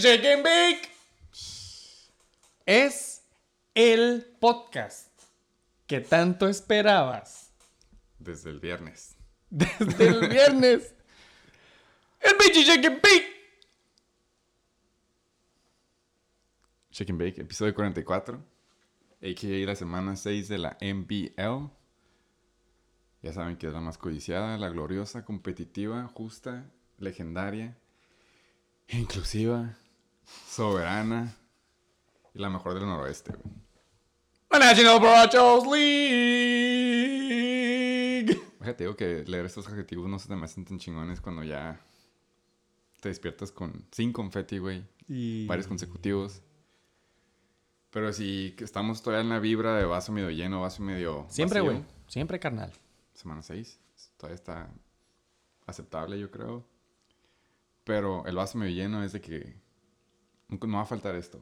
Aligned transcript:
Shake 0.00 0.26
and 0.26 0.42
Bake 0.44 0.88
es 2.66 3.22
el 3.74 4.24
podcast 4.40 5.08
que 5.86 6.00
tanto 6.00 6.48
esperabas 6.48 7.52
Desde 8.18 8.50
el 8.50 8.60
viernes. 8.60 9.16
desde 9.50 10.08
el 10.08 10.28
viernes. 10.28 10.94
El 12.20 12.36
Pichi 12.36 12.64
Shake 12.64 12.84
and 12.86 13.00
Bake. 13.00 13.26
Shake 16.90 17.10
and 17.10 17.18
Bake, 17.20 17.40
episodio 17.40 17.74
44. 17.74 18.38
A.K.A. 19.20 19.66
la 19.66 19.74
semana 19.74 20.16
6 20.16 20.48
de 20.48 20.58
la 20.58 20.76
NBL. 20.80 21.70
Ya 23.22 23.32
saben 23.32 23.56
que 23.56 23.66
es 23.66 23.72
la 23.72 23.80
más 23.80 23.98
codiciada, 23.98 24.56
la 24.58 24.68
gloriosa, 24.68 25.24
competitiva, 25.24 26.06
justa, 26.14 26.70
legendaria, 26.98 27.76
inclusiva, 28.88 29.76
soberana 30.48 31.34
y 32.34 32.38
la 32.38 32.50
mejor 32.50 32.74
del 32.74 32.86
noroeste. 32.86 33.32
güey. 33.32 33.54
La 34.50 34.58
National 34.58 35.00
League. 35.70 37.08
Fíjate, 38.58 38.84
digo 38.84 38.96
que 38.96 39.24
leer 39.26 39.44
estos 39.44 39.68
adjetivos 39.68 40.08
no 40.08 40.18
se 40.18 40.28
te 40.28 40.36
me 40.36 40.44
hacen 40.44 40.64
tan 40.64 40.78
chingones 40.78 41.20
cuando 41.20 41.42
ya 41.42 41.80
te 43.00 43.08
despiertas 43.10 43.52
con 43.52 43.86
sin 43.92 44.12
confeti, 44.12 44.58
güey. 44.58 44.84
Y... 45.06 45.46
Varios 45.46 45.66
consecutivos. 45.66 46.42
Pero 47.90 48.12
si 48.12 48.54
estamos 48.58 49.02
todavía 49.02 49.22
en 49.22 49.30
la 49.30 49.38
vibra 49.38 49.76
de 49.76 49.84
vaso 49.84 50.12
medio 50.12 50.30
lleno, 50.30 50.60
vaso 50.60 50.82
medio. 50.82 51.26
Siempre, 51.30 51.60
güey. 51.60 51.84
Siempre, 52.06 52.38
carnal. 52.38 52.72
Semana 53.14 53.42
6. 53.42 53.80
Todavía 54.16 54.34
está 54.34 54.70
aceptable, 55.66 56.18
yo 56.18 56.30
creo. 56.30 56.66
Pero 57.84 58.26
el 58.26 58.36
vaso 58.36 58.58
medio 58.58 58.74
lleno 58.74 59.02
es 59.02 59.12
de 59.12 59.20
que 59.20 59.56
no 60.48 60.76
va 60.76 60.82
a 60.82 60.86
faltar 60.86 61.14
esto. 61.14 61.40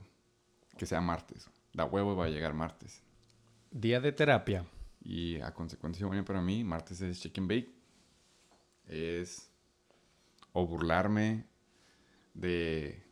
Que 0.76 0.86
sea 0.86 1.00
martes. 1.00 1.48
Da 1.72 1.84
huevo 1.84 2.16
va 2.16 2.26
a 2.26 2.28
llegar 2.28 2.54
martes. 2.54 3.02
Día 3.70 4.00
de 4.00 4.12
terapia. 4.12 4.66
Y 5.02 5.40
a 5.40 5.54
consecuencia, 5.54 6.06
bueno, 6.06 6.24
para 6.24 6.40
mí, 6.40 6.64
martes 6.64 7.00
es 7.00 7.20
chicken 7.20 7.48
bake. 7.48 7.72
Es 8.86 9.50
o 10.52 10.66
burlarme 10.66 11.44
de 12.34 13.02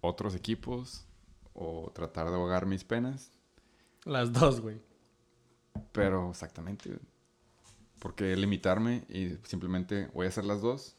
otros 0.00 0.34
equipos 0.34 1.04
o 1.52 1.90
tratar 1.94 2.28
de 2.28 2.34
ahogar 2.34 2.66
mis 2.66 2.84
penas. 2.84 3.32
Las 4.04 4.32
dos, 4.32 4.60
güey. 4.60 4.80
Pero 5.92 6.30
exactamente. 6.30 6.98
Porque 7.98 8.36
limitarme 8.36 9.04
y 9.08 9.38
simplemente 9.44 10.08
voy 10.14 10.26
a 10.26 10.28
hacer 10.28 10.44
las 10.44 10.60
dos. 10.60 10.96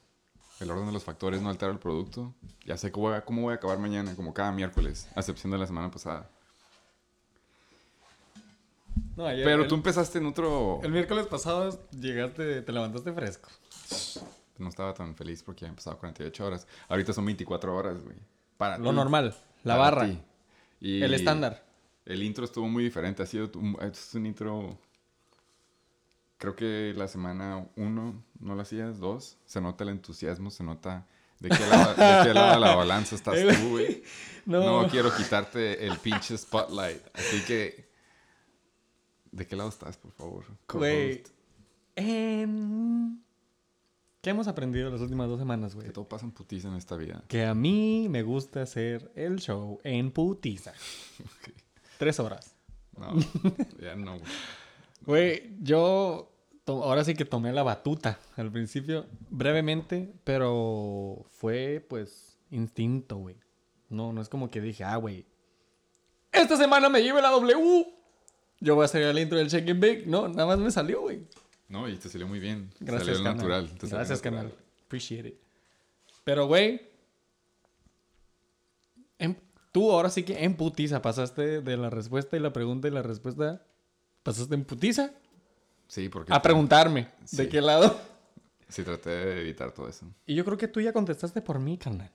El 0.59 0.71
orden 0.71 0.87
de 0.87 0.91
los 0.91 1.03
factores 1.03 1.41
no 1.41 1.49
altera 1.49 1.71
el 1.71 1.77
producto. 1.79 2.33
Ya 2.65 2.77
sé 2.77 2.91
cómo 2.91 3.07
voy 3.09 3.15
a, 3.17 3.23
cómo 3.25 3.41
voy 3.43 3.51
a 3.53 3.55
acabar 3.55 3.77
mañana, 3.77 4.15
como 4.15 4.33
cada 4.33 4.51
miércoles, 4.51 5.07
a 5.15 5.19
excepción 5.19 5.51
de 5.51 5.57
la 5.59 5.67
semana 5.67 5.91
pasada. 5.91 6.29
No, 9.15 9.25
ayer- 9.25 9.43
Pero 9.45 9.63
el- 9.63 9.67
tú 9.67 9.75
empezaste 9.75 10.17
en 10.19 10.25
otro... 10.27 10.79
El 10.83 10.91
miércoles 10.91 11.27
pasado 11.27 11.79
llegaste, 11.91 12.61
te 12.61 12.71
levantaste 12.71 13.11
fresco. 13.13 13.49
No 14.57 14.69
estaba 14.69 14.93
tan 14.93 15.15
feliz 15.15 15.43
porque 15.43 15.61
ya 15.61 15.69
empezaba 15.69 15.97
48 15.97 16.45
horas. 16.45 16.67
Ahorita 16.89 17.13
son 17.13 17.25
24 17.25 17.75
horas, 17.75 18.01
güey. 18.03 18.17
Para 18.57 18.77
Lo 18.79 18.89
ti, 18.89 18.95
normal, 18.95 19.35
la 19.63 19.75
barra. 19.75 20.09
Y 20.79 21.01
el 21.01 21.13
estándar. 21.13 21.63
El 22.05 22.23
intro 22.23 22.45
estuvo 22.45 22.67
muy 22.67 22.83
diferente. 22.83 23.21
Ha 23.21 23.25
sido 23.27 23.51
un, 23.55 23.77
es 23.81 24.13
un 24.15 24.25
intro. 24.25 24.77
Creo 26.37 26.55
que 26.55 26.93
la 26.95 27.07
semana 27.07 27.67
uno 27.75 28.23
no 28.39 28.55
lo 28.55 28.61
hacías, 28.61 28.99
dos. 28.99 29.37
Se 29.45 29.59
nota 29.59 29.83
el 29.83 29.89
entusiasmo, 29.91 30.51
se 30.51 30.63
nota 30.63 31.07
de 31.39 31.49
qué 31.49 31.59
lado, 31.67 31.89
de 31.89 32.27
qué 32.27 32.33
lado 32.33 32.53
de 32.53 32.59
la 32.59 32.75
balanza 32.75 33.15
estás 33.15 33.35
tú, 33.59 33.69
güey. 33.69 34.03
No. 34.45 34.83
No. 34.83 34.89
quiero 34.89 35.13
quitarte 35.13 35.85
el 35.85 35.97
pinche 35.97 36.37
spotlight. 36.37 37.01
Así 37.13 37.43
que. 37.45 37.89
¿De 39.29 39.45
qué 39.45 39.57
lado 39.57 39.67
estás, 39.67 39.97
por 39.97 40.13
favor? 40.13 40.45
Güey. 40.71 41.21
Em, 41.97 43.19
¿Qué 44.21 44.29
hemos 44.29 44.47
aprendido 44.47 44.89
las 44.89 45.01
últimas 45.01 45.27
dos 45.27 45.37
semanas, 45.37 45.75
güey? 45.75 45.87
Que 45.87 45.93
todo 45.93 46.07
pasa 46.07 46.25
en 46.25 46.31
putiza 46.31 46.69
en 46.69 46.75
esta 46.75 46.95
vida. 46.95 47.23
Que 47.27 47.45
a 47.45 47.53
mí 47.53 48.07
me 48.09 48.23
gusta 48.23 48.61
hacer 48.61 49.11
el 49.15 49.39
show 49.39 49.79
en 49.83 50.11
putiza. 50.11 50.73
Tres 51.97 52.19
horas. 52.21 52.55
No, 52.97 53.13
ya 53.81 53.95
no, 53.95 54.19
güey. 54.19 54.31
Güey, 55.07 55.55
yo 55.61 56.31
ahora 56.67 57.03
sí 57.03 57.15
que 57.15 57.25
tomé 57.25 57.51
la 57.53 57.63
batuta 57.63 58.19
al 58.35 58.51
principio, 58.51 59.05
brevemente, 59.29 60.13
pero 60.23 61.25
fue 61.31 61.83
pues 61.89 62.37
instinto, 62.51 63.15
güey. 63.17 63.35
No, 63.89 64.11
no 64.13 64.21
es 64.21 64.27
como 64.29 64.51
que 64.51 64.59
dije, 64.61 64.83
ah, 64.83 64.97
güey, 64.97 65.25
esta 66.31 66.57
semana 66.57 66.89
me 66.89 67.01
lleve 67.01 67.21
la 67.21 67.29
W. 67.31 67.87
Yo 68.59 68.75
voy 68.75 68.81
a 68.83 68.85
hacer 68.85 69.01
el 69.03 69.17
intro 69.17 69.37
del 69.37 69.49
Check 69.49 69.69
and 69.69 69.79
Bake. 69.81 70.03
No, 70.07 70.27
nada 70.27 70.45
más 70.45 70.59
me 70.59 70.69
salió, 70.71 71.01
güey. 71.01 71.25
No, 71.69 71.87
y 71.87 71.95
te 71.95 72.09
salió 72.09 72.27
muy 72.27 72.39
bien. 72.39 72.69
Gracias, 72.79 73.17
salió 73.17 73.23
canal. 73.23 73.37
natural. 73.37 73.65
te 73.69 73.87
salió 73.87 73.95
Gracias, 73.97 74.19
natural. 74.23 74.43
canal. 74.51 74.65
Appreciate 74.85 75.29
it. 75.29 75.35
Pero, 76.23 76.47
güey, 76.47 76.81
en- 79.19 79.39
tú 79.71 79.91
ahora 79.91 80.09
sí 80.09 80.23
que 80.23 80.43
en 80.43 80.55
putiza 80.55 81.01
pasaste 81.01 81.61
de 81.61 81.77
la 81.77 81.89
respuesta 81.89 82.35
y 82.35 82.39
la 82.39 82.51
pregunta 82.53 82.87
y 82.87 82.91
la 82.91 83.03
respuesta. 83.03 83.61
Pasaste 84.27 84.55
en 84.55 84.65
putiza 84.65 85.11
Sí, 85.87 86.09
porque. 86.09 86.33
a 86.33 86.41
preguntarme 86.41 87.07
de 87.31 87.47
qué 87.47 87.61
lado. 87.61 87.97
Sí, 88.67 88.83
traté 88.83 89.09
de 89.09 89.39
evitar 89.39 89.71
todo 89.71 89.87
eso. 89.87 90.05
Y 90.25 90.35
yo 90.35 90.43
creo 90.43 90.57
que 90.57 90.67
tú 90.67 90.81
ya 90.81 90.91
contestaste 90.91 91.41
por 91.41 91.59
mí, 91.59 91.77
carnal. 91.77 92.11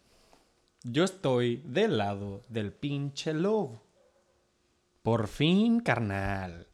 Yo 0.83 1.05
estoy 1.05 1.63
del 1.65 1.97
lado 1.97 2.43
del 2.51 2.71
pinche 2.71 3.33
lobo. 3.33 3.83
Por 5.03 5.27
fin, 5.27 5.81
carnal. 5.81 6.67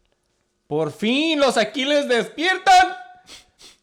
Por 0.67 0.91
fin 0.91 1.39
los 1.39 1.57
Aquiles 1.57 2.09
despiertan 2.09 2.97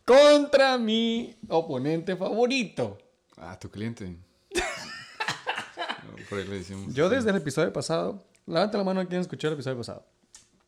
contra 0.03 0.77
mi 0.77 1.37
oponente 1.47 2.17
favorito. 2.17 2.97
Ah, 3.37 3.57
tu 3.57 3.72
cliente. 3.72 4.17
Por 6.29 6.37
ahí 6.37 6.47
le 6.47 6.57
decimos. 6.57 6.93
Yo 6.93 7.07
desde 7.07 7.29
el 7.29 7.37
episodio 7.37 7.72
pasado, 7.72 8.25
levanta 8.45 8.77
la 8.77 8.83
mano 8.83 8.99
a 8.99 9.05
quien 9.05 9.22
escuchó 9.22 9.47
el 9.47 9.53
episodio 9.53 9.77
pasado. 9.77 10.05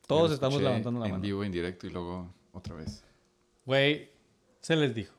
Todos 0.07 0.31
estamos 0.31 0.61
levantando 0.61 0.99
la 0.99 1.05
En 1.07 1.11
mano. 1.11 1.21
vivo, 1.21 1.43
en 1.43 1.51
directo 1.51 1.85
y 1.85 1.89
luego 1.91 2.33
otra 2.53 2.75
vez. 2.75 3.03
Güey, 3.65 4.09
se 4.61 4.75
les 4.75 4.95
dijo. 4.95 5.13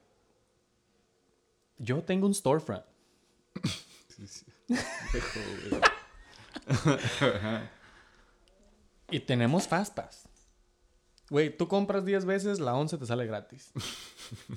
Yo 1.78 2.02
tengo 2.02 2.26
un 2.26 2.34
storefront. 2.34 2.84
Sí, 4.18 4.26
sí. 4.26 4.46
Dejo, 4.66 5.40
güey. 5.70 5.80
Y 9.10 9.20
tenemos 9.20 9.68
Fastpass. 9.68 10.28
Güey, 11.30 11.56
tú 11.56 11.68
compras 11.68 12.04
10 12.04 12.24
veces, 12.24 12.58
la 12.58 12.74
11 12.74 12.98
te 12.98 13.06
sale 13.06 13.26
gratis. 13.26 13.70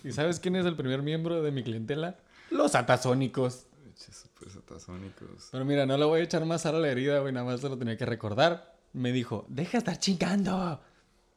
¿Y 0.03 0.11
sabes 0.11 0.39
quién 0.39 0.55
es 0.55 0.65
el 0.65 0.75
primer 0.75 1.01
miembro 1.03 1.41
de 1.43 1.51
mi 1.51 1.63
clientela? 1.63 2.17
Los 2.49 2.75
atasónicos. 2.75 3.67
Super 3.95 4.49
satasónicos. 4.49 5.49
Pero 5.51 5.63
mira, 5.63 5.85
no 5.85 5.95
le 5.97 6.05
voy 6.05 6.21
a 6.21 6.23
echar 6.23 6.43
más 6.45 6.61
sal 6.63 6.75
a 6.75 6.79
la 6.79 6.89
herida, 6.89 7.19
güey, 7.19 7.31
nada 7.33 7.45
más 7.45 7.61
se 7.61 7.69
lo 7.69 7.77
tenía 7.77 7.97
que 7.97 8.05
recordar. 8.05 8.75
Me 8.93 9.11
dijo, 9.11 9.45
deja 9.47 9.73
de 9.73 9.77
estar 9.77 9.97
chingando. 9.97 10.81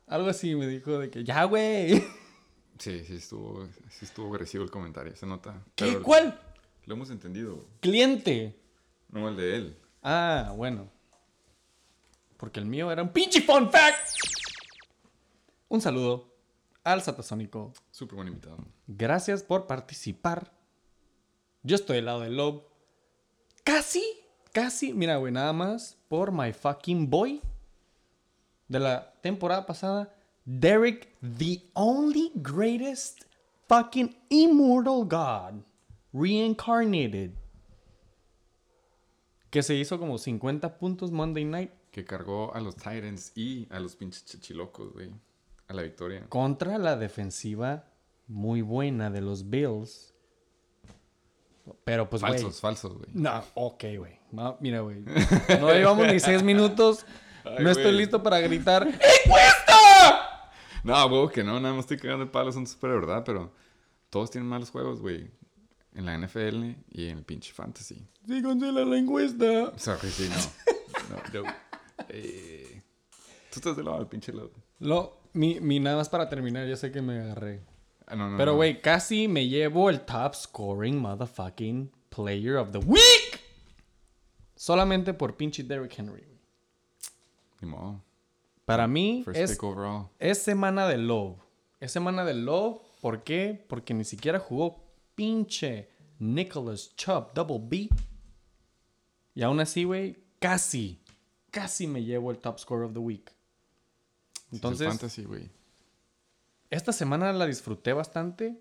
Algo 0.07 0.29
así 0.29 0.55
me 0.55 0.67
dijo 0.67 0.99
de 0.99 1.11
que, 1.11 1.25
ya, 1.25 1.45
güey. 1.45 2.03
Sí, 2.77 3.05
sí 3.05 3.15
estuvo, 3.15 3.69
sí 3.89 4.05
estuvo 4.05 4.35
agresivo 4.35 4.65
el 4.65 4.71
comentario, 4.71 5.15
se 5.15 5.27
nota. 5.27 5.63
¿Qué? 5.77 5.85
Pero 5.85 6.03
¿Cuál? 6.03 6.41
Lo 6.87 6.95
hemos 6.95 7.09
entendido. 7.11 7.65
Cliente. 7.79 8.59
No 9.11 9.29
el 9.29 9.37
de 9.37 9.57
él. 9.57 9.79
Ah, 10.03 10.53
bueno. 10.57 10.91
Porque 12.37 12.59
el 12.59 12.67
mío 12.67 12.91
era 12.91 13.01
un 13.01 13.11
pinche 13.11 13.43
fun 13.43 13.71
fact. 13.71 14.19
Un 15.69 15.81
saludo 15.81 16.35
al 16.83 17.01
satasónico 17.03 17.73
Súper 17.91 18.17
buen 18.17 18.29
invitado. 18.29 18.59
Gracias 18.87 19.43
por 19.43 19.67
participar. 19.67 20.53
Yo 21.63 21.77
estoy 21.77 21.97
del 21.97 22.07
lado 22.07 22.21
del 22.21 22.37
Lob. 22.37 22.65
Casi, 23.63 24.05
casi, 24.53 24.93
mira, 24.93 25.17
güey, 25.17 25.33
nada 25.33 25.53
más 25.53 25.97
por 26.15 26.31
my 26.31 26.53
fucking 26.53 27.11
boy 27.11 27.41
de 28.69 28.79
la 28.79 29.13
temporada 29.21 29.67
pasada, 29.67 30.15
Derek, 30.45 31.09
the 31.21 31.61
only 31.75 32.31
greatest 32.37 33.25
fucking 33.67 34.15
immortal 34.29 35.05
God, 35.05 35.65
reincarnated, 36.13 37.33
que 39.51 39.65
se 39.65 39.75
hizo 39.75 39.99
como 39.99 40.17
50 40.17 40.79
puntos 40.79 41.11
Monday 41.11 41.45
Night 41.45 41.73
Que 41.91 42.05
cargó 42.05 42.55
a 42.55 42.61
los 42.61 42.77
Titans 42.77 43.33
y 43.35 43.67
a 43.71 43.81
los 43.81 43.97
pinches 43.97 44.25
chichilocos, 44.25 44.93
güey. 44.93 45.11
A 45.67 45.75
la 45.75 45.83
victoria. 45.83 46.29
contra 46.29 46.79
la 46.79 46.97
defensiva 46.97 47.87
muy 48.29 48.63
buena 48.63 49.11
de 49.11 49.21
los 49.21 49.51
Bills. 49.51 50.14
Pero 51.85 52.09
pues, 52.11 52.23
falsos, 52.23 52.61
falsos, 52.61 52.95
güey. 52.95 53.09
No, 53.15 53.43
ok, 53.55 53.85
güey. 53.99 54.19
No, 54.33 54.57
mira, 54.61 54.81
güey. 54.81 55.03
No 55.61 55.73
llevamos 55.73 56.07
ni 56.07 56.21
seis 56.21 56.43
minutos. 56.43 57.07
Ay, 57.45 57.63
no 57.65 57.71
estoy 57.71 57.93
listo 57.93 58.23
para 58.23 58.41
gritar. 58.41 58.87
¡Encuesta! 59.25 60.51
No, 60.83 61.07
huevo 61.07 61.29
que 61.31 61.43
no, 61.45 61.59
nada 61.61 61.75
más 61.75 61.85
estoy 61.85 61.99
cagando 61.99 62.25
el 62.25 62.31
palo, 62.31 62.53
son 62.53 62.67
súper 62.67 62.91
verdad, 62.91 63.23
pero 63.25 63.53
todos 64.11 64.31
tienen 64.31 64.49
malos 64.49 64.71
juegos, 64.71 65.01
güey. 65.01 65.31
en 65.95 66.05
la 66.07 66.19
NFL 66.19 66.73
y 66.91 67.09
en 67.09 67.19
el 67.19 67.25
pinche 67.25 67.53
fantasy. 67.53 68.07
Sí, 68.27 68.43
cancela 68.43 68.85
la 68.85 68.97
encuesta. 68.99 69.73
Sorry, 69.79 70.11
sí, 70.11 70.29
no. 70.31 71.43
Eh, 72.09 72.83
tú 73.53 73.61
estás 73.61 73.77
del 73.77 73.85
lado 73.87 73.99
del 73.99 74.09
pinche 74.09 74.33
lado. 74.33 74.51
Lo, 74.81 75.17
mi, 75.33 75.61
mi 75.61 75.79
nada 75.79 75.97
más 75.97 76.09
para 76.09 76.29
terminar, 76.29 76.67
ya 76.67 76.77
sé 76.77 76.91
que 76.91 77.01
me 77.01 77.21
agarré. 77.21 77.61
Ah, 78.07 78.17
no, 78.17 78.31
no, 78.31 78.37
Pero, 78.37 78.53
no. 78.53 78.57
güey, 78.57 78.81
casi 78.83 79.29
me 79.29 79.49
llevo 79.49 79.89
el 79.91 80.01
top 80.05 80.35
scoring 80.35 81.01
motherfucking 81.01 81.91
player 82.11 82.57
of 82.57 82.71
the 82.73 82.79
week. 82.79 83.41
Solamente 84.57 85.15
por 85.15 85.37
pinche 85.37 85.63
Derrick 85.63 85.99
Henry. 85.99 86.25
Ni 87.61 87.69
modo. 87.69 88.03
Para 88.65 88.87
mí 88.87 89.23
First 89.25 89.39
es, 89.41 89.59
es 90.19 90.43
semana 90.43 90.87
de 90.87 90.99
love. 90.99 91.39
Es 91.81 91.93
semana 91.93 92.25
de 92.25 92.35
love. 92.35 92.81
¿Por 93.01 93.23
qué? 93.23 93.63
Porque 93.69 93.93
ni 93.93 94.05
siquiera 94.05 94.39
jugó 94.39 94.83
pinche 95.15 95.89
Nicholas 96.19 96.95
Chubb 96.97 97.35
Double 97.35 97.61
B. 97.63 97.89
Y 99.35 99.43
aún 99.43 99.61
así, 99.61 99.85
güey, 99.85 100.17
casi, 100.39 101.01
casi 101.51 101.87
me 101.87 102.03
llevo 102.05 102.31
el 102.31 102.39
top 102.39 102.59
score 102.59 102.85
of 102.85 102.93
the 102.93 103.01
week. 103.01 103.33
Entonces, 104.53 104.83
Entonces, 104.83 104.89
fantasy, 104.89 105.25
güey. 105.25 105.51
Esta 106.75 106.93
semana 106.93 107.33
la 107.33 107.47
disfruté 107.47 107.93
bastante 107.93 108.59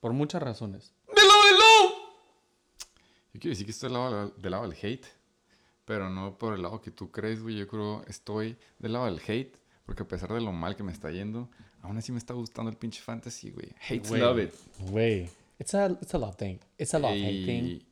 por 0.00 0.12
muchas 0.12 0.42
razones. 0.42 0.92
¡De 1.08 1.22
lado 1.22 1.44
de 1.46 1.52
love! 1.52 1.92
Yo 3.34 3.40
quiero 3.40 3.50
decir 3.50 3.64
que 3.66 3.72
estoy 3.72 3.88
del 3.90 3.98
lado, 3.98 4.28
del 4.30 4.50
lado 4.50 4.68
del 4.68 4.76
hate, 4.80 5.06
pero 5.84 6.10
no 6.10 6.36
por 6.38 6.54
el 6.54 6.62
lado 6.62 6.80
que 6.80 6.90
tú 6.90 7.10
crees, 7.10 7.42
güey. 7.42 7.56
Yo 7.56 7.66
creo 7.68 8.04
estoy 8.06 8.56
del 8.78 8.92
lado 8.94 9.06
del 9.06 9.20
hate, 9.26 9.56
porque 9.86 10.02
a 10.02 10.08
pesar 10.08 10.32
de 10.32 10.40
lo 10.40 10.52
mal 10.52 10.76
que 10.76 10.82
me 10.82 10.92
está 10.92 11.10
yendo, 11.10 11.48
aún 11.82 11.96
así 11.96 12.12
me 12.12 12.18
está 12.18 12.34
gustando 12.34 12.70
el 12.70 12.76
pinche 12.76 13.00
fantasy, 13.00 13.50
güey. 13.50 13.74
Hates 13.80 14.08
Güey, 14.08 14.20
love 14.20 14.38
it. 14.42 14.54
Güey. 14.90 15.30
It's 15.58 15.74
a, 15.74 15.86
it's 16.00 16.14
a 16.14 16.18
love 16.18 16.36
thing. 16.36 16.58
It's 16.78 16.94
a 16.94 16.98
love 16.98 17.12
hate 17.12 17.46
thing. 17.46 17.62
Y 17.64 17.86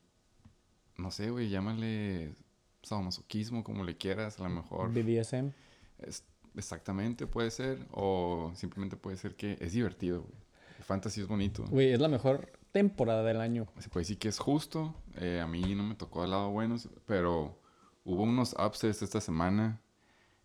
no 0.97 1.11
sé, 1.11 1.31
güey, 1.31 1.49
llámale 1.49 2.35
sadomasoquismo, 2.83 3.63
como 3.65 3.85
le 3.85 3.97
quieras, 3.97 4.39
a 4.41 4.43
lo 4.45 4.51
mejor. 4.51 4.91
BDSM. 4.93 5.53
Es- 5.99 6.25
exactamente 6.57 7.27
puede 7.27 7.51
ser, 7.51 7.79
o 7.93 8.53
simplemente 8.55 8.97
puede 8.97 9.17
ser 9.17 9.37
que 9.37 9.57
es 9.61 9.73
divertido, 9.73 10.23
güey. 10.23 10.35
El 10.79 10.85
fantasy 10.85 11.21
es 11.21 11.29
bonito. 11.29 11.65
Güey, 11.69 11.93
es 11.93 12.01
la 12.01 12.09
mejor 12.09 12.53
temporada 12.73 13.23
del 13.23 13.41
año. 13.41 13.67
Se 13.79 13.89
puede 13.89 14.03
decir 14.03 14.19
que 14.19 14.29
es 14.29 14.39
justo. 14.39 14.95
eh, 15.17 15.41
a 15.43 15.47
mí 15.47 15.75
no 15.75 15.83
me 15.83 15.95
tocó 15.95 16.23
al 16.23 16.31
lado 16.31 16.51
bueno, 16.51 16.77
pero 17.07 17.59
hubo 18.05 18.23
unos 18.23 18.55
upsets 18.59 19.03
esta 19.03 19.21
semana. 19.21 19.81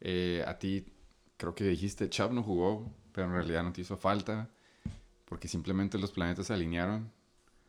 Eh, 0.02 0.44
a 0.46 0.58
ti 0.60 0.86
creo 1.38 1.56
que 1.56 1.64
dijiste, 1.64 2.10
Chubb 2.10 2.32
no 2.34 2.44
jugó, 2.44 2.92
pero 3.12 3.28
en 3.28 3.34
realidad 3.34 3.64
no 3.64 3.72
te 3.72 3.82
hizo 3.82 3.98
falta, 3.98 4.50
porque 5.26 5.48
simplemente 5.48 5.98
los 5.98 6.12
planetas 6.12 6.48
se 6.48 6.54
alinearon. 6.54 7.12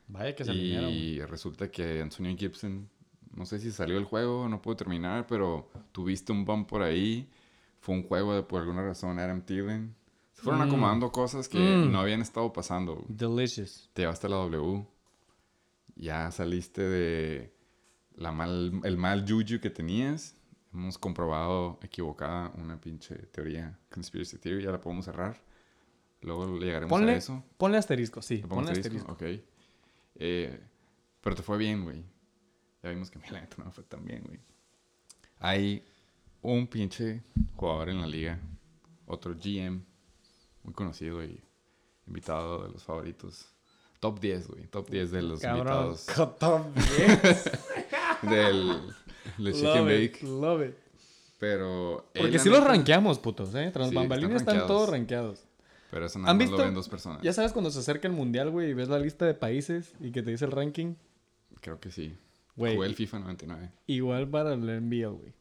Vaya 0.08 0.34
que 0.34 0.44
se 0.44 0.50
alinearon. 0.50 0.90
Y 0.90 1.20
resulta 1.20 1.70
que 1.70 2.00
Antonio 2.00 2.36
Gibson, 2.36 2.88
no 3.32 3.46
sé 3.46 3.58
si 3.58 3.70
salió 3.70 3.96
del 3.96 4.04
juego, 4.04 4.48
no 4.48 4.60
pudo 4.60 4.76
terminar, 4.76 5.26
pero 5.26 5.70
tuviste 5.92 6.32
un 6.32 6.44
bump 6.44 6.68
por 6.68 6.82
ahí. 6.82 7.28
Fue 7.86 7.94
un 7.94 8.02
juego 8.02 8.34
de 8.34 8.42
por 8.42 8.62
alguna 8.62 8.82
razón 8.82 9.20
Adam 9.20 9.42
Thielen. 9.42 9.94
Se 10.32 10.42
fueron 10.42 10.60
Mm. 10.60 10.64
acomodando 10.68 11.12
cosas 11.12 11.48
que 11.48 11.58
Mm. 11.58 11.92
no 11.92 12.00
habían 12.00 12.20
estado 12.20 12.52
pasando. 12.52 13.04
Delicious. 13.06 13.88
Te 13.92 14.02
llevaste 14.02 14.28
la 14.28 14.34
W. 14.38 14.84
Ya 15.94 16.28
saliste 16.32 16.82
de 16.82 17.54
la 18.16 18.32
mal, 18.32 18.80
el 18.82 18.96
mal 18.96 19.24
juju 19.24 19.60
que 19.60 19.70
tenías. 19.70 20.34
Hemos 20.74 20.98
comprobado 20.98 21.78
equivocada 21.80 22.50
una 22.56 22.80
pinche 22.80 23.14
teoría, 23.28 23.78
conspiracy 23.88 24.36
theory, 24.38 24.64
ya 24.64 24.72
la 24.72 24.80
podemos 24.80 25.04
cerrar. 25.04 25.40
Luego 26.22 26.58
llegaremos 26.58 26.90
Ponle, 26.90 27.12
a 27.12 27.16
eso. 27.16 27.44
ponle 27.56 27.78
asterisco, 27.78 28.20
sí. 28.20 28.38
¿Le 28.38 28.42
pongo 28.42 28.56
Ponle 28.56 28.72
asterisco? 28.72 29.12
asterisco. 29.12 29.44
Ok. 29.44 29.50
Eh, 30.16 30.60
pero 31.20 31.36
te 31.36 31.42
fue 31.42 31.56
bien, 31.56 31.84
güey. 31.84 32.04
Ya 32.82 32.90
vimos 32.90 33.12
que 33.12 33.20
mí 33.20 33.26
la 33.30 33.40
neta 33.42 33.54
no 33.58 33.66
me 33.66 33.70
fue 33.70 33.84
tan 33.84 34.04
bien, 34.04 34.24
güey. 34.26 34.40
Hay 35.38 35.84
un 36.54 36.66
pinche 36.66 37.22
jugador 37.56 37.88
en 37.90 38.00
la 38.00 38.06
liga, 38.06 38.38
otro 39.06 39.34
GM, 39.34 39.82
muy 40.62 40.74
conocido 40.74 41.22
y 41.24 41.40
invitado 42.06 42.64
de 42.64 42.72
los 42.72 42.82
favoritos. 42.84 43.46
Top 44.00 44.20
10, 44.20 44.48
güey. 44.48 44.66
Top 44.66 44.88
10 44.90 45.10
de 45.10 45.22
los 45.22 45.40
Cabrón. 45.40 45.58
invitados 45.60 46.06
Top 46.38 46.66
10. 46.74 47.50
del, 48.22 49.54
Chicken 49.54 49.64
love 49.64 49.90
it, 49.90 50.12
Bake. 50.12 50.22
love 50.22 50.68
it. 50.68 50.74
Pero. 51.38 52.06
Porque 52.14 52.38
sí 52.38 52.48
los 52.48 52.62
rankeamos, 52.64 53.18
putos, 53.18 53.54
¿eh? 53.54 53.70
Tras 53.72 53.88
Sí, 53.90 53.94
bambalinas 53.94 54.36
están 54.36 54.54
están 54.56 54.68
todos 54.68 54.88
rankeados. 54.88 55.44
Pero 55.90 56.06
eso 56.06 56.18
nada 56.18 56.30
¿Han 56.30 56.36
más 56.38 56.46
visto? 56.46 56.58
lo 56.58 56.64
ven 56.64 56.74
dos 56.74 56.88
personas. 56.88 57.22
Ya 57.22 57.32
sabes 57.32 57.52
cuando 57.52 57.70
se 57.70 57.78
acerca 57.78 58.08
el 58.08 58.14
mundial, 58.14 58.50
güey, 58.50 58.70
y 58.70 58.74
ves 58.74 58.88
la 58.88 58.98
lista 58.98 59.24
de 59.26 59.34
países 59.34 59.94
y 60.00 60.10
que 60.12 60.22
te 60.22 60.30
dice 60.30 60.44
el 60.44 60.50
ranking. 60.52 60.94
Creo 61.60 61.78
que 61.80 61.90
sí. 61.90 62.16
Güey, 62.56 62.74
Jugué 62.74 62.86
el 62.88 62.94
FIFA 62.94 63.18
99. 63.20 63.70
igual 63.86 64.28
para 64.28 64.54
el 64.54 64.60
NBL, 64.60 65.08
güey. 65.08 65.34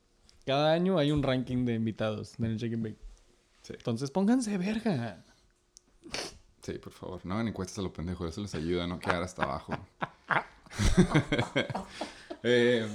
Cada 0.46 0.74
año 0.74 0.98
hay 0.98 1.12
un 1.12 1.24
ranking 1.24 1.66
de 1.66 1.74
invitados 1.74 2.38
en 2.40 2.46
el 2.46 2.58
Chicken 2.58 2.84
Bake. 2.84 2.98
Sí. 3.64 3.74
Entonces 3.78 4.12
pónganse 4.12 4.58
verga. 4.58 5.26
Sí, 6.62 6.74
por 6.74 6.94
favor. 6.94 7.26
No 7.26 7.34
hagan 7.36 7.48
encuestas 7.48 7.80
a 7.80 7.82
lo 7.82 7.92
pendejo. 7.94 8.28
Eso 8.28 8.42
les 8.42 8.54
ayuda 8.56 8.84
a 8.84 8.88
no 8.88 9.00
quedar 9.00 9.24
hasta 9.24 9.44
abajo. 9.44 9.74
Eh, 12.48 12.88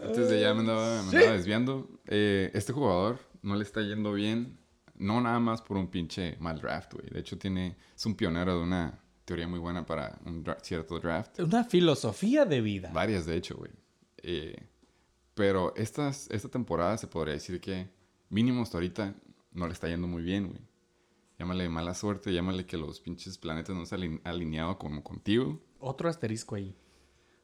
antes 0.00 0.28
de 0.28 0.40
ya 0.40 0.54
me 0.54 0.60
andaba, 0.60 1.02
me 1.02 1.08
andaba 1.18 1.32
desviando. 1.36 1.88
Eh, 2.06 2.50
este 2.54 2.72
jugador 2.72 3.18
no 3.42 3.56
le 3.56 3.64
está 3.64 3.80
yendo 3.82 4.12
bien. 4.12 4.58
No 4.96 5.20
nada 5.20 5.40
más 5.40 5.60
por 5.60 5.76
un 5.76 5.88
pinche 5.88 6.36
mal 6.38 6.60
draft, 6.60 6.94
güey. 6.94 7.08
De 7.10 7.18
hecho, 7.18 7.36
tiene, 7.36 7.76
es 7.96 8.06
un 8.06 8.14
pionero 8.14 8.56
de 8.58 8.62
una 8.62 9.00
teoría 9.24 9.48
muy 9.48 9.58
buena 9.58 9.84
para 9.84 10.18
un 10.24 10.44
dra- 10.44 10.58
cierto 10.62 11.00
draft. 11.00 11.40
Una 11.40 11.64
filosofía 11.64 12.44
de 12.44 12.60
vida. 12.60 12.90
Varias, 12.92 13.26
de 13.26 13.36
hecho, 13.36 13.56
güey. 13.56 13.72
Eh, 14.18 14.56
pero 15.34 15.74
estas, 15.76 16.30
esta 16.30 16.48
temporada 16.48 16.96
se 16.96 17.06
podría 17.06 17.34
decir 17.34 17.60
que 17.60 17.88
mínimo 18.28 18.62
hasta 18.62 18.78
ahorita 18.78 19.14
no 19.52 19.66
le 19.66 19.72
está 19.72 19.88
yendo 19.88 20.06
muy 20.06 20.22
bien, 20.22 20.48
güey. 20.48 20.60
Llámale 21.38 21.68
mala 21.68 21.94
suerte, 21.94 22.32
llámale 22.32 22.64
que 22.64 22.76
los 22.76 23.00
pinches 23.00 23.38
planetas 23.38 23.74
no 23.74 23.84
se 23.86 23.96
han 23.96 24.20
alineado 24.24 24.78
como 24.78 25.02
contigo. 25.02 25.60
Otro 25.80 26.08
asterisco 26.08 26.54
ahí. 26.54 26.76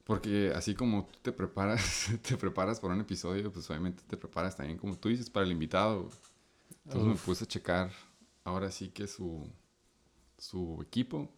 Porque 0.04 0.52
así 0.54 0.75
como 0.75 1.06
tú 1.06 1.18
te 1.23 1.32
preparas, 1.32 2.11
te 2.23 2.37
preparas 2.37 2.80
para 2.80 2.94
un 2.94 3.00
episodio, 3.00 3.52
pues 3.52 3.68
obviamente 3.70 4.02
te 4.06 4.16
preparas 4.16 4.56
también, 4.56 4.78
como 4.78 4.97
tú 4.97 5.09
dices, 5.09 5.28
para 5.28 5.44
el 5.44 5.52
invitado. 5.52 6.04
güey. 6.04 6.14
Entonces 6.85 7.09
me 7.09 7.14
puse 7.16 7.44
a 7.44 7.49
checar 7.49 7.90
ahora 8.44 8.70
sí 8.70 8.88
que 8.88 9.06
su, 9.06 9.49
su 10.38 10.80
equipo 10.82 11.28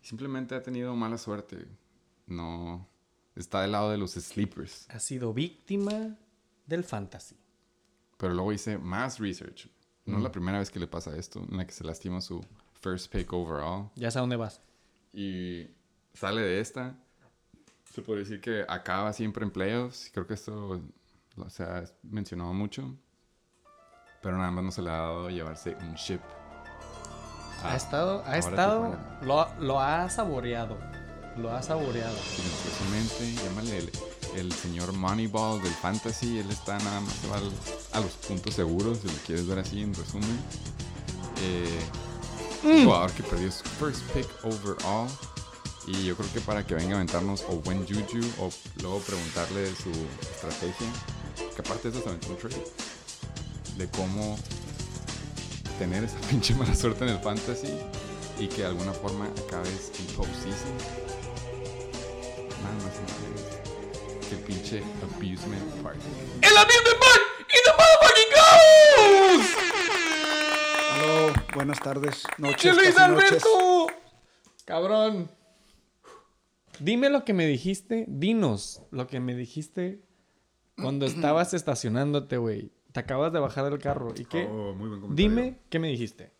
simplemente 0.00 0.54
ha 0.54 0.62
tenido 0.62 0.94
mala 0.96 1.18
suerte. 1.18 1.66
No 2.26 2.88
está 3.36 3.62
del 3.62 3.72
lado 3.72 3.90
de 3.90 3.98
los 3.98 4.12
sleepers. 4.12 4.86
Ha 4.90 4.98
sido 4.98 5.32
víctima 5.32 6.16
del 6.66 6.84
fantasy. 6.84 7.36
Pero 8.18 8.34
luego 8.34 8.52
hice 8.52 8.78
más 8.78 9.18
research. 9.18 9.68
No 10.04 10.16
es 10.18 10.22
la 10.22 10.32
primera 10.32 10.58
vez 10.58 10.70
que 10.70 10.80
le 10.80 10.86
pasa 10.86 11.16
esto, 11.16 11.40
en 11.48 11.56
la 11.56 11.64
que 11.66 11.72
se 11.72 11.84
lastima 11.84 12.20
su 12.20 12.44
first 12.80 13.12
pick 13.12 13.32
overall. 13.32 13.90
Ya 13.94 14.10
sé 14.10 14.18
a 14.18 14.20
dónde 14.20 14.36
vas. 14.36 14.60
Y 15.12 15.66
sale 16.14 16.40
de 16.40 16.60
esta. 16.60 16.96
Se 17.92 18.02
puede 18.02 18.20
decir 18.20 18.40
que 18.40 18.64
acaba 18.68 19.12
siempre 19.12 19.44
en 19.44 19.50
playoffs. 19.50 20.10
Creo 20.12 20.26
que 20.26 20.34
esto 20.34 20.80
lo- 21.36 21.50
se 21.50 21.62
ha 21.62 21.84
mencionado 22.02 22.52
mucho. 22.52 22.96
Pero 24.22 24.36
nada 24.38 24.50
más 24.50 24.64
no 24.64 24.70
se 24.72 24.82
le 24.82 24.90
ha 24.90 24.94
dado 24.98 25.30
llevarse 25.30 25.76
un 25.76 25.94
ship. 25.94 26.20
ha 27.64 27.76
estado, 27.76 28.22
ha 28.26 28.38
estado, 28.38 28.98
lo, 29.22 29.48
lo 29.60 29.80
ha 29.80 30.08
saboreado. 30.10 30.78
Lo 31.38 31.50
ha 31.54 31.62
saboreado. 31.62 32.14
Silenciosamente, 32.36 33.42
llámale 33.42 33.78
el, 33.78 33.90
el 34.36 34.52
señor 34.52 34.92
Moneyball 34.92 35.62
del 35.62 35.72
fantasy. 35.72 36.38
Él 36.38 36.50
está 36.50 36.78
nada 36.78 37.00
más 37.00 37.14
se 37.14 37.28
va 37.28 37.38
al- 37.38 37.52
a 37.92 38.00
los 38.00 38.12
puntos 38.12 38.54
seguros, 38.54 38.98
si 39.00 39.08
lo 39.08 39.14
quieres 39.26 39.46
ver 39.46 39.58
así 39.60 39.82
en 39.82 39.94
resumen. 39.94 40.38
Eh, 41.42 41.80
un 42.64 42.84
jugador 42.84 43.10
que 43.12 43.22
perdió 43.22 43.50
su 43.50 43.64
first 43.64 44.02
pick 44.12 44.28
overall. 44.44 45.08
Y 45.86 46.04
yo 46.04 46.16
creo 46.16 46.32
que 46.32 46.40
para 46.40 46.64
que 46.64 46.74
venga 46.76 46.92
a 46.92 46.96
aventarnos 46.96 47.42
o 47.48 47.56
buen 47.56 47.84
juju 47.86 48.20
o 48.38 48.50
luego 48.82 48.98
preguntarle 49.00 49.62
de 49.62 49.74
su 49.74 49.90
estrategia, 50.20 50.86
que 51.56 51.60
aparte 51.60 51.90
de 51.90 51.96
eso 51.96 52.04
se 52.04 52.08
aventó 52.10 52.28
un 52.28 52.36
trade, 52.36 52.64
de 53.78 53.88
cómo 53.90 54.38
tener 55.80 56.04
esa 56.04 56.18
pinche 56.30 56.54
mala 56.54 56.74
suerte 56.76 57.02
en 57.04 57.10
el 57.10 57.18
fantasy 57.18 57.72
y 58.38 58.46
que 58.46 58.58
de 58.58 58.66
alguna 58.66 58.92
forma 58.92 59.26
acabes 59.46 59.90
en 59.98 60.06
postseason. 60.14 61.01
Nada 62.62 62.74
más 62.84 62.94
que 64.28 64.34
el 64.34 64.40
pinche 64.42 64.82
abusement 65.02 65.82
park. 65.82 65.98
¡El 66.40 66.56
Amusement 66.56 66.98
Park 67.00 67.22
y 67.48 67.58
the 67.64 67.72
motherfucking 67.78 68.30
Ghost! 69.36 69.58
Aló, 70.92 71.32
buenas 71.54 71.80
tardes, 71.80 72.24
noches, 72.38 72.60
¡Che, 72.62 72.72
Luis 72.72 72.96
noches. 72.96 73.00
Alberto! 73.00 73.86
Cabrón. 74.64 75.30
Dime 76.78 77.10
lo 77.10 77.24
que 77.24 77.32
me 77.34 77.46
dijiste. 77.46 78.04
Dinos 78.08 78.82
lo 78.90 79.06
que 79.06 79.20
me 79.20 79.34
dijiste 79.34 80.02
cuando 80.76 81.06
estabas 81.06 81.52
estacionándote, 81.54 82.36
güey. 82.38 82.70
Te 82.92 83.00
acabas 83.00 83.32
de 83.32 83.40
bajar 83.40 83.64
del 83.64 83.78
carro. 83.78 84.12
¿Y 84.16 84.24
qué? 84.24 84.46
Oh, 84.50 84.72
muy 84.74 84.88
buen 84.88 85.00
comentario. 85.00 85.14
Dime 85.14 85.58
qué 85.68 85.78
me 85.78 85.88
dijiste. 85.88 86.30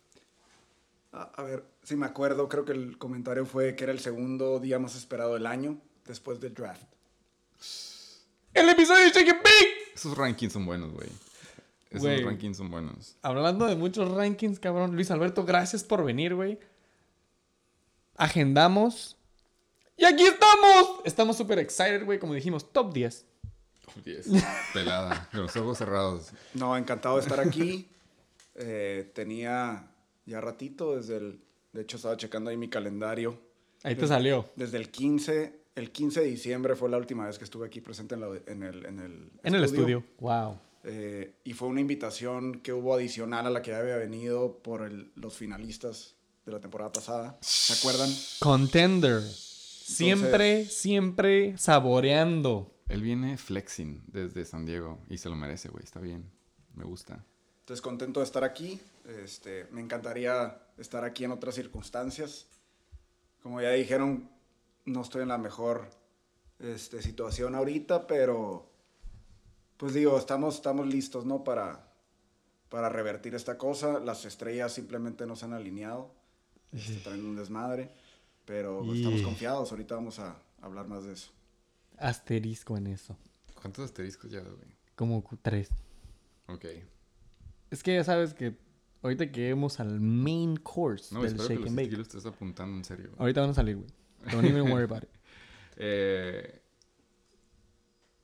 A, 1.11 1.23
a 1.35 1.43
ver, 1.43 1.65
si 1.83 1.95
me 1.95 2.05
acuerdo, 2.05 2.47
creo 2.49 2.65
que 2.65 2.71
el 2.71 2.97
comentario 2.97 3.45
fue 3.45 3.75
que 3.75 3.83
era 3.83 3.93
el 3.93 3.99
segundo 3.99 4.59
día 4.59 4.79
más 4.79 4.95
esperado 4.95 5.33
del 5.35 5.45
año 5.45 5.79
después 6.05 6.39
del 6.39 6.53
draft. 6.53 6.83
¡El 8.53 8.69
episodio 8.69 9.05
de 9.05 9.11
Shake 9.11 9.29
and 9.29 9.43
Bake! 9.43 9.93
Esos 9.95 10.17
rankings 10.17 10.53
son 10.53 10.65
buenos, 10.65 10.91
güey. 10.93 11.09
Esos 11.89 12.23
rankings 12.23 12.57
son 12.57 12.69
buenos. 12.69 13.15
Hablando 13.21 13.65
de 13.65 13.75
muchos 13.75 14.09
rankings, 14.11 14.59
cabrón. 14.59 14.95
Luis 14.95 15.11
Alberto, 15.11 15.45
gracias 15.45 15.83
por 15.83 16.03
venir, 16.03 16.35
güey. 16.35 16.59
Agendamos. 18.15 19.17
¡Y 19.97 20.05
aquí 20.05 20.23
estamos! 20.23 21.01
Estamos 21.05 21.37
súper 21.37 21.59
excited, 21.59 22.03
güey. 22.05 22.19
Como 22.19 22.33
dijimos, 22.33 22.71
top 22.71 22.93
10. 22.93 23.25
Oh, 23.87 24.01
yes. 24.03 24.27
Pelada, 24.73 25.29
con 25.31 25.41
los 25.41 25.55
ojos 25.55 25.77
cerrados. 25.77 26.31
No, 26.53 26.75
encantado 26.77 27.15
de 27.15 27.21
estar 27.21 27.39
aquí. 27.39 27.89
Eh, 28.55 29.11
tenía 29.13 29.87
ya 30.25 30.41
ratito 30.41 30.95
desde 30.95 31.17
el... 31.17 31.41
De 31.73 31.81
hecho, 31.81 31.97
estaba 31.97 32.17
checando 32.17 32.49
ahí 32.49 32.57
mi 32.57 32.69
calendario. 32.69 33.39
Ahí 33.83 33.95
te 33.95 34.07
salió. 34.07 34.49
Desde 34.55 34.77
el 34.77 34.89
15, 34.91 35.62
el 35.75 35.91
15 35.91 36.21
de 36.21 36.27
diciembre 36.27 36.75
fue 36.75 36.89
la 36.89 36.97
última 36.97 37.25
vez 37.25 37.37
que 37.37 37.43
estuve 37.43 37.65
aquí 37.67 37.81
presente 37.81 38.15
en, 38.15 38.21
la- 38.21 38.39
en 38.47 38.63
el, 38.63 38.85
en 38.85 38.99
el 38.99 39.31
En 39.43 39.55
el 39.55 39.63
estudio. 39.63 40.03
Wow. 40.19 40.59
Eh, 40.85 41.35
y 41.45 41.53
fue 41.53 41.67
una 41.69 41.79
invitación 41.81 42.59
que 42.59 42.73
hubo 42.73 42.93
adicional 42.93 43.47
a 43.47 43.49
la 43.49 43.61
que 43.61 43.71
ya 43.71 43.79
había 43.79 43.95
venido 43.97 44.57
por 44.61 44.81
el- 44.83 45.11
los 45.15 45.35
finalistas 45.37 46.15
de 46.45 46.51
la 46.51 46.59
temporada 46.59 46.91
pasada. 46.91 47.37
¿Se 47.41 47.73
acuerdan? 47.73 48.09
Contender. 48.39 49.21
Siempre, 49.21 50.65
siempre 50.65 51.57
saboreando. 51.57 52.69
Él 52.89 53.01
viene 53.01 53.37
flexing 53.37 54.03
desde 54.07 54.45
San 54.45 54.65
Diego 54.65 54.99
y 55.09 55.17
se 55.17 55.29
lo 55.29 55.35
merece, 55.35 55.69
güey. 55.69 55.83
Está 55.83 55.99
bien. 55.99 56.29
Me 56.75 56.83
gusta. 56.83 57.23
Entonces, 57.61 57.81
contento 57.81 58.19
de 58.19 58.25
estar 58.25 58.43
aquí. 58.43 58.79
Este, 59.23 59.67
me 59.71 59.81
encantaría 59.81 60.57
estar 60.77 61.03
aquí 61.03 61.23
en 61.23 61.31
otras 61.31 61.55
circunstancias. 61.55 62.47
Como 63.41 63.61
ya 63.61 63.71
dijeron, 63.71 64.29
no 64.85 65.01
estoy 65.01 65.21
en 65.23 65.29
la 65.29 65.37
mejor 65.37 65.89
este, 66.59 67.01
situación 67.01 67.55
ahorita, 67.55 68.07
pero 68.07 68.69
pues 69.77 69.93
digo, 69.93 70.17
estamos, 70.17 70.55
estamos 70.55 70.87
listos, 70.87 71.25
¿no? 71.25 71.43
Para, 71.43 71.91
para 72.69 72.89
revertir 72.89 73.35
esta 73.35 73.57
cosa. 73.57 73.99
Las 73.99 74.25
estrellas 74.25 74.73
simplemente 74.73 75.25
no 75.25 75.35
se 75.35 75.45
han 75.45 75.53
alineado. 75.53 76.13
Este, 76.71 76.95
traen 76.97 77.25
un 77.25 77.35
desmadre. 77.35 77.91
Pero 78.45 78.81
pues, 78.85 78.99
estamos 78.99 79.21
confiados. 79.21 79.71
Ahorita 79.71 79.95
vamos 79.95 80.19
a 80.19 80.35
hablar 80.61 80.87
más 80.87 81.03
de 81.05 81.13
eso. 81.13 81.31
Asterisco 81.97 82.77
en 82.77 82.87
eso. 82.87 83.17
¿Cuántos 83.61 83.85
asteriscos 83.85 84.31
ya, 84.31 84.41
güey? 84.41 84.75
Como 84.95 85.23
tres. 85.41 85.69
Ok. 86.47 86.65
Es 87.71 87.81
que 87.83 87.95
ya 87.95 88.03
sabes 88.03 88.33
que 88.33 88.57
ahorita 89.01 89.31
que 89.31 89.39
lleguemos 89.41 89.79
al 89.79 89.99
main 89.99 90.57
course 90.57 91.13
No, 91.13 91.23
del 91.23 91.33
que 91.35 91.43
Shake 91.43 91.59
los 91.59 91.67
and 91.69 91.77
Bake. 91.77 92.01
estés 92.01 92.25
apuntando 92.25 92.75
en 92.77 92.83
serio. 92.83 93.07
güey. 93.09 93.19
Ahorita 93.19 93.41
van 93.41 93.49
a 93.51 93.53
salir, 93.53 93.77
güey. 93.77 93.87
Don't 94.31 94.45
even 94.45 94.71
worry 94.71 94.83
about 94.85 95.03
it. 95.03 95.09
Eh... 95.77 96.59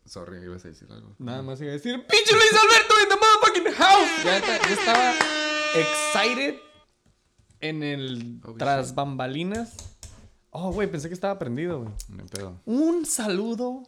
Sorry, 0.06 0.44
ibas 0.44 0.66
a 0.66 0.70
decir 0.70 0.88
algo. 0.92 1.16
Nada 1.20 1.42
más 1.44 1.60
iba 1.62 1.70
a 1.70 1.74
decir, 1.74 1.94
¡Pinche 2.08 2.34
Luis 2.34 2.54
Alberto 2.54 2.94
in 3.04 3.10
the 3.10 3.16
motherfucking 3.16 3.74
house! 3.76 4.24
Ya, 4.24 4.38
está- 4.38 4.68
ya 4.68 4.74
estaba 4.74 5.14
excited 5.76 6.56
en 7.62 7.84
el 7.84 8.40
Oh, 8.44 8.54
tras 8.56 8.96
bambalinas. 8.96 9.76
Oh, 10.52 10.72
güey, 10.72 10.90
pensé 10.90 11.10
que 11.10 11.14
estaba 11.14 11.38
prendido, 11.38 11.80
güey. 11.84 11.92
No 12.10 12.26
pedo. 12.26 12.60
Un 12.66 13.06
saludo 13.06 13.84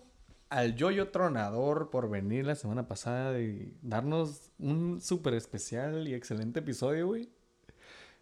al 0.49 0.75
Yoyo 0.75 1.09
Tronador 1.09 1.89
por 1.89 2.07
venir 2.09 2.45
la 2.45 2.55
semana 2.55 2.87
pasada 2.87 3.39
y 3.39 3.75
darnos 3.81 4.51
un 4.59 5.01
súper 5.01 5.33
especial 5.33 6.07
y 6.07 6.13
excelente 6.13 6.59
episodio, 6.59 7.07
güey. 7.07 7.29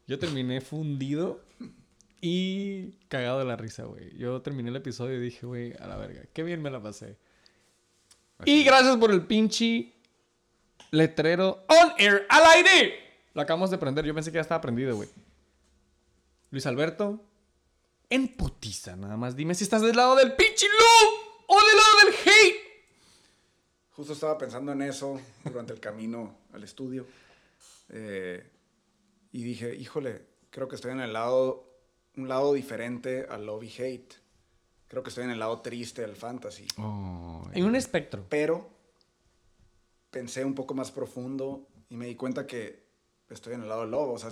Yo 0.08 0.20
terminé 0.20 0.62
fundido 0.62 1.44
y 2.22 2.92
cagado 3.08 3.40
de 3.40 3.46
la 3.46 3.56
risa, 3.56 3.84
güey. 3.84 4.16
Yo 4.18 4.42
terminé 4.42 4.70
el 4.70 4.76
episodio 4.76 5.18
y 5.18 5.22
dije, 5.22 5.46
güey, 5.46 5.74
a 5.80 5.88
la 5.88 5.98
verga, 5.98 6.24
qué 6.34 6.44
bien 6.44 6.62
me 6.62 6.70
la 6.70 6.82
pasé. 6.82 7.18
Y 8.46 8.64
gracias 8.64 8.98
por 8.98 9.12
el 9.12 9.26
pinche 9.26 9.94
letrero 10.92 11.66
on 11.68 11.92
air 11.98 12.26
al 12.30 12.46
aire. 12.58 12.94
Lo 13.34 13.42
acabamos 13.42 13.70
de 13.70 13.78
prender. 13.78 14.06
Yo 14.06 14.14
pensé 14.14 14.32
que 14.32 14.36
ya 14.36 14.42
estaba 14.42 14.62
prendido, 14.62 14.96
güey. 14.96 15.10
Luis 16.52 16.66
Alberto, 16.66 17.24
en 18.10 18.36
putiza, 18.36 18.96
nada 18.96 19.18
más. 19.18 19.36
Dime 19.36 19.54
si 19.56 19.64
estás 19.64 19.82
del 19.82 19.96
lado 19.96 20.16
del 20.16 20.34
pinche 20.36 20.68
love 20.68 21.44
o 21.48 21.58
del 21.58 21.78
lado 21.78 21.98
del 22.06 22.16
hate. 22.16 22.70
Justo 23.92 24.14
estaba 24.14 24.38
pensando 24.38 24.72
en 24.72 24.82
eso 24.82 25.20
durante 25.44 25.74
el 25.74 25.80
camino 25.80 26.38
al 26.54 26.64
estudio. 26.64 27.06
Eh, 27.90 28.50
y 29.32 29.44
dije, 29.44 29.76
híjole, 29.76 30.26
creo 30.50 30.68
que 30.68 30.76
estoy 30.76 30.92
en 30.92 31.02
el 31.02 31.14
lado, 31.14 31.69
un 32.18 32.28
lado 32.28 32.54
diferente 32.54 33.26
al 33.30 33.46
love 33.46 33.64
y 33.64 33.82
hate. 33.82 34.14
Creo 34.88 35.04
que 35.04 35.10
estoy 35.10 35.26
en 35.26 35.32
el 35.32 35.40
lado 35.40 35.62
triste 35.62 36.02
del 36.02 36.16
fantasy. 36.16 36.68
Oh, 36.78 37.44
En 37.54 37.66
un 37.66 37.76
espectro. 37.76 38.26
Pero 38.30 38.70
pensé 40.10 40.44
un 40.44 40.56
poco 40.56 40.74
más 40.74 40.92
profundo 40.92 41.68
y 41.90 41.96
me 41.96 42.08
di 42.08 42.16
cuenta 42.16 42.48
que 42.48 42.84
estoy 43.30 43.54
en 43.54 43.62
el 43.62 43.70
lado 43.70 43.82
del 43.82 43.92
love. 43.92 44.10
O 44.10 44.18
sea, 44.18 44.32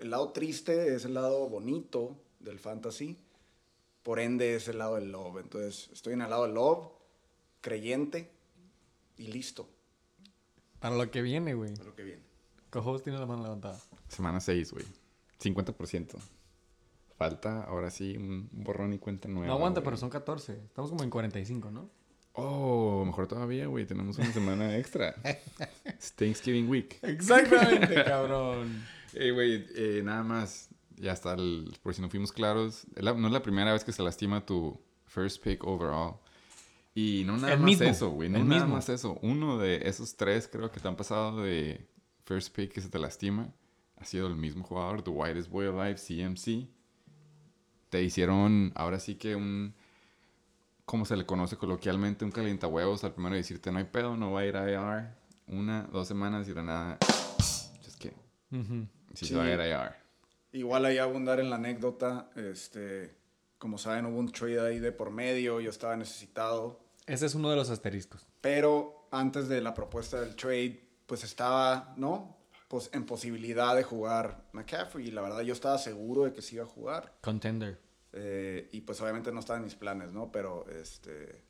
el 0.00 0.10
lado 0.10 0.30
triste 0.32 0.94
es 0.94 1.04
el 1.04 1.14
lado 1.14 1.48
bonito 1.48 2.16
del 2.40 2.58
fantasy. 2.58 3.16
Por 4.02 4.18
ende 4.18 4.56
es 4.56 4.68
el 4.68 4.78
lado 4.78 4.96
del 4.96 5.12
love. 5.12 5.38
Entonces 5.38 5.88
estoy 5.92 6.14
en 6.14 6.22
el 6.22 6.30
lado 6.30 6.42
del 6.42 6.54
love, 6.54 6.88
creyente 7.60 8.30
y 9.16 9.28
listo 9.28 9.68
Para 10.80 10.96
lo 10.96 11.08
que 11.10 11.22
viene, 11.22 11.54
güey. 11.54 11.72
para 11.74 11.84
lo 11.90 11.94
que 11.94 12.02
viene. 12.02 12.22
Cojos 12.70 13.02
tiene 13.04 13.18
la 13.20 13.26
mano 13.26 13.44
levantada. 13.44 13.80
Semana 14.08 14.40
6, 14.40 14.72
güey. 14.72 14.84
50%. 15.40 16.16
Falta 17.16 17.62
ahora 17.64 17.90
sí 17.90 18.16
un 18.16 18.48
borrón 18.52 18.92
y 18.92 18.98
cuenta 18.98 19.28
nueva. 19.28 19.46
No 19.46 19.54
aguanta, 19.54 19.80
güey. 19.80 19.84
pero 19.86 19.96
son 19.96 20.10
14. 20.10 20.52
Estamos 20.64 20.90
como 20.90 21.04
en 21.04 21.10
45, 21.10 21.70
¿no? 21.70 21.88
Oh, 22.32 23.04
mejor 23.06 23.28
todavía, 23.28 23.66
güey. 23.66 23.86
Tenemos 23.86 24.18
una 24.18 24.32
semana 24.32 24.76
extra. 24.76 25.14
Es 25.84 26.12
Thanksgiving 26.14 26.68
Week. 26.68 26.98
Exactamente, 27.02 27.94
cabrón. 28.04 28.82
Eh, 29.12 29.30
güey, 29.30 29.64
eh, 29.76 30.02
nada 30.02 30.22
más. 30.24 30.68
Ya 30.96 31.12
está, 31.12 31.34
el- 31.34 31.72
por 31.82 31.94
si 31.94 32.02
no 32.02 32.08
fuimos 32.10 32.32
claros. 32.32 32.86
la- 32.96 33.14
no 33.14 33.28
es 33.28 33.32
la 33.32 33.42
primera 33.42 33.72
vez 33.72 33.84
que 33.84 33.92
se 33.92 34.02
lastima 34.02 34.44
tu 34.44 34.80
first 35.06 35.42
pick 35.42 35.62
overall. 35.64 36.16
Y 36.96 37.22
no 37.26 37.36
nada 37.36 37.52
El 37.54 37.60
más 37.60 37.66
mismo, 37.66 37.86
eso, 37.88 38.10
güey. 38.10 38.28
No 38.28 38.38
el 38.38 38.48
nada 38.48 38.62
mismo. 38.62 38.76
más 38.76 38.88
eso. 38.88 39.18
Uno 39.22 39.58
de 39.58 39.88
esos 39.88 40.16
tres, 40.16 40.48
creo 40.50 40.70
que 40.72 40.80
te 40.80 40.88
han 40.88 40.96
pasado 40.96 41.42
de 41.42 41.86
first 42.24 42.54
pick 42.54 42.72
que 42.72 42.80
se 42.80 42.88
te 42.88 42.98
lastima. 42.98 43.52
Ha 43.96 44.04
sido 44.04 44.26
el 44.26 44.34
mismo 44.36 44.64
jugador, 44.64 45.02
The 45.02 45.10
Whitest 45.10 45.48
Boy 45.50 45.66
Alive, 45.66 45.94
CMC. 45.96 46.68
Te 47.90 48.02
hicieron, 48.02 48.72
ahora 48.74 48.98
sí 49.00 49.14
que 49.16 49.36
un. 49.36 49.74
como 50.84 51.04
se 51.06 51.16
le 51.16 51.24
conoce 51.26 51.56
coloquialmente, 51.56 52.24
un 52.24 52.30
calientahuevos 52.30 53.04
al 53.04 53.12
primero 53.14 53.34
de 53.34 53.40
decirte 53.40 53.70
no 53.72 53.78
hay 53.78 53.84
pedo, 53.84 54.16
no 54.16 54.32
va 54.32 54.40
a 54.40 54.46
ir 54.46 54.56
a 54.56 54.70
IR. 54.70 55.08
Una, 55.46 55.82
dos 55.92 56.08
semanas 56.08 56.48
y 56.48 56.52
de 56.52 56.62
nada. 56.62 56.98
Just 57.84 57.98
kidding. 57.98 58.18
Ujú. 58.52 58.88
Sí, 59.14 59.26
Sí. 59.26 59.32
se 59.32 59.36
va 59.36 59.44
a 59.44 59.52
ir 59.52 59.60
a 59.60 59.68
IR. 59.68 59.94
Igual 60.52 60.84
ahí 60.84 60.98
abundar 60.98 61.40
en 61.40 61.50
la 61.50 61.56
anécdota, 61.56 62.30
este, 62.36 63.14
como 63.58 63.78
saben 63.78 64.06
hubo 64.06 64.18
un 64.18 64.30
trade 64.30 64.60
ahí 64.60 64.78
de 64.78 64.92
por 64.92 65.10
medio, 65.10 65.60
yo 65.60 65.70
estaba 65.70 65.96
necesitado, 65.96 66.80
Ese 67.06 67.26
es 67.26 67.34
uno 67.34 67.50
de 67.50 67.56
los 67.56 67.70
asteriscos. 67.70 68.26
pero 68.40 69.08
antes 69.10 69.48
de 69.48 69.60
la 69.60 69.74
propuesta 69.74 70.20
del 70.20 70.34
trade, 70.36 70.80
pues 71.06 71.22
estaba, 71.24 71.92
¿no? 71.96 72.36
Pues 72.74 72.90
en 72.92 73.06
posibilidad 73.06 73.76
de 73.76 73.84
jugar 73.84 74.48
McCaffrey 74.50 75.06
y 75.06 75.10
la 75.12 75.22
verdad 75.22 75.42
yo 75.42 75.52
estaba 75.52 75.78
seguro 75.78 76.24
de 76.24 76.32
que 76.32 76.42
sí 76.42 76.56
iba 76.56 76.64
a 76.64 76.66
jugar. 76.66 77.14
Contender. 77.20 77.78
Eh, 78.12 78.68
y 78.72 78.80
pues 78.80 79.00
obviamente 79.00 79.30
no 79.30 79.38
estaba 79.38 79.58
en 79.60 79.64
mis 79.64 79.76
planes, 79.76 80.10
¿no? 80.10 80.32
Pero 80.32 80.68
este, 80.68 81.40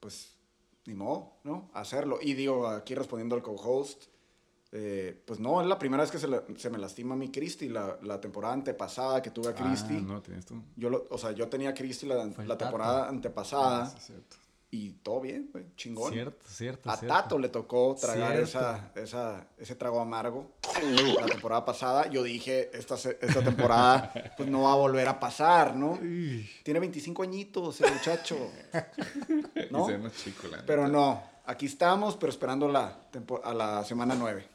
pues 0.00 0.36
ni 0.86 0.94
modo, 0.94 1.34
¿no? 1.44 1.70
Hacerlo. 1.74 2.18
Y 2.20 2.34
digo, 2.34 2.66
aquí 2.66 2.96
respondiendo 2.96 3.36
al 3.36 3.42
co-host, 3.42 4.06
eh, 4.72 5.22
pues 5.24 5.38
no, 5.38 5.60
es 5.60 5.68
la 5.68 5.78
primera 5.78 6.02
vez 6.02 6.10
que 6.10 6.18
se, 6.18 6.26
la- 6.26 6.42
se 6.56 6.70
me 6.70 6.78
lastima 6.78 7.14
a 7.14 7.16
mi 7.16 7.30
Christy, 7.30 7.68
la, 7.68 7.96
la 8.02 8.20
temporada 8.20 8.54
antepasada 8.54 9.22
que 9.22 9.30
tuve 9.30 9.50
a 9.50 9.54
Christy. 9.54 9.96
Ah, 9.96 10.02
no, 10.04 10.20
tienes 10.22 10.44
tú. 10.44 10.60
Yo 10.74 10.90
lo, 10.90 11.06
o 11.08 11.18
sea, 11.18 11.30
yo 11.30 11.46
tenía 11.48 11.70
a 11.70 11.74
Christy 11.74 12.06
la, 12.06 12.28
temporada 12.58 13.08
antepasada 13.08 13.82
Ah, 13.84 13.86
sí, 13.86 13.96
es 13.98 14.06
cierto. 14.06 14.36
Y 14.72 14.92
todo 14.92 15.20
bien, 15.20 15.48
güey, 15.52 15.64
chingón. 15.76 16.12
Cierto, 16.12 16.46
cierto. 16.46 16.90
A 16.90 16.96
cierto. 16.96 17.14
Tato 17.16 17.38
le 17.38 17.48
tocó 17.48 17.96
tragar 18.00 18.38
esa, 18.38 18.92
esa, 18.94 19.48
ese 19.58 19.74
trago 19.74 20.00
amargo 20.00 20.52
la 21.18 21.26
temporada 21.26 21.64
pasada. 21.64 22.08
Yo 22.08 22.22
dije, 22.22 22.70
esta, 22.72 22.94
esta 22.94 23.42
temporada 23.42 24.12
pues 24.36 24.48
no 24.48 24.62
va 24.62 24.72
a 24.72 24.76
volver 24.76 25.08
a 25.08 25.18
pasar, 25.18 25.74
¿no? 25.74 25.98
Tiene 26.62 26.78
25 26.80 27.22
añitos 27.22 27.80
el 27.80 27.92
muchacho. 27.92 28.36
¿No? 29.70 29.88
Chico, 30.10 30.46
la 30.48 30.64
Pero 30.64 30.86
neta. 30.86 30.92
no, 30.92 31.22
aquí 31.46 31.66
estamos, 31.66 32.16
pero 32.16 32.30
esperando 32.30 32.68
la, 32.68 32.96
a 33.42 33.54
la 33.54 33.84
semana 33.84 34.14
9. 34.14 34.46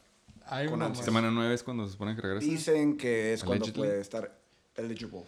Ay, 0.46 0.68
Con. 0.68 0.94
Semana 0.96 1.30
9 1.30 1.54
es 1.54 1.62
cuando 1.62 1.84
se 1.84 1.92
supone 1.92 2.16
que 2.16 2.22
regresa. 2.22 2.46
Dicen 2.46 2.96
que 2.96 3.34
es 3.34 3.44
cuando 3.44 3.66
puede 3.72 4.00
estar 4.00 4.34
eligible. 4.76 5.24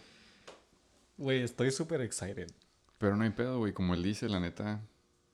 Güey, 1.17 1.43
estoy 1.43 1.71
súper 1.71 2.01
excited. 2.01 2.49
Pero 2.99 3.15
no 3.15 3.23
hay 3.23 3.31
pedo, 3.31 3.57
güey. 3.57 3.73
Como 3.73 3.95
él 3.95 4.03
dice, 4.03 4.29
la 4.29 4.39
neta, 4.39 4.81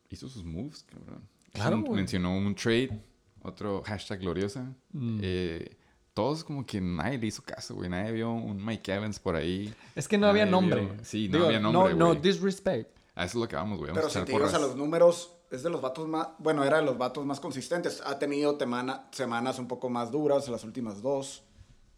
hizo 0.09 0.29
sus 0.29 0.45
moves, 0.45 0.83
cabrón. 0.83 1.27
Claro, 1.51 1.77
Un-. 1.77 1.95
Mencionó 1.95 2.37
un 2.37 2.55
trade, 2.55 3.01
otro 3.43 3.83
hashtag 3.85 4.19
gloriosa. 4.21 4.73
Mm. 4.93 5.19
Eh, 5.21 5.77
todos 6.13 6.45
como 6.45 6.65
que 6.65 6.79
nadie 6.79 7.17
le 7.17 7.27
hizo 7.27 7.43
caso, 7.43 7.75
güey. 7.75 7.89
Nadie 7.89 8.13
vio 8.13 8.31
un 8.31 8.63
Mike 8.63 8.93
Evans 8.93 9.19
por 9.19 9.35
ahí. 9.35 9.73
Es 9.95 10.07
que 10.07 10.17
no 10.17 10.27
había 10.27 10.45
Nadie 10.45 10.51
nombre. 10.51 10.81
vio- 10.85 11.03
Sí, 11.03 11.27
no 11.27 11.33
Digo, 11.33 11.45
había 11.47 11.59
nombre, 11.59 11.93
No, 11.93 11.99
no 11.99 12.07
güey. 12.09 12.21
disrespect. 12.21 12.95
A 13.15 13.25
eso 13.25 13.37
es 13.37 13.41
lo 13.41 13.47
que 13.49 13.55
vamos, 13.57 13.79
güey. 13.79 13.91
Pero 13.93 14.09
si 14.09 14.19
a 14.19 14.25
te 14.25 14.31
digas 14.31 14.53
a 14.53 14.59
los 14.59 14.75
números, 14.75 15.33
es 15.51 15.63
de 15.63 15.69
los 15.69 15.81
vatos 15.81 16.07
más, 16.07 16.29
bueno, 16.39 16.63
era 16.63 16.77
de 16.77 16.83
los 16.85 16.97
vatos 16.97 17.25
más 17.25 17.39
consistentes. 17.39 18.01
Ha 18.05 18.19
tenido 18.19 18.55
temana- 18.57 19.07
semanas 19.11 19.57
un 19.59 19.67
poco 19.67 19.89
más 19.89 20.11
duras, 20.11 20.47
las 20.49 20.63
últimas 20.63 21.01
dos, 21.01 21.43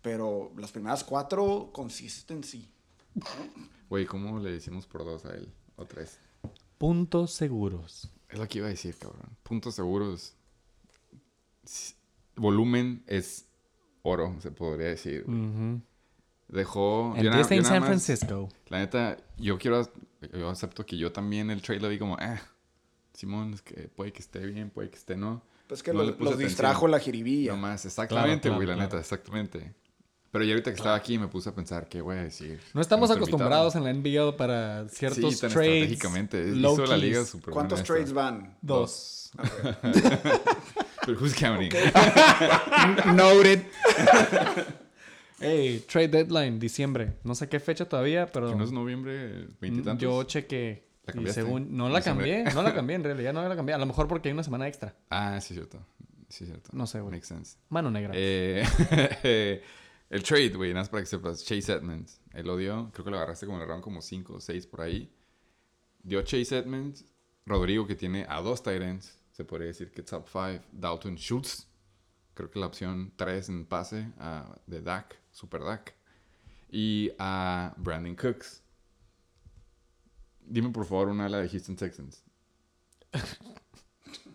pero 0.02 0.52
las 0.58 0.72
primeras 0.72 1.04
cuatro, 1.04 1.70
consistency. 1.74 2.72
Güey, 3.90 4.06
¿cómo 4.06 4.40
le 4.40 4.52
decimos 4.52 4.86
por 4.88 5.04
dos 5.06 5.26
a 5.26 5.36
él? 5.36 5.52
O 5.76 5.86
tres. 5.86 6.20
Puntos 6.78 7.32
seguros. 7.32 8.12
Es 8.30 8.38
lo 8.38 8.48
que 8.48 8.58
iba 8.60 8.68
a 8.68 8.72
decir, 8.72 8.96
cabrón. 8.98 9.38
Puntos 9.44 9.76
seguros. 9.76 10.36
Volumen 12.36 13.04
es 13.08 13.48
oro, 14.04 14.36
se 14.40 14.52
podría 14.52 14.88
decir. 14.90 15.26
Dejó... 16.48 17.16
Yo 17.18 17.30
na- 17.30 17.38
this 17.38 17.50
yo 17.50 17.56
nada 17.58 17.70
San 17.70 17.80
más- 17.80 17.88
Francisco. 17.88 18.50
La 18.70 18.80
neta, 18.80 19.18
yo 19.38 19.58
quiero... 19.58 19.90
Yo 20.34 20.50
acepto 20.50 20.86
que 20.86 20.98
yo 20.98 21.12
también 21.12 21.50
el 21.52 21.62
lo 21.82 21.90
vi 21.90 22.00
como... 22.00 22.18
Eh, 22.20 22.40
Simón, 23.14 23.54
es 23.54 23.62
que 23.62 23.88
puede 23.90 24.14
que 24.14 24.20
esté 24.20 24.46
bien, 24.46 24.70
puede 24.70 24.90
que 24.90 24.98
esté 24.98 25.18
no. 25.18 25.42
Pues 25.68 25.82
que 25.84 25.92
No 25.92 26.04
los 26.04 26.14
atención. 26.16 26.38
distrajo 26.40 26.88
la 26.88 27.00
jiribilla. 27.00 27.52
No 27.54 27.58
más, 27.58 27.86
exactamente, 27.86 28.44
claro, 28.44 28.56
güey, 28.58 28.68
la 28.68 28.76
claro. 28.76 28.88
neta, 28.90 29.00
exactamente. 29.00 29.74
Pero 30.32 30.44
ya 30.44 30.52
ahorita 30.52 30.72
que 30.72 30.78
estaba 30.78 30.96
aquí 30.96 31.18
me 31.18 31.28
puse 31.28 31.50
a 31.50 31.56
pensar, 31.56 31.88
¿qué 31.88 32.02
voy 32.02 32.18
a 32.18 32.24
decir? 32.24 32.60
No 32.74 32.82
estamos 32.82 33.10
acostumbrados 33.10 33.76
invitado. 33.76 33.96
en 33.98 34.04
la 34.04 34.22
NBA 34.28 34.38
para 34.38 34.88
ciertos 34.90 35.34
sí, 35.36 35.40
tan 35.42 35.52
trades. 35.52 35.70
estratégicamente. 35.84 36.46
la 36.56 36.70
keys. 36.76 36.90
liga 37.02 37.26
super 37.26 37.54
¿Cuántos 37.54 37.84
trades 37.84 38.12
van? 38.14 38.56
Dos. 38.62 39.32
Pero 41.06 41.20
who's 41.20 41.34
counting? 41.34 41.72
Noted. 43.16 43.62
Hey, 45.40 45.84
trade 45.88 46.10
deadline, 46.10 46.60
diciembre. 46.60 47.14
No 47.24 47.36
sé 47.36 47.48
qué 47.48 47.60
fecha 47.60 47.86
todavía, 47.88 48.26
pero 48.32 48.50
¿Que 48.50 48.56
no 48.56 48.64
es 48.64 48.72
noviembre 48.72 49.48
veintitantos? 49.62 50.02
yo 50.02 50.24
chequé. 50.24 50.88
¿La 51.06 51.12
Y 51.12 51.16
cambiaste? 51.16 51.42
según... 51.42 51.78
No 51.78 51.88
la 51.90 52.02
cambié, 52.02 52.44
no 52.54 52.64
la 52.64 52.74
cambié 52.74 52.96
en 52.96 53.04
realidad, 53.06 53.34
no 53.34 53.48
la 53.48 53.56
cambié. 53.56 53.76
A 53.76 53.78
lo 53.78 53.86
mejor 53.86 54.08
porque 54.08 54.30
hay 54.30 54.34
una 54.34 54.44
semana 54.44 54.68
extra. 54.68 54.96
Ah, 55.10 55.40
sí, 55.40 55.54
cierto. 55.54 55.80
Sí, 56.28 56.46
cierto. 56.46 56.70
No 56.74 56.88
sé, 56.88 57.00
güey. 57.00 57.14
Makes 57.14 57.28
sense. 57.28 57.58
Mano 57.70 57.90
negra. 57.92 58.12
Eh, 58.16 58.66
el 60.10 60.24
trade, 60.24 60.50
güey, 60.56 60.70
nada 60.70 60.82
más 60.82 60.90
para 60.90 61.04
que 61.04 61.08
sepas. 61.08 61.44
Chase 61.44 61.74
Edmonds. 61.74 62.22
Él 62.34 62.46
lo 62.48 62.58
dio. 62.58 62.90
Creo 62.94 63.06
que 63.06 63.12
lo 63.12 63.18
agarraste 63.18 63.46
como 63.46 63.58
en 63.58 63.64
el 63.64 63.68
round 63.70 63.84
como 63.84 64.02
5 64.02 64.34
o 64.36 64.40
6 64.40 64.68
por 64.68 64.82
ahí. 64.82 65.12
Dio 66.04 66.22
Chase 66.22 66.58
Edmonds. 66.58 67.06
Rodrigo, 67.46 67.88
que 67.88 67.96
tiene 67.96 68.26
a 68.28 68.42
dos 68.42 68.66
ends. 68.68 69.18
Se 69.32 69.46
podría 69.46 69.68
decir 69.68 69.92
que 69.92 70.04
top 70.04 70.28
5. 70.28 70.64
Dalton 70.72 71.16
Schultz. 71.18 71.68
Creo 72.34 72.50
que 72.52 72.60
la 72.60 72.68
opción 72.68 73.14
3 73.16 73.50
en 73.50 73.66
pase 73.66 74.12
a- 74.20 74.60
de 74.66 74.82
Dak. 74.82 75.18
Super 75.32 75.64
Dak. 75.64 75.96
Y 76.70 77.12
a 77.20 77.74
Brandon 77.78 78.16
Cooks. 78.16 78.64
Dime 80.42 80.70
por 80.70 80.86
favor 80.86 81.10
una 81.10 81.26
ala 81.26 81.40
de 81.40 81.50
Houston 81.50 81.76
Texans. 81.76 82.24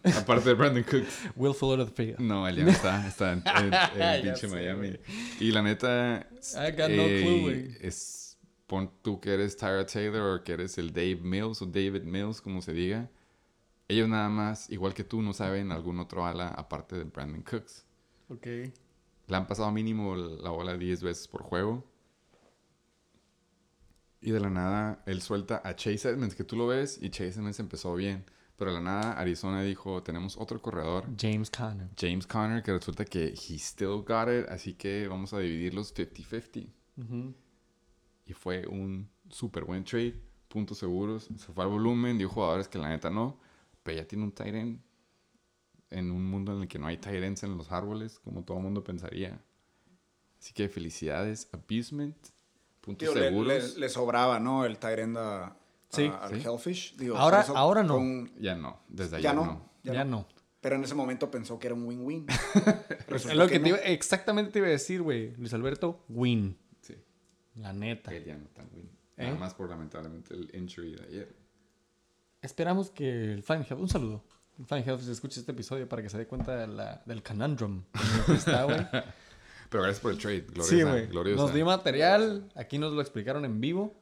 Aparte 0.16 0.49
de 0.49 0.54
Brandon 0.54 0.82
Cooks. 0.82 1.28
Will 1.37 1.54
Fuller 1.54 1.87
the 1.87 1.92
Field. 1.92 2.18
No, 2.18 2.47
él 2.49 2.56
ya 2.56 2.64
no 2.64 2.71
está. 2.71 3.06
Está 3.06 3.32
en, 3.32 3.42
en- 3.47 4.23
pinche 4.23 4.49
Miami. 4.49 4.99
Y 5.38 5.52
la 5.52 5.62
neta. 5.62 6.26
I 6.54 6.71
got 6.73 6.90
no 6.90 7.04
clue, 7.04 7.40
güey. 7.42 7.76
Es. 7.80 8.38
Pon 8.67 8.91
tú 9.02 9.21
que 9.21 9.34
eres 9.34 9.56
Tyra 9.56 9.84
Taylor 9.84 10.41
o 10.41 10.43
que 10.45 10.52
eres 10.52 10.78
el 10.78 10.93
Dave 10.93 11.17
Mills 11.17 11.60
o 11.60 11.67
David 11.67 12.02
Mills, 12.04 12.41
como 12.41 12.62
se 12.62 12.73
diga. 12.73 13.10
Ellos 13.86 14.08
nada 14.08 14.30
más, 14.30 14.71
igual 14.71 14.95
que 14.95 15.04
tú, 15.04 15.21
no 15.21 15.34
saben 15.34 15.71
algún 15.73 16.00
otro 16.00 16.25
ala 16.25 16.49
aparte 16.49 16.97
de 16.97 17.04
Brandon 17.04 17.43
Cooks. 17.43 17.84
Ok. 18.30 18.47
Le 18.47 19.36
han 19.36 19.47
pasado 19.47 19.71
mínimo 19.71 20.17
la 20.17 20.50
bola 20.50 20.76
10 20.78 21.02
veces 21.02 21.28
por 21.28 21.43
juego. 21.43 21.84
Y 24.23 24.30
de 24.30 24.41
la 24.41 24.49
nada, 24.50 25.02
él 25.06 25.21
suelta 25.21 25.60
a 25.65 25.75
Chase 25.76 26.08
Edmonds, 26.08 26.34
que 26.34 26.45
tú 26.45 26.56
lo 26.56 26.67
ves, 26.69 26.99
y 27.02 27.10
Chase 27.10 27.41
Edmonds 27.41 27.58
empezó 27.60 27.95
bien. 27.95 28.25
Pero 28.63 28.71
de 28.77 28.81
la 28.81 28.85
nada, 28.85 29.13
Arizona 29.15 29.61
dijo, 29.63 30.05
tenemos 30.05 30.37
otro 30.39 30.63
corredor. 30.63 31.05
James 31.19 31.51
Conner. 31.51 31.89
James 31.99 32.29
Conner, 32.29 32.63
que 32.63 32.73
resulta 32.73 33.05
que 33.05 33.25
he 33.35 33.59
still 33.59 34.05
got 34.07 34.29
it, 34.29 34.49
así 34.49 34.75
que 34.75 35.09
vamos 35.09 35.33
a 35.33 35.41
dividirlos 35.41 35.93
50-50. 35.93 36.69
Ujú. 36.97 37.35
Y 38.25 38.33
fue 38.35 38.65
un 38.69 39.09
súper 39.29 39.65
buen 39.65 39.83
trade, 39.83 40.15
puntos 40.47 40.79
seguros, 40.79 41.25
se 41.25 41.53
fue 41.53 41.65
al 41.65 41.71
volumen, 41.71 42.19
dio 42.19 42.29
jugadores 42.29 42.69
que 42.69 42.79
la 42.79 42.89
neta 42.91 43.11
no, 43.11 43.37
pero 43.83 43.97
ya 43.99 44.07
tiene 44.07 44.23
un 44.23 44.31
tight 44.31 44.55
end 44.55 44.81
en 45.91 46.13
un 46.13 46.25
mundo 46.25 46.55
en 46.55 46.63
el 46.63 46.69
que 46.69 46.79
no 46.79 46.87
hay 46.87 46.99
tight 46.99 47.21
ends 47.21 47.43
en 47.43 47.57
los 47.59 47.73
árboles, 47.73 48.21
como 48.21 48.45
todo 48.45 48.59
el 48.59 48.63
mundo 48.63 48.85
pensaría. 48.85 49.43
Así 50.39 50.53
que 50.55 50.69
felicidades, 50.69 51.49
Abusement, 51.53 52.17
puntos 52.81 53.09
Tío, 53.13 53.21
seguros. 53.21 53.75
le- 53.75 53.81
le 53.81 53.89
sobraba, 53.89 54.39
¿no? 54.39 54.65
El 54.65 54.79
Tyrend 54.79 55.19
a, 55.19 55.47
a- 55.49 55.57
Sí. 55.93 56.11
al 56.21 56.31
Sí. 56.41 56.47
Hellfish. 56.49 56.97
Digo, 56.97 57.17
Ahora- 57.17 57.43
eso 57.43 57.57
ahora 57.57 57.83
no. 57.83 57.97
un- 57.99 58.33
Ya 58.41 58.55
no, 58.55 58.81
desde 58.89 59.21
ya 59.23 59.31
ayer 59.31 59.35
no. 59.35 59.45
no. 59.47 59.71
Ya, 59.85 60.05
no. 60.05 60.26
Pero 60.61 60.76
en 60.76 60.85
ese 60.85 60.95
momento 60.95 61.31
pensó 61.31 61.59
que 61.59 61.67
era 61.67 61.75
un 61.75 61.85
win-win. 61.87 62.26
Es 63.09 63.35
lo 63.35 63.47
que 63.49 63.59
no. 63.59 63.65
te 63.65 63.69
iba- 63.71 63.78
exactamente 63.78 64.52
te 64.52 64.59
iba 64.61 64.69
a 64.69 64.71
decir, 64.71 65.02
güey. 65.02 65.35
Luis 65.37 65.52
Alberto, 65.52 66.05
win. 66.09 66.57
Sí, 66.81 66.95
La 67.57 67.73
neta. 67.73 68.15
él 68.15 68.25
ya 68.25 68.37
no 68.37 68.47
tan 68.49 68.69
win. 68.75 68.89
¿Eh? 69.17 69.25
Nada 69.26 69.39
más 69.39 69.55
por 69.55 69.69
lamentablemente 69.69 70.33
el 70.35 70.50
injury 70.55 70.95
de 70.97 71.05
ayer. 71.05 71.37
Esperamos 72.41 72.91
que 72.91 73.33
el 73.33 73.43
Flying 73.43 73.63
Health, 73.69 73.81
un 73.81 73.89
saludo. 73.89 74.25
El 74.59 74.67
Flying 74.67 74.85
Health 74.89 75.00
se 75.02 75.13
escuche 75.13 75.41
este 75.41 75.52
episodio 75.52 75.89
para 75.89 76.02
que 76.02 76.09
se 76.09 76.19
dé 76.19 76.26
cuenta 76.26 76.57
de 76.57 76.67
la- 76.69 77.02
del 77.07 77.23
conundrum 77.23 77.83
en 77.95 78.21
el 78.21 78.25
que 78.26 78.33
está, 78.35 78.65
güey. 78.65 78.76
Pero 79.71 79.83
gracias 79.85 80.00
por 80.00 80.13
el 80.13 80.19
trade, 80.19 80.41
gloriosa, 80.43 80.71
Sí, 80.71 80.83
güey. 80.83 81.35
Nos 81.37 81.55
dio 81.55 81.65
material, 81.65 82.50
aquí 82.55 82.78
nos 82.78 82.93
lo 82.93 83.00
explicaron 83.00 83.45
en 83.45 83.61
vivo. 83.61 83.95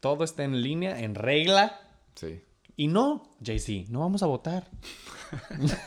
Todo 0.00 0.24
está 0.24 0.44
en 0.44 0.62
línea, 0.62 1.00
en 1.00 1.14
regla. 1.14 1.80
Sí. 2.14 2.42
Y 2.76 2.86
no, 2.88 3.30
JC, 3.40 3.88
no 3.88 4.00
vamos 4.00 4.22
a 4.22 4.26
votar. 4.26 4.68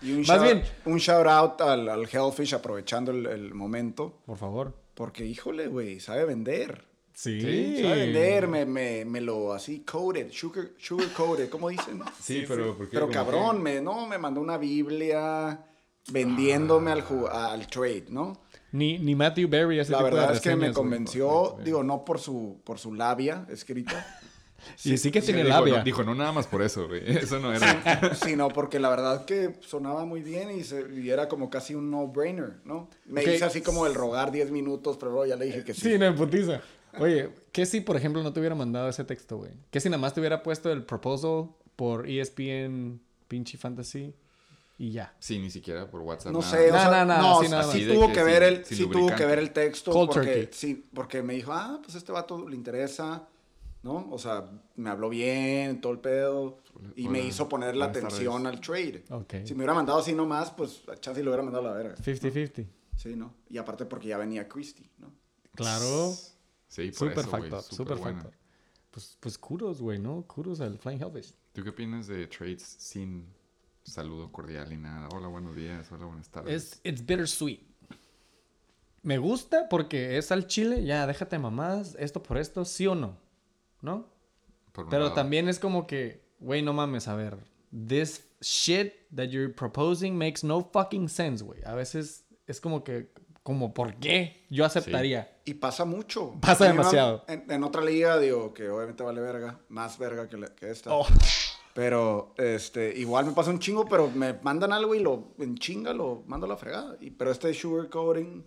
Y 0.00 0.10
un, 0.12 0.18
Más 0.18 0.26
shout, 0.28 0.42
bien- 0.42 0.62
un 0.86 0.98
shout 0.98 1.26
out 1.26 1.60
al, 1.60 1.88
al 1.88 2.08
Hellfish 2.10 2.54
aprovechando 2.54 3.12
el, 3.12 3.24
el 3.26 3.54
momento. 3.54 4.20
Por 4.26 4.36
favor. 4.36 4.76
Porque, 4.94 5.24
híjole, 5.24 5.68
güey, 5.68 6.00
sabe 6.00 6.24
vender. 6.24 6.84
Sí. 7.14 7.40
Sí, 7.40 7.82
Sabe 7.82 8.06
vender, 8.06 8.48
me, 8.48 8.66
me, 8.66 9.04
me 9.04 9.20
lo 9.20 9.52
así 9.52 9.80
coated, 9.80 10.32
sugar, 10.32 10.70
sugar 10.78 11.08
coated, 11.12 11.48
¿cómo 11.50 11.68
dicen? 11.68 12.02
Sí, 12.20 12.44
pero 12.48 12.76
¿por 12.76 12.86
qué? 12.88 12.94
Pero 12.94 13.06
¿Cómo 13.06 13.12
cabrón, 13.14 13.62
me, 13.62 13.80
no, 13.80 14.06
me 14.08 14.18
mandó 14.18 14.40
una 14.40 14.56
Biblia 14.58 15.64
vendiéndome 16.10 16.90
al, 16.90 17.04
ju- 17.04 17.28
al 17.30 17.66
trade, 17.68 18.06
¿no? 18.08 18.40
Ni, 18.72 18.98
ni 18.98 19.14
Matthew 19.14 19.48
Berry 19.48 19.78
ese 19.78 19.92
La 19.92 19.98
tipo 19.98 20.08
de 20.10 20.14
verdad 20.16 20.34
es 20.34 20.40
que 20.40 20.56
me 20.56 20.72
convenció, 20.72 21.58
digo, 21.64 21.82
no 21.82 22.04
por 22.04 22.18
su, 22.18 22.60
por 22.64 22.78
su 22.78 22.94
labia 22.94 23.46
escrita, 23.50 24.04
Y 24.84 24.96
sí 24.96 25.10
que 25.10 25.20
tiene 25.20 25.42
dijo, 25.42 25.58
labia. 25.58 25.78
No, 25.78 25.84
dijo, 25.84 26.04
no 26.04 26.14
nada 26.14 26.30
más 26.30 26.46
por 26.46 26.62
eso, 26.62 26.86
güey. 26.86 27.02
Eso 27.18 27.40
no 27.40 27.52
era. 27.52 28.14
sino 28.14 28.48
porque 28.48 28.78
la 28.78 28.90
verdad 28.90 29.24
que 29.24 29.56
sonaba 29.60 30.04
muy 30.04 30.22
bien 30.22 30.52
y, 30.52 30.62
se- 30.62 30.86
y 30.94 31.10
era 31.10 31.28
como 31.28 31.50
casi 31.50 31.74
un 31.74 31.90
no-brainer, 31.90 32.60
¿no? 32.64 32.88
Me 33.06 33.22
Ok. 33.22 33.28
hice 33.28 33.44
así 33.44 33.60
como 33.60 33.86
el 33.86 33.94
rogar 33.94 34.30
10 34.30 34.52
minutos, 34.52 34.96
pero 34.98 35.10
luego 35.10 35.26
ya 35.26 35.34
le 35.36 35.46
dije 35.46 35.64
que 35.64 35.74
sí. 35.74 35.80
Sí, 35.92 35.98
no, 35.98 36.06
en 36.06 36.14
putiza. 36.14 36.60
Oye, 37.00 37.30
¿qué 37.50 37.66
si, 37.66 37.80
por 37.80 37.96
ejemplo, 37.96 38.22
no 38.22 38.32
te 38.32 38.38
hubiera 38.38 38.54
mandado 38.54 38.88
ese 38.88 39.02
texto, 39.02 39.38
güey? 39.38 39.50
¿Qué 39.72 39.80
si 39.80 39.88
nada 39.88 40.00
más 40.00 40.14
te 40.14 40.20
hubiera 40.20 40.42
puesto 40.44 40.70
el 40.70 40.84
proposal 40.84 41.48
por 41.74 42.08
ESPN 42.08 43.00
pinche 43.28 43.58
fantasy 43.58 44.14
y 44.82 44.90
ya? 44.90 45.14
Sí, 45.20 45.38
ni 45.38 45.48
siquiera 45.48 45.88
por 45.88 46.00
WhatsApp. 46.00 46.32
No 46.32 46.40
nada. 46.40 46.50
sé, 46.50 46.70
o 46.70 46.74
No, 46.74 46.80
sea, 46.80 47.04
no, 47.04 47.14
no, 47.14 47.22
no, 47.22 47.40
así 47.40 47.48
nada 47.50 47.72
sí 47.72 47.86
tuvo 47.86 48.08
que 48.08 48.12
que 48.14 48.18
sin- 48.18 48.26
ver 48.26 48.42
el, 48.42 48.64
sin 48.64 48.76
sí 48.78 48.86
tuvo 48.88 49.14
que 49.14 49.26
ver 49.26 49.38
el 49.38 49.52
texto 49.52 49.92
Cold 49.92 50.10
porque, 50.10 50.26
turkey. 50.34 50.48
sí, 50.52 50.84
porque 50.92 51.22
me 51.22 51.34
dijo, 51.34 51.52
ah, 51.52 51.78
pues 51.80 51.94
este 51.94 52.10
vato 52.10 52.48
le 52.48 52.56
interesa, 52.56 53.28
¿no? 53.84 54.08
O 54.10 54.18
sea, 54.18 54.50
me 54.74 54.90
habló 54.90 55.08
bien, 55.08 55.80
todo 55.80 55.92
el 55.92 56.00
pedo, 56.00 56.58
y 56.96 57.06
me 57.08 57.20
hizo 57.20 57.48
poner 57.48 57.76
la 57.76 57.84
atención 57.86 58.44
al 58.48 58.60
trade. 58.60 59.04
Ok. 59.10 59.34
Si 59.44 59.52
me 59.54 59.58
hubiera 59.58 59.74
mandado 59.74 60.00
así 60.00 60.14
nomás, 60.14 60.50
pues 60.50 60.82
a 60.88 60.96
chance 60.96 61.22
lo 61.22 61.30
hubiera 61.30 61.44
mandado 61.44 61.68
a 61.68 61.70
la 61.70 61.76
verga. 61.76 61.94
50-50. 61.96 62.66
Sí, 62.96 63.14
¿no? 63.14 63.32
Y 63.50 63.58
aparte 63.58 63.84
porque 63.86 64.08
ya 64.08 64.18
venía 64.18 64.48
Christie, 64.48 64.90
¿no? 64.98 65.12
Claro. 65.54 66.12
Sí, 66.66 66.86
por 66.90 66.94
Super 67.08 67.18
eso, 67.20 67.30
factor, 67.30 67.62
Súper 67.62 67.76
super 67.76 67.98
factor. 67.98 68.32
Pues, 68.90 69.16
pues 69.20 69.38
kudos, 69.38 69.80
güey, 69.80 70.00
¿no? 70.00 70.22
Kudos 70.26 70.60
al 70.60 70.76
Flying 70.76 71.00
Hellfish. 71.02 71.34
¿Tú 71.52 71.62
qué 71.62 71.70
opinas 71.70 72.08
de 72.08 72.26
trades 72.26 72.62
sin 72.78 73.26
saludo 73.84 74.30
cordial 74.32 74.72
y 74.72 74.76
nada? 74.76 75.08
Hola, 75.14 75.28
buenos 75.28 75.54
días. 75.56 75.90
Hola, 75.92 76.06
buenas 76.06 76.28
tardes. 76.28 76.52
Es, 76.74 76.80
it's 76.84 77.04
bittersweet. 77.04 77.60
Me 79.02 79.18
gusta 79.18 79.68
porque 79.68 80.16
es 80.16 80.30
al 80.30 80.46
chile, 80.46 80.84
ya, 80.84 81.06
déjate 81.06 81.38
mamadas, 81.38 81.96
esto 81.98 82.22
por 82.22 82.38
esto, 82.38 82.64
sí 82.64 82.86
o 82.86 82.94
no, 82.94 83.18
¿no? 83.80 84.08
Pero 84.72 84.88
lado. 85.04 85.12
también 85.12 85.48
es 85.48 85.58
como 85.58 85.86
que, 85.88 86.22
güey, 86.38 86.62
no 86.62 86.72
mames, 86.72 87.08
a 87.08 87.16
ver, 87.16 87.36
this 87.88 88.24
shit 88.40 88.92
that 89.14 89.26
you're 89.26 89.52
proposing 89.52 90.16
makes 90.16 90.46
no 90.46 90.62
fucking 90.72 91.08
sense, 91.08 91.42
güey. 91.42 91.60
A 91.64 91.74
veces 91.74 92.24
es 92.46 92.60
como 92.60 92.84
que, 92.84 93.12
como, 93.42 93.74
¿por 93.74 93.96
qué? 93.96 94.46
Yo 94.50 94.64
aceptaría. 94.64 95.36
Y 95.44 95.54
pasa 95.54 95.84
mucho. 95.84 96.38
Pasa 96.40 96.66
demasiado. 96.66 97.24
En, 97.26 97.50
en 97.50 97.64
otra 97.64 97.82
liga, 97.82 98.20
digo, 98.20 98.54
que 98.54 98.70
obviamente 98.70 99.02
vale 99.02 99.20
verga, 99.20 99.58
más 99.68 99.98
verga 99.98 100.28
que, 100.28 100.36
la- 100.36 100.54
que 100.54 100.70
esta. 100.70 100.94
Oh. 100.94 101.04
Pero, 101.74 102.34
este, 102.36 102.96
igual 102.98 103.24
me 103.26 103.32
pasa 103.32 103.50
un 103.50 103.58
chingo, 103.58 103.86
pero 103.88 104.10
me 104.10 104.34
mandan 104.42 104.72
algo 104.72 104.94
y 104.94 105.00
lo, 105.00 105.32
en 105.38 105.56
chinga, 105.56 105.92
lo 105.94 106.22
mando 106.26 106.44
a 106.46 106.48
la 106.50 106.56
fregada. 106.56 106.96
Y, 107.00 107.10
pero 107.10 107.30
este 107.30 107.52
sugarcoating, 107.54 108.44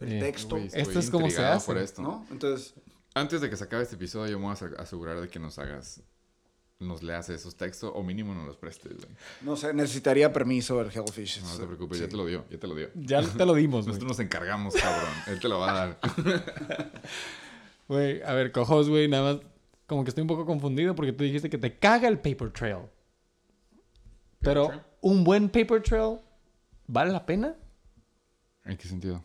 el 0.00 0.12
Eh, 0.12 0.20
texto, 0.20 0.56
Esto 0.56 0.98
es 1.00 1.10
como 1.10 1.28
se 1.30 1.44
hace, 1.44 1.66
por 1.66 1.78
esto. 1.78 2.00
¿no? 2.02 2.24
Entonces, 2.30 2.74
Antes 3.14 3.40
de 3.40 3.50
que 3.50 3.56
se 3.56 3.64
acabe 3.64 3.82
este 3.82 3.96
episodio, 3.96 4.30
yo 4.30 4.38
me 4.38 4.46
voy 4.46 4.54
a 4.54 4.80
asegurar 4.82 5.20
de 5.20 5.28
que 5.28 5.40
nos 5.40 5.58
hagas, 5.58 6.00
nos 6.78 7.02
leas 7.02 7.28
esos 7.30 7.56
textos 7.56 7.90
o 7.92 8.04
mínimo 8.04 8.32
nos 8.32 8.46
los 8.46 8.56
prestes, 8.56 8.92
güey. 8.96 9.08
no 9.40 9.56
sé, 9.56 9.74
necesitaría 9.74 10.32
permiso 10.32 10.80
el 10.80 10.92
Hellfish. 10.92 11.42
No 11.42 11.56
te 11.58 11.66
preocupes, 11.66 11.98
ya 11.98 12.06
te 12.08 12.16
lo 12.16 12.24
dio, 12.24 12.44
ya 12.48 12.58
te 12.60 12.66
lo 12.68 12.76
dio. 12.76 12.90
Ya 12.94 13.20
te 13.22 13.44
lo 13.44 13.54
dimos, 13.54 13.80
güey. 13.86 13.88
Nosotros 13.88 14.08
nos 14.16 14.20
encargamos, 14.20 14.74
cabrón. 14.76 15.10
Él 15.26 15.40
te 15.40 15.48
lo 15.48 15.58
va 15.58 15.70
a 15.72 15.74
dar. 15.74 16.00
Güey, 17.88 18.22
a 18.22 18.34
ver, 18.34 18.52
cojos, 18.52 18.88
güey, 18.90 19.08
nada 19.08 19.34
más. 19.34 19.42
Como 19.88 20.04
que 20.04 20.10
estoy 20.10 20.22
un 20.22 20.28
poco 20.28 20.46
confundido 20.46 20.94
porque 20.94 21.12
tú 21.12 21.24
dijiste 21.24 21.50
que 21.50 21.58
te 21.58 21.76
caga 21.76 22.06
el 22.06 22.18
paper 22.20 22.52
trail. 22.52 22.82
Pero, 24.40 24.66
trail? 24.68 24.82
¿un 25.00 25.24
buen 25.24 25.48
paper 25.48 25.82
trail 25.82 26.18
vale 26.86 27.10
la 27.10 27.26
pena? 27.26 27.56
¿En 28.64 28.76
qué 28.76 28.86
sentido? 28.86 29.20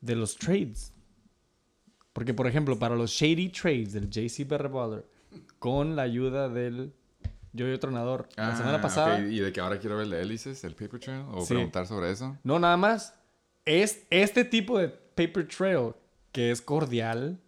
De 0.00 0.14
los 0.16 0.36
trades. 0.36 0.92
Porque, 2.12 2.34
por 2.34 2.46
ejemplo, 2.46 2.78
para 2.78 2.94
los 2.96 3.10
shady 3.12 3.48
trades 3.48 3.92
del 3.94 4.10
JC 4.10 4.46
Baller, 4.46 5.06
con 5.58 5.96
la 5.96 6.02
ayuda 6.02 6.48
del 6.50 6.92
Yo 7.54 7.78
Tronador, 7.78 8.28
la 8.36 8.54
semana 8.56 8.78
Ah, 8.78 8.80
pasada. 8.82 9.14
ok. 9.14 9.30
¿Y 9.30 9.38
de 9.38 9.52
que 9.52 9.60
ahora 9.60 9.78
quiero 9.78 9.96
ver 9.96 10.04
el 10.06 10.10
de 10.10 10.20
hélices, 10.22 10.64
el 10.64 10.74
paper 10.74 10.98
trail? 11.00 11.24
¿O 11.30 11.42
Sí. 11.42 11.54
preguntar 11.54 11.86
sobre 11.86 12.10
eso? 12.10 12.36
No, 12.42 12.58
nada 12.58 12.76
más. 12.76 13.14
Es 13.64 14.04
este 14.10 14.44
tipo 14.44 14.76
de 14.78 14.88
paper 14.88 15.46
trail 15.46 15.92
que 16.32 16.50
es 16.50 16.60
cordial, 16.60 17.38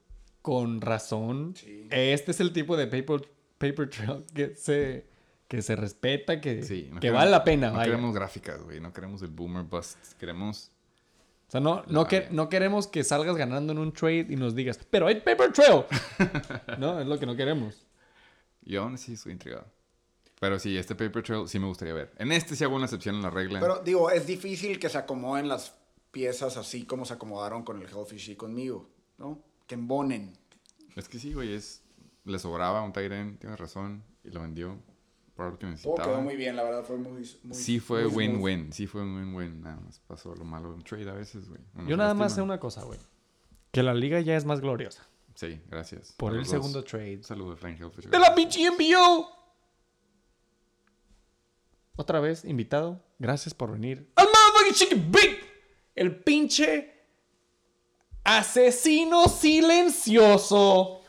con 0.45 0.83
razón. 0.83 1.55
Sí. 1.57 1.89
Este 1.91 2.31
es 2.33 2.39
el 2.41 2.53
tipo 2.53 2.77
de 2.77 2.87
paper, 2.87 3.27
paper 3.57 3.89
trail 3.89 4.25
que 4.35 4.55
se, 4.55 5.07
que 5.49 5.63
se 5.63 5.75
respeta, 5.75 6.39
que, 6.39 6.63
Sí. 6.63 6.89
no 6.93 7.01
que 7.01 7.07
queremos- 7.09 7.19
vale 7.21 7.31
la 7.31 7.45
pena. 7.45 7.69
No 7.69 7.77
vaya. 7.79 7.87
queremos 7.93 8.15
gráficas, 8.15 8.63
güey. 8.63 8.79
No 8.79 8.93
queremos 8.93 9.23
el 9.23 9.29
boomer 9.29 9.63
bust. 9.63 9.97
Queremos... 10.21 10.71
O 11.49 11.51
sea, 11.51 11.61
no, 11.63 11.83
no, 11.87 12.07
que, 12.07 12.29
no 12.31 12.51
queremos 12.51 12.87
que 12.87 13.03
salgas 13.05 13.37
ganando 13.37 13.73
en 13.73 13.79
un 13.79 13.91
trade 13.95 14.27
y 14.29 14.37
nos 14.37 14.55
digas, 14.55 14.79
pero 14.91 15.07
hay 15.07 15.23
paper 15.23 15.51
trail. 15.51 15.85
no, 16.79 17.01
es 17.01 17.07
lo 17.07 17.19
que 17.19 17.25
no 17.25 17.35
queremos. 17.37 17.87
Yo 18.61 18.83
aún 18.83 18.99
sí 18.99 19.15
estoy 19.15 19.33
intrigado. 19.33 19.65
Pero 20.41 20.59
sí, 20.59 20.77
este 20.77 20.95
paper 20.95 21.23
trail 21.23 21.49
sí 21.49 21.59
me 21.59 21.69
gustaría 21.69 21.95
ver. 21.95 22.13
En 22.19 22.33
este 22.33 22.55
sí 22.55 22.65
hago 22.65 22.77
una 22.77 22.85
excepción 22.85 23.15
en 23.15 23.23
la 23.23 23.31
regla. 23.31 23.61
Pero 23.61 23.79
digo, 23.83 24.11
es 24.11 24.27
difícil 24.27 24.79
que 24.79 24.91
se 24.91 24.99
acomoden 24.99 25.49
las 25.49 25.75
piezas 26.11 26.59
así 26.59 26.85
como 26.85 27.07
se 27.07 27.15
acomodaron 27.15 27.63
con 27.63 27.81
el 27.81 27.89
Hellfish 27.89 28.29
y 28.29 28.37
conmigo, 28.37 28.91
¿no? 29.17 29.43
Que 29.67 29.75
embonen. 29.75 30.33
Es 30.97 31.09
que 31.09 31.19
sí, 31.19 31.33
güey, 31.33 31.53
es... 31.55 31.83
Le 32.25 32.39
sobraba 32.39 32.83
un 32.83 32.93
Tyren, 32.93 33.37
tienes 33.39 33.59
razón, 33.59 34.03
y 34.25 34.31
lo 34.31 34.41
vendió 34.41 34.79
por 35.35 35.47
algo 35.47 35.59
que 35.59 35.67
Todo 35.67 35.71
necesitaba. 35.73 36.05
quedó 36.09 36.21
muy 36.23 36.37
bien, 36.37 36.57
la 36.57 36.63
verdad, 36.63 36.85
fue 36.85 36.97
muy... 36.97 37.29
muy 37.43 37.55
sí 37.55 37.81
fue 37.81 38.07
win-win, 38.07 38.73
sí 38.73 38.87
fue 38.87 39.03
un 39.03 39.17
win-win. 39.17 39.61
Nada 39.63 39.77
más 39.77 39.99
pasó 40.01 40.35
lo 40.35 40.45
malo 40.45 40.71
de 40.71 40.75
un 40.77 40.85
trade 40.85 41.11
a 41.11 41.13
veces, 41.15 41.49
güey. 41.49 41.61
Uno 41.75 41.89
Yo 41.89 41.97
nada 41.97 42.15
más 42.15 42.35
sé 42.35 42.41
una 42.41 42.59
cosa, 42.59 42.83
güey. 42.85 42.99
Que 43.73 43.83
la 43.83 43.93
liga 43.93 44.21
ya 44.21 44.37
es 44.37 44.45
más 44.45 44.61
gloriosa. 44.61 45.07
Sí, 45.35 45.61
gracias. 45.69 46.13
Por 46.17 46.33
A 46.33 46.39
el 46.39 46.47
segundo 46.47 46.81
dos. 46.81 46.91
trade. 46.91 47.17
Un 47.17 47.25
saludo 47.25 47.51
de 47.51 47.57
Frank 47.57 47.81
Hellfish. 47.81 48.07
¡De 48.07 48.19
la 48.19 48.35
pinche 48.35 48.61
NBO! 48.71 49.29
Otra 51.97 52.21
vez, 52.21 52.45
invitado. 52.45 53.05
Gracias 53.19 53.53
por 53.55 53.73
venir. 53.73 54.11
¡Al 54.17 54.27
motherfucking 54.27 54.75
chicken 54.75 55.13
big! 55.13 55.39
El 55.95 56.17
pinche 56.23 56.94
asesino 58.25 59.29
silencioso 59.29 61.03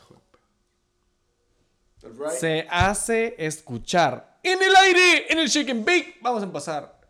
right- 2.02 2.30
se 2.38 2.66
hace 2.70 3.34
escuchar 3.38 4.38
en 4.42 4.62
el 4.62 4.76
aire, 4.76 5.32
en 5.32 5.38
el 5.40 5.50
chicken 5.50 5.84
big. 5.84 6.16
Vamos 6.22 6.42
a 6.42 6.46
empezar 6.46 7.00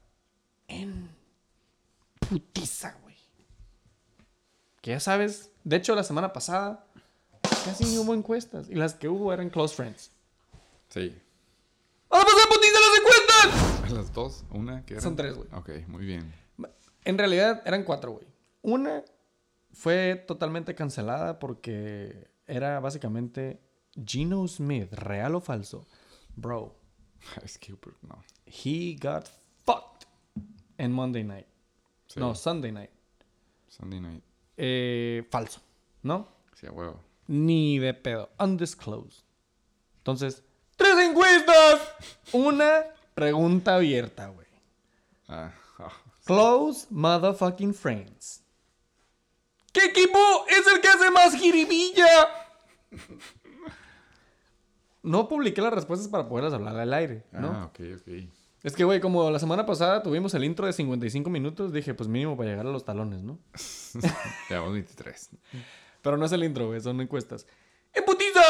en 0.68 1.10
putiza, 2.28 2.96
güey. 3.02 3.16
Que 4.80 4.92
ya 4.92 5.00
sabes, 5.00 5.50
de 5.64 5.76
hecho 5.76 5.94
la 5.94 6.02
semana 6.04 6.32
pasada 6.32 6.86
casi 7.64 7.84
no 7.94 8.02
hubo 8.02 8.14
encuestas 8.14 8.68
y 8.70 8.74
las 8.74 8.94
que 8.94 9.08
hubo 9.08 9.32
eran 9.32 9.50
close 9.50 9.74
friends. 9.74 10.10
Sí. 10.88 11.14
¡Vamos 12.08 12.24
a 12.26 12.34
pasar 12.36 12.48
putiza 12.48 12.78
las 12.80 12.98
encuestas! 13.00 13.90
¿A 13.90 13.94
las 14.00 14.12
dos? 14.12 14.44
¿Una? 14.50 14.84
¿Qué? 14.86 15.00
Son 15.00 15.16
tres, 15.16 15.34
güey. 15.34 15.48
Ok, 15.52 15.70
muy 15.88 16.06
bien. 16.06 16.32
En 17.04 17.18
realidad 17.18 17.62
eran 17.66 17.84
cuatro, 17.84 18.12
güey. 18.12 18.26
Una 18.62 19.04
fue 19.76 20.16
totalmente 20.26 20.74
cancelada 20.74 21.38
porque 21.38 22.28
era 22.46 22.80
básicamente 22.80 23.60
Geno 23.94 24.46
Smith, 24.48 24.92
real 24.92 25.34
o 25.34 25.40
falso. 25.40 25.86
Bro, 26.34 26.74
Es 27.42 27.58
que, 27.58 27.74
pero 27.76 27.96
no. 28.02 28.22
he 28.46 28.96
got 29.00 29.28
fucked 29.64 30.06
en 30.78 30.92
Monday 30.92 31.24
night. 31.24 31.46
Sí. 32.08 32.20
No, 32.20 32.34
Sunday 32.34 32.72
night. 32.72 32.90
Sunday 33.68 34.00
night. 34.00 34.22
Eh, 34.56 35.26
falso, 35.30 35.60
¿no? 36.02 36.28
Sí, 36.54 36.66
a 36.66 36.72
huevo. 36.72 37.00
Ni 37.26 37.78
de 37.78 37.92
pedo. 37.94 38.30
Undisclosed. 38.38 39.24
Entonces, 39.98 40.42
tres 40.76 40.96
encuestas. 40.98 41.80
Una 42.32 42.84
pregunta 43.14 43.74
abierta, 43.74 44.28
güey. 44.28 44.46
Ah, 45.28 45.52
ah, 45.78 45.92
Close 46.24 46.86
motherfucking 46.90 47.74
friends. 47.74 48.42
¿Qué 49.76 49.84
equipo 49.84 50.18
es 50.48 50.66
el 50.72 50.80
que 50.80 50.88
hace 50.88 51.10
más 51.10 51.34
jiribilla? 51.34 52.06
No 55.02 55.28
publiqué 55.28 55.60
las 55.60 55.74
respuestas 55.74 56.08
para 56.08 56.26
poderlas 56.26 56.54
hablar 56.54 56.78
al 56.78 56.94
aire, 56.94 57.26
¿no? 57.30 57.48
Ah, 57.48 57.66
ok, 57.66 57.80
ok. 58.00 58.08
Es 58.62 58.74
que, 58.74 58.84
güey, 58.84 59.00
como 59.00 59.30
la 59.30 59.38
semana 59.38 59.66
pasada 59.66 60.02
tuvimos 60.02 60.32
el 60.32 60.44
intro 60.44 60.66
de 60.66 60.72
55 60.72 61.28
minutos, 61.28 61.74
dije, 61.74 61.92
pues 61.92 62.08
mínimo 62.08 62.38
para 62.38 62.48
llegar 62.48 62.66
a 62.66 62.70
los 62.70 62.86
talones, 62.86 63.22
¿no? 63.22 63.38
Llevamos 64.48 64.72
23. 64.72 65.30
Pero 66.00 66.16
no 66.16 66.24
es 66.24 66.32
el 66.32 66.42
intro, 66.42 66.68
güey, 66.68 66.80
son 66.80 66.98
encuestas. 67.02 67.46
¡En 67.92 68.02
putiza! 68.06 68.40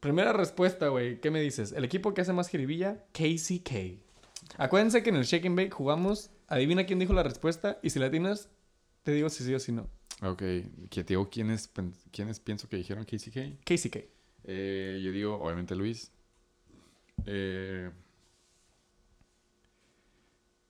Primera 0.00 0.32
respuesta, 0.32 0.88
güey. 0.88 1.20
¿Qué 1.20 1.30
me 1.30 1.40
dices? 1.40 1.70
¿El 1.70 1.84
equipo 1.84 2.12
que 2.12 2.22
hace 2.22 2.32
más 2.32 2.48
jiribilla? 2.48 3.04
KCK. 3.12 4.00
Acuérdense 4.58 5.04
que 5.04 5.10
en 5.10 5.16
el 5.16 5.24
Shake 5.26 5.46
and 5.46 5.56
Bake 5.56 5.70
jugamos, 5.70 6.30
adivina 6.48 6.86
quién 6.86 6.98
dijo 6.98 7.12
la 7.12 7.22
respuesta, 7.22 7.78
y 7.84 7.90
si 7.90 8.00
la 8.00 8.10
tienes, 8.10 8.50
te 9.02 9.12
digo 9.12 9.28
si 9.28 9.44
sí 9.44 9.54
o 9.54 9.58
si 9.58 9.72
no. 9.72 9.88
Ok, 10.22 10.38
que 10.38 11.04
te 11.04 11.14
digo 11.14 11.28
quiénes, 11.28 11.70
quiénes 12.12 12.40
pienso 12.40 12.68
que 12.68 12.76
dijeron 12.76 13.04
KCK. 13.04 13.64
KCK. 13.64 13.96
Eh, 14.44 15.00
yo 15.02 15.12
digo, 15.12 15.34
obviamente 15.34 15.74
Luis. 15.74 16.12
Eh, 17.26 17.90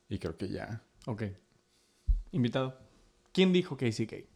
y 0.08 0.18
creo 0.18 0.36
que 0.36 0.48
ya. 0.48 0.82
Ok. 1.06 1.24
Invitado. 2.32 2.78
¿Quién 3.32 3.52
dijo 3.52 3.76
KCK? 3.76 4.26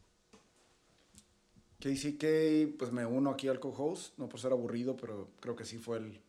KCK, 1.80 2.76
pues 2.78 2.90
me 2.92 3.04
uno 3.04 3.30
aquí 3.30 3.48
al 3.48 3.60
co-host, 3.60 4.18
no 4.18 4.28
por 4.28 4.40
ser 4.40 4.52
aburrido, 4.52 4.96
pero 4.96 5.30
creo 5.40 5.54
que 5.54 5.64
sí 5.64 5.78
fue 5.78 5.98
el 5.98 6.20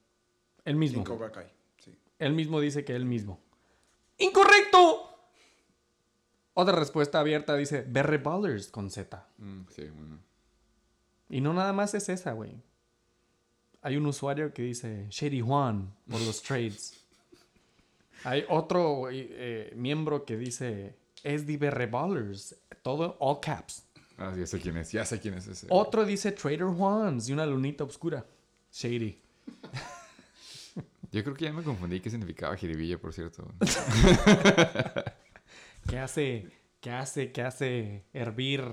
El 0.65 0.75
mismo. 0.75 1.03
Team 1.03 1.17
Cobra 1.17 1.32
Kai. 1.32 1.47
Sí. 1.84 1.95
Él 2.19 2.34
mismo 2.34 2.60
dice 2.60 2.84
que 2.84 2.95
él 2.95 3.06
mismo. 3.06 3.39
¡Incorrecto! 4.17 5.06
Otra 6.59 6.75
respuesta 6.75 7.19
abierta 7.19 7.55
dice 7.55 7.85
Berry 7.87 8.17
Ballers 8.17 8.69
con 8.69 8.89
Z. 8.89 9.27
Mm, 9.37 9.61
sí, 9.69 9.83
bueno. 9.95 10.17
Y 11.29 11.39
no 11.39 11.53
nada 11.53 11.71
más 11.71 11.93
es 11.93 12.09
esa, 12.09 12.31
güey. 12.31 12.63
Hay 13.83 13.95
un 13.95 14.07
usuario 14.07 14.51
que 14.51 14.63
dice 14.63 15.05
Shady 15.11 15.41
Juan 15.41 15.93
por 16.09 16.19
los 16.19 16.41
trades. 16.47 16.99
Hay 18.23 18.43
otro 18.49 19.07
eh, 19.11 19.71
miembro 19.75 20.25
que 20.25 20.35
dice 20.35 20.97
SD 21.21 21.57
Berry 21.59 21.85
Ballers. 21.85 22.55
Todo 22.81 23.17
all 23.19 23.39
caps. 23.39 23.83
Ah, 24.17 24.33
ya 24.35 24.47
sé 24.47 24.59
quién 24.59 24.77
es, 24.77 24.91
ya 24.91 25.05
sé 25.05 25.19
quién 25.19 25.35
es 25.35 25.45
ese. 25.45 25.67
Otro 25.69 26.05
dice 26.05 26.31
Trader 26.31 26.69
Juans 26.75 27.29
y 27.29 27.33
una 27.33 27.45
lunita 27.45 27.83
oscura. 27.83 28.25
Shady. 28.71 29.21
Yo 31.11 31.23
creo 31.23 31.35
que 31.35 31.45
ya 31.45 31.53
me 31.53 31.61
confundí 31.61 31.99
qué 31.99 32.09
significaba 32.09 32.57
jiribilla, 32.57 32.97
por 32.97 33.13
cierto. 33.13 33.47
¿Qué 35.88 36.00
hace? 36.00 36.50
¿Qué 36.82 36.91
hace? 36.91 37.32
¿Qué 37.32 37.41
hace 37.41 38.06
hervir 38.13 38.63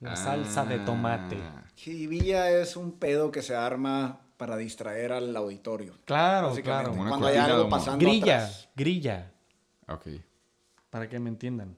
la 0.00 0.16
salsa 0.16 0.64
de 0.64 0.78
tomate? 0.80 1.36
Ah, 1.40 1.64
Jiribilla 1.74 2.50
es 2.50 2.76
un 2.76 2.92
pedo 2.98 3.30
que 3.30 3.42
se 3.42 3.54
arma 3.54 4.20
para 4.36 4.56
distraer 4.56 5.12
al 5.12 5.34
auditorio. 5.36 5.94
Claro, 6.04 6.54
claro. 6.62 6.92
Una 6.92 7.08
Cuando 7.08 7.26
hay 7.26 7.36
algo 7.36 7.68
pasando 7.68 8.04
Grilla, 8.04 8.44
atrás. 8.44 8.68
grilla. 8.76 9.32
Ok. 9.88 10.06
Para 10.90 11.08
que 11.08 11.18
me 11.18 11.28
entiendan. 11.30 11.76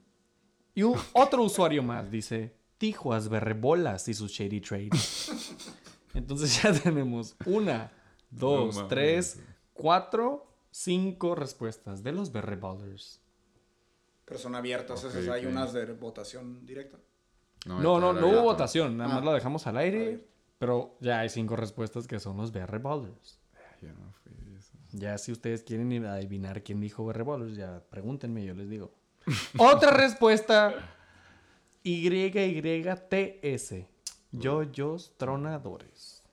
Y 0.75 0.83
un- 0.83 0.99
otro 1.13 1.43
usuario 1.43 1.81
más 1.83 2.09
dice 2.11 2.55
Tijuas, 2.77 3.29
berrebolas 3.29 4.07
y 4.07 4.13
sus 4.13 4.31
shady 4.31 4.61
trades. 4.61 5.31
Entonces 6.13 6.61
ya 6.61 6.73
tenemos 6.73 7.35
una, 7.45 7.91
dos, 8.29 8.87
tres, 8.87 9.39
cuatro, 9.73 10.47
cinco 10.71 11.35
respuestas 11.35 12.03
de 12.03 12.11
los 12.11 12.31
berreballers. 12.31 13.19
Pero 14.31 14.39
son 14.39 14.55
abiertas, 14.55 15.03
Ok, 15.03 15.13
esas 15.13 15.27
hay 15.27 15.45
unas 15.45 15.73
de 15.73 15.85
votación 15.91 16.65
directa. 16.65 16.97
No, 17.65 17.81
no, 17.99 18.13
no, 18.13 18.27
hubo 18.29 18.43
votación, 18.43 18.95
nada 18.95 19.09
más 19.09 19.21
Ah. 19.21 19.25
lo 19.25 19.33
dejamos 19.33 19.67
al 19.67 19.75
aire, 19.75 20.25
pero 20.57 20.95
ya 21.01 21.19
hay 21.19 21.27
cinco 21.27 21.57
respuestas 21.57 22.07
que 22.07 22.17
son 22.17 22.37
los 22.37 22.53
yo 23.81 23.89
no 23.89 24.13
fui 24.23 24.31
eso. 24.57 24.71
Ya 24.93 25.17
si 25.17 25.33
ustedes 25.33 25.63
quieren 25.63 26.05
adivinar 26.05 26.63
quién 26.63 26.79
dijo 26.79 27.11
Revolvers, 27.11 27.57
ya 27.57 27.83
pregúntenme, 27.89 28.45
yo 28.45 28.53
les 28.53 28.69
digo. 28.69 28.93
Otra 29.57 29.91
respuesta. 29.91 30.75
YYTS. 31.83 33.73
Yoyos 34.31 35.11
tronadores. 35.17 36.23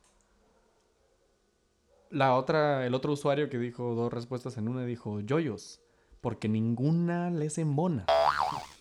La 2.10 2.36
otra, 2.36 2.86
el 2.86 2.94
otro 2.94 3.12
usuario 3.12 3.50
que 3.50 3.58
dijo 3.58 3.96
dos 3.96 4.12
respuestas 4.12 4.56
en 4.56 4.68
una 4.68 4.84
dijo 4.84 5.18
yoyos. 5.18 5.80
Porque 6.20 6.48
ninguna 6.48 7.30
les 7.30 7.58
embona. 7.58 8.06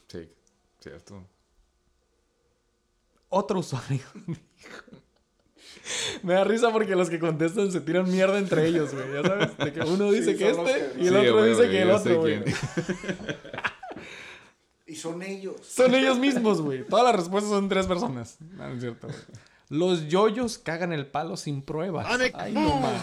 Sí, 0.08 0.30
cierto. 0.80 1.24
Otro 3.30 3.60
usuario 3.60 4.00
dijo. 4.28 4.42
Me 6.24 6.34
da 6.34 6.44
risa 6.44 6.72
porque 6.72 6.96
los 6.96 7.10
que 7.10 7.20
contestan 7.20 7.72
se 7.72 7.80
tiran 7.82 8.10
mierda 8.12 8.38
entre 8.40 8.68
ellos, 8.68 8.94
güey. 8.94 9.14
Ya 9.14 9.22
sabes, 9.24 9.58
de 9.58 9.74
que 9.74 9.80
uno 9.82 10.12
dice 10.12 10.34
Sí, 10.34 10.38
que 10.38 10.50
este 10.50 10.64
que- 10.64 11.04
y 11.04 11.08
el 11.08 11.14
Sí, 11.14 11.28
otro 11.28 11.44
dice 11.46 11.70
que 11.70 11.82
el 11.82 11.92
otro, 11.92 12.20
güey. 12.20 12.44
Y 14.90 14.96
son 14.96 15.22
ellos. 15.22 15.56
Son 15.68 15.94
ellos 15.94 16.18
mismos, 16.18 16.62
güey. 16.62 16.86
Todas 16.86 17.06
las 17.06 17.16
respuestas 17.16 17.52
son 17.52 17.68
tres 17.68 17.88
personas. 17.88 18.38
No, 18.40 18.70
no 18.70 18.74
es 18.76 18.80
cierto, 18.80 19.08
güey. 19.08 19.20
Los 19.70 20.08
yoyos 20.08 20.58
cagan 20.58 20.94
el 20.94 21.06
palo 21.08 21.36
sin 21.36 21.62
pruebas. 21.62 22.08
Ay, 22.34 22.54
no 22.54 22.80
mames. 22.80 23.02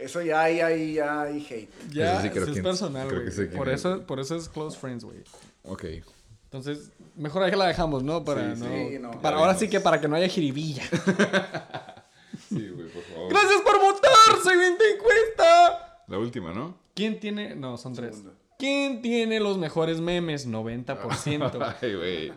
Eso 0.00 0.22
ya 0.22 0.42
hay, 0.42 0.60
ahí, 0.60 0.94
ya 0.94 1.22
hay 1.22 1.46
hate. 1.48 1.70
Ya, 1.92 2.14
Eso 2.14 2.22
sí 2.22 2.30
creo 2.30 2.42
eso 2.44 2.52
es 2.52 2.60
personal, 2.62 3.08
güey. 3.08 3.50
Por 3.56 3.68
es. 3.68 3.80
eso, 3.80 4.02
por 4.06 4.20
eso 4.20 4.36
es 4.36 4.48
close 4.48 4.78
friends, 4.78 5.04
güey. 5.04 5.18
Ok. 5.64 5.84
Entonces, 6.44 6.90
mejor 7.16 7.42
ahí 7.44 7.52
la 7.52 7.66
dejamos, 7.66 8.02
¿no? 8.02 8.24
Para, 8.24 8.56
Sí, 8.56 8.62
no, 8.62 8.66
sí, 8.88 8.98
no. 8.98 9.10
para 9.20 9.36
Ya 9.36 9.42
ahora 9.42 9.54
sí 9.54 9.68
que 9.68 9.78
para 9.80 10.00
que 10.00 10.08
no 10.08 10.16
haya 10.16 10.28
jiribilla. 10.28 10.82
Sí, 12.48 12.68
güey, 12.68 12.88
por 12.88 13.02
favor. 13.04 13.30
Gracias 13.30 13.60
por 13.62 13.80
votar, 13.80 14.42
siguiente 14.42 14.84
encuesta. 14.96 16.02
La 16.08 16.18
última, 16.18 16.52
¿no? 16.52 16.74
¿Quién 16.94 17.20
tiene? 17.20 17.54
No, 17.54 17.76
son 17.76 17.94
tres. 17.94 18.16
Segunda. 18.16 18.34
¿Quién 18.58 19.02
tiene 19.02 19.38
los 19.38 19.56
mejores 19.56 20.00
memes? 20.00 20.48
90%. 20.48 21.76
Ay, 21.80 21.94
güey. 21.94 22.32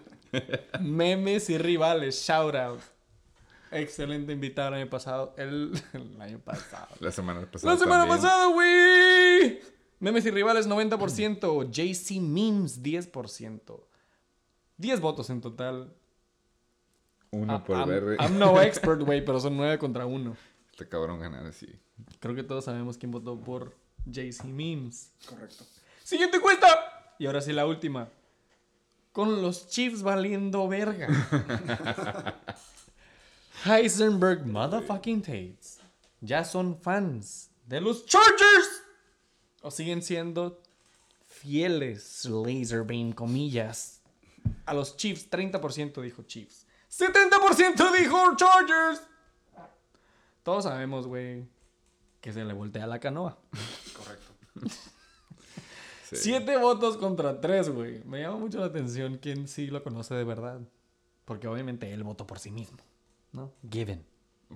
memes 0.82 1.50
y 1.50 1.58
rivales, 1.58 2.24
shout 2.28 2.54
out. 2.56 2.80
Excelente 3.74 4.32
invitado 4.34 4.70
el 4.70 4.74
año 4.76 4.90
pasado. 4.90 5.34
El, 5.38 5.72
el 5.94 6.22
año 6.22 6.40
pasado. 6.40 6.88
La 7.00 7.12
semana 7.12 7.50
pasada. 7.50 7.74
La 7.74 7.80
semana 7.80 8.02
también. 8.02 8.22
pasada, 8.22 8.48
güey. 8.48 9.62
Memes 10.00 10.26
y 10.26 10.32
rivales 10.32 10.68
90%. 10.70 11.70
JC 11.70 12.22
Memes 12.22 12.82
10%. 12.84 13.80
10 14.78 15.00
votos 15.02 15.30
en 15.30 15.42
total. 15.42 15.94
Uno 17.32 17.54
Ah, 17.54 17.64
por 17.64 17.78
I'm, 17.78 17.88
ver. 17.90 18.18
I'm 18.20 18.38
no 18.38 18.62
expert, 18.62 19.02
güey, 19.02 19.24
pero 19.24 19.40
son 19.40 19.56
9 19.58 19.78
contra 19.80 20.06
1. 20.06 20.36
Este 20.72 20.88
cabrón 20.90 21.20
ganar 21.20 21.46
así. 21.46 21.68
Creo 22.20 22.36
que 22.36 22.44
todos 22.44 22.66
sabemos 22.66 22.98
quién 22.98 23.12
votó 23.12 23.40
por 23.40 23.76
JC 24.06 24.44
Memes. 24.46 25.12
Correcto. 25.28 25.64
Siguiente 26.04 26.38
encuesta. 26.38 26.68
Y 27.20 27.26
ahora 27.28 27.42
sí 27.42 27.54
la 27.54 27.66
última. 27.66 28.10
Con 29.12 29.42
los 29.42 29.68
Chiefs 29.70 30.02
valiendo 30.04 30.68
verga. 30.68 31.08
Heisenberg 33.66 34.46
motherfucking 34.46 35.22
Tates. 35.22 35.80
Ya 36.22 36.44
son 36.44 36.78
fans 36.82 37.50
de 37.68 37.80
los 37.82 38.06
Chargers. 38.06 38.84
O 39.62 39.72
siguen 39.72 40.02
siendo 40.02 40.62
fieles, 41.26 42.26
Laserbeam, 42.26 43.14
comillas. 43.14 44.02
A 44.66 44.74
los 44.74 44.98
Chiefs, 44.98 45.30
30% 45.30 46.02
dijo 46.02 46.24
Chiefs. 46.24 46.66
70% 46.90 47.92
dijo 47.98 48.36
Chargers. 48.36 49.02
Todos 50.44 50.66
sabemos, 50.66 51.08
güey, 51.08 51.48
que 52.20 52.34
se 52.34 52.44
le 52.44 52.54
voltea 52.54 52.86
la 52.86 53.00
canoa. 53.00 53.38
Correcto. 53.94 54.34
Sí. 56.04 56.16
Siete 56.18 56.58
votos 56.58 56.98
contra 56.98 57.40
tres, 57.40 57.70
güey. 57.70 58.04
Me 58.04 58.22
llama 58.22 58.38
mucho 58.38 58.60
la 58.60 58.66
atención 58.66 59.18
quién 59.18 59.48
sí 59.48 59.68
lo 59.68 59.82
conoce 59.84 60.14
de 60.16 60.26
verdad. 60.26 60.60
Porque 61.26 61.48
obviamente 61.48 61.92
él 61.92 62.04
votó 62.04 62.28
por 62.28 62.40
sí 62.40 62.52
mismo, 62.52 62.78
¿no? 63.34 63.52
Given. 63.70 64.06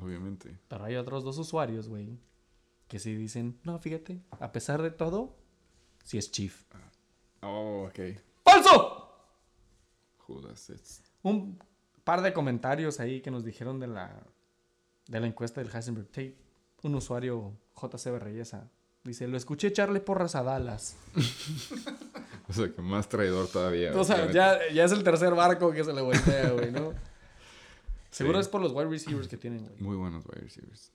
Obviamente. 0.01 0.57
Pero 0.67 0.85
hay 0.85 0.95
otros 0.95 1.23
dos 1.23 1.37
usuarios, 1.37 1.89
güey, 1.89 2.17
que 2.87 2.99
sí 2.99 3.15
dicen, 3.15 3.59
no, 3.63 3.77
fíjate, 3.79 4.21
a 4.39 4.51
pesar 4.51 4.81
de 4.81 4.91
todo, 4.91 5.35
sí 6.03 6.17
es 6.17 6.31
Chief. 6.31 6.63
Oh, 7.41 7.87
ok. 7.89 7.99
¡Falso! 8.43 9.11
Judas. 10.19 10.69
it's- 10.69 11.01
Un 11.23 11.59
par 12.03 12.21
de 12.21 12.31
comentarios 12.33 12.99
ahí 12.99 13.21
que 13.21 13.31
nos 13.31 13.43
dijeron 13.43 13.79
de 13.79 13.87
la, 13.87 14.23
de 15.07 15.19
la 15.19 15.27
encuesta 15.27 15.61
del 15.61 15.73
Heisenberg 15.73 16.07
Tape. 16.07 16.37
Un 16.83 16.93
usuario, 16.95 17.53
JCB 17.75 18.19
Reyesa, 18.19 18.69
dice, 19.03 19.27
lo 19.27 19.35
escuché 19.35 19.67
echarle 19.67 19.99
porras 19.99 20.35
a 20.35 20.43
Dallas. 20.43 20.95
O 22.49 22.53
sea, 22.53 22.73
que 22.73 22.81
más 22.81 23.09
traidor 23.09 23.49
todavía. 23.49 23.91
O 23.93 24.05
sea, 24.05 24.31
ya, 24.31 24.57
ya 24.73 24.85
es 24.85 24.93
el 24.93 25.03
tercer 25.03 25.35
barco 25.35 25.73
que 25.73 25.83
se 25.83 25.91
le 25.91 26.01
voltea, 26.01 26.51
güey, 26.51 26.71
¿no? 26.71 26.93
Seguro 28.17 28.39
es 28.39 28.47
por 28.47 28.61
los 28.61 28.71
wide 28.73 28.89
receivers 28.89 29.27
que 29.27 29.37
tienen, 29.37 29.65
güey. 29.67 29.79
Muy 29.79 29.95
buenos 29.95 30.25
wide 30.25 30.41
receivers. 30.41 30.91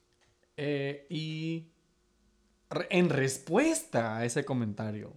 Eh, 0.56 1.06
y 1.08 1.68
en 2.90 3.08
respuesta 3.10 4.16
a 4.16 4.24
ese 4.24 4.44
comentario, 4.44 5.12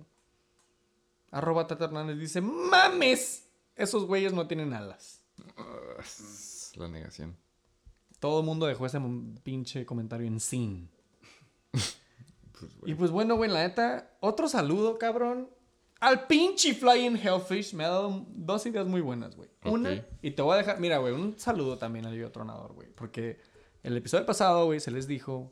arroba 1.31 1.65
Tata 1.65 1.85
Hernández 1.85 2.19
dice, 2.19 2.41
mames, 2.41 3.47
esos 3.75 4.05
güeyes 4.05 4.33
no 4.33 4.47
tienen 4.47 4.73
alas. 4.73 5.23
La 6.75 6.87
negación. 6.87 7.35
Todo 8.19 8.41
el 8.41 8.45
mundo 8.45 8.67
dejó 8.67 8.85
ese 8.85 8.99
pinche 9.43 9.85
comentario 9.85 10.27
en 10.27 10.39
sin. 10.39 10.89
Pues. 12.57 12.71
Y 12.85 12.95
pues 12.95 13.11
bueno, 13.11 13.35
güey, 13.35 13.51
la 13.51 13.67
neta, 13.67 14.15
otro 14.21 14.47
saludo, 14.47 14.97
cabrón. 14.97 15.49
Al 16.05 16.27
pinche 16.27 16.75
Flying 16.75 17.17
Hellfish 17.17 17.73
me 17.73 17.83
ha 17.83 17.89
dado 17.89 18.27
dos 18.29 18.63
ideas 18.67 18.85
muy 18.85 19.01
buenas, 19.01 19.35
güey. 19.35 19.49
Una, 19.63 20.05
y 20.21 20.29
te 20.29 20.43
voy 20.43 20.53
a 20.53 20.57
dejar, 20.57 20.79
mira, 20.79 20.99
güey, 20.99 21.11
un 21.11 21.39
saludo 21.39 21.79
también 21.79 22.05
al 22.05 22.13
Yo 22.13 22.31
Tronador, 22.31 22.73
güey. 22.73 22.89
Porque 22.93 23.39
el 23.81 23.97
episodio 23.97 24.23
pasado, 24.23 24.65
güey, 24.65 24.79
se 24.79 24.91
les 24.91 25.07
dijo, 25.07 25.51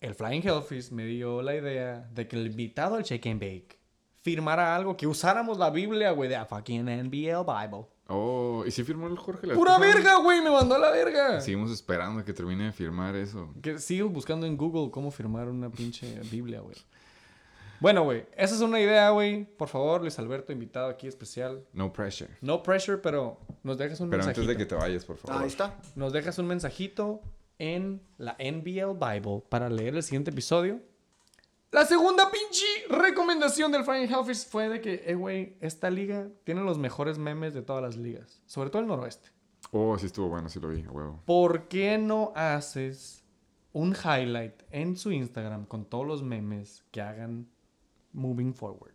el 0.00 0.14
Flying 0.14 0.40
Hellfish 0.42 0.90
me 0.90 1.04
dio 1.04 1.42
la 1.42 1.54
idea 1.54 2.08
de 2.14 2.26
que 2.26 2.36
el 2.36 2.46
invitado 2.46 2.94
al 2.94 3.02
Shake 3.02 3.26
and 3.26 3.42
Bake 3.42 3.78
firmara 4.22 4.74
algo, 4.74 4.96
que 4.96 5.06
usáramos 5.06 5.58
la 5.58 5.68
Biblia, 5.68 6.12
güey, 6.12 6.30
de 6.30 6.36
a 6.36 6.46
fucking 6.46 6.86
NBL 6.86 7.44
Bible. 7.44 7.88
Oh, 8.06 8.64
¿y 8.66 8.70
si 8.70 8.84
firmó 8.84 9.06
el 9.06 9.18
Jorge? 9.18 9.48
la 9.48 9.54
¡Pura 9.54 9.78
verga, 9.78 10.16
güey! 10.16 10.40
Me 10.40 10.50
mandó 10.50 10.76
a 10.76 10.78
la 10.78 10.90
verga. 10.90 11.42
Seguimos 11.42 11.70
esperando 11.70 12.20
a 12.20 12.24
que 12.24 12.32
termine 12.32 12.64
de 12.64 12.72
firmar 12.72 13.14
eso. 13.16 13.52
Que 13.60 13.78
sigo 13.78 14.08
buscando 14.08 14.46
en 14.46 14.56
Google 14.56 14.90
cómo 14.90 15.10
firmar 15.10 15.50
una 15.50 15.68
pinche 15.68 16.18
Biblia, 16.30 16.60
güey. 16.60 16.76
Bueno, 17.80 18.02
güey, 18.04 18.26
esa 18.36 18.54
es 18.54 18.60
una 18.60 18.80
idea, 18.80 19.10
güey. 19.10 19.44
Por 19.44 19.68
favor, 19.68 20.00
Luis 20.00 20.18
Alberto, 20.18 20.52
invitado 20.52 20.88
aquí 20.88 21.06
especial. 21.06 21.64
No 21.72 21.92
pressure. 21.92 22.30
No 22.40 22.62
pressure, 22.62 22.98
pero 22.98 23.38
nos 23.62 23.78
dejas 23.78 24.00
un 24.00 24.10
Pero 24.10 24.22
antes 24.22 24.36
mensajito. 24.38 24.52
de 24.52 24.56
que 24.56 24.66
te 24.66 24.74
vayas, 24.74 25.04
por 25.04 25.16
favor. 25.16 25.42
Ahí 25.42 25.48
está. 25.48 25.78
Nos 25.94 26.12
dejas 26.12 26.38
un 26.38 26.46
mensajito 26.46 27.20
en 27.58 28.02
la 28.18 28.36
NBL 28.38 28.94
Bible 28.98 29.42
para 29.48 29.68
leer 29.70 29.94
el 29.94 30.02
siguiente 30.02 30.30
episodio. 30.30 30.80
La 31.70 31.84
segunda 31.84 32.30
pinche 32.30 32.64
recomendación 32.88 33.70
del 33.70 33.84
Flying 33.84 34.08
Hellfish 34.10 34.48
fue 34.48 34.68
de 34.68 34.80
que, 34.80 35.04
eh, 35.06 35.14
güey, 35.14 35.56
esta 35.60 35.90
liga 35.90 36.28
tiene 36.44 36.62
los 36.62 36.78
mejores 36.78 37.18
memes 37.18 37.52
de 37.52 37.62
todas 37.62 37.82
las 37.82 37.96
ligas. 37.96 38.42
Sobre 38.46 38.70
todo 38.70 38.80
el 38.80 38.88
noroeste. 38.88 39.28
Oh, 39.70 39.98
sí 39.98 40.06
estuvo 40.06 40.28
bueno, 40.28 40.48
sí 40.48 40.58
lo 40.60 40.68
vi, 40.68 40.82
huevo. 40.82 41.20
¿Por 41.26 41.68
qué 41.68 41.98
no 41.98 42.32
haces 42.34 43.22
un 43.72 43.94
highlight 43.94 44.62
en 44.70 44.96
su 44.96 45.12
Instagram 45.12 45.66
con 45.66 45.84
todos 45.84 46.06
los 46.06 46.22
memes 46.22 46.84
que 46.90 47.02
hagan 47.02 47.48
moving 48.18 48.52
forward? 48.52 48.92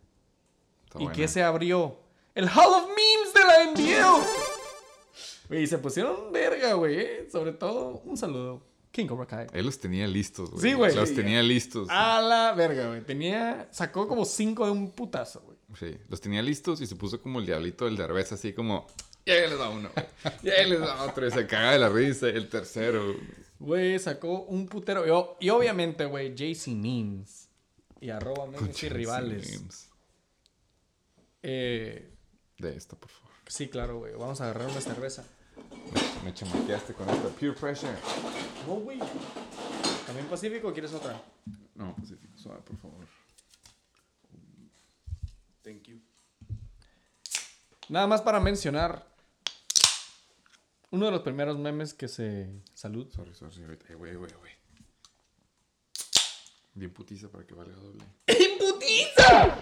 Está 0.84 0.98
¿Y 0.98 1.04
buena. 1.04 1.12
qué 1.16 1.26
se 1.28 1.42
abrió? 1.42 1.98
El 2.34 2.48
Hall 2.48 2.72
of 2.72 2.88
Memes 2.88 3.34
de 3.34 3.40
la 3.40 3.64
NBL. 3.72 5.58
Y 5.60 5.66
se 5.66 5.78
pusieron 5.78 6.32
verga, 6.32 6.72
güey. 6.74 6.98
¿eh? 6.98 7.28
Sobre 7.30 7.52
todo, 7.52 8.02
un 8.04 8.16
saludo. 8.16 8.62
King 8.90 9.06
Cobra 9.06 9.26
Kai. 9.26 9.46
Él 9.52 9.66
los 9.66 9.78
tenía 9.78 10.06
listos, 10.06 10.50
güey. 10.50 10.62
Sí, 10.62 10.72
güey. 10.74 10.94
Los 10.94 11.08
Sí, 11.08 11.14
tenía 11.16 11.42
listos. 11.42 11.88
A 11.90 12.20
la 12.22 12.52
verga, 12.52 12.88
güey. 12.88 13.02
Tenía... 13.02 13.68
Sacó 13.72 14.06
como 14.06 14.24
cinco 14.24 14.64
de 14.66 14.72
un 14.72 14.90
putazo, 14.92 15.42
güey. 15.42 15.58
Sí, 15.78 15.98
los 16.08 16.20
tenía 16.20 16.40
listos 16.42 16.80
y 16.80 16.86
se 16.86 16.94
puso 16.94 17.20
como 17.20 17.40
el 17.40 17.46
diablito 17.46 17.84
del 17.86 17.96
derbez, 17.96 18.30
así 18.32 18.52
como... 18.52 18.86
Y 19.24 19.30
ahí 19.32 19.48
les 19.48 19.58
da 19.58 19.68
uno, 19.70 19.90
güey. 19.94 20.06
Y 20.44 20.50
ahí 20.50 20.70
les 20.70 20.80
da 20.80 21.02
otro. 21.04 21.26
Y 21.26 21.30
se 21.30 21.46
caga 21.46 21.72
de 21.72 21.78
la 21.78 21.88
risa. 21.88 22.28
El 22.28 22.48
tercero. 22.48 23.16
Güey, 23.58 23.98
sacó 23.98 24.42
un 24.42 24.66
putero. 24.66 25.34
Y, 25.40 25.46
y 25.46 25.50
obviamente, 25.50 26.04
güey, 26.04 26.34
JC 26.34 26.68
Memes. 26.68 27.43
Y 28.04 28.10
arroba 28.10 28.44
memes 28.44 28.82
y 28.82 28.88
rivales. 28.90 29.50
Memes. 29.50 29.88
Eh, 31.42 32.12
De 32.58 32.76
esto, 32.76 32.98
por 32.98 33.08
favor. 33.10 33.32
sí, 33.46 33.68
claro, 33.70 33.98
güey. 34.00 34.12
Vamos 34.12 34.42
a 34.42 34.44
agarrar 34.44 34.68
una 34.68 34.80
cerveza. 34.82 35.24
Me, 36.22 36.24
me 36.24 36.34
chamaqueaste 36.34 36.92
con 36.92 37.08
esta 37.08 37.28
Pure 37.30 37.54
Pressure. 37.54 37.94
No, 38.66 38.74
güey. 38.74 38.98
¿También 40.04 40.26
Pacífico 40.28 40.68
o 40.68 40.72
quieres 40.74 40.92
otra? 40.92 41.18
No, 41.76 41.96
Pacífico, 41.96 42.36
suave, 42.36 42.60
por 42.60 42.76
favor. 42.76 43.06
Thank 45.62 45.84
you. 45.84 45.98
Nada 47.88 48.06
más 48.06 48.20
para 48.20 48.38
mencionar. 48.38 49.08
Uno 50.90 51.06
de 51.06 51.12
los 51.12 51.22
primeros 51.22 51.58
memes 51.58 51.94
que 51.94 52.08
se. 52.08 52.50
Salud. 52.74 53.10
Sorry, 53.10 53.32
sorry, 53.34 53.62
ahorita. 53.62 53.86
Eh, 53.88 53.94
güey, 53.94 54.14
güey, 54.14 54.30
güey. 54.34 54.52
Bien 56.74 56.92
putiza 56.92 57.28
para 57.28 57.46
que 57.46 57.54
valga 57.54 57.76
doble. 57.76 58.04
¡En 58.26 58.58
putiza! 58.58 59.56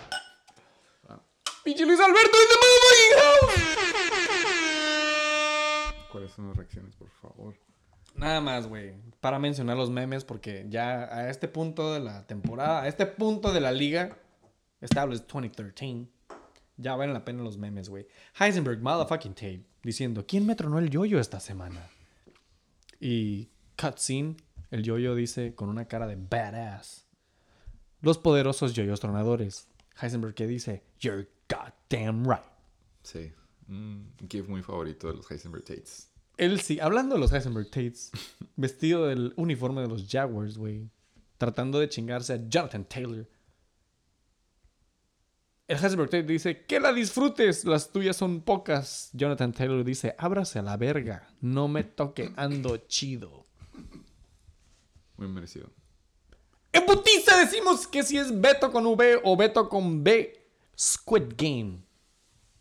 Pinche 1.62 1.86
Luis 1.86 2.00
Alberto 2.00 2.36
the 2.48 2.56
motherfucking. 2.62 3.62
¿Cuáles 6.10 6.32
son 6.32 6.48
las 6.48 6.56
reacciones, 6.56 6.96
por 6.96 7.08
favor? 7.10 7.54
Nada 8.16 8.40
más, 8.40 8.66
güey. 8.66 8.94
Para 9.20 9.38
mencionar 9.38 9.76
los 9.76 9.90
memes, 9.90 10.24
porque 10.24 10.66
ya 10.68 11.04
a 11.04 11.30
este 11.30 11.48
punto 11.48 11.94
de 11.94 12.00
la 12.00 12.26
temporada, 12.26 12.82
a 12.82 12.88
este 12.88 13.06
punto 13.06 13.52
de 13.52 13.60
la 13.60 13.72
liga, 13.72 14.18
established 14.80 15.26
2013, 15.26 16.08
ya 16.78 16.96
valen 16.96 17.14
la 17.14 17.24
pena 17.24 17.42
los 17.42 17.58
memes, 17.58 17.88
güey. 17.88 18.06
Heisenberg, 18.40 18.80
motherfucking 18.80 19.34
Tate, 19.34 19.64
diciendo, 19.82 20.26
¿quién 20.26 20.46
me 20.46 20.56
tronó 20.56 20.78
el 20.78 20.90
yoyo 20.90 21.20
esta 21.20 21.40
semana? 21.40 21.88
Y 22.98 23.50
cutscene, 23.80 24.36
el 24.70 24.82
yoyo 24.82 25.14
dice 25.14 25.54
con 25.54 25.68
una 25.68 25.86
cara 25.86 26.06
de 26.06 26.16
badass. 26.16 27.01
Los 28.02 28.18
poderosos 28.18 28.74
yoyos 28.74 28.98
tronadores. 28.98 29.68
Heisenberg 30.00 30.34
que 30.34 30.46
dice, 30.46 30.82
you're 31.00 31.28
goddamn 31.48 32.24
right. 32.28 32.42
Sí. 33.02 33.32
Un 33.68 34.12
GIF 34.28 34.48
muy 34.48 34.62
favorito 34.62 35.06
de 35.08 35.14
los 35.14 35.30
Heisenberg 35.30 35.64
Tates. 35.64 36.10
Él 36.36 36.60
sí, 36.60 36.80
hablando 36.80 37.14
de 37.14 37.20
los 37.20 37.32
Heisenberg 37.32 37.70
Tates, 37.70 38.10
vestido 38.56 39.06
del 39.06 39.32
uniforme 39.36 39.82
de 39.82 39.88
los 39.88 40.08
Jaguars, 40.08 40.58
güey, 40.58 40.90
tratando 41.38 41.78
de 41.78 41.88
chingarse 41.88 42.32
a 42.32 42.48
Jonathan 42.48 42.84
Taylor. 42.84 43.28
El 45.68 45.78
Heisenberg 45.78 46.10
Tate 46.10 46.24
dice, 46.24 46.64
que 46.66 46.80
la 46.80 46.92
disfrutes, 46.92 47.64
las 47.64 47.92
tuyas 47.92 48.16
son 48.16 48.40
pocas. 48.40 49.10
Jonathan 49.12 49.52
Taylor 49.52 49.84
dice, 49.84 50.16
ábrase 50.18 50.58
a 50.58 50.62
la 50.62 50.76
verga, 50.76 51.28
no 51.40 51.68
me 51.68 51.84
toque, 51.84 52.32
ando 52.34 52.76
chido. 52.88 53.46
Muy 55.16 55.28
merecido. 55.28 55.70
En 56.72 56.86
putiza 56.86 57.36
decimos 57.38 57.86
que 57.86 58.02
si 58.02 58.16
es 58.18 58.40
Beto 58.40 58.72
con 58.72 58.86
V 58.86 59.20
o 59.24 59.36
Beto 59.36 59.68
con 59.68 60.02
B, 60.02 60.32
Squid 60.78 61.34
Game. 61.36 61.80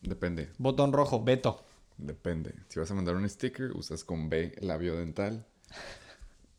Depende. 0.01 0.49
Botón 0.57 0.91
rojo, 0.91 1.23
Beto. 1.23 1.63
Depende. 1.97 2.53
Si 2.67 2.79
vas 2.79 2.89
a 2.91 2.93
mandar 2.95 3.15
un 3.15 3.27
sticker, 3.29 3.71
usas 3.71 4.03
con 4.03 4.27
B 4.29 4.55
labio 4.61 4.95
dental. 4.97 5.45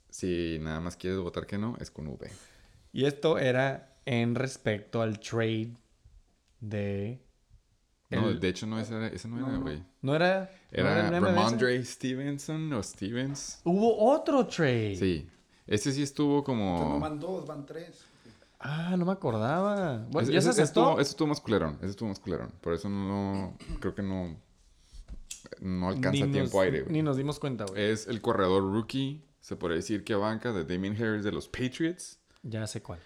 Si 0.09 0.59
nada 0.61 0.81
más 0.81 0.97
quieres 0.97 1.19
votar 1.19 1.47
que 1.47 1.59
no, 1.59 1.77
es 1.81 1.91
con 1.91 2.07
V. 2.07 2.31
Y 2.93 3.05
esto 3.07 3.39
era 3.39 3.97
en 4.05 4.35
respecto 4.35 5.03
al 5.03 5.19
trade 5.21 5.73
de... 6.61 7.21
No, 8.11 8.29
el- 8.29 8.41
de 8.41 8.49
hecho 8.49 8.67
no, 8.67 8.79
ese, 8.79 8.95
era- 8.95 9.09
ese 9.09 9.27
no 9.29 9.39
era, 9.47 9.57
güey. 9.59 9.83
¿No 10.03 10.15
era... 10.15 10.51
no 10.71 10.79
Era 10.79 11.09
ese? 11.09 11.21
Ramondre 11.21 11.85
Stevenson 11.85 12.73
o 12.75 12.83
Stevens. 12.83 13.61
Hubo 13.65 14.13
otro 14.13 14.47
trade. 14.47 14.97
Sí. 14.97 15.29
Ese 15.67 15.93
sí 15.93 16.03
estuvo 16.03 16.39
No 16.39 16.45
como... 16.45 17.01
van 17.01 17.19
dos, 17.21 17.47
van 17.47 17.65
tres. 17.67 18.05
Ah, 18.59 18.95
no 18.97 19.05
me 19.05 19.13
acordaba. 19.13 20.07
Bueno, 20.11 20.31
¿ya 20.31 20.39
ese- 20.39 20.53
se 20.53 20.63
aceptó? 20.63 20.83
estuvo, 20.83 21.01
ese 21.01 21.11
estuvo 21.11 21.29
más 21.29 21.41
culerón. 21.41 21.77
Ese 21.81 21.91
estuvo 21.91 22.09
más 22.09 22.21
culerón. 22.21 22.53
Por 22.61 22.75
eso 22.75 22.89
no... 22.89 23.57
Creo 23.81 23.95
que 23.95 24.03
no... 24.03 24.37
No 25.61 25.89
alcanza 25.89 26.11
Ni 26.27 26.33
tiempo 26.33 26.57
nos- 26.59 26.65
aire, 26.65 26.81
güey. 26.83 26.93
Ni 26.93 27.03
nos 27.03 27.17
dimos 27.17 27.39
cuenta, 27.39 27.65
güey. 27.65 27.83
Es 27.91 28.07
el 28.07 28.21
corredor 28.21 28.63
rookie, 28.63 29.25
se 29.41 29.57
podría 29.57 29.77
decir 29.77 30.05
que 30.05 30.15
banca 30.15 30.53
de 30.53 30.65
Damien 30.65 30.95
Harris 30.97 31.25
de 31.25 31.33
los 31.33 31.49
Patriots. 31.49 32.21
Ya 32.43 32.67
sé 32.67 32.83
cuál. 32.83 33.01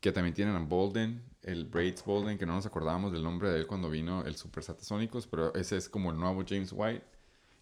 Que 0.00 0.12
también 0.12 0.34
tienen 0.34 0.54
a 0.56 0.60
Bolden, 0.60 1.22
el 1.42 1.66
Braids 1.66 2.04
Bolden, 2.04 2.38
que 2.38 2.46
no 2.46 2.54
nos 2.54 2.64
acordábamos 2.66 3.12
del 3.12 3.22
nombre 3.22 3.50
de 3.50 3.58
él 3.60 3.66
cuando 3.66 3.90
vino 3.90 4.24
el 4.24 4.36
Super 4.36 4.62
Satasónicos, 4.64 5.26
pero 5.26 5.54
ese 5.54 5.76
es 5.76 5.88
como 5.88 6.10
el 6.10 6.18
nuevo 6.18 6.42
James 6.48 6.72
White. 6.74 7.04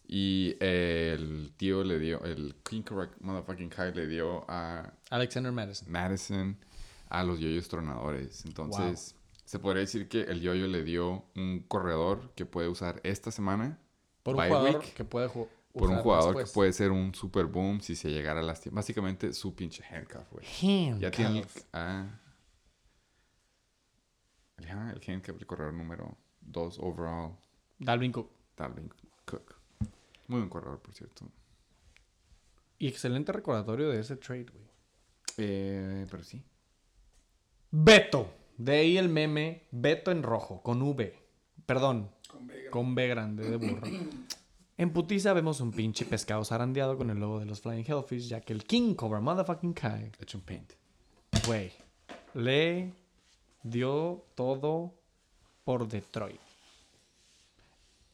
Y 0.09 0.57
eh, 0.61 1.17
el 1.19 1.53
tío 1.57 1.83
le 1.83 1.99
dio, 1.99 2.23
el 2.25 2.55
King 2.63 2.83
Correct 2.83 3.21
Motherfucking 3.21 3.71
High 3.71 3.95
le 3.95 4.07
dio 4.07 4.45
a 4.49 4.93
Alexander 5.11 5.51
Madison. 5.51 5.91
Madison 5.91 6.57
a 7.09 7.25
los 7.25 7.41
yoyos 7.41 7.69
tronadores. 7.69 8.45
Entonces, 8.45 9.17
se 9.45 9.59
podría 9.59 9.81
decir 9.81 10.09
que 10.09 10.23
el 10.23 10.41
yoyo 10.41 10.67
le 10.67 10.83
dio 10.85 11.25
un 11.35 11.65
corredor 11.67 12.33
que 12.35 12.47
puede 12.47 12.69
usar 12.69 13.01
esta 13.05 13.31
semana 13.31 13.79
Por 14.23 14.37
un 14.37 14.45
jugador 14.45 14.77
week, 14.77 14.95
que 14.95 15.05
puede 15.05 15.29
por 15.29 15.91
un 15.91 15.99
jugador 15.99 16.37
después. 16.37 16.51
que 16.51 16.55
puede 16.55 16.73
ser 16.73 16.91
un 16.91 17.15
super 17.15 17.47
boom 17.47 17.81
si 17.81 17.97
se 17.97 18.11
llegara 18.11 18.41
a 18.41 18.43
lastimar. 18.43 18.77
Básicamente 18.77 19.33
su 19.33 19.55
pinche 19.55 19.85
handcuff, 19.85 20.31
güey. 20.33 20.99
Ya 20.99 21.11
tiene 21.11 21.41
el, 21.41 21.47
ah, 21.73 22.07
el 24.59 24.69
handcuff, 24.69 25.37
el 25.39 25.47
corredor 25.47 25.75
número 25.75 26.17
2 26.41 26.79
overall, 26.81 27.37
Dalvin 27.79 28.13
Cook. 28.13 28.31
Dalvin 28.57 28.91
Cook. 29.25 29.56
Muy 30.29 30.39
buen 30.41 30.49
corredor, 30.51 30.81
por 30.81 30.95
cierto. 30.95 31.29
Y 32.79 32.89
excelente 32.89 33.33
recordatorio 33.33 33.89
de 33.89 34.01
ese 34.01 34.17
trade, 34.17 34.47
güey. 34.53 34.65
Eh, 35.39 36.07
pero 36.11 36.23
sí. 36.25 36.43
Beto. 37.71 38.33
De 38.59 38.77
ahí 38.77 38.97
el 38.99 39.09
meme 39.09 39.69
Beto 39.71 40.11
en 40.11 40.23
rojo, 40.23 40.63
con 40.63 40.81
V. 40.83 41.15
Perdón, 41.67 42.11
Con 42.29 42.47
B. 42.47 42.71
con 42.71 42.95
B 42.95 43.09
grande 43.09 43.49
de 43.51 43.57
burro. 43.57 43.83
En 44.79 44.93
putiza 44.93 45.33
vemos 45.33 45.61
un 45.63 45.73
pinche 45.73 46.05
pescado 46.05 46.45
zarandeado 46.45 46.99
con 46.99 47.09
el 47.09 47.19
logo 47.19 47.41
de 47.41 47.47
los 47.47 47.63
Flying 47.63 47.83
Hellfish, 47.89 48.29
ya 48.29 48.43
que 48.43 48.53
el 48.53 48.65
King 48.65 48.95
Cobra 48.95 49.21
Motherfucking 49.23 49.73
Kai, 49.73 50.13
Hecho 50.21 50.37
un 50.37 50.45
paint. 50.45 50.71
güey, 51.47 51.73
le 52.35 52.93
dio 53.63 54.27
todo 54.35 54.93
por 55.65 55.89
Detroit. 55.89 56.39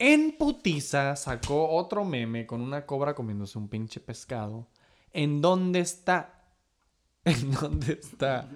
En 0.04 0.32
putiza 0.36 1.14
sacó 1.14 1.70
otro 1.70 2.04
meme 2.04 2.44
con 2.44 2.60
una 2.60 2.84
cobra 2.86 3.14
comiéndose 3.14 3.56
un 3.56 3.68
pinche 3.68 4.00
pescado. 4.00 4.66
¿En 5.12 5.40
dónde 5.40 5.78
está? 5.78 6.42
¿En 7.24 7.52
dónde 7.52 7.92
está 8.02 8.48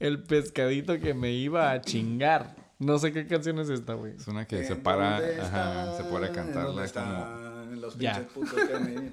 el 0.00 0.24
pescadito 0.24 0.98
que 0.98 1.14
me 1.14 1.30
iba 1.30 1.70
a 1.70 1.80
chingar? 1.80 2.56
No 2.80 2.98
sé 2.98 3.12
qué 3.12 3.28
canción 3.28 3.60
es 3.60 3.68
esta, 3.68 3.94
güey. 3.94 4.14
Es 4.16 4.26
una 4.26 4.44
que 4.48 4.58
¿En 4.58 4.66
se 4.66 4.74
para, 4.74 5.18
ajá, 5.18 5.96
se 5.96 6.02
puede 6.02 6.26
¿En 6.28 6.34
cantarla 6.34 6.62
dónde 6.64 6.74
como... 6.74 6.84
está? 6.84 7.62
En 7.72 7.80
los 7.80 7.96
Ya. 7.96 8.14
pinches 8.14 8.32
putos 8.32 8.54
que 8.68 8.78
me... 8.80 9.12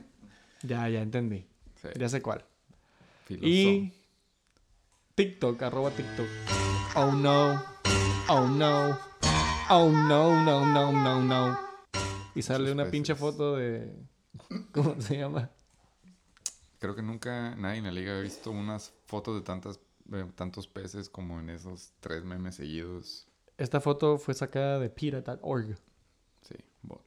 Ya, 0.63 0.89
ya 0.89 1.01
entendí. 1.03 1.45
Sí, 1.79 1.89
Ya 1.99 2.09
sé 2.09 2.19
cuál. 2.23 2.43
filoso. 3.25 3.45
Y 3.47 3.93
TikTok, 5.13 5.61
arroba 5.61 5.91
TikTok. 5.91 6.25
Oh 6.95 7.11
no. 7.11 7.61
Oh 8.27 8.47
no. 8.47 8.97
Oh 9.69 9.91
no, 9.91 10.43
no, 10.43 10.65
no, 10.65 10.91
no, 10.91 11.21
no. 11.21 11.74
Y 12.35 12.41
sale 12.41 12.71
una 12.71 12.89
pinche 12.91 13.15
foto 13.15 13.55
de. 13.55 13.95
¿Cómo 14.71 14.99
se 15.01 15.17
llama? 15.17 15.49
Creo 16.79 16.95
que 16.95 17.01
nunca 17.01 17.55
nadie 17.55 17.79
en 17.79 17.85
la 17.85 17.91
liga 17.91 18.17
ha 18.17 18.21
visto 18.21 18.51
unas 18.51 18.93
fotos 19.05 19.35
de 19.35 19.41
tantas, 19.41 19.79
de 20.03 20.25
tantos 20.25 20.67
peces 20.67 21.09
como 21.09 21.39
en 21.39 21.49
esos 21.49 21.93
tres 22.01 22.23
memes 22.23 22.55
seguidos. 22.55 23.27
Esta 23.57 23.79
foto 23.79 24.17
fue 24.17 24.33
sacada 24.33 24.79
de 24.79 24.89
PETA.org. 24.89 25.77
Sí. 26.41 26.55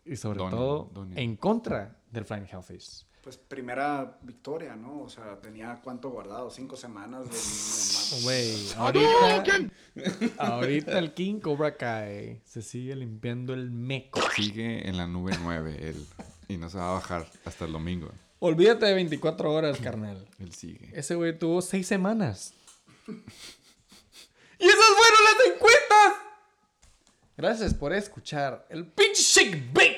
Y 0.07 0.17
sobre 0.17 0.39
todo 0.39 0.91
en 1.15 1.37
contra 1.37 2.01
del 2.11 2.25
Flying 2.25 2.47
Hellfish. 2.51 3.07
Pues 3.29 3.37
primera 3.37 4.19
victoria, 4.23 4.75
¿no? 4.75 5.03
O 5.03 5.09
sea, 5.11 5.39
tenía 5.43 5.79
cuánto 5.85 6.09
guardado, 6.09 6.51
cinco 6.51 6.79
semanas 6.79 7.29
de, 7.29 8.17
de 8.17 8.23
Güey, 8.23 8.73
ahorita, 8.75 9.71
ahorita 10.39 10.99
el 10.99 11.13
King 11.13 11.39
Cobra 11.41 11.77
Kai 11.77 12.41
se 12.47 12.63
sigue 12.63 12.97
limpiando 12.97 13.53
el 13.53 13.71
meco. 13.71 14.19
Sigue 14.35 14.89
en 14.89 14.97
la 14.97 15.07
nube 15.07 15.37
9 15.43 15.77
él. 15.79 16.07
Y 16.49 16.57
no 16.57 16.71
se 16.71 16.79
va 16.79 16.89
a 16.89 16.95
bajar 16.95 17.31
hasta 17.45 17.67
el 17.67 17.73
domingo. 17.73 18.11
Olvídate 18.39 18.87
de 18.87 18.95
24 18.95 19.53
horas, 19.53 19.79
carnal. 19.79 20.27
Él 20.39 20.55
sigue. 20.55 20.89
Ese 20.95 21.15
güey 21.15 21.39
tuvo 21.39 21.61
seis 21.61 21.87
semanas. 21.87 22.55
¡Y 23.07 24.67
esas 24.67 24.89
fueron 24.97 25.25
las 25.25 25.55
encuestas! 25.55 26.15
Gracias 27.37 27.75
por 27.75 27.93
escuchar 27.93 28.67
el 28.71 28.87
pinche 28.87 29.21
Shake 29.21 29.71
Bake. 29.75 29.98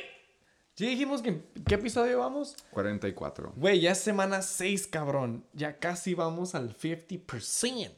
¿Ya 0.80 0.88
dijimos 0.88 1.20
que 1.20 1.42
qué 1.66 1.74
episodio 1.74 2.20
vamos? 2.20 2.56
44. 2.70 3.52
Güey, 3.54 3.80
ya 3.82 3.90
es 3.90 3.98
semana 3.98 4.40
6, 4.40 4.86
cabrón. 4.86 5.44
Ya 5.52 5.78
casi 5.78 6.14
vamos 6.14 6.54
al 6.54 6.74
50%. 6.74 7.92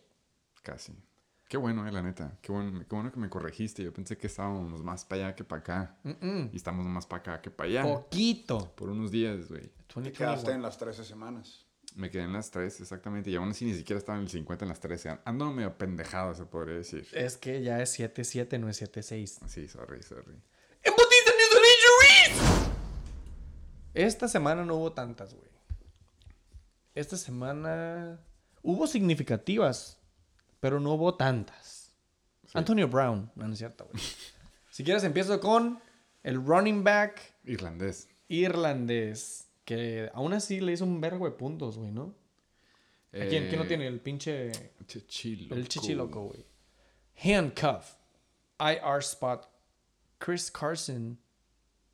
Casi. 0.62 0.92
Qué 1.48 1.56
bueno, 1.56 1.86
eh, 1.86 1.92
la 1.92 2.02
neta. 2.02 2.36
Qué 2.42 2.50
bueno, 2.50 2.80
qué 2.80 2.92
bueno 2.92 3.12
que 3.12 3.20
me 3.20 3.30
corregiste. 3.30 3.84
Yo 3.84 3.92
pensé 3.92 4.18
que 4.18 4.26
estábamos 4.26 4.82
más 4.82 5.04
para 5.04 5.26
allá 5.26 5.36
que 5.36 5.44
para 5.44 5.60
acá. 5.60 5.96
Mm-mm. 6.02 6.50
Y 6.52 6.56
estamos 6.56 6.84
más 6.84 7.06
para 7.06 7.20
acá 7.20 7.40
que 7.40 7.52
para 7.52 7.70
allá. 7.70 7.82
Poquito. 7.84 8.74
Por 8.74 8.90
unos 8.90 9.12
días, 9.12 9.48
güey. 9.48 9.70
Te 9.86 10.10
quedaste 10.10 10.50
2021. 10.50 10.54
en 10.56 10.62
las 10.62 10.76
13 10.76 11.04
semanas. 11.04 11.66
Me 11.94 12.10
quedé 12.10 12.24
en 12.24 12.32
las 12.32 12.50
3, 12.50 12.80
exactamente. 12.80 13.30
Y 13.30 13.36
aún 13.36 13.50
así 13.50 13.64
ni 13.64 13.74
siquiera 13.74 14.00
estaba 14.00 14.18
en 14.18 14.24
el 14.24 14.30
50 14.30 14.64
en 14.64 14.68
las 14.68 14.80
13. 14.80 15.20
Ando 15.24 15.52
medio 15.52 15.78
pendejado, 15.78 16.34
se 16.34 16.46
podría 16.46 16.78
decir. 16.78 17.06
Es 17.12 17.36
que 17.36 17.62
ya 17.62 17.80
es 17.80 17.96
7-7, 17.96 18.58
no 18.58 18.68
es 18.68 18.82
7-6. 18.82 19.46
Sí, 19.46 19.68
sorry, 19.68 20.02
sorry. 20.02 20.34
¡Embutiste 20.82 21.30
and 21.30 21.64
Injuries! 21.64 22.71
Esta 23.94 24.28
semana 24.28 24.64
no 24.64 24.76
hubo 24.76 24.92
tantas, 24.92 25.34
güey. 25.34 25.50
Esta 26.94 27.16
semana 27.16 28.20
hubo 28.62 28.86
significativas, 28.86 29.98
pero 30.60 30.80
no 30.80 30.92
hubo 30.92 31.14
tantas. 31.14 31.92
Antonio 32.54 32.88
Brown, 32.88 33.30
no, 33.34 33.46
no 33.46 33.52
es 33.52 33.58
cierto, 33.58 33.86
güey. 33.90 34.02
si 34.70 34.84
quieres 34.84 35.04
empiezo 35.04 35.40
con 35.40 35.80
el 36.22 36.44
running 36.44 36.84
back 36.84 37.20
Irlandés. 37.44 38.08
irlandés, 38.28 39.48
que 39.64 40.10
aún 40.14 40.34
así 40.34 40.60
le 40.60 40.72
hizo 40.72 40.84
un 40.84 41.00
vergo 41.00 41.24
de 41.24 41.32
puntos, 41.32 41.78
güey, 41.78 41.90
¿no? 41.90 42.14
¿A 43.12 43.26
quién, 43.26 43.48
quién 43.48 43.58
no 43.58 43.66
tiene? 43.66 43.86
El 43.86 44.00
pinche... 44.00 44.52
Chichiloco. 44.86 45.54
El 45.54 45.68
chichiloco, 45.68 46.22
güey. 46.28 46.46
Handcuff. 47.22 47.96
IR 48.58 49.00
spot. 49.00 49.48
Chris 50.18 50.50
Carson. 50.50 51.18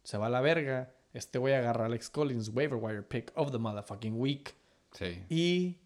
Se 0.05 0.17
va 0.17 0.27
a 0.27 0.31
la 0.31 0.41
verga. 0.41 0.95
Este 1.19 1.39
agarra 1.39 1.83
a 1.83 1.87
Alex 1.87 2.11
Collins, 2.11 2.51
waiver 2.51 2.79
wire 2.79 3.03
pick 3.03 3.33
of 3.35 3.51
the 3.51 3.59
motherfucking 3.59 4.15
week. 4.15 4.55
Sí. 4.93 5.25
Y 5.29 5.79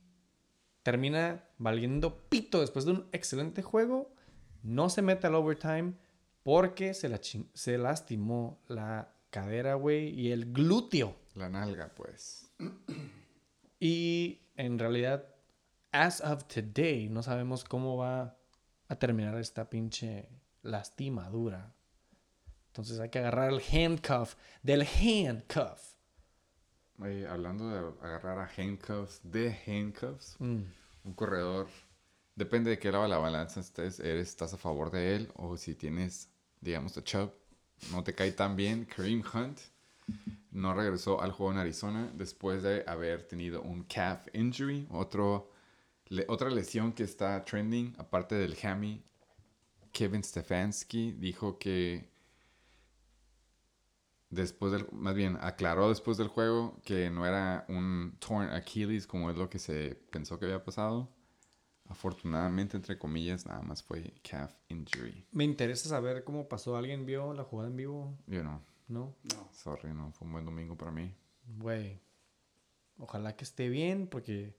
termina 0.82 1.42
valiendo 1.56 2.28
pito 2.28 2.60
después 2.60 2.84
de 2.84 2.92
un 2.92 3.08
excelente 3.12 3.62
juego. 3.62 4.14
No 4.62 4.90
se 4.90 5.00
mete 5.00 5.26
al 5.26 5.34
overtime 5.34 5.94
porque 6.42 6.92
se, 6.92 7.08
la 7.08 7.18
se 7.22 7.78
lastimó 7.78 8.60
la 8.68 9.14
cadera, 9.30 9.74
güey, 9.74 10.10
y 10.10 10.32
el 10.32 10.52
glúteo. 10.52 11.16
La 11.34 11.48
nalga, 11.48 11.94
pues. 11.94 12.52
Y 13.80 14.42
en 14.56 14.78
realidad, 14.78 15.26
as 15.92 16.20
of 16.20 16.44
today, 16.44 17.08
no 17.08 17.22
sabemos 17.22 17.64
cómo 17.64 17.96
va 17.96 18.36
a 18.88 18.96
terminar 18.96 19.38
esta 19.38 19.70
pinche 19.70 20.28
lastimadura. 20.62 21.74
Entonces 22.72 22.98
hay 23.00 23.10
que 23.10 23.18
agarrar 23.18 23.52
el 23.52 23.60
handcuff 23.60 24.34
del 24.62 24.82
handcuff. 24.82 25.92
Oye, 26.98 27.26
hablando 27.28 27.68
de 27.68 27.78
agarrar 28.06 28.38
a 28.38 28.50
handcuffs, 28.56 29.20
de 29.24 29.54
handcuffs, 29.66 30.36
Mm. 30.38 30.62
un 31.04 31.14
corredor, 31.14 31.68
depende 32.34 32.70
de 32.70 32.78
qué 32.78 32.90
lado 32.90 33.04
de 33.04 33.10
la 33.10 33.18
balanza 33.18 33.60
estés, 33.60 34.00
eres, 34.00 34.28
estás 34.28 34.54
a 34.54 34.56
favor 34.56 34.90
de 34.90 35.16
él 35.16 35.30
o 35.34 35.56
si 35.56 35.74
tienes, 35.74 36.30
digamos, 36.60 36.96
a 36.96 37.04
Chubb, 37.04 37.30
no 37.90 38.02
te 38.02 38.14
cae 38.14 38.32
tan 38.32 38.56
bien. 38.56 38.86
Kareem 38.86 39.22
Hunt 39.34 39.58
no 40.50 40.72
regresó 40.74 41.20
al 41.20 41.32
juego 41.32 41.52
en 41.52 41.58
Arizona 41.58 42.10
después 42.14 42.62
de 42.62 42.84
haber 42.86 43.24
tenido 43.26 43.60
un 43.62 43.84
calf 43.84 44.28
injury, 44.32 44.86
otro, 44.90 45.50
le- 46.06 46.24
otra 46.28 46.48
lesión 46.48 46.92
que 46.92 47.02
está 47.02 47.44
trending, 47.44 47.94
aparte 47.98 48.34
del 48.36 48.56
hammy. 48.62 49.02
Kevin 49.92 50.22
Stefanski 50.24 51.12
dijo 51.12 51.58
que 51.58 52.10
después 54.32 54.72
del, 54.72 54.86
más 54.92 55.14
bien 55.14 55.38
aclaró 55.40 55.88
después 55.88 56.16
del 56.16 56.28
juego 56.28 56.80
que 56.84 57.10
no 57.10 57.26
era 57.26 57.64
un 57.68 58.16
torn 58.18 58.48
Achilles 58.50 59.06
como 59.06 59.30
es 59.30 59.36
lo 59.36 59.48
que 59.48 59.58
se 59.58 59.94
pensó 60.10 60.38
que 60.38 60.46
había 60.46 60.64
pasado. 60.64 61.08
Afortunadamente, 61.88 62.76
entre 62.76 62.98
comillas, 62.98 63.44
nada 63.46 63.60
más 63.62 63.82
fue 63.82 64.14
calf 64.28 64.54
injury. 64.68 65.26
Me 65.32 65.44
interesa 65.44 65.88
saber 65.90 66.24
cómo 66.24 66.48
pasó. 66.48 66.76
¿Alguien 66.76 67.04
vio 67.04 67.34
la 67.34 67.44
jugada 67.44 67.68
en 67.68 67.76
vivo? 67.76 68.18
Yo 68.26 68.42
no, 68.42 68.62
¿No? 68.88 69.14
No. 69.34 69.48
sorry, 69.52 69.92
no, 69.92 70.10
fue 70.12 70.26
un 70.26 70.32
buen 70.32 70.44
domingo 70.46 70.76
para 70.76 70.90
mí. 70.90 71.14
Güey. 71.58 72.00
Ojalá 72.98 73.36
que 73.36 73.44
esté 73.44 73.68
bien 73.68 74.06
porque... 74.06 74.56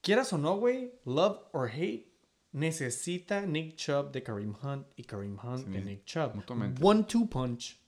Quieras 0.00 0.32
o 0.32 0.38
no, 0.38 0.56
güey. 0.56 0.92
Love 1.04 1.38
or 1.52 1.68
hate. 1.68 2.08
Necesita 2.52 3.44
Nick 3.44 3.76
Chubb 3.76 4.10
de 4.12 4.22
Kareem 4.22 4.54
Hunt 4.62 4.86
y 4.96 5.04
Kareem 5.04 5.36
Hunt 5.42 5.66
Sí, 5.66 5.70
de 5.70 5.82
Nick 5.82 6.04
Chubb. 6.06 6.34
mutuamente. 6.34 6.82
One-two 6.82 7.28
punch. 7.28 7.78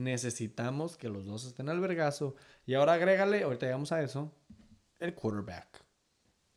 Necesitamos 0.00 0.96
que 0.96 1.10
los 1.10 1.26
dos 1.26 1.44
estén 1.44 1.68
al 1.68 1.78
vergazo. 1.78 2.34
Y 2.64 2.72
ahora 2.72 2.94
agrégale, 2.94 3.42
ahorita 3.42 3.66
llegamos 3.66 3.92
a 3.92 4.02
eso, 4.02 4.32
el 4.98 5.14
quarterback. 5.14 5.84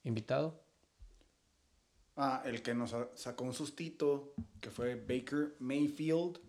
¿Invitado? 0.06 0.64
Ah, 2.16 2.42
el 2.46 2.62
que 2.62 2.74
nos 2.74 2.92
sa- 2.92 3.10
sacó 3.16 3.44
un 3.44 3.54
sustito, 3.54 4.34
que 4.62 4.70
fue 4.70 4.96
Baker 4.96 5.58
Mayfield, 5.60 6.40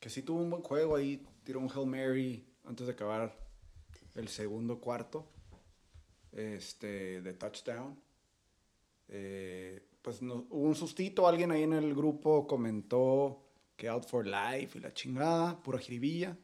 que 0.00 0.10
sí 0.10 0.22
tuvo 0.22 0.40
un 0.42 0.50
buen 0.50 0.62
juego 0.64 0.96
ahí, 0.96 1.24
tiró 1.44 1.60
un 1.60 1.70
Hail 1.70 1.86
Mary 1.86 2.44
antes 2.64 2.88
de 2.88 2.92
acabar 2.94 3.36
el 4.16 4.26
segundo 4.26 4.80
cuarto, 4.80 5.28
este, 6.32 7.22
de 7.22 7.34
touchdown. 7.34 7.96
Eh, 9.06 9.86
pues 10.02 10.22
no- 10.22 10.46
hubo 10.50 10.66
un 10.66 10.74
sustito, 10.74 11.28
alguien 11.28 11.52
ahí 11.52 11.62
en 11.62 11.74
el 11.74 11.94
grupo 11.94 12.48
comentó 12.48 13.39
que 13.80 13.88
out 13.88 14.04
for 14.06 14.26
life 14.26 14.76
y 14.78 14.80
la 14.82 14.92
chingada, 14.92 15.58
pura 15.62 15.78
jiribilla. 15.78 16.36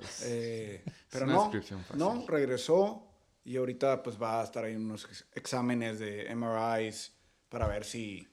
Es- 0.00 0.22
Eh, 0.26 0.82
Es 0.86 0.92
pero 1.10 1.26
no, 1.26 1.50
no, 1.98 2.26
regresó 2.28 3.06
y 3.44 3.56
ahorita 3.56 4.02
pues 4.02 4.20
va 4.20 4.40
a 4.40 4.44
estar 4.44 4.64
ahí 4.64 4.74
en 4.74 4.84
unos 4.84 5.04
ex- 5.06 5.26
exámenes 5.34 5.98
de 5.98 6.28
MRIs 6.36 7.12
para 7.48 7.66
ver 7.66 7.84
si, 7.84 8.28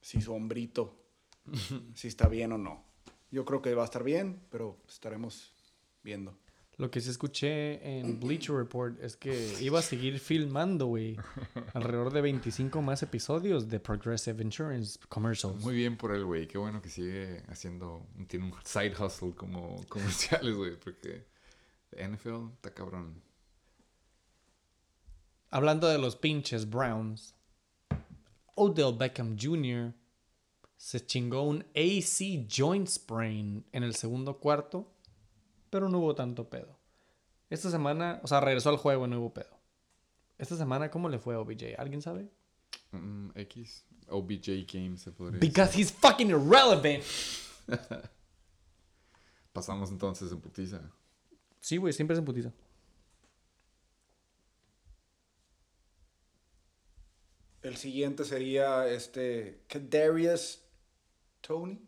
si 0.00 0.20
su 0.20 0.32
hombrito, 0.32 0.96
si 1.94 2.08
está 2.08 2.28
bien 2.28 2.52
o 2.52 2.58
no. 2.58 2.84
Yo 3.30 3.44
creo 3.44 3.60
que 3.60 3.74
va 3.74 3.82
a 3.82 3.86
estar 3.86 4.04
bien, 4.04 4.40
pero 4.50 4.78
estaremos 4.88 5.52
viendo. 6.02 6.38
Lo 6.78 6.90
que 6.90 7.00
sí 7.00 7.08
escuché 7.08 7.98
en 7.98 8.20
Bleacher 8.20 8.54
Report 8.54 9.02
es 9.02 9.16
que 9.16 9.56
iba 9.62 9.78
a 9.78 9.82
seguir 9.82 10.18
filmando, 10.20 10.86
güey. 10.86 11.16
Alrededor 11.72 12.12
de 12.12 12.20
25 12.20 12.82
más 12.82 13.02
episodios 13.02 13.70
de 13.70 13.80
Progressive 13.80 14.42
Insurance 14.42 14.98
Commercials. 15.08 15.64
Muy 15.64 15.74
bien 15.74 15.96
por 15.96 16.14
él, 16.14 16.26
güey. 16.26 16.46
Qué 16.46 16.58
bueno 16.58 16.82
que 16.82 16.90
sigue 16.90 17.42
haciendo, 17.48 18.06
tiene 18.28 18.44
un 18.46 18.54
side 18.62 18.92
hustle 19.02 19.34
como 19.34 19.82
comerciales, 19.88 20.54
güey, 20.54 20.78
porque 20.78 21.24
NFL 21.92 22.52
está 22.56 22.74
cabrón. 22.74 23.22
Hablando 25.48 25.88
de 25.88 25.96
los 25.96 26.14
pinches 26.16 26.68
Browns, 26.68 27.34
Odell 28.54 28.94
Beckham 28.98 29.38
Jr. 29.40 29.94
se 30.76 31.06
chingó 31.06 31.42
un 31.44 31.64
AC 31.74 32.46
joint 32.50 32.86
sprain 32.86 33.64
en 33.72 33.82
el 33.82 33.94
segundo 33.94 34.38
cuarto, 34.38 34.92
pero 35.70 35.88
no 35.88 35.98
hubo 35.98 36.14
tanto 36.14 36.48
pedo. 36.48 36.78
Esta 37.50 37.70
semana, 37.70 38.20
o 38.22 38.26
sea, 38.26 38.40
regresó 38.40 38.70
al 38.70 38.76
juego 38.76 39.06
y 39.06 39.10
no 39.10 39.20
hubo 39.20 39.32
pedo. 39.34 39.56
Esta 40.38 40.56
semana, 40.56 40.90
¿cómo 40.90 41.08
le 41.08 41.18
fue 41.18 41.34
a 41.34 41.40
OBJ? 41.40 41.74
¿Alguien 41.78 42.02
sabe? 42.02 42.28
Mm, 42.92 43.30
X, 43.34 43.84
OBJ 44.08 44.66
game 44.72 44.96
se 44.98 45.12
podría 45.12 45.38
decir. 45.38 45.50
Because 45.50 45.78
he's 45.78 45.92
fucking 45.92 46.28
irrelevant. 46.30 47.02
Pasamos 49.52 49.90
entonces 49.90 50.30
en 50.32 50.40
putiza. 50.40 50.80
Sí, 51.60 51.76
güey, 51.78 51.92
siempre 51.92 52.14
es 52.14 52.18
en 52.18 52.24
putiza. 52.24 52.52
El 57.62 57.76
siguiente 57.76 58.24
sería 58.24 58.86
este 58.88 59.62
Kadarius 59.68 60.62
Tony. 61.40 61.80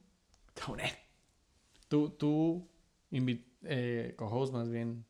Tony. 0.55 0.83
Tú, 1.89 2.11
tú, 2.11 2.69
invi- 3.13 3.45
eh, 3.63 4.15
co-host 4.17 4.53
más 4.53 4.69
bien. 4.69 5.05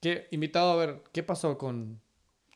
¿Qué, 0.00 0.28
invitado 0.30 0.72
a 0.72 0.76
ver, 0.76 1.02
¿qué 1.12 1.22
pasó 1.22 1.56
con 1.56 2.00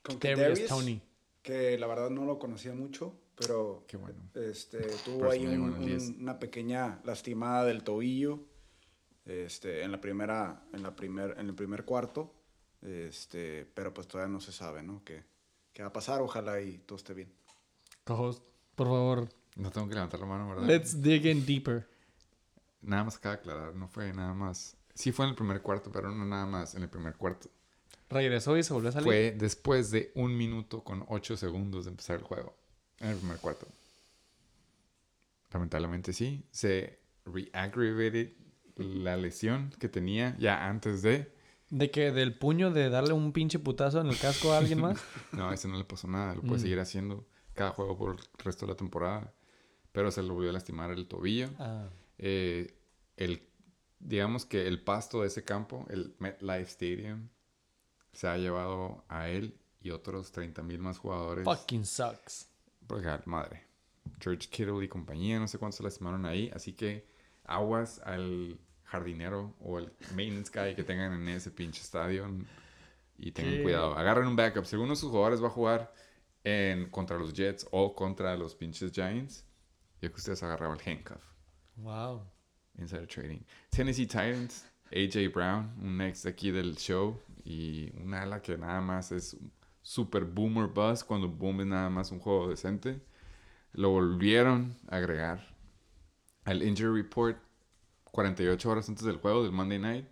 Con 0.02 0.18
Darius 0.18 0.66
Tony? 0.66 1.00
que 1.42 1.78
la 1.78 1.86
verdad 1.86 2.10
no 2.10 2.24
lo 2.26 2.38
conocía 2.38 2.74
mucho, 2.74 3.14
pero 3.34 3.84
Qué 3.86 3.96
bueno. 3.96 4.20
este, 4.34 4.80
tuvo 5.04 5.30
ahí 5.30 5.46
un- 5.46 5.72
un- 5.74 6.16
una 6.20 6.38
pequeña 6.38 7.00
lastimada 7.04 7.64
del 7.64 7.82
tobillo 7.84 8.40
este, 9.24 9.82
en, 9.82 9.92
la 9.92 10.00
primera, 10.00 10.62
en, 10.72 10.82
la 10.82 10.94
primer, 10.96 11.36
en 11.38 11.48
el 11.48 11.54
primer 11.54 11.84
cuarto, 11.84 12.34
este, 12.82 13.66
pero 13.74 13.92
pues 13.94 14.06
todavía 14.08 14.32
no 14.32 14.40
se 14.40 14.52
sabe 14.52 14.82
¿no? 14.82 15.02
¿Qué, 15.04 15.22
qué 15.72 15.82
va 15.82 15.88
a 15.88 15.92
pasar, 15.92 16.20
ojalá 16.22 16.60
y 16.60 16.78
todo 16.78 16.96
esté 16.96 17.14
bien. 17.14 17.32
Co-host, 18.04 18.42
por 18.74 18.86
favor, 18.86 19.28
No 19.56 19.70
tengo 19.70 19.88
que 19.88 19.94
levantar 19.94 20.20
la 20.20 20.26
mano, 20.26 20.48
¿verdad? 20.48 20.66
let's 20.66 21.00
dig 21.02 21.26
in 21.26 21.44
deeper. 21.44 21.86
Nada 22.80 23.04
más 23.04 23.20
de 23.20 23.28
aclarar, 23.28 23.74
no 23.74 23.88
fue 23.88 24.12
nada 24.12 24.32
más. 24.34 24.76
Sí 24.98 25.12
fue 25.12 25.26
en 25.26 25.30
el 25.30 25.36
primer 25.36 25.62
cuarto, 25.62 25.92
pero 25.92 26.10
no 26.10 26.24
nada 26.24 26.44
más 26.44 26.74
en 26.74 26.82
el 26.82 26.88
primer 26.88 27.14
cuarto. 27.14 27.48
Regresó 28.10 28.56
y 28.56 28.64
se 28.64 28.72
volvió 28.72 28.88
a 28.88 28.92
salir. 28.92 29.06
Fue 29.06 29.30
después 29.38 29.92
de 29.92 30.10
un 30.16 30.36
minuto 30.36 30.82
con 30.82 31.04
ocho 31.08 31.36
segundos 31.36 31.84
de 31.84 31.92
empezar 31.92 32.16
el 32.16 32.24
juego. 32.24 32.56
En 32.98 33.10
el 33.10 33.16
primer 33.16 33.38
cuarto. 33.38 33.68
Lamentablemente 35.52 36.12
sí. 36.12 36.44
Se 36.50 36.98
reaggravated 37.24 38.32
la 38.76 39.16
lesión 39.16 39.70
que 39.78 39.88
tenía 39.88 40.36
ya 40.38 40.66
antes 40.68 41.02
de. 41.02 41.32
De 41.70 41.90
que 41.90 42.10
del 42.12 42.36
puño 42.36 42.70
de 42.72 42.88
darle 42.90 43.12
un 43.12 43.32
pinche 43.32 43.58
putazo 43.58 44.00
en 44.00 44.08
el 44.08 44.18
casco 44.18 44.52
a 44.52 44.58
alguien 44.58 44.80
más. 44.80 44.98
No, 45.32 45.50
a 45.50 45.54
ese 45.54 45.68
no 45.68 45.76
le 45.78 45.84
pasó 45.84 46.08
nada. 46.08 46.34
Lo 46.34 46.40
puede 46.42 46.56
Mm. 46.56 46.62
seguir 46.62 46.80
haciendo 46.80 47.26
cada 47.54 47.70
juego 47.70 47.96
por 47.96 48.16
el 48.16 48.18
resto 48.44 48.66
de 48.66 48.72
la 48.72 48.76
temporada. 48.76 49.32
Pero 49.92 50.10
se 50.10 50.22
le 50.22 50.30
volvió 50.30 50.50
a 50.50 50.52
lastimar 50.54 50.90
el 50.90 51.06
tobillo. 51.06 51.50
Ah, 51.58 51.88
Eh, 52.18 52.74
el, 53.16 53.42
digamos 54.00 54.44
que 54.44 54.66
el 54.66 54.82
pasto 54.82 55.22
de 55.22 55.28
ese 55.28 55.44
campo, 55.44 55.86
el 55.90 56.14
MetLife 56.18 56.62
Stadium, 56.70 57.28
se 58.12 58.28
ha 58.28 58.36
llevado 58.36 59.04
a 59.08 59.28
él 59.28 59.58
y 59.80 59.90
otros 59.90 60.32
30 60.32 60.62
mil 60.62 60.78
más 60.78 60.98
jugadores. 60.98 61.44
fucking 61.44 61.84
sucks. 61.84 62.48
Porque, 62.86 63.08
ah, 63.08 63.22
madre. 63.26 63.64
George 64.20 64.48
Kittle 64.48 64.84
y 64.84 64.88
compañía, 64.88 65.38
no 65.38 65.46
sé 65.46 65.58
cuántos 65.58 65.76
se 65.76 65.82
lastimaron 65.82 66.24
ahí. 66.26 66.50
Así 66.54 66.72
que 66.72 67.06
aguas 67.44 68.00
al 68.04 68.58
jardinero 68.84 69.54
o 69.60 69.78
el 69.78 69.92
maintenance 70.14 70.50
guy 70.52 70.74
que 70.74 70.82
tengan 70.82 71.12
en 71.12 71.28
ese 71.28 71.50
pinche 71.50 71.82
estadio. 71.82 72.26
Y 73.18 73.32
tengan 73.32 73.54
¿Qué? 73.54 73.62
cuidado. 73.62 73.96
Agarren 73.96 74.26
un 74.26 74.36
backup. 74.36 74.64
Si 74.64 74.76
alguno 74.76 74.92
de 74.92 74.96
sus 74.96 75.10
jugadores 75.10 75.42
va 75.42 75.48
a 75.48 75.50
jugar 75.50 75.92
en, 76.44 76.88
contra 76.90 77.18
los 77.18 77.32
Jets 77.34 77.66
o 77.70 77.94
contra 77.94 78.36
los 78.36 78.54
pinches 78.54 78.92
Giants, 78.92 79.44
yo 80.00 80.10
que 80.10 80.16
ustedes 80.16 80.42
agarraban 80.42 80.78
el 80.80 80.88
handcuff. 80.88 81.22
Wow. 81.76 82.22
Insider 82.78 83.06
Trading. 83.06 83.40
Tennessee 83.70 84.06
Titans, 84.06 84.64
AJ 84.92 85.32
Brown, 85.32 85.70
un 85.82 86.00
ex 86.00 86.22
de 86.22 86.30
aquí 86.30 86.50
del 86.50 86.76
show 86.76 87.18
y 87.44 87.92
un 88.00 88.14
ala 88.14 88.40
que 88.40 88.56
nada 88.56 88.80
más 88.80 89.12
es 89.12 89.36
super 89.82 90.24
boomer 90.24 90.66
buzz 90.66 91.02
cuando 91.02 91.28
boom 91.28 91.60
es 91.60 91.66
nada 91.66 91.90
más 91.90 92.10
un 92.12 92.20
juego 92.20 92.48
decente. 92.48 93.00
Lo 93.72 93.90
volvieron 93.90 94.76
a 94.88 94.96
agregar 94.96 95.56
al 96.44 96.62
injury 96.62 97.02
report 97.02 97.38
48 98.04 98.70
horas 98.70 98.88
antes 98.88 99.04
del 99.04 99.16
juego 99.18 99.42
del 99.42 99.52
Monday 99.52 99.78
night 99.78 100.06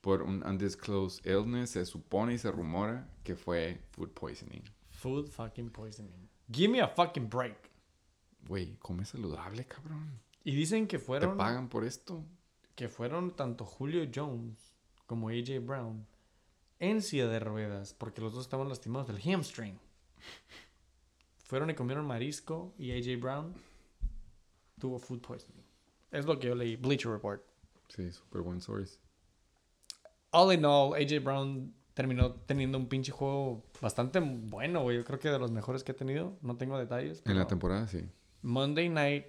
por 0.00 0.22
un 0.22 0.42
undisclosed 0.42 1.24
illness. 1.26 1.70
Se 1.70 1.84
supone 1.84 2.34
y 2.34 2.38
se 2.38 2.50
rumora 2.50 3.08
que 3.24 3.36
fue 3.36 3.80
food 3.90 4.10
poisoning. 4.10 4.62
Food 4.90 5.28
fucking 5.28 5.70
poisoning. 5.70 6.28
Give 6.50 6.70
me 6.70 6.80
a 6.80 6.88
fucking 6.88 7.28
break. 7.28 7.70
Güey, 8.48 8.76
come 8.80 9.04
saludable, 9.04 9.64
cabrón. 9.66 10.20
Y 10.44 10.54
dicen 10.54 10.86
que 10.86 10.98
¿Te 10.98 11.04
fueron 11.04 11.36
pagan 11.36 11.68
por 11.68 11.84
esto? 11.84 12.24
que 12.74 12.88
fueron 12.88 13.36
tanto 13.36 13.64
Julio 13.66 14.08
Jones 14.12 14.74
como 15.06 15.28
AJ 15.28 15.60
Brown 15.60 16.06
en 16.78 17.02
silla 17.02 17.26
de 17.28 17.38
ruedas 17.38 17.92
porque 17.92 18.22
los 18.22 18.32
dos 18.32 18.42
estaban 18.42 18.68
lastimados 18.68 19.06
del 19.08 19.20
hamstring. 19.20 19.78
Fueron 21.44 21.68
y 21.68 21.74
comieron 21.74 22.06
marisco 22.06 22.72
y 22.78 22.92
AJ 22.92 23.20
Brown 23.20 23.52
tuvo 24.78 24.98
food 24.98 25.20
poisoning. 25.20 25.64
Es 26.10 26.24
lo 26.24 26.38
que 26.38 26.48
yo 26.48 26.54
leí, 26.54 26.76
Bleacher 26.76 27.10
Report. 27.12 27.42
Sí, 27.88 28.10
super 28.12 28.40
buen 28.40 28.60
source. 28.60 28.98
All 30.30 30.52
in 30.54 30.64
all, 30.64 30.94
AJ 30.94 31.22
Brown 31.22 31.74
terminó 31.92 32.32
teniendo 32.32 32.78
un 32.78 32.88
pinche 32.88 33.12
juego 33.12 33.64
bastante 33.80 34.20
bueno, 34.20 34.82
güey. 34.82 34.96
Yo 34.96 35.04
creo 35.04 35.18
que 35.18 35.28
de 35.28 35.38
los 35.38 35.50
mejores 35.50 35.84
que 35.84 35.92
ha 35.92 35.96
tenido. 35.96 36.38
No 36.40 36.56
tengo 36.56 36.78
detalles. 36.78 37.18
En 37.26 37.34
la 37.34 37.40
pero 37.40 37.46
temporada, 37.48 37.88
sí. 37.88 38.08
Monday 38.42 38.88
Night 38.88 39.26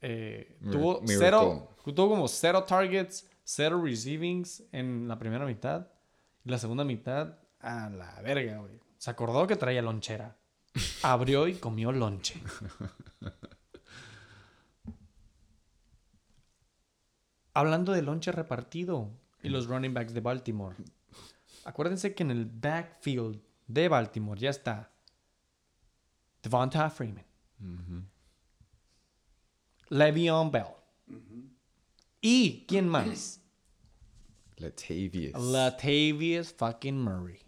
eh, 0.00 0.58
tuvo, 0.70 1.02
cero, 1.06 1.76
tuvo 1.84 2.08
como 2.08 2.26
cero 2.28 2.64
targets, 2.64 3.28
cero 3.44 3.82
receivings 3.82 4.64
en 4.72 5.08
la 5.08 5.18
primera 5.18 5.44
mitad. 5.44 5.88
Y 6.44 6.50
la 6.50 6.58
segunda 6.58 6.84
mitad, 6.84 7.38
a 7.60 7.90
la 7.90 8.20
verga, 8.22 8.58
güey. 8.58 8.80
Se 8.98 9.10
acordó 9.10 9.46
que 9.46 9.56
traía 9.56 9.82
lonchera. 9.82 10.36
Abrió 11.02 11.48
y 11.48 11.54
comió 11.54 11.92
lonche. 11.92 12.40
Hablando 17.52 17.92
de 17.92 18.02
lonche 18.02 18.30
repartido 18.32 19.10
y 19.42 19.48
los 19.48 19.66
running 19.66 19.92
backs 19.92 20.14
de 20.14 20.20
Baltimore. 20.20 20.76
Acuérdense 21.64 22.14
que 22.14 22.22
en 22.22 22.30
el 22.30 22.46
backfield 22.46 23.42
de 23.66 23.88
Baltimore 23.88 24.40
ya 24.40 24.50
está 24.50 24.92
Devonta 26.42 26.88
Freeman. 26.90 27.24
Le'Veon 29.90 30.50
Bell. 30.50 30.64
¿Y 32.20 32.64
quién 32.66 32.88
más? 32.88 33.40
Latavius. 34.56 35.32
Latavius 35.40 36.52
fucking 36.52 37.00
Murray. 37.02 37.38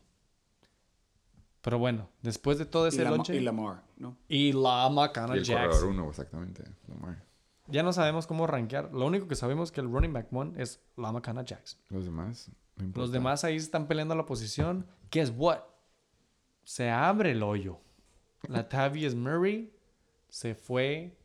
Pero 1.61 1.79
bueno, 1.79 2.09
después 2.23 2.59
de 2.59 2.67
todo 2.67 2.87
ese 2.89 3.05
Lama- 3.05 3.17
lonche 3.17 3.37
y 3.37 3.41
Lamar, 3.41 3.85
¿no? 3.97 4.17
y 4.29 4.53
la 4.53 4.89
y 4.91 4.95
Macana 4.95 5.35
el 5.35 5.45
Jackson, 5.45 5.91
uno, 5.91 6.09
exactamente. 6.09 6.65
Lamar. 6.89 7.25
ya 7.69 7.83
no 7.85 7.93
sabemos 7.93 8.27
cómo 8.27 8.47
rankear. 8.49 8.93
Lo 8.93 9.07
único 9.07 9.29
que 9.29 9.37
sabemos 9.37 9.69
es 9.69 9.73
que 9.73 9.81
el 9.81 9.87
running 9.91 10.13
back 10.13 10.27
one 10.33 10.61
es 10.61 10.81
la 10.97 11.13
Macana 11.13 11.45
Jackson. 11.45 11.79
Los 11.91 12.05
demás, 12.07 12.51
no 12.77 12.85
importa. 12.85 13.01
Los 13.03 13.13
demás 13.13 13.45
ahí 13.45 13.57
están 13.57 13.87
peleando 13.87 14.15
la 14.17 14.27
posición. 14.27 14.87
Guess 15.13 15.33
what? 15.37 15.61
Se 16.65 16.91
abre 16.91 17.31
el 17.33 17.43
hoyo. 17.45 17.79
Latavius 18.49 19.15
Murray 19.15 19.73
se 20.29 20.55
fue 20.57 21.17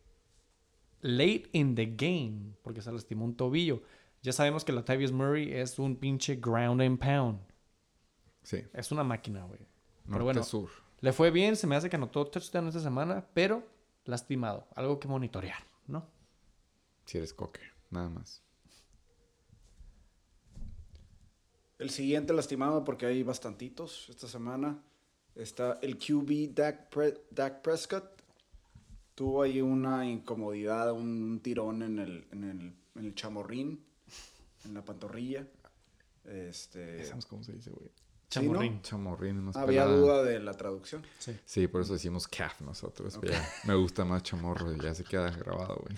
late 1.00 1.48
in 1.52 1.74
the 1.74 1.86
game 1.86 2.54
porque 2.62 2.82
se 2.82 2.90
lastimó 2.92 3.24
un 3.24 3.36
tobillo. 3.36 3.82
Ya 4.22 4.32
sabemos 4.32 4.64
que 4.64 4.72
Latavius 4.72 5.12
Murray 5.12 5.52
es 5.52 5.78
un 5.78 5.96
pinche 5.96 6.36
ground 6.36 6.80
and 6.82 6.98
pound. 6.98 7.38
Sí, 8.42 8.64
Es 8.72 8.90
una 8.92 9.04
máquina, 9.04 9.44
güey. 9.44 9.60
norte 10.06 10.24
bueno. 10.24 10.42
sur. 10.42 10.70
Le 11.00 11.12
fue 11.12 11.30
bien, 11.30 11.54
se 11.54 11.66
me 11.66 11.76
hace 11.76 11.88
que 11.88 11.96
anotó 11.96 12.26
touchdown 12.26 12.66
esta 12.68 12.80
semana, 12.80 13.26
pero 13.34 13.62
lastimado. 14.04 14.66
Algo 14.74 14.98
que 14.98 15.06
monitorear, 15.06 15.62
¿no? 15.86 16.06
Si 17.04 17.18
eres 17.18 17.32
cocker, 17.32 17.72
nada 17.90 18.08
más. 18.08 18.42
El 21.78 21.90
siguiente 21.90 22.32
lastimado, 22.32 22.84
porque 22.84 23.06
hay 23.06 23.22
bastantitos 23.22 24.08
esta 24.08 24.26
semana, 24.26 24.82
está 25.36 25.78
el 25.82 25.96
QB 25.96 26.52
Dak, 26.54 26.88
Pre- 26.90 27.22
Dak 27.30 27.62
Prescott. 27.62 28.17
Tuvo 29.18 29.42
ahí 29.42 29.60
una 29.60 30.06
incomodidad, 30.06 30.92
un 30.92 31.40
tirón 31.42 31.82
en 31.82 31.98
el, 31.98 32.28
en 32.30 32.44
el, 32.44 32.72
en 32.94 33.04
el 33.04 33.16
chamorrín, 33.16 33.84
en 34.64 34.74
la 34.74 34.84
pantorrilla. 34.84 35.44
Este, 36.24 37.04
¿Sabes 37.04 37.26
cómo 37.26 37.42
se 37.42 37.54
dice, 37.54 37.70
güey? 37.70 37.90
Sí, 38.30 38.48
¿no? 38.48 38.80
Chamorrín. 38.80 39.40
Unos 39.40 39.56
había 39.56 39.82
pelada. 39.82 39.96
duda 40.00 40.22
de 40.22 40.38
la 40.38 40.52
traducción. 40.52 41.02
Sí. 41.18 41.36
Sí, 41.44 41.66
por 41.66 41.80
eso 41.80 41.94
decimos 41.94 42.28
calf 42.28 42.60
nosotros. 42.60 43.18
ya 43.20 43.44
me 43.64 43.74
gusta 43.74 44.04
más 44.04 44.22
chamorro 44.22 44.72
y 44.72 44.80
ya 44.80 44.94
se 44.94 45.02
queda 45.02 45.32
grabado, 45.32 45.82
güey. 45.82 45.96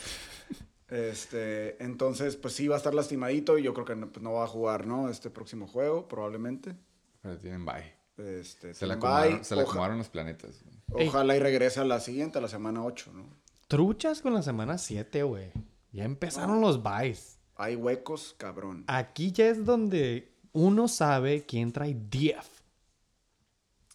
Este, 0.89 1.85
entonces, 1.85 2.37
pues 2.37 2.55
sí 2.55 2.69
va 2.69 2.77
a 2.77 2.79
estar 2.79 2.95
lastimadito 2.95 3.59
y 3.59 3.63
yo 3.63 3.75
creo 3.75 3.85
que 3.85 3.97
no, 3.97 4.11
pues, 4.11 4.23
no 4.23 4.33
va 4.33 4.45
a 4.45 4.49
jugar, 4.49 4.87
¿no? 4.87 5.11
Este 5.11 5.29
próximo 5.29 5.67
juego, 5.67 6.09
probablemente. 6.09 6.75
Pero 7.21 7.37
tienen 7.37 7.67
bye. 7.67 8.00
Este, 8.21 8.75
Se 8.75 8.87
le 8.87 8.97
bye. 8.97 9.07
acomodaron, 9.07 9.45
se 9.45 9.57
los 9.57 10.09
planetas. 10.09 10.63
güey. 10.89 11.03
Ey. 11.03 11.09
Ojalá 11.09 11.37
y 11.37 11.39
regrese 11.39 11.81
a 11.81 11.85
la 11.85 12.01
siguiente, 12.01 12.39
a 12.39 12.41
la 12.41 12.49
semana 12.49 12.85
8, 12.85 13.13
¿no? 13.13 13.25
Truchas 13.69 14.21
con 14.21 14.35
la 14.35 14.43
semana 14.43 14.79
7, 14.79 15.23
güey. 15.23 15.53
Ya 15.93 16.05
empezaron 16.05 16.61
los 16.61 16.83
buys. 16.83 17.39
Hay 17.57 17.77
huecos, 17.77 18.35
cabrón. 18.39 18.85
Aquí 18.89 19.33
ya 19.33 19.47
es 19.49 19.65
donde 19.65 20.35
uno 20.53 20.89
sabe 20.89 21.45
quién 21.47 21.73
trae 21.73 21.95
10. 21.95 22.37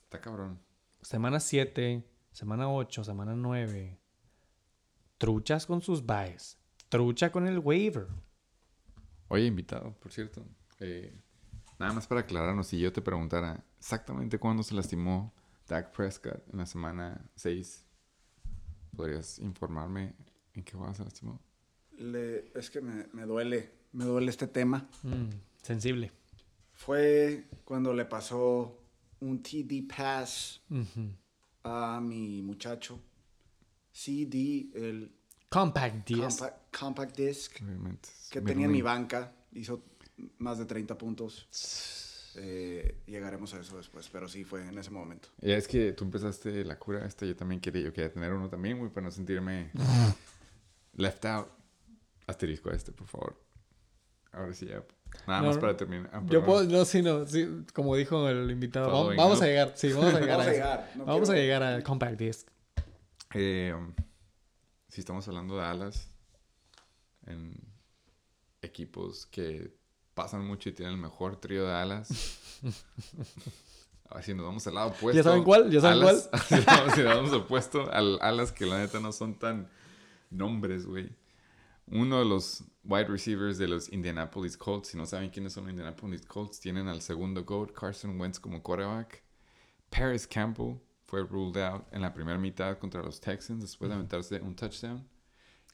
Está 0.04 0.22
cabrón. 0.22 0.60
Semana 1.02 1.40
7, 1.40 2.04
semana 2.32 2.70
8, 2.72 3.04
semana 3.04 3.36
9. 3.36 4.00
Truchas 5.18 5.66
con 5.66 5.82
sus 5.82 6.06
buys. 6.06 6.58
Trucha 6.90 7.32
con 7.32 7.48
el 7.48 7.60
waiver. 7.60 8.08
Oye, 9.28 9.46
invitado, 9.46 9.94
por 10.00 10.12
cierto. 10.12 10.46
eh, 10.80 11.14
nada 11.80 11.94
más 11.94 12.08
para 12.08 12.22
aclararnos, 12.22 12.68
si 12.68 12.80
yo 12.80 12.94
te 12.94 13.02
preguntara 13.02 13.64
exactamente 13.86 14.40
cuándo 14.40 14.64
se 14.64 14.74
lastimó 14.74 15.32
Dak 15.68 15.92
Prescott 15.96 16.42
en 16.52 16.58
la 16.58 16.66
semana 16.66 17.24
6, 17.36 17.86
¿podrías 18.96 19.38
informarme 19.38 20.16
en 20.56 20.64
qué 20.64 20.72
juego 20.72 20.92
se 20.96 21.04
lastimó? 21.04 21.40
Le- 21.98 22.52
es 22.56 22.72
que 22.72 22.82
me, 22.82 23.06
me 23.14 23.28
duele, 23.28 23.72
me 23.94 24.06
duele 24.06 24.32
este 24.32 24.48
tema. 24.48 24.90
Mm, 25.04 25.30
sensible. 25.62 26.12
Fue 26.74 27.48
cuando 27.64 27.94
le 27.94 28.06
pasó 28.06 28.82
un 29.20 29.44
TD 29.44 29.88
pass 29.96 30.62
a 31.64 32.00
mi 32.02 32.42
muchacho. 32.42 33.00
CD, 33.92 34.72
el 34.74 35.12
Compact 35.48 36.08
10. 36.08 36.20
compact, 36.38 36.76
compact 36.80 37.18
disc, 37.18 37.62
Obviamente. 37.62 38.10
que 38.32 38.42
tenía 38.42 38.66
en 38.66 38.72
mi 38.72 38.82
banca. 38.82 39.32
Hizo 39.54 39.84
más 40.40 40.58
de 40.58 40.66
30 40.66 40.98
puntos. 40.98 41.48
Eh, 42.38 43.02
llegaremos 43.08 43.54
a 43.54 43.60
eso 43.62 43.78
después, 43.78 44.10
pero 44.12 44.28
sí 44.28 44.44
fue 44.44 44.68
en 44.68 44.78
ese 44.78 44.92
momento. 44.92 45.30
Ya 45.42 45.56
es 45.56 45.68
que 45.68 45.94
tú 45.94 46.04
empezaste 46.04 46.66
la 46.66 46.78
cura 46.78 47.06
esta, 47.06 47.26
yo 47.26 47.36
también 47.36 47.62
quería, 47.62 47.84
yo 47.84 47.94
quería 47.94 48.12
tener 48.12 48.34
uno 48.34 48.50
también, 48.50 48.78
güey, 48.78 48.92
para 48.92 49.06
no 49.06 49.12
sentirme 49.12 49.72
left 50.94 51.26
out. 51.26 51.48
Asterisco 52.28 52.70
a 52.70 52.74
este, 52.74 52.92
por 52.92 53.08
favor. 53.08 53.42
Ahora 54.32 54.54
sí 54.54 54.66
ya. 54.66 54.84
Nada 55.28 55.42
No, 55.42 55.48
más 55.48 55.58
para 55.60 55.78
terminar. 55.78 56.10
Ah, 56.12 56.22
Yo 56.26 56.44
puedo, 56.44 56.64
no, 56.66 56.84
sí, 56.84 57.02
no, 57.02 57.26
sí, 57.26 57.64
como 57.74 57.96
dijo 57.96 58.28
el 58.28 58.50
invitado, 58.52 58.92
vamos, 58.92 59.16
vamos 59.16 59.42
a 59.42 59.46
llegar, 59.46 59.74
sí, 59.76 59.94
vamos 59.94 60.14
a 60.14 60.20
llegar 60.20 60.38
Vamos 60.40 60.46
a 60.46 60.50
a 60.50 60.52
eso. 60.54 60.64
llegar. 60.64 60.92
no 60.96 61.06
Vamos 61.06 61.30
a 61.30 61.34
llegar 61.36 61.64
al 61.64 61.84
Compact 61.84 62.18
Disc. 62.20 62.48
Eh, 63.34 63.74
si 64.90 65.00
estamos 65.02 65.28
hablando 65.28 65.56
de 65.58 65.64
alas 65.64 66.10
en 67.28 67.54
equipos 68.62 69.26
que 69.28 69.75
pasan 70.16 70.46
mucho 70.46 70.70
y 70.70 70.72
tienen 70.72 70.96
el 70.96 71.00
mejor 71.00 71.36
trío 71.36 71.68
de 71.68 71.74
alas. 71.74 72.10
Así 74.10 74.34
nos 74.34 74.46
vamos 74.46 74.66
al 74.66 74.76
lado 74.76 74.88
opuesto. 74.90 75.18
¿Ya 75.18 75.24
saben 75.24 75.44
cuál? 75.44 75.70
¿Ya 75.70 75.82
saben 75.82 76.02
alas, 76.02 76.30
Si 76.48 76.56
vamos, 76.62 76.94
si 76.94 77.02
nos 77.02 77.16
vamos 77.16 77.34
opuesto 77.34 77.92
al 77.92 78.20
alas 78.22 78.52
que 78.52 78.66
la 78.66 78.80
neta 78.80 79.00
no 79.00 79.12
son 79.12 79.38
tan 79.38 79.70
nombres, 80.32 80.86
güey. 80.86 81.10
Uno 81.88 82.20
de 82.20 82.26
los 82.26 82.64
wide 82.84 83.08
receivers 83.08 83.58
de 83.58 83.68
los 83.68 83.92
Indianapolis 83.92 84.58
Colts, 84.58 84.88
si 84.88 84.98
no 84.98 85.06
saben 85.06 85.30
quiénes 85.30 85.54
son 85.54 85.66
los 85.66 85.72
Indianapolis 85.72 86.26
Colts, 86.26 86.60
tienen 86.60 86.88
al 86.88 87.02
segundo 87.02 87.44
GOAT, 87.44 87.74
Carson 87.74 88.20
Wentz, 88.20 88.40
como 88.40 88.64
quarterback. 88.64 89.24
Paris 89.90 90.26
Campbell 90.26 90.80
fue 91.06 91.24
ruled 91.24 91.58
out 91.58 91.86
en 91.92 92.02
la 92.02 92.14
primera 92.14 92.40
mitad 92.40 92.78
contra 92.80 93.04
los 93.04 93.20
Texans 93.20 93.62
después 93.62 93.90
de 93.90 93.96
aventarse 93.96 94.42
un 94.42 94.56
touchdown. 94.56 95.08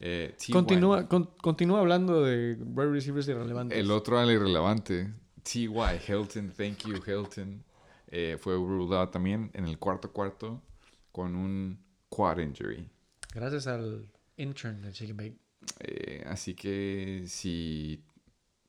Eh, 0.03 0.33
T.Y. 0.37 0.51
Continúa, 0.51 1.07
con- 1.07 1.29
continúa 1.41 1.79
hablando 1.79 2.23
de 2.23 2.55
wide 2.59 2.89
receivers 2.91 3.27
irrelevantes. 3.27 3.77
El 3.77 3.91
otro 3.91 4.17
al 4.17 4.31
irrelevante, 4.31 5.13
T.Y. 5.43 5.67
Hilton, 6.07 6.51
thank 6.57 6.79
you 6.87 6.95
Hilton, 7.05 7.63
eh, 8.07 8.37
fue 8.39 8.55
ruled 8.55 8.97
out 8.97 9.11
también 9.11 9.51
en 9.53 9.65
el 9.65 9.77
cuarto 9.77 10.11
cuarto 10.11 10.59
con 11.11 11.35
un 11.35 11.77
quad 12.09 12.39
injury. 12.39 12.89
Gracias 13.33 13.67
al 13.67 14.09
intern 14.37 14.81
de 14.81 14.91
Chicken 14.91 15.17
Bake. 15.17 15.37
Eh, 15.79 16.23
así 16.27 16.55
que 16.55 17.23
si 17.27 18.03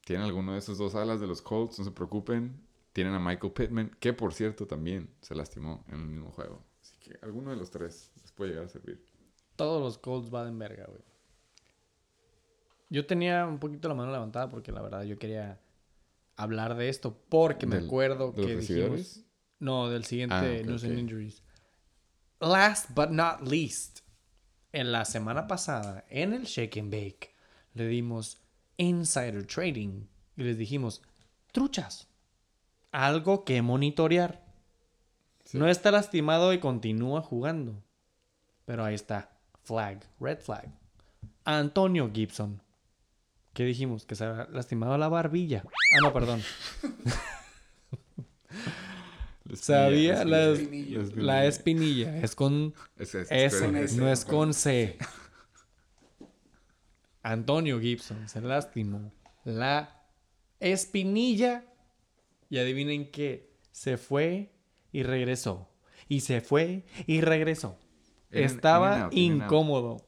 tienen 0.05 0.27
alguno 0.27 0.53
de 0.53 0.59
esos 0.59 0.77
dos 0.77 0.95
alas 0.95 1.19
de 1.21 1.27
los 1.27 1.41
Colts, 1.41 1.79
no 1.79 1.85
se 1.87 1.91
preocupen. 1.93 2.61
Tienen 2.93 3.15
a 3.15 3.19
Michael 3.19 3.55
Pittman, 3.55 3.97
que 3.99 4.13
por 4.13 4.35
cierto 4.35 4.67
también 4.67 5.09
se 5.23 5.35
lastimó 5.35 5.83
en 5.89 5.95
el 6.01 6.07
mismo 6.07 6.31
juego. 6.31 6.63
Así 6.83 6.95
que 7.01 7.19
alguno 7.23 7.51
de 7.51 7.57
los 7.57 7.71
tres 7.71 8.13
les 8.21 8.33
puede 8.33 8.51
llegar 8.51 8.67
a 8.67 8.69
servir. 8.69 9.03
Todos 9.57 9.81
los 9.81 9.97
Colts 9.97 10.29
van 10.29 10.49
en 10.49 10.59
verga, 10.59 10.85
güey. 10.89 11.01
Yo 12.93 13.07
tenía 13.07 13.47
un 13.47 13.59
poquito 13.59 13.89
la 13.89 13.95
mano 13.95 14.13
levantada 14.13 14.51
porque 14.51 14.71
la 14.71 14.83
verdad 14.83 15.03
yo 15.05 15.19
quería 15.19 15.59
hablar 16.37 16.77
de 16.77 16.91
esto 16.91 17.19
porque 17.31 17.67
me 17.67 17.77
acuerdo 17.77 18.33
¿de 18.33 18.43
los 18.43 18.47
que 18.47 18.57
dijimos... 18.57 19.21
No, 19.61 19.89
del 19.89 20.05
siguiente 20.05 20.35
Ah, 20.35 20.67
News 20.67 20.85
and. 20.85 20.99
Injuries. 20.99 21.43
Last 22.39 22.91
but 22.95 23.09
not 23.09 23.41
least, 23.41 24.01
en 24.73 24.93
la 24.93 25.07
semana 25.07 25.47
pasada, 25.47 26.05
en 26.11 26.35
el 26.35 26.45
Shake 26.45 26.79
and 26.79 26.93
Bake, 26.93 27.35
le 27.73 27.87
dimos 27.87 28.43
insider 28.77 29.47
trading 29.47 30.07
y 30.37 30.43
les 30.43 30.59
dijimos, 30.59 31.01
truchas, 31.53 32.09
algo 32.91 33.45
que 33.45 33.63
monitorear. 33.63 34.45
Sí. 35.45 35.57
No 35.57 35.69
está 35.69 35.91
lastimado 35.91 36.53
y 36.53 36.59
continúa 36.59 37.23
jugando. 37.23 37.83
Pero 38.67 38.85
ahí 38.85 38.95
está, 38.95 39.31
flag, 39.63 40.05
red 40.21 40.41
flag. 40.41 40.69
Antonio 41.45 42.11
Gibson. 42.13 42.62
¿Qué 43.53 43.65
dijimos? 43.65 44.07
Que 44.07 44.15
se 44.15 44.25
había 44.25 44.47
lastimado 44.51 44.97
la 44.99 45.09
barbilla. 45.09 45.63
Ah, 45.67 46.01
no, 46.03 46.13
perdón. 46.13 46.43
Sabía 49.55 50.25
la 50.25 50.47
la, 50.47 50.53
espinilla, 50.53 50.99
la 50.99 51.03
espinilla. 51.05 51.23
la 51.27 51.47
espinilla. 51.47 52.17
Es 52.19 52.35
con 52.35 52.75
Es- 52.99 53.15
es- 53.15 53.29
S, 53.31 53.59
con 53.67 53.77
S, 53.77 53.97
no 53.97 54.09
es 54.11 54.25
con 54.25 54.55
C. 54.55 54.97
Antonio 57.23 57.79
Gibson 57.81 58.29
se 58.29 58.41
lastimó 58.41 59.13
la 59.45 60.03
espinilla. 60.59 61.65
Y 62.49 62.59
adivinen 62.59 63.11
qué. 63.11 63.51
Se 63.71 63.97
fue 63.97 64.53
y 64.93 65.03
regresó. 65.03 65.69
Y 66.09 66.21
se 66.21 66.41
fue 66.41 66.85
y 67.07 67.21
regresó. 67.21 67.79
In 68.31 68.39
in 68.41 68.45
Estaba 68.45 69.03
out, 69.05 69.13
in 69.15 69.35
incómodo. 69.37 70.07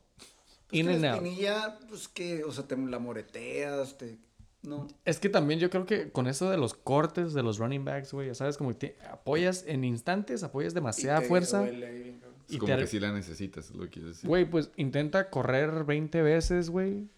Pues 0.68 0.80
In 0.80 0.86
que 0.86 0.92
and 0.94 1.02
la 1.02 1.12
out. 1.14 1.16
espinilla, 1.22 1.78
pues 1.88 2.08
que, 2.08 2.44
o 2.44 2.52
sea, 2.52 2.66
te 2.66 2.76
la 2.76 2.98
moreteas, 2.98 3.96
te... 3.98 4.18
No. 4.62 4.88
Es 5.04 5.18
que 5.18 5.28
también 5.28 5.60
yo 5.60 5.68
creo 5.68 5.84
que 5.84 6.10
con 6.10 6.26
eso 6.26 6.50
de 6.50 6.56
los 6.56 6.72
cortes 6.72 7.34
de 7.34 7.42
los 7.42 7.58
running 7.58 7.84
backs, 7.84 8.12
güey, 8.14 8.28
ya 8.28 8.34
sabes, 8.34 8.56
como 8.56 8.70
que 8.70 8.76
te 8.76 8.96
apoyas 9.08 9.62
en 9.66 9.84
instantes, 9.84 10.42
apoyas 10.42 10.72
demasiada 10.72 11.18
Y 11.18 11.22
te 11.22 11.28
fuerza. 11.28 11.58
duele 11.58 12.14
y 12.48 12.56
como 12.58 12.74
te- 12.74 12.80
que 12.80 12.86
sí 12.86 12.98
la 12.98 13.12
necesitas, 13.12 13.66
es 13.66 13.74
lo 13.74 13.84
que 13.84 13.90
quiero 13.90 14.08
decir. 14.08 14.26
Güey, 14.26 14.46
pues 14.46 14.70
intenta 14.76 15.28
correr 15.28 15.84
20 15.84 16.22
veces, 16.22 16.70
güey. 16.70 17.00
Yo 17.02 17.08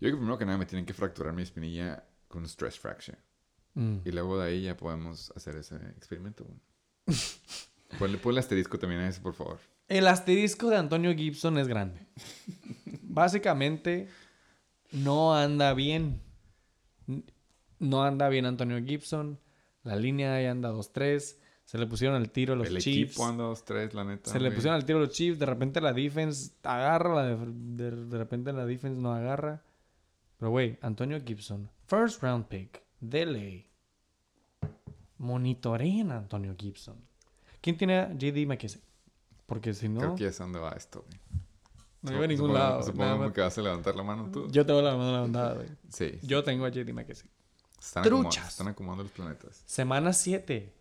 creo 0.00 0.12
que 0.12 0.16
primero 0.16 0.38
que 0.38 0.46
nada 0.46 0.56
me 0.58 0.64
tienen 0.66 0.86
que 0.86 0.94
fracturar 0.94 1.34
mi 1.34 1.42
espinilla 1.42 2.02
con 2.28 2.40
un 2.42 2.46
stress 2.48 2.78
fracture. 2.78 3.18
Mm. 3.74 3.98
Y 4.06 4.10
luego 4.12 4.38
de 4.38 4.48
ahí 4.48 4.62
ya 4.62 4.74
podemos 4.76 5.32
hacer 5.36 5.56
ese 5.56 5.76
experimento. 5.98 6.44
güey. 6.44 6.58
ponle, 7.98 8.16
ponle 8.18 8.40
asterisco 8.40 8.78
también 8.78 9.02
a 9.02 9.08
eso, 9.08 9.20
por 9.22 9.34
favor. 9.34 9.58
El 9.88 10.08
asterisco 10.08 10.68
de 10.68 10.76
Antonio 10.76 11.14
Gibson 11.14 11.58
es 11.58 11.68
grande. 11.68 12.00
Básicamente, 13.02 14.08
no 14.92 15.34
anda 15.34 15.72
bien. 15.74 16.20
No 17.78 18.02
anda 18.02 18.28
bien 18.28 18.46
Antonio 18.46 18.82
Gibson. 18.84 19.38
La 19.84 19.96
línea 19.96 20.34
ahí 20.34 20.46
anda 20.46 20.72
2-3. 20.72 21.36
Se 21.64 21.78
le 21.78 21.86
pusieron 21.86 22.20
el 22.20 22.30
tiro 22.30 22.54
a 22.54 22.56
los 22.56 22.68
el 22.68 22.78
Chiefs. 22.78 23.12
equipo 23.12 23.26
anda 23.26 23.44
dos, 23.44 23.64
tres, 23.64 23.92
la 23.94 24.04
neta. 24.04 24.30
Se 24.30 24.38
le 24.40 24.50
pusieron 24.52 24.76
el 24.78 24.84
tiro 24.84 24.98
a 24.98 25.02
los 25.02 25.10
Chiefs. 25.10 25.38
De 25.38 25.46
repente 25.46 25.80
la 25.80 25.92
defense 25.92 26.52
agarra. 26.62 27.14
la 27.14 27.22
de, 27.24 27.36
de- 27.90 28.06
de 28.06 28.18
repente 28.18 28.52
la 28.52 28.64
defense 28.66 29.00
no 29.00 29.12
agarra. 29.12 29.62
Pero, 30.38 30.50
güey, 30.50 30.78
Antonio 30.82 31.20
Gibson. 31.24 31.68
First 31.86 32.22
round 32.22 32.46
pick. 32.46 32.82
De 33.00 33.26
ley. 33.26 33.66
Monitoreen 35.18 36.12
a 36.12 36.18
Antonio 36.18 36.54
Gibson. 36.58 36.96
¿Quién 37.60 37.76
tiene 37.76 37.98
a 37.98 38.12
JD 38.12 38.46
McKissick? 38.46 38.82
Porque 39.46 39.72
si 39.74 39.88
no, 39.88 40.00
Creo 40.00 40.14
que 40.16 40.24
ya 40.24 40.32
sé 40.32 40.42
dónde 40.42 40.58
va 40.58 40.70
esto, 40.72 41.04
güey. 41.06 41.20
no 42.02 42.12
iba 42.12 42.24
a 42.24 42.26
ningún 42.28 42.48
Supongo- 42.50 42.58
lado. 42.58 42.82
Supongo 42.82 43.04
nada 43.18 43.32
que 43.32 43.40
vas 43.40 43.58
a 43.58 43.62
levantar 43.62 43.94
la 43.96 44.02
mano 44.02 44.30
tú. 44.30 44.48
Yo 44.50 44.66
tengo 44.66 44.82
la 44.82 44.96
mano 44.96 45.12
levantada, 45.12 45.54
güey. 45.54 45.68
Sí. 45.88 46.18
Yo 46.22 46.42
tengo 46.44 46.64
a 46.66 46.70
JD 46.70 46.92
McKissick. 46.92 47.30
Están 47.80 48.02
Truchas. 48.04 48.48
están 48.48 48.68
acomodando 48.68 49.04
los 49.04 49.12
planetas. 49.12 49.62
Semana 49.66 50.12
7. 50.12 50.72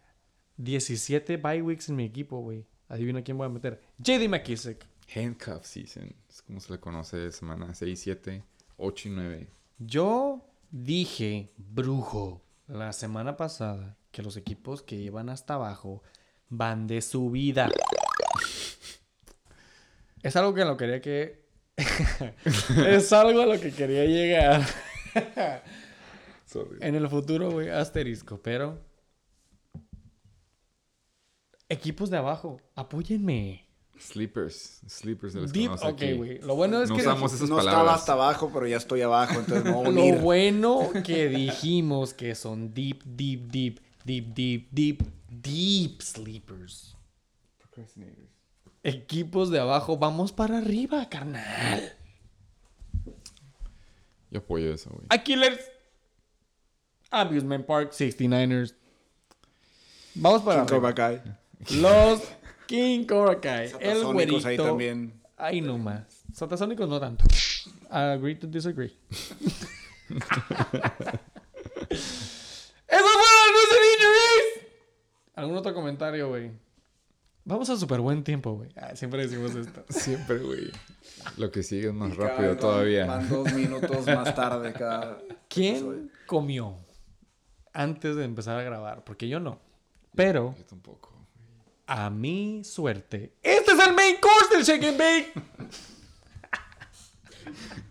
17 0.58 1.38
bye 1.38 1.62
weeks 1.62 1.90
en 1.90 1.96
mi 1.98 2.06
equipo, 2.06 2.40
güey. 2.40 2.66
Adivina 2.88 3.22
quién 3.24 3.38
voy 3.38 3.46
a 3.46 3.50
meter. 3.50 3.82
JD 4.00 4.28
McKissick. 4.30 4.86
Handcuff 5.16 5.66
season. 5.66 6.16
Es 6.30 6.42
como 6.42 6.60
se 6.60 6.72
le 6.74 6.80
conoce 6.80 7.32
semana 7.32 7.74
6, 7.74 8.00
7, 8.00 8.44
8 8.78 9.08
y 9.10 9.12
9. 9.12 9.48
Yo 9.80 10.46
dije, 10.72 11.52
brujo, 11.58 12.42
la 12.68 12.94
semana 12.94 13.36
pasada 13.38 13.98
que 14.12 14.24
los 14.24 14.38
equipos 14.38 14.82
que 14.82 14.96
iban 14.96 15.30
hasta 15.30 15.56
abajo 15.56 16.02
van 16.50 16.88
de 16.88 17.02
subida. 17.02 17.70
Es 20.26 20.36
algo 20.36 20.56
que 20.56 20.66
lo 20.66 20.76
quería 20.76 21.00
que... 21.02 21.46
es 22.88 23.14
algo 23.14 23.42
a 23.42 23.46
lo 23.46 23.60
que 23.60 23.72
quería 23.72 24.06
llegar 24.06 24.66
Sorry. 26.48 26.78
en 26.82 26.96
el 26.96 27.08
futuro, 27.10 27.52
güey, 27.52 27.70
asterisco. 27.70 28.40
Pero... 28.42 28.82
Equipos 31.70 32.10
de 32.10 32.18
abajo, 32.18 32.60
apóyenme. 32.76 33.68
Sleepers. 34.00 34.82
Sleepers 34.88 35.34
se 35.34 35.42
les 35.42 35.54
Deep, 35.54 35.68
conoce 35.68 35.86
ok, 35.88 35.94
aquí. 35.94 36.14
güey. 36.14 36.40
Lo 36.42 36.56
bueno 36.56 36.82
es 36.82 36.90
No 36.90 36.96
que... 36.96 37.02
usamos 37.04 37.32
esas 37.34 37.48
no 37.50 37.60
estaba 37.60 37.78
palabras. 37.78 38.00
hasta 38.02 38.14
abajo, 38.14 38.50
pero 38.52 38.66
ya 38.68 38.78
estoy 38.78 39.02
abajo, 39.02 39.40
entonces 39.40 39.64
me 39.64 39.72
voy 39.72 39.86
a 39.86 39.90
unir. 39.90 40.16
Lo 40.16 40.22
bueno 40.22 40.90
que 41.06 41.30
dijimos 41.30 42.16
que 42.16 42.34
son 42.34 42.74
deep, 42.74 43.04
deep, 43.04 43.48
deep, 43.52 43.80
deep, 44.04 44.34
deep, 44.34 44.68
deep, 44.72 45.04
deep 45.30 46.02
sleepers. 46.02 46.96
Procrastinators. 47.60 48.35
Equipos 48.86 49.50
de 49.50 49.60
abajo, 49.60 49.98
vamos 49.98 50.32
para 50.32 50.60
arriba, 50.60 51.10
carnal. 51.10 51.92
Yo 54.30 54.38
apoyo 54.38 54.72
eso, 54.72 54.92
güey. 54.92 55.08
Aquiles. 55.10 55.60
Amusement 57.10 57.66
Park 57.66 57.94
69ers. 57.94 58.76
Vamos 60.14 60.44
para 60.44 60.68
King 60.68 60.76
arriba. 60.76 60.94
Kai. 60.94 61.22
Los 61.72 62.22
King 62.68 63.06
Cobra 63.08 63.42
Kai. 63.42 63.72
El 63.80 64.04
güerito. 64.06 64.48
ahí 64.48 64.58
también. 64.58 65.20
Ahí 65.36 65.62
nomás. 65.62 66.24
Satasónicos 66.32 66.88
no 66.88 67.00
tanto. 67.00 67.26
Agree 67.90 68.36
to 68.36 68.46
disagree. 68.46 68.96
¡Eso 71.90 72.04
fueron 72.88 73.50
los 73.52 73.68
Injuries! 73.96 74.68
¿Algún 75.34 75.58
otro 75.58 75.74
comentario, 75.74 76.30
güey? 76.30 76.52
Vamos 77.48 77.70
a 77.70 77.78
súper 77.78 78.00
buen 78.02 78.24
tiempo, 78.24 78.54
güey. 78.54 78.70
Ah, 78.76 78.96
siempre 78.96 79.22
decimos 79.28 79.54
esto. 79.54 79.86
Siempre, 79.90 80.40
güey. 80.40 80.72
Lo 81.38 81.52
que 81.52 81.62
sigue 81.62 81.90
es 81.90 81.94
más 81.94 82.12
Y 82.14 82.16
rápido 82.16 82.58
todavía. 82.58 83.06
Van 83.06 83.30
dos 83.30 83.54
minutos 83.54 84.06
más 84.08 84.34
tarde 84.34 84.74
cada... 84.74 85.20
¿Quién 85.48 86.12
comió 86.26 86.76
antes 87.72 88.16
de 88.16 88.24
empezar 88.24 88.58
a 88.58 88.64
grabar? 88.64 89.04
Porque 89.04 89.28
yo 89.28 89.40
no. 89.40 89.60
Pero, 90.16 90.56
Yo 90.58 90.66
tampoco. 90.66 91.14
a 91.86 92.10
mi 92.10 92.64
suerte, 92.64 93.34
este 93.44 93.74
es 93.74 93.80
el 93.88 93.94
main 93.94 94.16
course 94.20 94.56
del 94.56 94.64
Shake 94.64 94.84
and 94.86 94.98
Bake. 94.98 95.34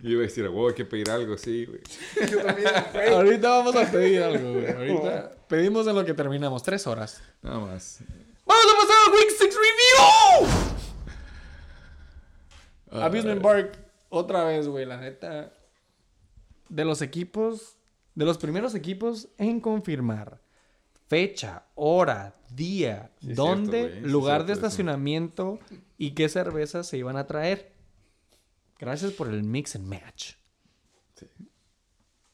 Yo 0.02 0.10
iba 0.10 0.20
a 0.20 0.22
decir, 0.24 0.46
wow, 0.48 0.68
hay 0.68 0.74
que 0.74 0.84
pedir 0.84 1.10
algo, 1.10 1.38
sí, 1.38 1.64
güey. 1.64 1.80
Yo 2.28 2.42
también, 2.42 2.68
güey. 2.92 3.08
Ahorita 3.08 3.48
vamos 3.48 3.76
a 3.76 3.90
pedir 3.90 4.22
algo, 4.22 4.52
güey. 4.52 4.70
Ahorita 4.70 5.32
pedimos 5.48 5.86
en 5.86 5.94
lo 5.94 6.04
que 6.04 6.12
terminamos. 6.12 6.62
Tres 6.62 6.86
horas. 6.86 7.22
Nada 7.40 7.60
más. 7.60 8.00
¡Vamos 8.46 8.64
a 8.72 8.76
pasar 8.80 8.96
al 9.06 9.12
Week 9.14 9.30
6 9.38 9.54
Review! 9.54 10.50
Ah, 12.90 13.06
Amusement 13.06 13.42
Park, 13.42 13.78
otra 14.08 14.44
vez, 14.44 14.68
güey, 14.68 14.84
la 14.86 14.96
neta. 14.98 15.52
De 16.68 16.84
los 16.84 17.02
equipos, 17.02 17.76
de 18.14 18.24
los 18.24 18.38
primeros 18.38 18.74
equipos 18.74 19.28
en 19.38 19.60
confirmar 19.60 20.40
fecha, 21.06 21.64
hora, 21.74 22.34
día, 22.50 23.10
Sí, 23.20 23.34
dónde, 23.34 23.80
cierto, 23.88 24.06
sí, 24.06 24.12
lugar 24.12 24.40
de 24.40 24.46
cierto 24.46 24.52
eso. 24.52 24.66
estacionamiento 24.66 25.58
y 25.98 26.12
qué 26.12 26.28
cervezas 26.28 26.86
se 26.86 26.96
iban 26.96 27.16
a 27.16 27.26
traer. 27.26 27.72
Gracias 28.78 29.12
por 29.12 29.28
el 29.28 29.42
mix 29.44 29.76
and 29.76 29.86
match. 29.86 30.32
Sí. 31.14 31.26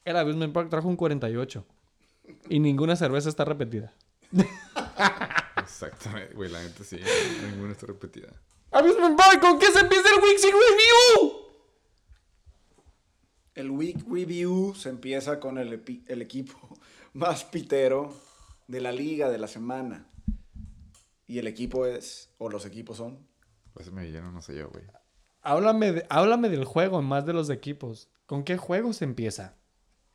El 0.05 0.15
Amusement 0.17 0.53
Park 0.53 0.69
trajo 0.69 0.87
un 0.87 0.95
48 0.95 1.65
y 2.49 2.59
ninguna 2.59 2.95
cerveza 2.95 3.29
está 3.29 3.45
repetida. 3.45 3.93
Exactamente, 5.71 6.33
güey, 6.35 6.49
la 6.51 6.61
neta 6.61 6.83
sí. 6.83 6.99
Ninguna 7.51 7.71
está 7.71 7.87
repetida. 7.87 8.27
Amusement 8.71 9.17
Park, 9.17 9.39
¿con 9.41 9.57
qué 9.59 9.71
se 9.71 9.79
empieza 9.79 10.09
el 10.09 10.21
Week 10.21 10.37
6 10.37 10.53
Review? 10.53 11.41
El 13.55 13.71
Week 13.71 13.97
Review 14.09 14.73
se 14.75 14.89
empieza 14.89 15.39
con 15.39 15.57
el, 15.57 15.83
el 16.07 16.21
equipo 16.21 16.57
más 17.13 17.43
pitero 17.43 18.13
de 18.67 18.81
la 18.81 18.91
liga 18.91 19.29
de 19.29 19.37
la 19.37 19.47
semana. 19.47 20.07
Y 21.27 21.39
el 21.39 21.47
equipo 21.47 21.85
es, 21.85 22.29
o 22.37 22.49
los 22.49 22.65
equipos 22.65 22.97
son, 22.97 23.25
Pues 23.73 23.91
me 23.91 24.09
lleno, 24.11 24.31
no 24.31 24.41
sé 24.41 24.55
yo, 24.55 24.69
güey. 24.69 24.83
Háblame, 25.41 25.91
de- 25.93 26.05
háblame 26.09 26.49
del 26.49 26.65
juego, 26.65 27.01
más 27.01 27.25
de 27.25 27.33
los 27.33 27.49
equipos. 27.49 28.09
¿Con 28.25 28.43
qué 28.43 28.57
juego 28.57 28.93
se 28.93 29.05
empieza? 29.05 29.55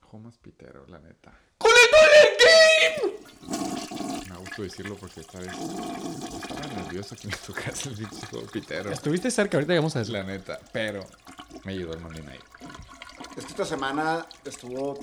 Juego 0.02 0.18
más 0.26 0.38
pitero, 0.38 0.86
la 0.86 0.98
neta. 1.00 1.38
¡Con 1.59 1.70
el 1.70 1.90
Toilet 1.90 3.11
Game! 3.50 3.75
Gusto 4.39 4.62
decirlo 4.62 4.97
porque 4.97 5.20
esta 5.20 5.39
vez 5.39 5.53
estaba 5.53 6.66
nervioso 6.74 7.16
que 7.16 7.28
me 7.28 7.37
tocase 7.47 7.89
el 7.91 7.97
pinche 7.97 8.26
pitero. 8.53 8.91
Estuviste 8.93 9.30
cerca, 9.30 9.57
ahorita 9.57 9.72
llegamos 9.72 9.97
a 9.97 10.01
eso. 10.03 10.12
La 10.12 10.22
neta, 10.22 10.59
pero 10.72 11.05
me 11.64 11.72
ayudó 11.72 11.93
el 11.95 12.01
Monday 12.01 12.22
Night. 12.22 12.43
Es 13.37 13.45
que 13.45 13.51
esta 13.51 13.64
semana 13.64 14.26
estuvo. 14.45 14.99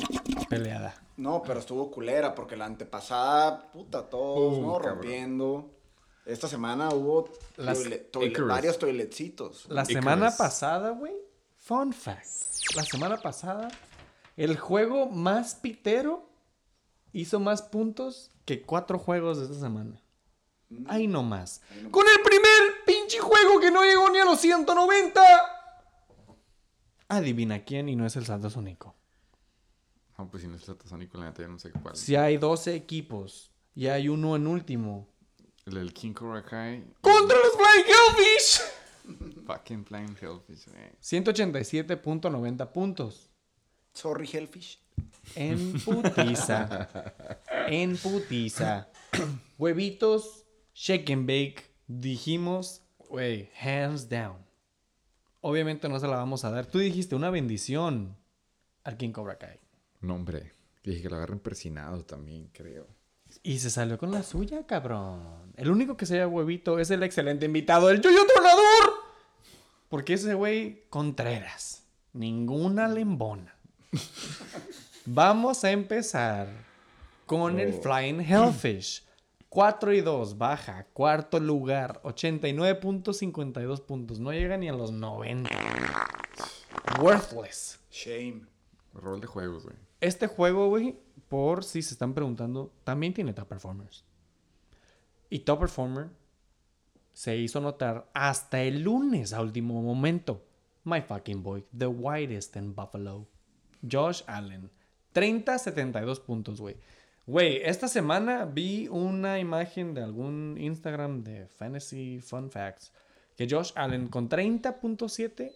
Peleada. 0.50 0.96
No, 1.18 1.44
pero 1.44 1.60
estuvo 1.60 1.92
culera 1.92 2.34
porque 2.34 2.56
la 2.58 2.66
antepasada, 2.66 3.72
puta, 3.72 4.10
todos, 4.10 4.58
Uh, 4.58 4.62
¿no? 4.62 4.74
cabrón. 4.78 4.94
Rompiendo. 4.96 5.70
Esta 6.26 6.48
semana 6.48 6.90
hubo 6.90 7.30
Las- 7.58 7.80
toile- 7.80 8.10
toile- 8.12 8.28
Icarus. 8.32 8.50
varios 8.50 8.80
toiletcitos. 8.80 9.66
La 9.68 9.82
Icarus. 9.84 9.94
semana 9.94 10.36
pasada, 10.38 10.90
güey. 10.92 11.14
Fun 11.58 11.94
fact. 11.94 12.26
La 12.76 12.84
semana 12.84 13.18
pasada, 13.22 13.68
el 14.38 14.58
juego 14.58 15.08
más 15.10 15.56
pitero 15.56 16.30
hizo 17.14 17.40
más 17.40 17.62
puntos 17.62 18.32
que 18.46 18.62
cuatro 18.62 19.00
juegos 19.00 19.38
de 19.38 19.46
esta 19.46 19.60
semana. 19.60 20.02
Ahí 20.88 21.08
no 21.08 21.24
más. 21.24 21.62
Con 21.92 22.06
el 22.08 22.22
primer 22.24 22.84
pinche 22.86 23.20
juego 23.20 23.60
que 23.60 23.72
no 23.72 23.84
llegó 23.84 24.10
ni 24.10 24.20
a 24.20 24.26
los 24.26 24.40
190. 24.40 25.22
Adivina 27.08 27.64
quién 27.64 27.90
y 27.90 27.96
no 27.96 28.06
es 28.06 28.16
el 28.16 28.26
salto 28.26 28.50
sónico. 28.50 28.96
No, 30.18 30.30
pues 30.30 30.44
si 30.44 30.50
no 30.50 30.56
es 30.56 30.64
Satasónico, 30.64 31.18
la 31.18 31.26
neta, 31.26 31.42
ya 31.42 31.48
no 31.48 31.60
sé 31.60 31.72
cuál. 31.72 31.96
Si 31.96 32.16
hay 32.16 32.38
12 32.38 32.76
equipos 32.76 33.52
y 33.76 33.88
hay 33.88 34.10
uno 34.10 34.36
en 34.36 34.48
último. 34.48 35.10
El 35.66 35.76
del 35.76 35.94
King 35.94 36.14
Cobra 36.14 36.44
Kai. 36.44 36.84
¡Contra 37.02 37.38
los 37.38 37.54
Flying 37.54 37.86
Hellfish! 37.88 39.44
Fucking 39.48 39.86
Flying 39.86 40.18
Hellfish, 40.20 40.68
güey. 40.68 40.92
187.90 41.02 42.72
puntos. 42.72 43.33
Sorry, 43.94 44.30
Hellfish. 44.32 44.80
En 45.36 45.80
putiza. 45.80 46.90
en 47.68 47.98
putiza. 47.98 48.90
Huevitos, 49.58 50.46
shake 50.74 51.12
and 51.12 51.28
bake. 51.28 51.64
Dijimos, 51.88 52.82
güey, 53.10 53.50
hands 53.60 54.10
down. 54.10 54.38
Obviamente 55.42 55.90
no 55.90 56.00
se 56.00 56.08
la 56.08 56.18
vamos 56.18 56.46
a 56.46 56.52
dar. 56.52 56.66
Tú 56.66 56.80
dijiste 56.80 57.16
una 57.16 57.30
bendición 57.30 58.18
al 58.84 58.98
King 58.98 59.12
Cobra 59.12 59.38
Kai. 59.38 59.60
No, 60.02 60.16
hombre. 60.16 60.54
Dije 60.84 61.02
que 61.02 61.10
lo 61.10 61.16
agarren 61.16 61.40
persinado 61.40 62.04
también, 62.04 62.50
creo. 62.52 62.88
Y 63.42 63.60
se 63.60 63.70
salió 63.70 63.98
con 63.98 64.12
la 64.12 64.24
suya, 64.24 64.66
cabrón. 64.66 65.54
El 65.56 65.72
único 65.72 65.98
que 65.98 66.06
se 66.06 66.18
llama 66.18 66.34
huevito 66.34 66.80
es 66.80 66.92
el 66.92 67.04
excelente 67.04 67.46
invitado, 67.46 67.90
el 67.90 68.02
Yoyo 68.02 68.26
Tronador. 68.26 68.94
Porque 69.90 70.14
ese 70.14 70.34
güey, 70.34 70.84
Contreras. 70.90 71.84
Ninguna 72.14 72.88
lembona. 72.88 73.53
Vamos 75.06 75.64
a 75.64 75.72
empezar 75.72 76.48
con 77.26 77.60
el 77.60 77.74
Flying 77.74 78.22
Hellfish. 78.22 79.04
4 79.50 79.94
y 79.94 80.02
2, 80.02 80.38
baja. 80.38 80.88
Cuarto 80.94 81.40
lugar, 81.40 82.02
89.52 82.04 83.82
puntos. 83.82 84.20
No 84.20 84.32
llega 84.32 84.58
ni 84.58 84.70
a 84.70 84.74
los 84.74 84.92
90. 84.92 85.50
Worthless. 87.00 87.80
Shame. 87.92 88.48
Rol 88.94 89.22
de 89.22 89.28
juegos, 89.28 89.64
güey. 89.64 89.76
Este 90.02 90.28
juego, 90.28 90.70
güey, 90.70 90.98
por 91.30 91.64
si 91.64 91.82
se 91.82 91.94
están 91.94 92.14
preguntando, 92.14 92.72
también 92.84 93.14
tiene 93.14 93.34
top 93.34 93.48
performers. 93.48 94.04
Y 95.30 95.40
top 95.40 95.60
performer 95.62 96.10
se 97.14 97.38
hizo 97.38 97.62
notar 97.62 98.10
hasta 98.14 98.62
el 98.64 98.84
lunes 98.84 99.34
a 99.34 99.42
último 99.42 99.82
momento. 99.82 100.44
My 100.84 101.02
fucking 101.02 101.44
boy, 101.44 101.66
the 101.78 101.88
whitest 101.88 102.56
in 102.56 102.74
Buffalo. 102.76 103.28
Josh 103.90 104.24
Allen. 104.28 104.70
30-72 105.14 106.22
puntos, 106.22 106.60
güey. 106.60 106.78
Güey, 107.26 107.62
esta 107.64 107.88
semana 107.88 108.46
vi 108.46 108.88
una 108.90 109.40
imagen 109.40 109.94
de 109.94 110.04
algún 110.04 110.58
Instagram 110.60 111.24
de 111.24 111.48
Fantasy 111.48 112.20
Fun 112.20 112.50
Facts 112.52 112.92
que 113.38 113.48
Josh 113.50 113.72
Allen 113.76 114.10
con 114.10 114.30
30.7 114.30 115.52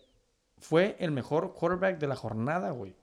fue 0.60 0.96
el 1.00 1.12
mejor 1.12 1.54
quarterback 1.54 2.00
de 2.00 2.08
la 2.08 2.16
jornada, 2.16 2.72
güey. 2.72 2.96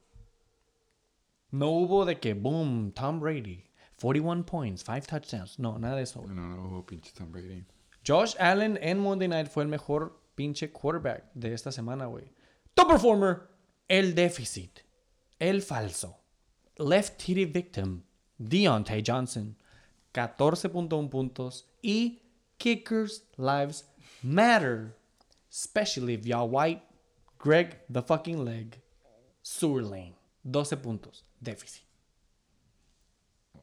No 1.51 1.69
hubo 1.69 2.05
de 2.05 2.19
que, 2.19 2.33
boom, 2.33 2.91
Tom 2.91 3.19
Brady, 3.19 3.63
41 4.01 4.45
points, 4.45 4.83
5 4.83 5.07
touchdowns. 5.07 5.59
No, 5.59 5.79
nada 5.79 5.95
de 5.95 6.03
eso. 6.03 6.21
güey. 6.21 6.33
No, 6.33 6.47
no, 6.47 6.67
hubo 6.67 6.85
pinche 6.85 7.11
Tom 7.13 7.31
Brady. 7.31 7.65
Josh 8.05 8.35
Allen 8.39 8.77
en 8.81 8.99
Monday 8.99 9.27
Night 9.27 9.47
fue 9.47 9.63
el 9.63 9.69
mejor 9.69 10.21
pinche 10.35 10.71
quarterback 10.71 11.31
de 11.33 11.53
esta 11.53 11.71
semana, 11.71 12.07
güey. 12.07 12.25
Top 12.73 12.89
performer, 12.89 13.43
el 13.87 14.13
déficit, 14.13 14.79
el 15.39 15.61
falso, 15.61 16.17
left 16.77 17.17
titty 17.17 17.45
victim, 17.45 18.03
Deontay 18.37 19.03
Johnson, 19.05 19.55
14.1 20.13 21.09
puntos 21.09 21.65
y 21.81 22.21
Kickers 22.57 23.23
Lives 23.37 23.85
Matter, 24.23 24.95
especially 25.49 26.13
if 26.13 26.25
y'all 26.25 26.49
white, 26.49 26.81
Greg 27.37 27.77
the 27.89 28.01
fucking 28.01 28.43
leg, 28.43 28.81
Sewer 29.41 29.83
Lane, 29.83 30.15
12 30.43 30.77
puntos, 30.77 31.23
déficit. 31.41 31.83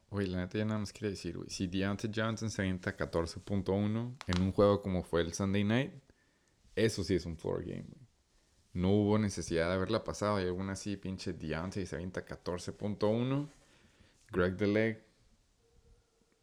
Oye, 0.09 0.27
la 0.27 0.37
neta 0.37 0.59
ya 0.59 0.65
nada 0.65 0.79
más 0.79 0.93
quiere 0.93 1.09
decir, 1.09 1.35
güey. 1.37 1.49
Si 1.49 1.65
Deontay 1.65 2.11
Johnson 2.15 2.49
se 2.49 2.61
avienta 2.61 2.95
14.1 2.95 4.15
en 4.27 4.41
un 4.41 4.51
juego 4.51 4.81
como 4.81 5.01
fue 5.01 5.21
el 5.21 5.33
Sunday 5.33 5.63
Night, 5.63 5.91
eso 6.75 7.03
sí 7.03 7.15
es 7.15 7.25
un 7.25 7.35
floor 7.35 7.63
game, 7.65 7.85
güey. 7.89 8.02
No 8.73 8.89
hubo 8.89 9.19
necesidad 9.19 9.67
de 9.67 9.75
haberla 9.75 10.03
pasado 10.03 10.41
y 10.41 10.47
aún 10.47 10.69
así, 10.71 10.97
pinche 10.97 11.33
Deontay 11.33 11.85
se 11.85 11.95
avienta 11.95 12.25
14.1. 12.25 13.47
Greg 14.31 14.57
Deleg, 14.57 15.05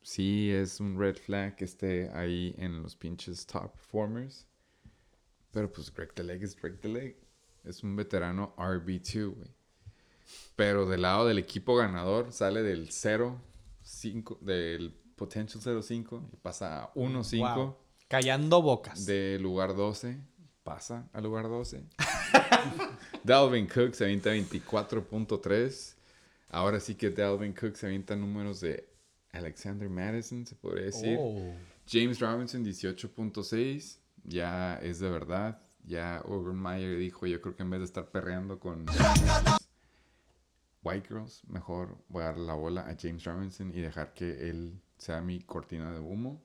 sí 0.01 0.53
es 0.53 0.78
un 0.78 0.97
red 0.97 1.16
flag 1.16 1.57
que 1.57 1.64
esté 1.64 2.09
ahí 2.11 2.55
en 2.57 2.83
los 2.83 2.95
pinches 2.95 3.45
top 3.47 3.72
performers. 3.72 4.47
Pero 5.51 5.72
pues 5.72 5.93
Greg 5.93 6.14
Deleg 6.14 6.45
es 6.45 6.55
Greg 6.55 6.81
Deleg. 6.81 7.16
Es 7.64 7.83
un 7.83 7.97
veterano 7.97 8.55
RB2, 8.57 9.35
güey. 9.35 9.51
Pero 10.55 10.87
del 10.87 11.03
lado 11.03 11.26
del 11.26 11.39
equipo 11.39 11.74
ganador 11.74 12.33
sale 12.33 12.62
del 12.62 12.93
0, 12.93 13.41
5, 13.83 14.39
del 14.41 14.95
potential 15.16 15.61
0-5 15.61 16.28
y 16.33 16.37
pasa 16.37 16.85
a 16.85 16.95
1-5. 16.95 17.55
Wow. 17.57 17.76
Callando 18.07 18.62
bocas. 18.62 19.05
De 19.05 19.37
lugar 19.41 19.74
12 19.74 20.30
pasa 20.71 21.09
al 21.12 21.25
lugar 21.25 21.49
12. 21.49 21.83
Dalvin 23.25 23.66
Cook 23.66 23.95
se 23.95 24.05
avienta 24.05 24.31
24.3. 24.31 25.95
Ahora 26.51 26.79
sí 26.79 26.95
que 26.95 27.11
Dalvin 27.11 27.53
Cook 27.53 27.75
se 27.75 27.87
avienta 27.87 28.14
números 28.14 28.61
de 28.61 28.89
Alexander 29.33 29.89
Madison, 29.89 30.47
se 30.47 30.55
podría 30.55 30.85
decir. 30.85 31.18
Oh. 31.21 31.53
James 31.89 32.21
Robinson 32.21 32.64
18.6. 32.64 33.99
Ya 34.23 34.77
es 34.77 35.01
de 35.01 35.11
verdad. 35.11 35.61
Ya 35.85 36.23
Urban 36.25 36.62
Meyer 36.62 36.99
dijo, 36.99 37.27
yo 37.27 37.41
creo 37.41 37.57
que 37.57 37.64
en 37.64 37.71
vez 37.71 37.81
de 37.81 37.87
estar 37.87 38.09
perreando 38.09 38.61
con 38.61 38.87
White 40.85 41.09
Girls, 41.09 41.43
mejor 41.49 41.99
voy 42.09 42.23
a 42.23 42.27
dar 42.27 42.39
la 42.39 42.55
bola 42.55 42.83
a 42.83 42.97
James 42.97 43.25
Robinson 43.25 43.73
y 43.75 43.81
dejar 43.81 44.14
que 44.14 44.49
él 44.49 44.81
sea 44.99 45.21
mi 45.21 45.41
cortina 45.41 45.93
de 45.93 45.99
humo. 45.99 46.41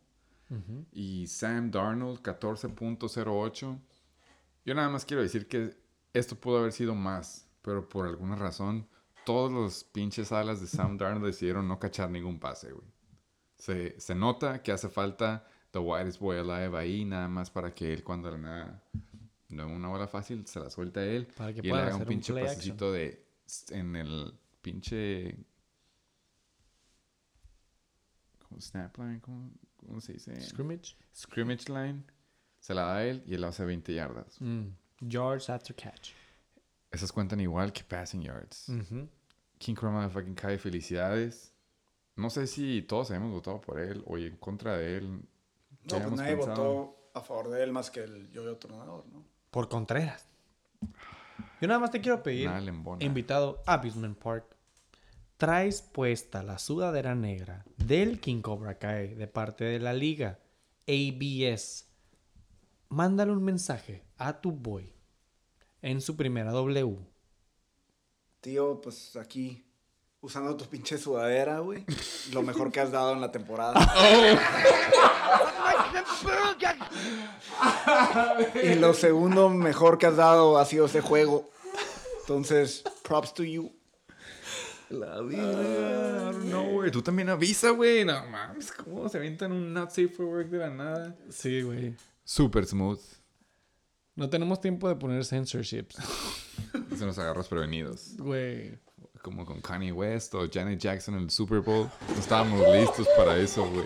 Y 0.91 1.27
Sam 1.27 1.69
Darnold, 1.69 2.21
14.08. 2.21 3.79
Yo 4.65 4.73
nada 4.73 4.89
más 4.89 5.05
quiero 5.05 5.21
decir 5.21 5.47
que 5.47 5.77
esto 6.13 6.35
pudo 6.35 6.57
haber 6.57 6.71
sido 6.71 6.95
más, 6.95 7.47
pero 7.61 7.87
por 7.87 8.07
alguna 8.07 8.35
razón, 8.35 8.87
todos 9.25 9.51
los 9.51 9.83
pinches 9.83 10.31
alas 10.31 10.59
de 10.59 10.67
Sam 10.67 10.97
Darnold 10.97 11.25
decidieron 11.25 11.67
no 11.67 11.79
cachar 11.79 12.09
ningún 12.09 12.39
pase, 12.39 12.71
güey. 12.71 12.87
Se, 13.57 13.99
se 13.99 14.15
nota 14.15 14.61
que 14.61 14.71
hace 14.71 14.89
falta 14.89 15.47
The 15.71 15.79
Whitest 15.79 16.19
Boy 16.19 16.37
Alive 16.37 16.77
ahí, 16.77 17.05
nada 17.05 17.27
más 17.27 17.49
para 17.49 17.73
que 17.73 17.93
él, 17.93 18.03
cuando 18.03 18.31
la 18.31 18.37
nada, 18.37 18.83
no 19.49 19.67
una 19.67 19.87
bola 19.87 20.07
fácil, 20.07 20.47
se 20.47 20.59
la 20.59 20.69
suelta 20.69 21.01
a 21.01 21.05
él. 21.05 21.27
Para 21.35 21.53
que 21.53 21.61
y 21.63 21.69
él 21.69 21.75
haga 21.75 21.95
un 21.95 22.05
pinche 22.05 22.33
pasecito 22.33 22.91
de. 22.91 23.25
En 23.69 23.95
el 23.95 24.33
pinche. 24.61 25.37
¿Cómo? 28.47 28.59
Snap 28.59 28.97
line, 28.97 29.19
¿cómo, 29.21 29.51
cómo 29.75 30.01
se 30.01 30.13
dice? 30.13 30.39
Scrimmage. 30.41 30.95
scrimmage 31.13 31.69
line, 31.69 32.03
se 32.65 32.73
la 32.73 32.81
da 32.81 32.95
a 32.95 33.05
él 33.05 33.21
y 33.27 33.35
él 33.35 33.43
hace 33.43 33.63
20 33.63 33.93
yardas. 33.93 34.41
Mm. 34.41 34.69
Yards 35.01 35.51
after 35.51 35.75
catch. 35.75 36.13
Esas 36.91 37.11
cuentan 37.11 37.39
igual 37.39 37.71
que 37.71 37.83
passing 37.83 38.23
yards. 38.23 38.71
King 39.59 39.75
Chroma 39.75 40.09
fucking 40.09 40.33
Kai, 40.33 40.57
felicidades. 40.57 41.53
No 42.15 42.31
sé 42.31 42.47
si 42.47 42.81
todos 42.81 43.11
habíamos 43.11 43.31
votado 43.31 43.61
por 43.61 43.79
él 43.79 44.01
o 44.07 44.17
en 44.17 44.35
contra 44.37 44.77
de 44.77 44.97
él. 44.97 45.21
¿Qué 45.87 45.99
No, 45.99 46.07
pues 46.07 46.19
nadie 46.19 46.37
pensado? 46.37 46.55
votó 46.55 47.09
a 47.13 47.21
favor 47.21 47.49
de 47.51 47.63
él 47.63 47.71
más 47.71 47.91
que 47.91 47.99
el 48.03 48.31
yo-yo 48.31 48.57
tronador, 48.57 49.05
¿no? 49.13 49.23
Por 49.51 49.69
Contreras. 49.69 50.27
Yo 51.61 51.67
nada 51.67 51.79
más 51.79 51.91
te 51.91 52.01
quiero 52.01 52.23
pedir, 52.23 52.49
invitado 52.99 53.61
a 53.67 53.73
Abusement 53.73 54.17
Park, 54.17 54.57
traes 55.37 55.83
puesta 55.83 56.41
la 56.41 56.57
sudadera 56.57 57.13
negra 57.13 57.63
del 57.77 58.19
King 58.19 58.41
Cobra 58.41 58.79
Kai 58.79 59.13
de 59.13 59.27
parte 59.27 59.65
de 59.65 59.77
la 59.79 59.93
liga 59.93 60.39
ABS. 60.87 61.84
Mándale 62.89 63.31
un 63.31 63.43
mensaje 63.43 64.03
a 64.17 64.41
tu 64.41 64.51
boy 64.51 64.93
en 65.81 66.01
su 66.01 66.15
primera 66.15 66.51
W. 66.51 66.97
Tío, 68.41 68.81
pues 68.81 69.15
aquí 69.15 69.63
usando 70.21 70.55
tu 70.55 70.65
pinche 70.65 70.97
sudadera, 70.97 71.59
güey. 71.59 71.85
Lo 72.31 72.41
mejor 72.41 72.71
que 72.71 72.79
has 72.79 72.91
dado 72.91 73.13
en 73.13 73.21
la 73.21 73.31
temporada. 73.31 73.75
y 78.63 78.75
lo 78.75 78.93
segundo 78.93 79.49
mejor 79.49 79.97
que 79.97 80.07
has 80.07 80.17
dado 80.17 80.57
ha 80.57 80.65
sido 80.65 80.87
ese 80.87 81.01
juego. 81.01 81.49
Entonces, 82.21 82.83
props 83.03 83.33
to 83.33 83.43
you. 83.43 83.71
La 84.89 85.21
vida. 85.21 86.31
No, 86.45 86.63
güey. 86.71 86.91
Tú 86.91 87.01
también 87.01 87.29
avisa, 87.29 87.71
güey. 87.71 88.05
No 88.05 88.25
mames. 88.27 88.71
¿Cómo 88.71 89.09
se 89.09 89.17
avientan 89.17 89.51
un 89.51 89.73
not 89.73 89.89
safe 89.89 90.09
for 90.09 90.25
work 90.25 90.49
de 90.49 90.59
la 90.59 90.69
nada? 90.69 91.15
Sí, 91.29 91.61
güey. 91.61 91.95
Super 92.25 92.65
smooth. 92.65 92.99
No 94.15 94.27
tenemos 94.29 94.59
tiempo 94.59 94.89
de 94.89 94.95
poner 94.95 95.23
censorships. 95.23 95.95
Se 96.97 97.05
nos 97.05 97.19
agarros 97.19 97.47
prevenidos. 97.47 98.15
Güey. 98.17 98.79
Como 99.21 99.45
con 99.45 99.61
Kanye 99.61 99.91
West 99.91 100.33
o 100.33 100.49
Janet 100.51 100.79
Jackson 100.79 101.15
en 101.15 101.23
el 101.23 101.29
Super 101.29 101.59
Bowl. 101.59 101.87
No 102.09 102.19
estábamos 102.19 102.59
listos 102.73 103.07
para 103.15 103.37
eso, 103.37 103.69
güey. 103.69 103.85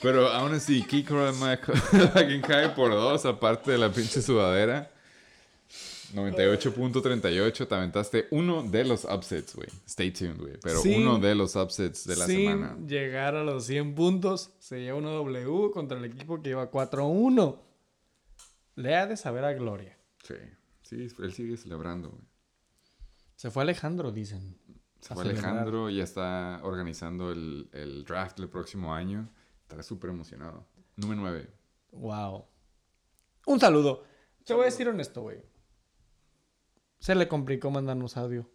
Pero 0.00 0.28
aún 0.28 0.54
así, 0.54 0.82
Kiko 0.82 1.14
cae 2.46 2.68
por 2.70 2.92
dos, 2.92 3.24
aparte 3.24 3.72
de 3.72 3.78
la 3.78 3.92
pinche 3.92 4.22
sudadera. 4.22 4.91
98.38, 6.14 7.66
te 7.68 7.74
aventaste 7.74 8.26
uno 8.30 8.62
de 8.62 8.84
los 8.84 9.04
upsets, 9.04 9.54
güey. 9.56 9.68
Stay 9.86 10.10
tuned, 10.10 10.38
güey. 10.38 10.58
Pero 10.62 10.80
Sin- 10.80 11.02
uno 11.06 11.18
de 11.18 11.34
los 11.34 11.56
upsets 11.56 12.06
de 12.06 12.16
la 12.16 12.26
Sin 12.26 12.50
semana. 12.50 12.76
llegar 12.86 13.34
a 13.34 13.44
los 13.44 13.64
100 13.66 13.94
puntos, 13.94 14.54
se 14.58 14.80
lleva 14.80 14.98
una 14.98 15.10
W 15.10 15.70
contra 15.72 15.98
el 15.98 16.04
equipo 16.04 16.40
que 16.42 16.50
lleva 16.50 16.70
4-1. 16.70 17.58
Le 18.76 18.96
ha 18.96 19.06
de 19.06 19.16
saber 19.16 19.44
a 19.44 19.52
Gloria. 19.52 19.98
Sí, 20.22 20.34
sí, 20.82 21.08
él 21.18 21.32
sigue 21.32 21.56
celebrando, 21.56 22.10
güey. 22.10 22.22
Se 23.36 23.50
fue 23.50 23.62
Alejandro, 23.62 24.12
dicen. 24.12 24.56
Se 25.00 25.14
fue. 25.14 25.24
Alejandro 25.24 25.90
y 25.90 25.96
ya 25.96 26.04
está 26.04 26.60
organizando 26.62 27.32
el, 27.32 27.68
el 27.72 28.04
draft 28.04 28.38
del 28.38 28.48
próximo 28.48 28.94
año. 28.94 29.28
Estará 29.62 29.82
súper 29.82 30.10
emocionado. 30.10 30.66
Número 30.96 31.20
9. 31.22 31.50
Wow. 31.92 32.44
Un 33.46 33.58
saludo. 33.58 34.04
Te 34.44 34.54
voy 34.54 34.62
a 34.62 34.66
decir 34.66 34.88
honesto, 34.88 35.22
güey. 35.22 35.42
Se 37.02 37.16
le 37.16 37.26
complicó 37.26 37.68
mandarnos 37.72 38.16
audio. 38.16 38.48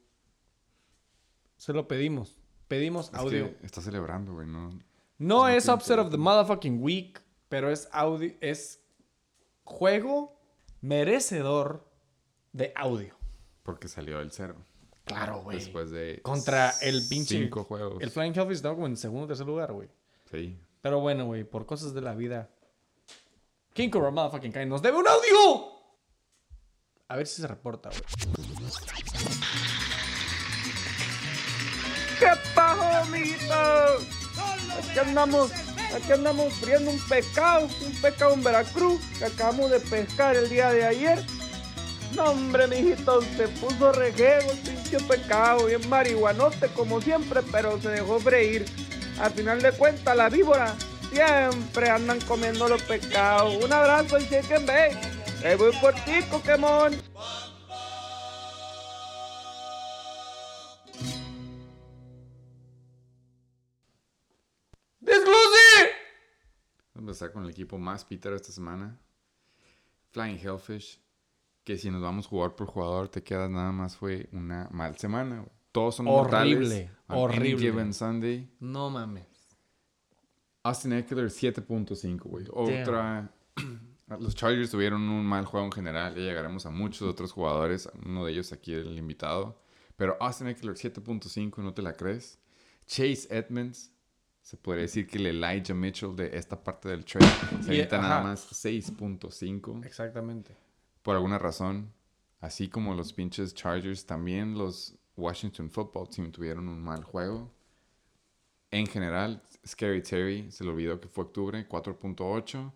Se 1.58 1.74
lo 1.74 1.86
pedimos. 1.90 2.38
Pedimos 2.70 3.10
Es 3.10 3.16
audio. 3.16 3.58
que 3.60 3.66
está 3.66 3.82
celebrando, 3.82 4.34
güey. 4.36 4.48
No, 4.48 4.70
No 4.70 4.80
no 5.18 5.48
es 5.50 5.68
upset 5.68 6.00
of 6.00 6.12
the 6.12 6.18
motherfucking 6.18 6.82
week, 6.82 7.22
pero 7.50 7.70
es 7.70 7.90
audio, 7.92 8.32
es 8.40 8.82
juego 9.66 10.40
merecedor 10.80 11.92
de 12.54 12.72
audio. 12.76 13.16
porque 13.64 13.90
salió 13.90 14.22
el 14.22 14.32
cero. 14.32 14.56
Claro, 15.04 15.42
güey. 15.44 15.58
Después 15.60 15.92
de 15.92 16.22
Contra 16.22 16.72
el 16.82 17.06
pinche. 17.10 17.38
cinco 17.38 17.66
juegos. 17.66 18.02
El 18.02 18.12
Flying 18.12 18.32
Hellfish 18.34 18.56
estaba 18.58 18.76
como 18.76 18.88
en 18.88 18.96
segundo 18.96 19.26
o 19.26 19.28
tercer 19.28 19.46
lugar, 19.46 19.74
güey. 19.74 19.90
Sí. 20.32 20.58
Pero 20.82 21.02
bueno, 21.02 21.26
güey, 21.26 21.44
por 21.44 21.66
cosas 21.66 21.94
de 21.94 22.00
la 22.00 22.16
vida. 22.16 22.50
King 23.74 23.90
Cobra 23.90 24.10
Motherfucking 24.12 24.54
Kai 24.54 24.66
nos 24.66 24.82
debe 24.82 24.98
un 25.00 25.06
audio. 25.08 25.77
A 27.10 27.16
ver 27.16 27.26
si 27.26 27.42
se 27.42 27.48
reporta, 27.48 27.90
güey. 27.90 28.02
¿Qué 32.20 32.28
pasó, 32.54 33.06
mijitos? 33.06 34.04
Aquí 34.78 35.00
andamos, 35.00 35.52
aquí 35.96 36.12
andamos 36.12 36.54
friendo 36.56 36.92
un 36.92 37.00
pescado, 37.08 37.70
un 37.86 38.02
pescado 38.02 38.34
en 38.34 38.44
Veracruz 38.44 39.00
que 39.18 39.26
acabamos 39.26 39.72
de 39.72 39.80
pescar 39.80 40.36
el 40.36 40.50
día 40.50 40.70
de 40.74 40.86
ayer. 40.86 41.24
No, 42.14 42.32
hombre, 42.32 42.68
mijitos, 42.68 43.24
se 43.38 43.48
puso 43.48 43.94
rejego 43.94 44.52
pinche 44.66 45.00
pescado, 45.08 45.68
bien 45.68 45.88
marihuanote 45.88 46.68
como 46.70 47.00
siempre, 47.00 47.42
pero 47.54 47.80
se 47.82 47.88
dejó 47.88 48.20
freír. 48.20 48.66
Al 49.22 49.32
final 49.32 49.62
de 49.62 49.72
cuentas, 49.72 50.14
la 50.18 50.28
víbora 50.28 50.76
siempre 51.10 51.90
andan 51.90 52.20
comiendo 52.22 52.68
los 52.68 52.82
pescados. 52.84 53.64
Un 53.64 53.72
abrazo 53.72 54.20
y 54.20 54.24
chicken 54.24 54.66
bake. 54.66 55.17
Ahí 55.44 55.56
voy 55.56 55.72
por 55.82 55.94
ti, 56.06 56.22
Pokémon. 56.30 56.92
¡Disclose! 65.00 65.92
Vamos 66.94 66.96
a 66.96 67.00
empezar 67.00 67.32
con 67.32 67.44
el 67.44 67.50
equipo 67.52 67.78
más 67.78 68.04
pitero 68.06 68.36
esta 68.36 68.52
semana. 68.52 69.00
Flying 70.12 70.38
Hellfish. 70.38 71.02
Que 71.64 71.78
si 71.78 71.92
nos 71.92 72.02
vamos 72.02 72.28
jugador 72.28 72.56
por 72.56 72.68
jugador, 72.68 73.10
te 73.10 73.22
quedas 73.24 73.50
nada 73.50 73.72
más 73.74 73.98
fue 73.98 74.30
una 74.32 74.70
mal 74.72 74.98
semana. 74.98 75.46
Todos 75.74 75.96
son 75.96 76.08
Horrible, 76.08 76.56
mortales. 76.60 76.92
horrible. 77.08 77.58
given 77.60 77.94
Sunday. 77.94 78.50
No 78.60 78.90
mames. 78.90 79.28
Austin 80.64 80.94
Eckler 80.94 81.28
7.5, 81.30 82.20
güey. 82.24 82.46
Otra. 82.52 83.30
Los 84.08 84.36
Chargers 84.36 84.72
tuvieron 84.72 85.02
un 85.10 85.26
mal 85.26 85.46
juego 85.46 85.66
en 85.66 85.72
general. 85.72 86.16
Ya 86.16 86.22
llegaremos 86.22 86.66
a 86.66 86.70
muchos 86.70 87.02
otros 87.04 87.32
jugadores. 87.34 87.90
Uno 88.06 88.26
de 88.26 88.32
ellos 88.32 88.54
aquí, 88.54 88.74
el 88.74 88.98
invitado. 88.98 89.62
Pero 89.98 90.16
Austin 90.22 90.48
Eckler 90.48 90.76
7.5, 90.76 91.58
¿no 91.58 91.74
te 91.74 91.82
la 91.82 91.94
crees? 91.94 92.40
Chase 92.86 93.28
Edmonds. 93.30 93.92
Se 94.42 94.56
podría 94.56 94.84
decir 94.84 95.08
que 95.08 95.18
el 95.18 95.26
Elijah 95.26 95.74
Mitchell 95.74 96.16
de 96.16 96.38
esta 96.38 96.64
parte 96.64 96.88
del 96.88 97.04
trade. 97.04 97.28
Se 97.62 97.72
avienta 97.72 97.98
nada 97.98 98.24
más 98.24 98.50
6.5. 98.50 99.86
Exactamente. 99.86 100.56
Por 101.02 101.16
alguna 101.16 101.38
razón. 101.38 101.92
Así 102.40 102.70
como 102.70 102.94
los 102.94 103.12
pinches 103.12 103.54
Chargers, 103.54 104.06
también 104.06 104.58
los 104.58 104.96
Washington 105.18 105.70
Football 105.70 106.08
Team 106.08 106.32
tuvieron 106.32 106.70
un 106.70 106.82
mal 106.82 107.04
juego. 107.04 107.52
En 108.72 108.88
general, 108.88 109.44
Scary 109.66 110.02
Terry 110.02 110.52
se 110.52 110.64
le 110.64 110.70
olvidó 110.70 111.02
que 111.02 111.10
fue 111.10 111.26
octubre, 111.26 111.68
4.8. 111.68 112.72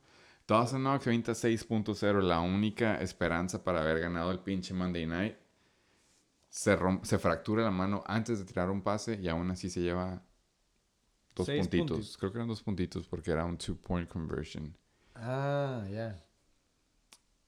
Dawson 0.52 0.82
Knox 0.82 1.08
26.0, 1.08 2.22
la 2.22 2.42
única 2.42 3.00
esperanza 3.02 3.64
para 3.64 3.80
haber 3.80 4.02
ganado 4.02 4.32
el 4.32 4.40
pinche 4.40 4.74
Monday 4.74 5.06
Night. 5.06 5.38
Se, 6.50 6.78
se 7.04 7.20
fractura 7.20 7.64
la 7.64 7.72
mano 7.72 8.04
antes 8.06 8.40
de 8.40 8.44
tirar 8.44 8.70
un 8.70 8.82
pase 8.82 9.18
y 9.22 9.30
aún 9.30 9.50
así 9.50 9.70
se 9.70 9.80
lleva 9.80 10.22
dos 11.34 11.46
Seis 11.46 11.62
puntitos. 11.62 12.18
Creo 12.18 12.34
que 12.34 12.38
eran 12.38 12.50
dos 12.50 12.62
puntitos 12.62 13.08
porque 13.08 13.32
era 13.32 13.46
un 13.46 13.58
two-point 13.58 14.10
conversion. 14.10 14.76
Ah, 15.16 15.86
ya. 15.90 16.22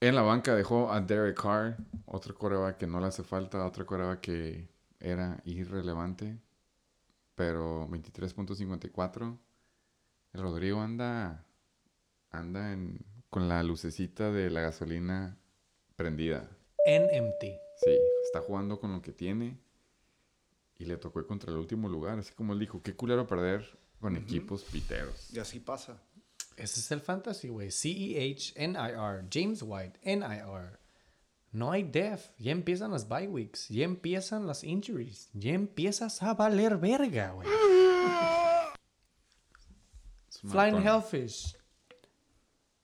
En 0.00 0.14
la 0.14 0.22
banca 0.22 0.54
dejó 0.54 0.90
a 0.90 0.98
Derek 1.02 1.38
Carr, 1.38 1.76
otro 2.06 2.34
coreback 2.34 2.78
que 2.78 2.86
no 2.86 3.00
le 3.00 3.06
hace 3.08 3.22
falta, 3.22 3.66
otro 3.66 3.84
coreback 3.84 4.20
que 4.20 4.70
era 4.98 5.42
irrelevante, 5.44 6.40
pero 7.34 7.86
23.54. 7.90 9.38
El 10.32 10.40
Rodrigo 10.40 10.80
anda, 10.80 11.44
anda 12.38 12.72
en- 12.72 13.04
con 13.30 13.48
la 13.48 13.62
lucecita 13.62 14.30
de 14.30 14.50
la 14.50 14.60
gasolina 14.60 15.36
prendida. 15.96 16.48
NMT. 16.86 17.42
Sí, 17.84 17.98
está 18.24 18.40
jugando 18.40 18.78
con 18.78 18.92
lo 18.92 19.02
que 19.02 19.12
tiene 19.12 19.58
y 20.78 20.84
le 20.84 20.96
tocó 20.96 21.20
ir 21.20 21.26
contra 21.26 21.50
el 21.50 21.56
último 21.58 21.88
lugar, 21.88 22.18
así 22.18 22.32
como 22.34 22.52
él 22.52 22.58
dijo, 22.60 22.82
qué 22.82 22.94
culero 22.94 23.26
perder 23.26 23.78
con 24.00 24.16
equipos 24.16 24.62
piteros. 24.64 25.30
Y 25.32 25.38
así 25.38 25.58
pasa. 25.60 26.00
Ese 26.56 26.78
es 26.80 26.90
el 26.92 27.00
fantasy, 27.00 27.48
güey. 27.48 27.70
C-E-H-N-I-R. 27.70 29.26
James 29.32 29.62
White. 29.62 29.98
N-I-R. 30.02 30.78
No 31.52 31.72
hay 31.72 31.82
def. 31.84 32.30
Ya 32.38 32.52
empiezan 32.52 32.90
las 32.92 33.08
bye 33.08 33.26
weeks. 33.28 33.68
Ya 33.68 33.84
empiezan 33.84 34.46
las 34.46 34.62
injuries. 34.62 35.30
Ya 35.32 35.52
empiezas 35.52 36.22
a 36.22 36.34
valer 36.34 36.76
verga, 36.78 37.32
güey. 37.32 37.48
Flying. 40.50 40.82
Hellfish. 40.82 41.56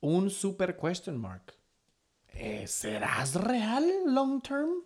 Un 0.01 0.31
super 0.31 0.77
question 0.77 1.19
mark. 1.19 1.55
Eh, 2.33 2.67
¿Serás 2.67 3.35
real 3.35 3.85
long 4.07 4.41
term? 4.41 4.83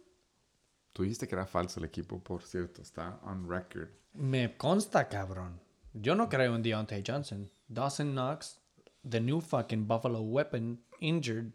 Tú 0.92 1.02
dijiste 1.02 1.28
que 1.28 1.34
era 1.34 1.46
falso 1.46 1.80
el 1.80 1.86
equipo, 1.86 2.22
por 2.22 2.42
cierto, 2.42 2.82
está 2.82 3.18
on 3.22 3.48
record. 3.48 3.88
Me 4.14 4.56
consta, 4.56 5.08
cabrón. 5.08 5.60
Yo 5.92 6.14
no 6.14 6.28
creo 6.28 6.54
en 6.56 6.62
Deontay 6.62 7.02
Johnson. 7.06 7.50
Dawson 7.68 8.12
Knox, 8.12 8.60
the 9.08 9.20
new 9.20 9.40
fucking 9.40 9.86
Buffalo 9.86 10.20
weapon, 10.20 10.82
injured. 11.00 11.52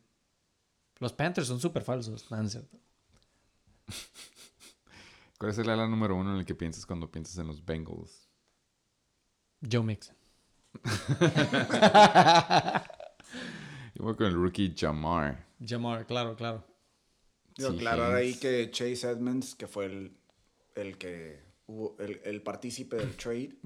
Los 0.99 1.13
Panthers 1.13 1.47
son 1.47 1.59
súper 1.59 1.83
falsos. 1.83 2.29
No, 2.31 2.47
cierto. 2.47 2.77
¿Cuál 5.37 5.51
es 5.51 5.57
el 5.57 5.69
ala 5.69 5.87
número 5.87 6.15
uno 6.15 6.33
en 6.33 6.39
el 6.39 6.45
que 6.45 6.55
piensas 6.55 6.85
cuando 6.85 7.09
piensas 7.09 7.37
en 7.37 7.47
los 7.47 7.63
Bengals? 7.63 8.27
Joe 9.69 9.83
Mixon. 9.83 10.15
Yo 13.99 14.05
voy 14.05 14.15
con 14.15 14.27
el 14.27 14.33
rookie 14.33 14.73
Jamar. 14.77 15.45
Jamar, 15.63 16.07
claro, 16.07 16.33
claro. 16.37 16.63
Quiero 17.53 17.71
Sí, 17.71 17.77
aclarar 17.79 18.15
ahí 18.15 18.33
que 18.35 18.71
Chase 18.71 19.09
Edmonds, 19.09 19.55
que 19.55 19.67
fue 19.67 19.87
el, 19.87 20.17
el 20.75 20.97
que 20.97 21.41
hubo, 21.67 21.97
el, 21.99 22.21
el 22.23 22.41
partícipe 22.41 22.95
del 22.95 23.17
trade, 23.17 23.57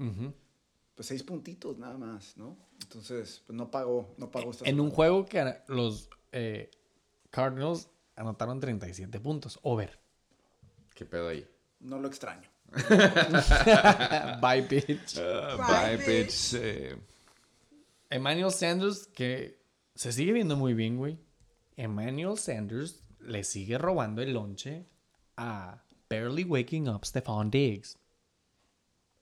pues 0.96 1.06
seis 1.06 1.22
puntitos 1.22 1.78
nada 1.78 1.96
más, 1.96 2.36
¿no? 2.36 2.56
Entonces, 2.82 3.44
pues 3.46 3.56
no 3.56 3.70
pagó, 3.70 4.12
no 4.18 4.28
pagó 4.32 4.50
esta 4.50 4.68
En 4.68 4.80
un 4.80 4.90
juego 4.90 5.24
que 5.24 5.54
los 5.68 6.10
eh, 6.32 6.68
Cardinals 7.30 7.88
anotaron 8.16 8.58
37 8.58 9.20
puntos. 9.20 9.60
Over. 9.62 10.00
¿Qué 10.96 11.04
pedo 11.04 11.28
ahí? 11.28 11.46
No 11.78 12.00
lo 12.00 12.08
extraño. 12.08 12.48
Bye, 14.42 14.62
bitch. 14.62 15.14
bye, 15.14 15.96
bitch. 16.04 16.54
Eh, 16.54 16.96
Emmanuel 18.10 18.50
Sanders, 18.52 19.06
que 19.06 19.62
se 19.94 20.12
sigue 20.12 20.32
viendo 20.32 20.56
muy 20.56 20.74
bien, 20.74 20.96
güey. 20.96 21.18
Emmanuel 21.76 22.36
Sanders 22.38 23.04
le 23.20 23.44
sigue 23.44 23.78
robando 23.78 24.22
el 24.22 24.32
lonche 24.32 24.86
a 25.36 25.82
Barely 26.08 26.44
Waking 26.44 26.88
Up 26.88 27.04
Stephon 27.04 27.50
Diggs. 27.50 27.98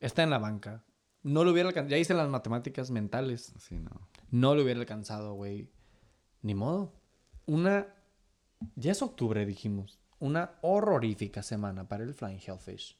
Está 0.01 0.23
en 0.23 0.31
la 0.31 0.39
banca. 0.39 0.85
No 1.23 1.45
lo 1.45 1.53
hubiera 1.53 1.69
alcanzado. 1.69 1.91
Ya 1.91 1.99
hice 1.99 2.15
las 2.15 2.29
matemáticas 2.29 2.91
mentales. 2.91 3.53
sí, 3.59 3.79
no. 3.79 4.09
No 4.31 4.55
lo 4.55 4.63
hubiera 4.63 4.81
alcanzado, 4.81 5.35
güey. 5.35 5.71
Ni 6.43 6.55
modo. 6.55 6.93
Una. 7.47 7.87
Ya 8.75 8.93
es 8.93 9.03
octubre, 9.03 9.47
dijimos. 9.47 10.01
Una 10.19 10.59
horrorífica 10.63 11.43
semana 11.43 11.87
para 11.87 12.05
el 12.05 12.15
Flying 12.15 12.41
Hellfish. 12.45 12.99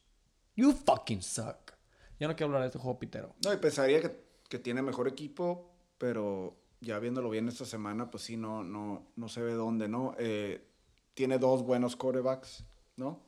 You 0.55 0.73
fucking 0.73 1.21
suck. 1.21 1.73
Ya 2.19 2.27
no 2.27 2.35
quiero 2.35 2.47
hablar 2.47 2.61
de 2.61 2.67
este 2.67 2.79
juego 2.79 2.99
pitero. 2.99 3.35
No, 3.43 3.51
y 3.51 3.57
pensaría 3.57 4.01
que, 4.01 4.23
que 4.47 4.59
tiene 4.59 4.81
mejor 4.81 5.07
equipo, 5.07 5.73
pero 5.97 6.62
ya 6.83 6.99
viéndolo 6.99 7.29
bien 7.29 7.47
esta 7.47 7.65
semana, 7.65 8.11
pues 8.11 8.23
sí, 8.23 8.37
no, 8.37 8.63
no, 8.63 9.11
no 9.15 9.29
se 9.29 9.41
ve 9.41 9.53
dónde, 9.53 9.87
¿no? 9.87 10.15
Eh, 10.19 10.69
tiene 11.13 11.39
dos 11.39 11.63
buenos 11.63 11.95
quarterbacks, 11.95 12.65
¿no? 12.97 13.25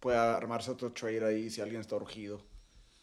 Puede 0.00 0.18
armarse 0.18 0.70
otro 0.70 0.92
trade 0.92 1.24
ahí 1.24 1.50
si 1.50 1.60
alguien 1.60 1.80
está 1.80 1.96
urgido. 1.96 2.42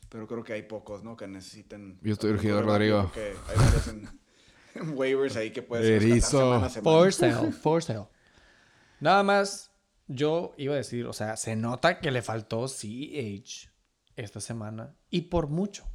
Pero 0.09 0.27
creo 0.27 0.43
que 0.43 0.53
hay 0.53 0.63
pocos, 0.63 1.03
¿no? 1.03 1.15
Que 1.15 1.27
necesiten... 1.27 1.99
Yo 2.01 2.13
estoy 2.13 2.31
urgido. 2.31 2.61
Rodrigo. 2.61 3.11
Que 3.13 3.33
hay 3.47 3.57
varios 3.57 3.87
en, 3.87 4.09
en 4.75 4.97
waivers 4.97 5.35
ahí 5.37 5.51
que 5.51 5.61
puedes 5.61 5.85
Erizo. 5.85 6.39
semana 6.39 6.65
a 6.65 6.69
semana. 6.69 6.97
For 6.97 7.13
sale, 7.13 7.51
for 7.63 7.83
sale. 7.83 8.07
Nada 8.99 9.23
más, 9.23 9.71
yo 10.07 10.53
iba 10.57 10.73
a 10.73 10.77
decir, 10.77 11.05
o 11.05 11.13
sea, 11.13 11.37
se 11.37 11.55
nota 11.55 11.99
que 11.99 12.11
le 12.11 12.21
faltó 12.21 12.67
CEH 12.67 13.71
esta 14.15 14.41
semana. 14.41 14.95
Y 15.09 15.21
por 15.23 15.47
mucho. 15.47 15.87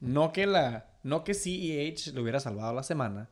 No 0.00 0.32
que 0.32 0.46
la. 0.46 0.98
No 1.02 1.24
que 1.24 1.34
CEH 1.34 2.12
le 2.14 2.20
hubiera 2.20 2.40
salvado 2.40 2.72
la 2.72 2.82
semana. 2.82 3.30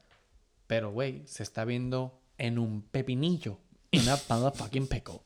Pero, 0.66 0.90
güey, 0.90 1.26
se 1.26 1.42
está 1.42 1.64
viendo 1.64 2.20
en 2.38 2.58
un 2.58 2.82
pepinillo. 2.82 3.58
In 3.92 4.08
a 4.08 4.18
motherfucking 4.28 4.88
pickle. 4.88 5.20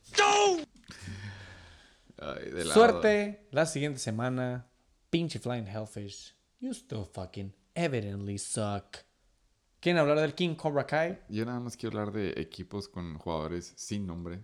Ay, 2.18 2.51
de. 2.51 2.64
Suerte 2.66 3.49
la 3.51 3.66
siguiente 3.66 3.99
semana. 3.99 4.66
Pinche 5.09 5.38
Flying 5.38 5.66
Hellfish. 5.66 6.34
You 6.61 6.72
still 6.72 7.05
fucking 7.05 7.55
evidently 7.74 8.38
suck. 8.38 8.99
¿Quieren 9.80 9.99
hablar 9.99 10.20
del 10.20 10.34
King 10.34 10.55
Cobra 10.55 10.86
Kai? 10.86 11.18
Yo 11.30 11.45
nada 11.47 11.59
más 11.59 11.76
quiero 11.76 11.99
hablar 11.99 12.14
de 12.14 12.41
equipos 12.41 12.86
con 12.86 13.16
jugadores 13.16 13.72
sin 13.76 14.07
nombre. 14.07 14.41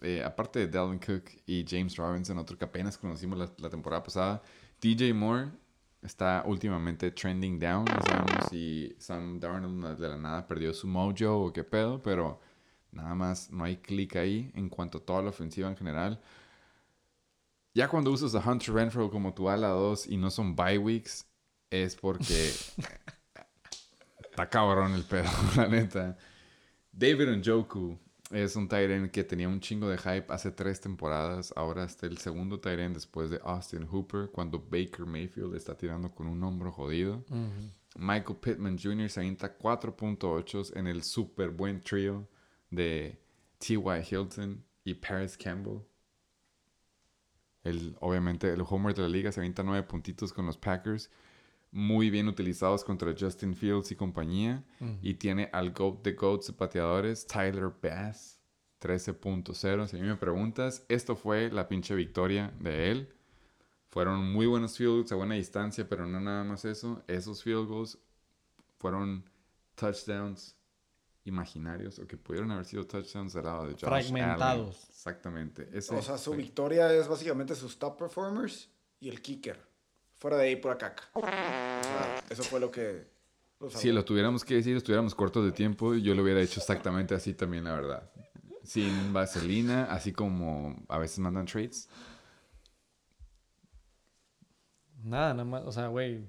Eh, 0.00 0.22
aparte 0.24 0.60
de 0.60 0.68
Dalvin 0.68 0.98
Cook 0.98 1.24
y 1.44 1.64
James 1.68 1.96
Robinson, 1.96 2.38
otro 2.38 2.56
que 2.56 2.64
apenas 2.64 2.96
conocimos 2.96 3.38
la, 3.38 3.52
la 3.58 3.68
temporada 3.68 4.02
pasada, 4.02 4.42
DJ 4.80 5.12
Moore 5.12 5.50
está 6.02 6.42
últimamente 6.46 7.10
trending 7.10 7.58
down. 7.58 7.84
No 7.84 8.00
sabemos 8.02 8.46
si 8.50 8.94
Sam 8.98 9.38
Darnold 9.40 9.98
de 9.98 10.08
la 10.08 10.16
nada 10.16 10.46
perdió 10.46 10.72
su 10.72 10.86
mojo 10.86 11.46
o 11.46 11.52
qué 11.52 11.64
pedo, 11.64 12.00
pero 12.02 12.40
nada 12.92 13.14
más 13.14 13.50
no 13.50 13.64
hay 13.64 13.76
clic 13.76 14.16
ahí 14.16 14.50
en 14.54 14.68
cuanto 14.68 14.98
a 14.98 15.00
toda 15.00 15.22
la 15.22 15.30
ofensiva 15.30 15.68
en 15.68 15.76
general. 15.76 16.20
Ya 17.74 17.88
cuando 17.88 18.10
usas 18.10 18.34
a 18.34 18.50
Hunter 18.50 18.74
Renfro 18.74 19.10
como 19.10 19.34
tu 19.34 19.48
ala 19.48 19.68
2 19.68 20.08
y 20.08 20.16
no 20.16 20.30
son 20.30 20.56
bye 20.56 20.78
weeks, 20.78 21.26
es 21.70 21.94
porque 21.94 22.50
está 24.30 24.48
cabrón 24.48 24.94
el 24.94 25.04
pedo, 25.04 25.28
la 25.56 25.68
neta. 25.68 26.16
David 26.92 27.36
Njoku 27.36 27.98
es 28.30 28.56
un 28.56 28.68
Tyrant 28.68 29.10
que 29.10 29.24
tenía 29.24 29.48
un 29.48 29.60
chingo 29.60 29.88
de 29.88 29.98
hype 29.98 30.26
hace 30.28 30.50
tres 30.50 30.80
temporadas. 30.80 31.52
Ahora 31.56 31.84
está 31.84 32.06
el 32.06 32.18
segundo 32.18 32.60
Tyrant 32.60 32.94
después 32.94 33.30
de 33.30 33.40
Austin 33.42 33.86
Hooper, 33.86 34.30
cuando 34.30 34.58
Baker 34.58 35.06
Mayfield 35.06 35.54
está 35.54 35.76
tirando 35.76 36.10
con 36.10 36.26
un 36.26 36.42
hombro 36.42 36.70
jodido. 36.70 37.24
Michael 37.96 38.38
Pittman 38.38 38.78
Jr. 38.78 39.08
se 39.08 39.20
avienta 39.20 39.58
4.8 39.58 40.76
en 40.76 40.86
el 40.86 41.02
super 41.02 41.50
buen 41.50 41.80
trío 41.80 42.28
de 42.70 43.18
T.Y. 43.58 44.02
Hilton 44.10 44.64
y 44.84 44.94
Paris 44.94 45.36
Campbell. 45.36 45.80
El, 47.64 47.96
obviamente, 48.00 48.52
el 48.52 48.62
homer 48.68 48.94
de 48.94 49.02
la 49.02 49.08
liga 49.08 49.32
se 49.32 49.40
avienta 49.40 49.62
9 49.62 49.86
puntitos 49.86 50.32
con 50.32 50.46
los 50.46 50.56
Packers. 50.56 51.10
Muy 51.70 52.08
bien 52.10 52.28
utilizados 52.28 52.82
contra 52.84 53.14
Justin 53.18 53.54
Fields 53.54 53.90
y 53.90 53.96
compañía. 53.96 54.64
Y 55.02 55.14
tiene 55.14 55.50
al 55.52 55.72
GOAT 55.72 56.02
de 56.02 56.12
GOATs 56.12 56.46
de 56.48 56.52
pateadores, 56.54 57.26
Tyler 57.26 57.70
Bass, 57.82 58.40
13.0. 58.80 59.86
Si 59.88 59.96
a 59.96 60.00
mí 60.00 60.06
me 60.06 60.16
preguntas, 60.16 60.84
esto 60.88 61.14
fue 61.16 61.50
la 61.50 61.68
pinche 61.68 61.94
victoria 61.94 62.52
de 62.60 62.90
él. 62.90 63.14
Fueron 63.90 64.32
muy 64.32 64.46
buenos 64.46 64.76
field 64.76 64.92
goals 64.92 65.12
a 65.12 65.16
buena 65.16 65.34
distancia, 65.34 65.88
pero 65.88 66.06
no 66.06 66.20
nada 66.20 66.44
más 66.44 66.64
eso. 66.64 67.02
Esos 67.06 67.42
field 67.42 67.66
goals 67.68 67.98
fueron 68.78 69.28
touchdowns 69.74 70.56
imaginarios 71.24 71.98
o 71.98 72.06
que 72.06 72.16
pudieron 72.16 72.50
haber 72.50 72.64
sido 72.64 72.86
touchdowns 72.86 73.34
del 73.34 73.44
lado 73.44 73.66
de 73.66 73.72
Josh 73.72 73.80
Fragmentados. 73.84 74.76
Allen. 74.76 74.88
Exactamente. 74.90 75.68
Ese 75.72 75.94
O 75.94 76.00
sea, 76.02 76.16
su 76.16 76.30
fue- 76.30 76.38
victoria 76.38 76.92
es 76.94 77.06
básicamente 77.08 77.54
sus 77.54 77.78
top 77.78 77.98
performers 77.98 78.70
y 79.00 79.08
el 79.08 79.20
kicker. 79.20 79.67
Fuera 80.18 80.36
de 80.36 80.48
ahí, 80.48 80.56
pura 80.56 80.76
caca. 80.76 81.04
O 81.14 81.20
sea, 81.20 82.22
eso 82.28 82.42
fue 82.42 82.58
lo 82.60 82.70
que... 82.70 83.06
lo 83.60 83.70
Si 83.70 83.92
lo 83.92 84.04
tuviéramos 84.04 84.44
que 84.44 84.54
decir, 84.54 84.76
estuviéramos 84.76 85.14
cortos 85.14 85.44
de 85.44 85.52
tiempo, 85.52 85.94
yo 85.94 86.14
lo 86.14 86.22
hubiera 86.22 86.40
hecho 86.40 86.60
exactamente 86.60 87.14
así 87.14 87.34
también, 87.34 87.64
la 87.64 87.72
verdad. 87.74 88.10
Sin 88.64 89.12
vaselina, 89.12 89.84
así 89.84 90.12
como 90.12 90.76
a 90.88 90.98
veces 90.98 91.20
mandan 91.20 91.46
trades. 91.46 91.88
Nada, 95.02 95.32
nada 95.32 95.44
más. 95.44 95.62
O 95.64 95.72
sea, 95.72 95.86
güey. 95.88 96.26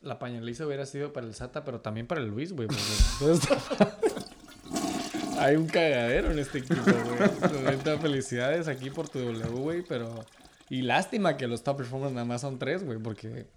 La 0.00 0.18
pañaliza 0.18 0.66
hubiera 0.66 0.86
sido 0.86 1.12
para 1.12 1.26
el 1.26 1.34
Sata, 1.34 1.62
pero 1.62 1.80
también 1.82 2.06
para 2.06 2.22
el 2.22 2.28
Luis, 2.28 2.52
güey. 2.54 2.68
porque 2.68 2.82
entonces- 3.20 3.50
Hay 5.38 5.56
un 5.56 5.66
cagadero 5.66 6.30
en 6.30 6.38
este 6.38 6.58
equipo, 6.58 6.82
güey. 6.82 7.98
Felicidades 7.98 8.66
aquí 8.68 8.90
por 8.90 9.08
tu 9.08 9.18
W, 9.20 9.48
güey, 9.60 9.82
pero... 9.82 10.24
Y 10.70 10.82
lástima 10.82 11.36
que 11.36 11.48
los 11.48 11.64
top 11.64 11.78
performers 11.78 12.12
nada 12.12 12.24
más 12.24 12.40
son 12.42 12.58
tres, 12.58 12.84
güey, 12.84 12.98
porque 12.98 13.48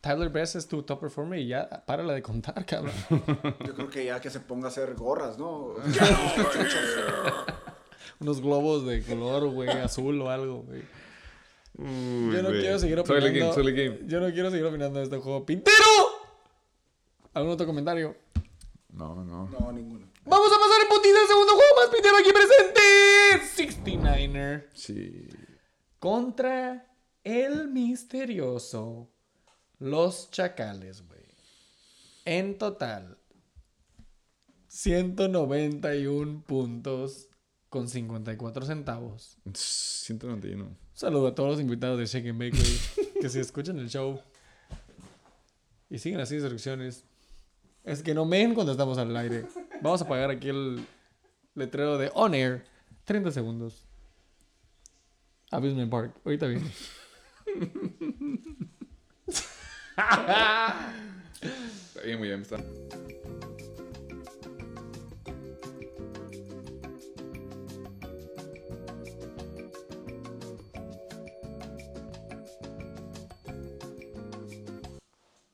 Tyler 0.00 0.28
Best 0.30 0.54
es 0.54 0.68
tu 0.68 0.84
top 0.84 1.00
performer 1.00 1.40
y 1.40 1.48
ya 1.48 1.68
párala 1.84 2.14
de 2.14 2.22
contar, 2.22 2.64
cabrón. 2.64 2.94
Yo 3.66 3.74
creo 3.74 3.90
que 3.90 4.04
ya 4.04 4.20
que 4.20 4.30
se 4.30 4.38
ponga 4.38 4.66
a 4.66 4.70
hacer 4.70 4.94
gorras, 4.94 5.36
¿no? 5.36 5.74
Unos 8.20 8.40
globos 8.40 8.86
de 8.86 9.02
color, 9.02 9.48
güey, 9.50 9.68
azul 9.68 10.20
o 10.22 10.30
algo, 10.30 10.62
güey. 10.62 10.82
Yo 11.76 12.42
no 12.42 12.48
güey. 12.50 12.60
quiero 12.60 12.78
seguir 12.78 13.00
opinando. 13.00 13.26
game, 13.26 13.52
soy 13.52 13.72
game. 13.72 13.98
Yo 14.06 14.20
no 14.20 14.30
quiero 14.32 14.50
seguir 14.50 14.66
opinando 14.66 15.00
de 15.00 15.06
este 15.06 15.18
juego. 15.18 15.44
¡Pintero! 15.44 15.74
¿Algún 17.32 17.52
otro 17.52 17.66
comentario? 17.66 18.14
No, 18.92 19.24
no. 19.24 19.48
No, 19.48 19.72
ninguno. 19.72 20.06
Vamos 20.24 20.52
a 20.52 20.58
pasar 20.58 20.82
en 20.82 20.88
putiza 20.88 21.20
al 21.20 21.26
segundo 21.26 21.52
juego 21.54 21.74
más 21.76 21.88
pintero 21.88 22.16
aquí 22.16 22.30
presente. 22.32 22.80
69er 23.56 24.66
Sí. 24.74 25.28
Contra 26.00 26.90
el 27.22 27.68
misterioso 27.68 29.12
Los 29.78 30.30
Chacales, 30.30 31.06
güey. 31.06 31.20
En 32.24 32.58
total, 32.58 33.18
191 34.68 36.42
puntos 36.44 37.28
con 37.68 37.88
54 37.88 38.66
centavos. 38.66 39.38
191. 39.54 40.76
Saludo 40.92 41.28
a 41.28 41.34
todos 41.34 41.50
los 41.50 41.60
invitados 41.60 41.98
de 41.98 42.06
Shake 42.06 42.30
and 42.30 42.38
Bake, 42.38 42.56
güey, 42.56 43.12
que 43.20 43.28
se 43.28 43.40
escuchan 43.40 43.78
el 43.78 43.88
show 43.88 44.20
y 45.88 45.98
siguen 45.98 46.18
las 46.18 46.32
instrucciones. 46.32 47.04
Es 47.84 48.02
que 48.02 48.14
no 48.14 48.28
ven 48.28 48.54
cuando 48.54 48.72
estamos 48.72 48.98
al 48.98 49.16
aire. 49.16 49.46
Vamos 49.82 50.02
a 50.02 50.04
apagar 50.04 50.30
aquí 50.30 50.48
el 50.48 50.84
letrero 51.54 51.98
de 51.98 52.10
On 52.14 52.34
Air. 52.34 52.64
30 53.04 53.32
segundos. 53.32 53.89
Abusement 55.50 55.90
Park. 55.90 56.14
Ahorita 56.24 56.46
viene. 56.46 56.70
Está 59.96 60.92
bien, 62.04 62.18
muy 62.18 62.28
bien, 62.28 62.42
está. 62.42 62.58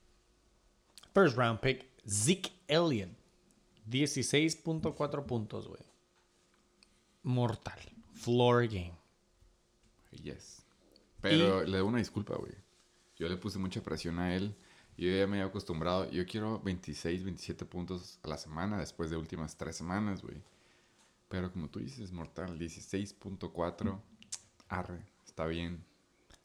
First 1.16 1.38
round 1.38 1.62
pick, 1.62 1.90
Zeke 2.06 2.52
Elliott. 2.68 3.10
16.4 3.90 5.26
puntos, 5.26 5.66
güey. 5.66 5.82
Mortal. 7.24 7.80
Floor 8.16 8.68
game. 8.68 8.94
Yes. 10.12 10.62
Pero 11.22 11.64
le 11.64 11.78
doy 11.78 11.88
una 11.88 12.00
disculpa, 12.00 12.36
güey. 12.36 12.52
Yo 13.18 13.30
le 13.30 13.38
puse 13.38 13.58
mucha 13.60 13.82
presión 13.82 14.20
a 14.20 14.36
él. 14.36 14.54
Yo 14.98 15.10
ya 15.10 15.26
me 15.26 15.38
había 15.38 15.46
acostumbrado. 15.46 16.12
Yo 16.12 16.26
quiero 16.26 16.60
26, 16.60 17.24
27 17.24 17.66
puntos 17.66 18.20
a 18.22 18.28
la 18.28 18.38
semana 18.38 18.78
después 18.78 19.10
de 19.10 19.16
últimas 19.16 19.56
tres 19.56 19.78
semanas, 19.78 20.22
güey. 20.22 20.44
Pero 21.30 21.50
como 21.50 21.70
tú 21.70 21.80
dices, 21.80 22.12
mortal. 22.12 22.60
16.4. 22.60 24.02
Arre. 24.68 25.06
Está 25.26 25.46
bien. 25.46 25.82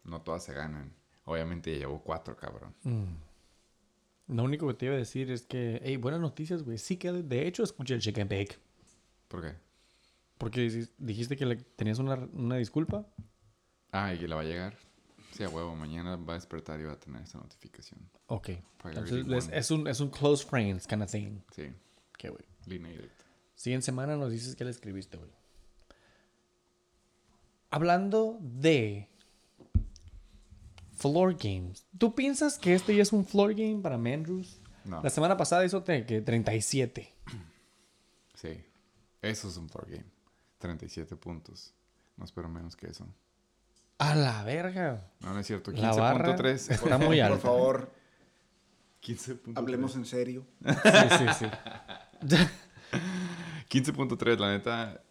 No 0.05 0.23
todas 0.23 0.45
se 0.45 0.53
ganan. 0.53 0.95
Obviamente 1.25 1.77
llevó 1.77 2.01
cuatro, 2.05 2.37
cabrón. 2.37 2.73
Lo 4.31 4.45
único 4.45 4.69
que 4.69 4.75
te 4.75 4.87
iba 4.87 4.95
a 4.95 4.99
decir 4.99 5.31
es 5.31 5.43
que, 5.43 5.81
hey, 5.85 5.97
buenas 5.97 6.21
noticias, 6.21 6.63
güey. 6.63 6.79
Sí 6.79 6.97
que 6.97 7.11
de 7.11 7.47
hecho 7.47 7.65
escuché 7.65 7.95
el 7.95 8.01
chicken 8.01 8.29
bake. 8.29 8.59
¿Por 9.29 9.43
qué? 9.43 9.55
Porque 10.39 10.87
dijiste 10.99 11.37
que 11.37 11.47
le 11.47 11.57
tenías 11.57 11.99
una, 11.99 12.15
una 12.33 12.57
disculpa. 12.57 13.07
Ah, 13.93 14.15
y 14.15 14.19
que 14.19 14.29
le 14.29 14.35
va 14.35 14.43
a 14.43 14.45
llegar. 14.45 14.77
Sí, 15.33 15.43
a 15.43 15.49
huevo. 15.49 15.75
Mañana 15.75 16.17
va 16.17 16.35
a 16.35 16.37
despertar 16.37 16.81
y 16.81 16.85
va 16.85 16.93
a 16.93 16.99
tener 16.99 17.23
esa 17.23 17.39
notificación. 17.39 18.01
Ok. 18.29 18.51
Entonces 18.85 19.49
es, 19.53 19.71
un, 19.71 19.87
es 19.89 20.01
un 20.01 20.11
close 20.11 20.47
friends 20.47 20.87
kind 20.87 21.03
of 21.03 21.11
thing. 21.11 21.41
Sí. 21.55 21.65
Ok, 22.15 22.31
güey. 22.31 22.45
Línea 22.67 22.93
directa. 22.93 23.25
Siguiente 23.57 23.85
semana 23.85 24.17
nos 24.17 24.33
dices 24.33 24.57
que 24.57 24.65
le 24.65 24.71
escribiste, 24.71 25.17
güey. 25.17 25.31
Hablando 27.71 28.39
de 28.41 29.10
floor 31.01 31.35
games. 31.37 31.87
¿Tú 31.99 32.15
piensas 32.15 32.59
que 32.59 32.75
este 32.75 32.95
ya 32.95 33.03
es 33.03 33.13
un 33.13 33.25
floor 33.25 33.55
game 33.55 33.81
para 33.83 33.97
Mandrews? 33.97 34.61
No. 34.85 35.03
La 35.03 35.11
semana 35.11 35.37
pasada 35.37 35.65
hizo 35.65 35.83
que 35.83 36.03
37. 36.03 37.13
Sí. 38.35 38.65
Eso 39.23 39.49
es 39.49 39.57
un 39.57 39.69
floor 39.69 39.91
game. 39.91 40.07
37 40.59 41.17
puntos. 41.17 41.75
No 42.17 42.25
espero 42.25 42.49
menos 42.49 42.77
que 42.77 42.87
eso. 42.87 43.07
A 43.99 44.15
la 44.15 44.43
verga. 44.45 45.11
No, 45.21 45.35
no 45.35 45.41
es 45.41 45.47
cierto. 45.47 45.73
La 45.73 45.93
barra 45.93 46.37
15.3. 46.37 46.71
está 46.71 46.99
muy 46.99 47.21
alta. 47.21 47.35
Por 47.37 47.43
favor, 47.43 47.93
15.3. 49.03 49.59
hablemos 49.59 49.95
en 49.97 50.07
serio. 50.07 50.47
Sí, 50.65 51.09
sí, 51.19 51.27
sí. 51.39 51.47
15.3, 53.71 54.39
la 54.39 54.51
neta. 54.53 55.03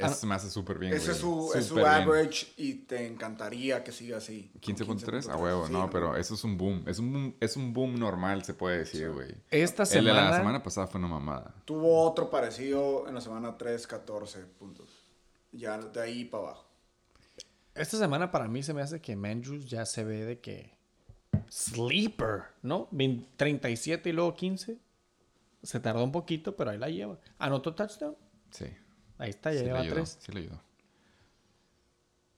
Eh, 0.00 0.04
Ah, 0.04 0.10
Es, 0.10 0.24
me 0.24 0.34
hace 0.34 0.50
súper 0.50 0.78
bien. 0.78 0.92
Ese 0.92 1.06
güey. 1.22 1.58
es 1.58 1.66
su, 1.66 1.76
es 1.78 1.84
average 1.84 2.52
y 2.56 2.74
te 2.74 3.06
encantaría 3.06 3.84
que 3.84 3.92
siga 3.92 4.16
así. 4.18 4.50
con 4.52 4.60
15.3 4.76 5.28
a 5.28 5.34
15.3. 5.36 5.40
huevo, 5.40 5.66
Sí, 5.66 5.72
no, 5.72 5.90
pero 5.90 6.16
eso 6.16 6.34
es 6.34 6.42
un 6.44 6.56
boom. 6.56 6.84
Es 6.86 6.98
un 6.98 7.12
boom, 7.12 7.34
es 7.40 7.56
un 7.56 7.72
boom 7.72 7.98
normal, 7.98 8.42
se 8.44 8.54
puede 8.54 8.78
decir, 8.78 9.10
güey. 9.10 9.34
Esta 9.50 9.82
El 9.84 9.88
de 10.06 10.12
la 10.12 10.20
semana, 10.20 10.36
semana 10.36 10.62
pasada 10.62 10.86
fue 10.86 10.98
una 10.98 11.08
mamada. 11.08 11.54
Tuvo 11.64 12.02
otro 12.08 12.30
parecido 12.30 13.06
en 13.08 13.14
la 13.14 13.20
semana 13.20 13.56
3, 13.58 13.86
14 13.86 14.40
puntos. 14.58 14.88
Ya 15.52 15.78
de 15.78 16.00
ahí 16.00 16.24
para 16.24 16.44
abajo. 16.44 16.66
esta 17.74 17.96
semana 17.98 18.30
para 18.30 18.46
mí 18.48 18.62
se 18.62 18.72
me 18.74 18.82
hace 18.82 19.00
que 19.00 19.16
Mandrews 19.16 19.68
ya 19.68 19.84
se 19.86 20.04
ve 20.04 20.24
de 20.24 20.38
que 20.40 20.78
sleeper, 21.48 22.44
¿no? 22.62 22.88
Vein- 22.90 23.26
37 23.36 24.10
y 24.10 24.12
luego 24.12 24.34
15. 24.34 24.78
Se 25.62 25.80
tardó 25.80 26.02
un 26.04 26.12
poquito, 26.12 26.56
pero 26.56 26.70
ahí 26.70 26.78
la 26.78 26.88
lleva. 26.88 27.18
Anotó 27.38 27.74
touchdown. 27.74 28.16
Sí. 28.50 28.66
Ahí 29.20 29.30
está, 29.30 29.52
ya 29.52 29.58
sí 29.58 29.64
le 29.64 29.68
lleva 29.70 29.80
ayudó, 29.80 29.94
3. 29.94 30.18
Sí 30.20 30.32
le 30.32 30.40
ayudó. 30.40 30.60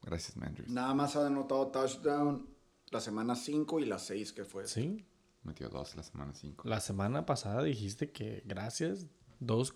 Gracias, 0.03 0.37
Mandrews. 0.37 0.69
Nada 0.69 0.95
más 0.95 1.17
ha 1.17 1.27
anotado 1.27 1.69
touchdown 1.69 2.47
la 2.91 3.01
semana 3.01 3.37
5 3.37 3.81
y 3.81 3.87
la 3.87 3.99
6 3.99 4.33
que 4.33 4.45
fue. 4.45 4.67
Sí. 4.67 5.07
Metió 5.45 5.69
dos 5.69 5.97
la 5.97 6.03
semana 6.03 6.35
5. 6.35 6.69
La 6.69 6.81
semana 6.81 7.25
pasada 7.27 7.63
dijiste 7.63 8.11
que 8.13 8.43
gracias, 8.47 9.07
dos, 9.41 9.73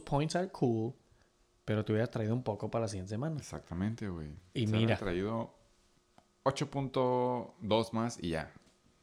points 0.00 0.36
are 0.36 0.48
cool, 0.50 0.94
pero 1.64 1.84
te 1.84 1.92
hubiera 1.92 2.10
traído 2.10 2.34
un 2.34 2.42
poco 2.42 2.70
para 2.70 2.82
la 2.82 2.88
siguiente 2.88 3.10
semana. 3.10 3.36
Exactamente, 3.38 4.08
güey. 4.08 4.30
Y 4.54 4.66
Se 4.66 4.72
mira. 4.72 4.96
traído 4.98 5.54
8.2 6.44 7.92
más 7.92 8.18
y 8.22 8.30
ya. 8.30 8.52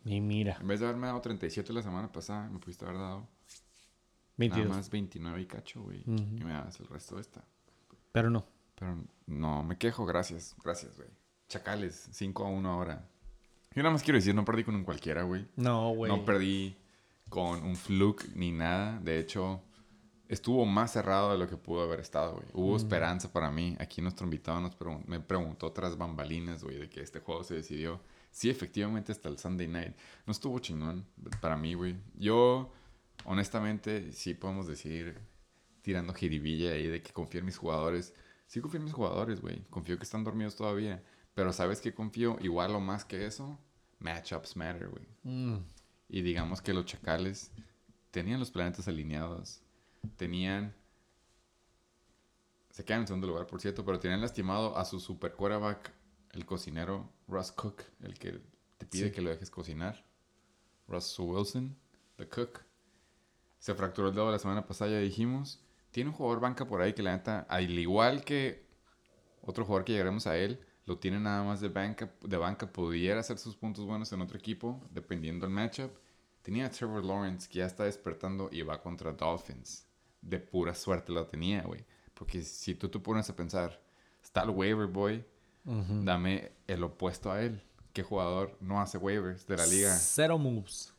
Y 0.04 0.22
mira, 0.22 0.58
En 0.62 0.68
vez 0.68 0.80
de 0.80 0.86
haberme 0.86 1.08
dado 1.08 1.22
37 1.22 1.74
la 1.74 1.82
semana 1.82 2.12
pasada, 2.12 2.48
me 2.50 2.60
pudiste 2.60 2.86
haber 2.86 2.98
dado 2.98 3.28
22. 4.38 4.66
nada 4.68 4.78
más 4.78 4.90
29 4.90 5.42
y 5.42 5.46
cacho, 5.46 5.82
güey. 5.82 6.04
Y 6.06 6.44
me 6.44 6.52
das 6.54 6.80
el 6.80 6.88
resto 6.88 7.16
de 7.16 7.22
esta. 7.22 7.44
Pero 8.12 8.30
no. 8.30 8.46
Pero 8.76 8.98
no, 9.28 9.64
me 9.64 9.78
quejo, 9.78 10.06
gracias. 10.06 10.56
Gracias, 10.64 10.96
güey. 10.98 11.10
Chacales, 11.48 12.10
5 12.12 12.46
a 12.46 12.50
1 12.50 12.70
ahora. 12.70 13.08
Yo 13.74 13.84
nada 13.84 13.92
más 13.94 14.04
quiero 14.04 14.18
decir, 14.18 14.34
no 14.36 14.46
perdí 14.46 14.64
con 14.64 14.76
un 14.76 14.84
cualquiera, 14.84 15.24
güey. 15.24 15.48
No, 15.56 15.92
güey. 15.94 16.12
No 16.12 16.24
perdí 16.26 16.78
con 17.30 17.64
un 17.64 17.76
fluke 17.76 18.30
ni 18.36 18.52
nada. 18.52 19.00
De 19.00 19.20
hecho, 19.20 19.62
estuvo 20.28 20.66
más 20.66 20.92
cerrado 20.94 21.32
de 21.32 21.38
lo 21.38 21.48
que 21.50 21.58
pudo 21.58 21.84
haber 21.84 22.00
estado, 22.00 22.34
güey. 22.36 22.48
Hubo 22.54 22.76
esperanza 22.78 23.32
para 23.32 23.52
mí. 23.52 23.76
Aquí 23.80 24.02
nuestro 24.02 24.26
invitado 24.26 24.60
nos 24.62 24.78
pregun- 24.78 25.04
me 25.06 25.20
preguntó 25.20 25.72
tras 25.72 25.98
bambalinas, 25.98 26.64
güey, 26.64 26.78
de 26.78 26.90
que 26.90 27.02
este 27.02 27.20
juego 27.20 27.44
se 27.44 27.56
decidió. 27.56 28.02
Sí, 28.32 28.50
efectivamente, 28.50 29.12
hasta 29.12 29.30
el 29.30 29.38
Sunday 29.38 29.68
night. 29.68 29.96
No 30.26 30.32
estuvo 30.32 30.60
chingón 30.60 31.06
para 31.42 31.56
mí, 31.58 31.74
güey. 31.74 31.96
Yo, 32.16 32.72
honestamente, 33.26 34.12
sí 34.12 34.34
podemos 34.34 34.68
decir, 34.68 35.20
tirando 35.82 36.14
jiribilla 36.14 36.72
ahí 36.72 36.88
de 36.88 37.02
que 37.02 37.12
confío 37.14 37.40
en 37.40 37.46
mis 37.46 37.58
jugadores. 37.58 38.14
Sí 38.48 38.62
confío 38.62 38.80
en 38.80 38.86
mis 38.86 38.94
jugadores, 38.94 39.42
güey. 39.42 39.64
Confío 39.70 39.98
que 39.98 40.04
están 40.04 40.24
dormidos 40.24 40.56
todavía. 40.56 41.04
Pero 41.34 41.52
¿sabes 41.52 41.82
qué 41.82 41.94
confío? 41.94 42.38
Igual 42.42 42.74
o 42.76 42.80
más 42.80 43.04
que 43.06 43.26
eso, 43.26 43.60
matchups 44.00 44.56
matter, 44.56 44.88
güey. 44.90 45.08
Mm. 45.24 45.58
Y 46.08 46.22
digamos 46.22 46.62
que 46.62 46.74
los 46.74 46.86
chacales 46.86 47.52
tenían 48.12 48.40
los 48.40 48.52
planetas 48.52 48.88
alineados. 48.88 49.62
Tenían. 50.18 50.74
Se 52.70 52.84
quedan 52.84 53.02
en 53.02 53.08
segundo 53.08 53.28
lugar, 53.28 53.48
por 53.48 53.62
cierto, 53.62 53.86
pero 53.86 54.00
tenían 54.00 54.22
lastimado 54.22 54.78
a 54.78 54.86
su 54.86 55.00
super 55.00 55.34
quarterback, 55.34 55.94
el 56.34 56.46
cocinero 56.46 57.10
Russ 57.28 57.52
Cook, 57.52 57.84
el 58.02 58.20
que 58.20 58.42
te 58.78 58.86
pide 58.86 59.08
Sí. 59.08 59.12
que 59.12 59.22
lo 59.22 59.30
dejes 59.30 59.50
cocinar. 59.50 60.06
Russell 60.88 61.26
Wilson, 61.26 61.76
the 62.18 62.28
cook. 62.28 62.62
Se 63.66 63.74
fracturó 63.74 64.10
el 64.10 64.14
dedo 64.14 64.30
la 64.30 64.38
semana 64.38 64.68
pasada, 64.68 64.92
ya 64.92 65.00
dijimos. 65.00 65.60
Tiene 65.90 66.12
un 66.12 66.16
jugador 66.16 66.40
banca 66.40 66.68
por 66.68 66.84
ahí 66.84 66.94
que 66.94 67.02
la 67.02 67.14
neta, 67.14 67.48
al 67.50 67.68
igual 67.72 68.24
que 68.24 68.64
otro 69.42 69.66
jugador 69.66 69.84
que 69.86 69.94
llegaremos 69.94 70.28
a 70.28 70.38
él, 70.38 70.60
lo 70.86 71.00
tiene 71.00 71.20
nada 71.20 71.44
más 71.44 71.62
de 71.62 71.70
banca, 71.70 72.14
de 72.22 72.38
banca, 72.38 72.72
pudiera 72.72 73.22
hacer 73.22 73.40
sus 73.40 73.56
puntos 73.56 73.84
buenos 73.84 74.14
en 74.14 74.22
otro 74.22 74.38
equipo, 74.38 74.88
dependiendo 74.92 75.48
del 75.48 75.56
matchup. 75.56 75.90
Tenía 76.44 76.68
a 76.68 76.70
Trevor 76.70 77.04
Lawrence, 77.04 77.50
que 77.50 77.58
ya 77.58 77.66
está 77.66 77.86
despertando 77.86 78.50
y 78.52 78.62
va 78.62 78.80
contra 78.80 79.14
Dolphins. 79.14 79.88
De 80.22 80.38
pura 80.38 80.76
suerte 80.76 81.12
lo 81.12 81.26
tenía, 81.26 81.64
güey. 81.64 81.84
Porque 82.14 82.44
si 82.44 82.76
tú 82.76 82.88
te 82.90 83.00
pones 83.00 83.32
a 83.32 83.36
pensar, 83.36 83.82
está 84.22 84.44
el 84.44 84.52
waiver 84.52 84.86
boy, 84.86 85.26
dame 85.64 86.52
el 86.68 86.84
opuesto 86.84 87.32
a 87.32 87.42
él. 87.42 87.64
¿Qué 87.94 88.04
jugador 88.04 88.56
no 88.62 88.80
hace 88.80 89.00
waivers 89.00 89.48
de 89.48 89.58
la 89.58 89.66
liga? 89.66 89.92
Cero 89.98 90.38
moves. 90.38 90.94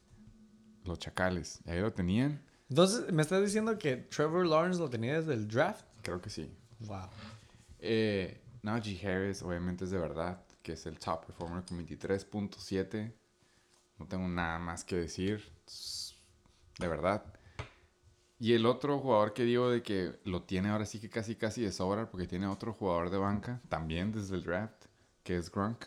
Los 0.83 0.99
chacales. 0.99 1.61
Ahí 1.65 1.81
lo 1.81 1.93
tenían. 1.93 2.45
Entonces, 2.69 3.13
¿me 3.13 3.23
estás 3.23 3.43
diciendo 3.43 3.79
que 3.79 3.97
Trevor 3.97 4.47
Lawrence 4.47 4.81
lo 4.81 4.91
tenía 4.91 5.15
desde 5.15 5.35
el 5.35 5.47
draft? 5.47 5.85
Creo 6.03 6.21
que 6.21 6.31
sí. 6.31 6.51
Wow. 6.81 7.09
Eh, 7.79 8.41
Najee 8.63 9.07
Harris, 9.07 9.43
obviamente 9.43 9.85
es 9.85 9.91
de 9.91 9.99
verdad, 9.99 10.43
que 10.63 10.73
es 10.73 10.87
el 10.87 10.99
top 10.99 11.27
performer 11.27 11.65
con 11.65 11.87
23.7. 11.87 13.13
No 13.99 14.07
tengo 14.07 14.27
nada 14.29 14.59
más 14.59 14.85
que 14.85 14.97
decir. 14.97 15.45
De 16.79 16.89
verdad. 16.89 17.25
Y 18.39 18.53
el 18.53 18.67
otro 18.67 18.99
jugador 18.99 19.33
que 19.33 19.45
digo 19.45 19.71
de 19.71 19.83
que 19.83 20.19
lo 20.25 20.43
tiene 20.43 20.69
ahora 20.69 20.85
sí 20.85 21.01
que 21.01 21.09
casi 21.09 21.37
casi 21.37 21.63
de 21.63 21.73
sobra, 21.73 22.11
porque 22.11 22.27
tiene 22.27 22.47
otro 22.47 22.75
jugador 22.75 23.09
de 23.11 23.17
banca, 23.17 23.63
también 23.69 24.13
desde 24.13 24.35
el 24.35 24.43
draft, 24.43 24.87
que 25.23 25.37
es 25.37 25.51
Gronk. 25.51 25.87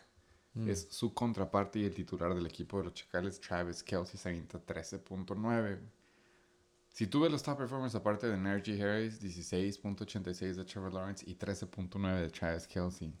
Es 0.66 0.88
su 0.90 1.14
contraparte 1.14 1.78
y 1.78 1.84
el 1.84 1.94
titular 1.94 2.34
del 2.34 2.44
equipo 2.44 2.78
de 2.78 2.84
los 2.84 2.94
Chacales, 2.94 3.40
Travis 3.40 3.84
Kelsey, 3.84 4.18
se 4.18 4.28
avienta 4.30 4.58
13.9. 4.58 5.78
Si 6.90 7.06
tú 7.06 7.20
ves 7.20 7.30
los 7.30 7.42
top 7.42 7.56
performers 7.56 7.94
aparte 7.94 8.26
de 8.26 8.36
Najee 8.36 8.82
Harris, 8.82 9.22
16.86 9.22 10.54
de 10.54 10.64
Trevor 10.64 10.92
Lawrence 10.92 11.24
y 11.28 11.34
13.9 11.36 12.20
de 12.20 12.30
Travis 12.30 12.66
Kelsey. 12.66 13.14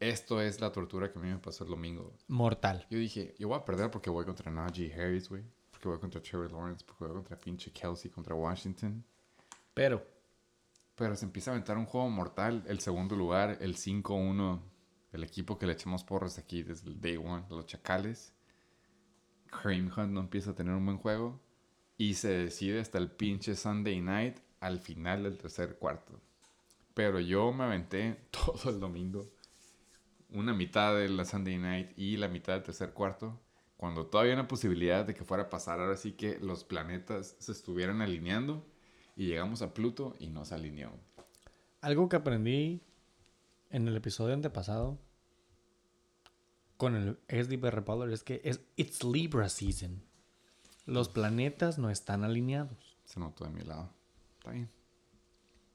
Esto 0.00 0.40
es 0.40 0.60
la 0.60 0.72
tortura 0.72 1.12
que 1.12 1.18
a 1.18 1.22
mí 1.22 1.28
me 1.28 1.38
pasó 1.38 1.64
el 1.64 1.70
domingo. 1.70 2.16
Mortal. 2.28 2.86
Yo 2.90 2.98
dije, 2.98 3.34
yo 3.38 3.48
voy 3.48 3.58
a 3.58 3.64
perder 3.64 3.90
porque 3.90 4.10
voy 4.10 4.24
contra 4.24 4.50
Najee 4.50 4.92
Harris, 4.92 5.28
güey. 5.28 5.44
Porque 5.70 5.88
voy 5.88 5.98
contra 5.98 6.20
Trevor 6.20 6.50
Lawrence, 6.50 6.84
porque 6.84 7.04
voy 7.04 7.12
contra 7.14 7.38
pinche 7.38 7.70
Kelsey, 7.70 8.10
contra 8.10 8.34
Washington. 8.34 9.04
Pero, 9.74 10.04
Pero 10.94 11.14
se 11.14 11.26
empieza 11.26 11.50
a 11.50 11.54
aventar 11.54 11.76
un 11.76 11.86
juego 11.86 12.08
mortal. 12.08 12.64
El 12.66 12.80
segundo 12.80 13.14
lugar, 13.16 13.58
el 13.60 13.76
5-1, 13.76 14.60
el 15.12 15.24
equipo 15.24 15.58
que 15.58 15.66
le 15.66 15.74
echamos 15.74 16.04
porras 16.04 16.38
aquí 16.38 16.62
desde 16.62 16.88
el 16.88 17.00
day 17.00 17.16
one, 17.16 17.44
los 17.50 17.66
Chacales. 17.66 18.32
Kareem 19.50 19.90
Hunt 19.96 20.10
no 20.10 20.20
empieza 20.20 20.50
a 20.50 20.54
tener 20.54 20.74
un 20.74 20.84
buen 20.84 20.98
juego. 20.98 21.40
Y 21.96 22.14
se 22.14 22.28
decide 22.28 22.80
hasta 22.80 22.98
el 22.98 23.10
pinche 23.10 23.54
Sunday 23.54 24.00
night 24.00 24.38
al 24.60 24.80
final 24.80 25.22
del 25.24 25.38
tercer 25.38 25.76
cuarto. 25.78 26.20
Pero 26.94 27.20
yo 27.20 27.52
me 27.52 27.64
aventé 27.64 28.18
todo 28.30 28.70
el 28.70 28.80
domingo. 28.80 29.30
Una 30.30 30.52
mitad 30.52 30.96
de 30.96 31.08
la 31.08 31.24
Sunday 31.24 31.58
night 31.58 31.90
y 31.96 32.16
la 32.16 32.28
mitad 32.28 32.54
del 32.54 32.62
tercer 32.62 32.92
cuarto. 32.92 33.40
Cuando 33.76 34.06
todavía 34.06 34.32
había 34.32 34.42
una 34.42 34.48
posibilidad 34.48 35.04
de 35.04 35.14
que 35.14 35.24
fuera 35.24 35.44
a 35.44 35.50
pasar. 35.50 35.80
Ahora 35.80 35.96
sí 35.96 36.12
que 36.12 36.38
los 36.38 36.64
planetas 36.64 37.36
se 37.38 37.52
estuvieran 37.52 38.00
alineando. 38.00 38.66
Y 39.16 39.26
llegamos 39.26 39.62
a 39.62 39.74
Pluto 39.74 40.16
y 40.18 40.28
no 40.28 40.44
se 40.44 40.54
alineó. 40.54 40.90
algo 41.80 42.08
que 42.08 42.16
aprendí 42.16 42.80
en 43.70 43.86
el 43.86 43.96
episodio 43.96 44.34
antepasado 44.34 44.98
con 46.76 46.96
el 46.96 47.18
SDP 47.28 47.70
Republic 47.70 48.12
es 48.12 48.22
que 48.24 48.40
es 48.44 48.60
It's 48.76 49.04
Libra 49.04 49.48
season. 49.48 50.02
Los 50.86 51.08
planetas 51.08 51.78
no 51.78 51.90
están 51.90 52.24
alineados. 52.24 52.96
Se 53.04 53.18
notó 53.20 53.44
de 53.44 53.50
mi 53.50 53.62
lado. 53.62 53.90
Está 54.38 54.50
bien. 54.50 54.70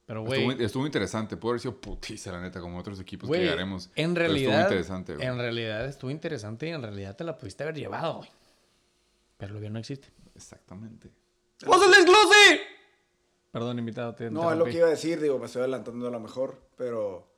Pero, 0.06 0.24
Estuvo, 0.26 0.44
güey, 0.44 0.64
estuvo 0.64 0.86
interesante. 0.86 1.36
Pudo 1.36 1.52
haber 1.52 1.60
sido 1.60 1.80
putiza, 1.80 2.32
la 2.32 2.40
neta, 2.40 2.60
como 2.60 2.78
otros 2.78 2.98
equipos 2.98 3.30
que 3.30 3.38
llegaremos. 3.38 3.90
en 3.94 4.12
Pero 4.14 4.26
realidad, 4.26 4.52
estuvo 4.52 4.62
interesante, 4.64 5.14
güey. 5.14 5.26
en 5.26 5.38
realidad 5.38 5.86
estuvo 5.86 6.10
interesante 6.10 6.66
y 6.66 6.70
en 6.70 6.82
realidad 6.82 7.16
te 7.16 7.24
la 7.24 7.38
pudiste 7.38 7.62
haber 7.62 7.76
llevado, 7.76 8.18
güey. 8.18 8.30
Pero 9.36 9.54
lo 9.54 9.60
bien 9.60 9.72
no 9.72 9.78
existe. 9.78 10.08
Exactamente. 10.34 11.10
¡Vos 11.64 11.80
el 11.84 11.90
desglose! 11.92 12.60
Perdón, 13.52 13.78
invitado, 13.78 14.14
te 14.14 14.30
No, 14.30 14.50
es 14.50 14.58
lo 14.58 14.64
que 14.64 14.78
iba 14.78 14.86
a 14.86 14.90
decir, 14.90 15.20
digo, 15.20 15.38
me 15.38 15.46
estoy 15.46 15.60
adelantando 15.60 16.06
a 16.08 16.10
lo 16.10 16.20
mejor, 16.20 16.60
pero 16.76 17.28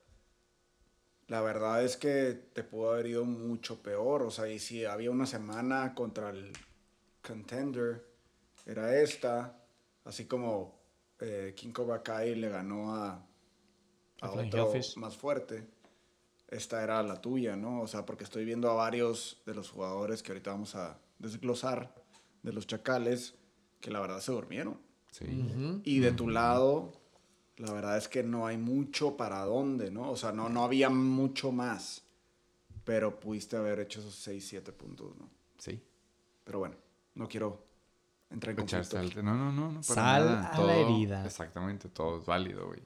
la 1.28 1.40
verdad 1.40 1.84
es 1.84 1.96
que 1.96 2.32
te 2.52 2.64
pudo 2.64 2.92
haber 2.92 3.06
ido 3.06 3.24
mucho 3.24 3.82
peor. 3.82 4.22
O 4.22 4.30
sea, 4.30 4.48
y 4.48 4.58
si 4.58 4.84
había 4.84 5.10
una 5.10 5.26
semana 5.26 5.94
contra 5.94 6.30
el 6.30 6.52
contender, 7.22 8.06
era 8.66 9.00
esta, 9.00 9.58
así 10.04 10.26
como 10.26 10.80
eh, 11.20 11.54
King 11.56 11.72
Cobra 11.72 12.02
Kai 12.02 12.34
le 12.34 12.48
ganó 12.48 12.94
a, 12.94 13.26
a 14.20 14.30
otro 14.30 14.72
Hellfish. 14.72 14.96
más 14.96 15.16
fuerte. 15.16 15.66
Esta 16.48 16.82
era 16.82 17.02
la 17.02 17.20
tuya, 17.20 17.56
¿no? 17.56 17.80
O 17.80 17.86
sea, 17.86 18.04
porque 18.04 18.24
estoy 18.24 18.44
viendo 18.44 18.70
a 18.70 18.74
varios 18.74 19.42
de 19.46 19.54
los 19.54 19.70
jugadores 19.70 20.22
que 20.22 20.32
ahorita 20.32 20.50
vamos 20.50 20.74
a 20.74 20.98
desglosar, 21.18 21.94
de 22.42 22.52
los 22.52 22.66
chacales, 22.66 23.34
que 23.80 23.90
la 23.90 24.00
verdad 24.00 24.20
se 24.20 24.32
durmieron. 24.32 24.78
Sí. 25.10 25.80
Y 25.84 26.00
de 26.00 26.12
tu 26.12 26.28
lado, 26.28 26.92
la 27.56 27.72
verdad 27.72 27.96
es 27.96 28.08
que 28.08 28.22
no 28.22 28.46
hay 28.46 28.58
mucho 28.58 29.16
para 29.16 29.44
dónde, 29.44 29.90
¿no? 29.90 30.10
O 30.10 30.16
sea, 30.16 30.32
no, 30.32 30.48
no 30.48 30.64
había 30.64 30.90
mucho 30.90 31.52
más. 31.52 32.02
Pero 32.84 33.20
pudiste 33.20 33.56
haber 33.56 33.80
hecho 33.80 34.00
esos 34.00 34.16
6, 34.16 34.46
7 34.46 34.72
puntos, 34.72 35.16
¿no? 35.16 35.30
Sí. 35.58 35.80
Pero 36.44 36.58
bueno, 36.58 36.76
no 37.14 37.28
quiero 37.28 37.66
entrar 38.30 38.50
en 38.58 38.66
conflicto. 38.66 39.22
No, 39.22 39.34
no, 39.36 39.52
no. 39.52 39.72
no 39.72 39.80
para 39.80 39.94
Sal 39.94 40.26
nada. 40.26 40.48
a 40.48 40.62
la 40.62 40.76
herida. 40.76 41.24
Exactamente, 41.24 41.88
todo 41.88 42.18
es 42.18 42.26
válido, 42.26 42.66
güey. 42.66 42.80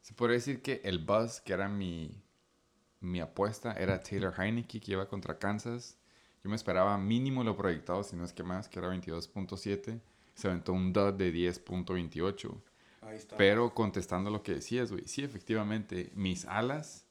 Se 0.00 0.14
podría 0.14 0.34
decir 0.34 0.62
que 0.62 0.80
el 0.84 0.98
buzz, 1.00 1.40
que 1.40 1.52
era 1.52 1.68
mi, 1.68 2.22
mi 3.00 3.20
apuesta, 3.20 3.72
era 3.72 4.02
Taylor 4.02 4.34
Heineke, 4.38 4.80
que 4.80 4.92
iba 4.92 5.08
contra 5.08 5.38
Kansas. 5.38 5.98
Yo 6.42 6.50
me 6.50 6.56
esperaba 6.56 6.96
mínimo 6.98 7.44
lo 7.44 7.56
proyectado, 7.56 8.02
si 8.02 8.16
no 8.16 8.24
es 8.24 8.32
que 8.32 8.42
más, 8.42 8.68
que 8.68 8.78
era 8.78 8.88
22.7. 8.88 10.00
Se 10.34 10.48
aventó 10.48 10.72
un 10.72 10.92
dud 10.92 11.14
de 11.14 11.32
10.28. 11.32 12.62
Ahí 13.02 13.16
está. 13.16 13.36
Pero 13.36 13.74
contestando 13.74 14.30
lo 14.30 14.42
que 14.42 14.54
decías, 14.54 14.92
güey, 14.92 15.04
sí, 15.06 15.24
efectivamente, 15.24 16.10
mis 16.14 16.44
alas 16.44 17.06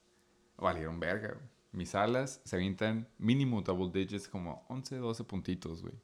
valieron 0.56 0.98
verga, 0.98 1.34
güey. 1.34 1.58
Mis 1.70 1.94
alas 1.94 2.40
se 2.44 2.56
avientan 2.56 3.06
mínimo 3.18 3.60
double 3.60 3.90
digits, 3.92 4.26
como 4.26 4.64
11, 4.68 4.96
12 4.96 5.24
puntitos, 5.24 5.82
güey. 5.82 5.94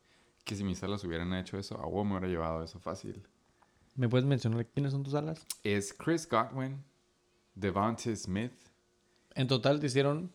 Que 0.45 0.55
si 0.57 0.63
mis 0.65 0.83
alas 0.83 1.03
hubieran 1.05 1.33
hecho 1.35 1.59
eso, 1.59 1.77
a 1.81 1.87
huevo 1.87 2.05
me 2.05 2.11
hubiera 2.13 2.29
llevado 2.29 2.63
eso 2.63 2.79
fácil. 2.79 3.27
¿Me 3.97 4.09
puedes 4.09 4.27
mencionar 4.27 4.67
quiénes 4.67 4.93
son 4.93 5.03
tus 5.03 5.15
alas? 5.15 5.47
Es 5.63 5.93
Chris 5.95 6.29
Godwin, 6.29 6.83
Devontae 7.55 8.15
Smith, 8.17 8.53
En 9.35 9.47
total 9.49 9.81
te 9.81 9.87
hicieron 9.87 10.31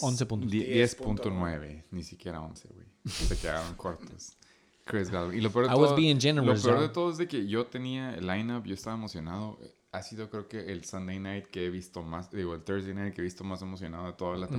11 0.00 0.26
puntos. 0.26 0.50
die- 0.50 0.64
10.9. 0.66 1.24
10.9, 1.24 1.84
ni 1.90 2.02
siquiera 2.02 2.40
11, 2.42 2.68
güey. 2.74 2.86
Se 3.06 3.36
quedaron 3.36 3.74
cortos. 3.76 4.36
Chris 4.84 5.10
Godwin. 5.10 5.38
Y 5.38 5.40
lo 5.42 5.50
peor 5.50 5.66
de 5.66 5.72
I 5.72 5.76
was 5.76 5.88
todo, 5.90 5.96
being 5.96 6.14
lo 6.14 6.20
generous, 6.20 6.62
peor 6.62 6.80
de 6.80 6.88
todo 6.88 7.10
es 7.10 7.18
de 7.18 7.26
que 7.28 7.46
yo 7.46 7.66
tenía 7.66 8.14
el 8.14 8.26
lineup, 8.26 8.64
yo 8.64 8.74
estaba 8.74 8.96
emocionado. 8.96 9.58
Ha 9.92 10.02
sido 10.02 10.30
creo 10.30 10.48
que 10.48 10.70
el 10.72 10.84
Sunday 10.84 11.18
night 11.18 11.46
que 11.46 11.66
he 11.66 11.70
visto 11.70 12.02
más, 12.02 12.30
digo, 12.30 12.54
el 12.54 12.62
Thursday 12.62 12.94
night 12.94 13.14
que 13.14 13.20
he 13.22 13.24
visto 13.24 13.44
más 13.44 13.60
emocionado 13.62 14.06
de 14.06 14.12
toda 14.12 14.36
la 14.36 14.46
Mm. 14.46 14.50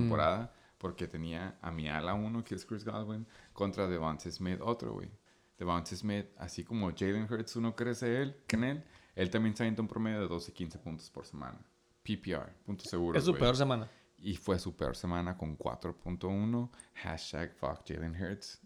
Porque 0.80 1.06
tenía 1.06 1.58
a 1.60 1.70
mi 1.70 1.88
ala 1.88 2.14
uno, 2.14 2.42
que 2.42 2.54
es 2.54 2.64
Chris 2.64 2.86
Godwin, 2.86 3.26
contra 3.52 3.86
Devontae 3.86 4.32
Smith, 4.32 4.60
otro, 4.62 4.94
güey. 4.94 5.10
Devontae 5.58 5.94
Smith, 5.94 6.26
así 6.38 6.64
como 6.64 6.90
Jalen 6.96 7.28
Hurts, 7.30 7.56
uno 7.56 7.76
crece 7.76 8.22
él, 8.22 8.34
en 8.48 8.64
él, 8.64 8.84
él 9.14 9.28
también 9.28 9.54
se 9.54 9.62
avienta 9.62 9.82
un 9.82 9.88
promedio 9.88 10.22
de 10.22 10.28
12, 10.28 10.54
15 10.54 10.78
puntos 10.78 11.10
por 11.10 11.26
semana. 11.26 11.60
PPR, 12.02 12.50
punto 12.64 12.84
seguro. 12.84 13.18
Es 13.18 13.26
su 13.26 13.32
güey. 13.32 13.42
peor 13.42 13.56
semana. 13.58 13.90
Y 14.16 14.36
fue 14.36 14.58
su 14.58 14.74
peor 14.74 14.96
semana 14.96 15.36
con 15.36 15.58
4.1. 15.58 16.70
Hashtag 16.94 17.52
fuck 17.56 17.86
Jalen 17.86 18.16
Hurts. 18.16 18.62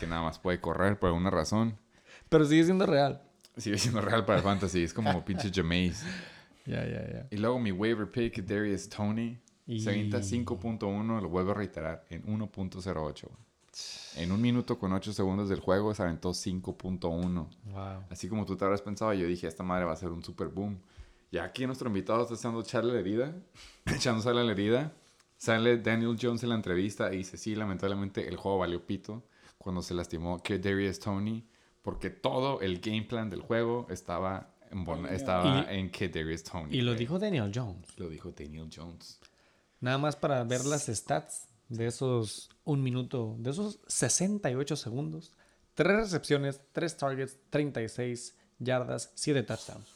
Que 0.00 0.06
nada 0.06 0.22
más 0.22 0.38
puede 0.38 0.60
correr 0.62 0.98
por 0.98 1.08
alguna 1.08 1.28
razón. 1.28 1.78
Pero 2.30 2.46
sigue 2.46 2.64
siendo 2.64 2.86
real. 2.86 3.22
Sigue 3.58 3.76
siendo 3.76 4.00
real 4.00 4.24
para 4.24 4.38
el 4.38 4.44
fantasy. 4.44 4.82
Es 4.82 4.94
como 4.94 5.22
pinche 5.26 5.50
Jameis. 5.52 6.04
Ya, 6.64 6.86
ya, 6.86 7.06
ya. 7.12 7.28
Y 7.30 7.36
luego 7.36 7.58
mi 7.58 7.70
waiver 7.70 8.10
pick, 8.10 8.42
Darius 8.44 8.88
Tony. 8.88 9.38
Y- 9.66 9.80
Se 9.80 9.90
avienta 9.90 10.18
5.1. 10.22 11.20
Lo 11.20 11.28
vuelvo 11.28 11.52
a 11.52 11.54
reiterar. 11.54 12.04
En 12.10 12.22
1.08. 12.26 13.28
En 14.16 14.32
un 14.32 14.40
minuto 14.40 14.78
con 14.78 14.92
8 14.92 15.12
segundos 15.12 15.48
del 15.48 15.60
juego 15.60 15.94
se 15.94 16.02
aventó 16.02 16.30
5.1. 16.34 17.48
Wow. 17.64 18.04
Así 18.10 18.28
como 18.28 18.44
tú 18.44 18.56
te 18.56 18.64
habrás 18.64 18.82
pensado, 18.82 19.12
yo 19.14 19.26
dije, 19.26 19.46
esta 19.46 19.62
madre 19.62 19.84
va 19.84 19.92
a 19.92 19.96
ser 19.96 20.10
un 20.10 20.24
super 20.24 20.48
boom. 20.48 20.78
Ya 21.30 21.44
aquí 21.44 21.64
nuestro 21.66 21.86
invitado 21.88 22.22
está 22.22 22.34
echando 22.34 22.60
echarle 22.60 22.92
la 22.92 22.98
herida, 23.00 23.32
echándose 23.86 24.34
la 24.34 24.42
herida. 24.50 24.92
Sale 25.36 25.78
Daniel 25.78 26.18
Jones 26.20 26.42
en 26.42 26.48
la 26.50 26.56
entrevista 26.56 27.14
y 27.14 27.18
dice, 27.18 27.36
sí, 27.36 27.54
lamentablemente 27.54 28.28
el 28.28 28.36
juego 28.36 28.58
valió 28.58 28.84
pito 28.84 29.22
cuando 29.56 29.80
se 29.82 29.94
lastimó 29.94 30.42
que 30.42 30.58
Darius 30.58 30.98
Tony, 30.98 31.46
porque 31.82 32.10
todo 32.10 32.60
el 32.60 32.80
game 32.80 33.02
plan 33.02 33.30
del 33.30 33.40
juego 33.40 33.86
estaba 33.88 34.52
en, 34.70 34.84
bon- 34.84 35.06
estaba 35.06 35.66
Y- 35.72 35.78
en 35.78 35.90
que 35.90 36.08
Darius 36.08 36.42
Tony. 36.42 36.76
Y 36.76 36.80
lo 36.82 36.94
dijo 36.94 37.18
Daniel 37.18 37.50
Jones. 37.54 37.96
Lo 37.98 38.08
dijo 38.10 38.32
Daniel 38.32 38.68
Jones. 38.74 39.18
Nada 39.80 39.98
más 39.98 40.16
para 40.16 40.44
ver 40.44 40.64
las 40.66 40.86
stats 40.86 41.48
de 41.68 41.86
esos 41.86 42.50
un 42.64 42.82
minuto, 42.82 43.36
de 43.38 43.50
esos 43.50 43.80
68 43.86 44.76
segundos. 44.76 45.34
Tres 45.74 45.96
recepciones, 45.96 46.60
tres 46.72 46.96
targets, 46.96 47.38
36 47.48 48.36
yardas, 48.58 49.12
7 49.14 49.42
touchdowns. 49.42 49.88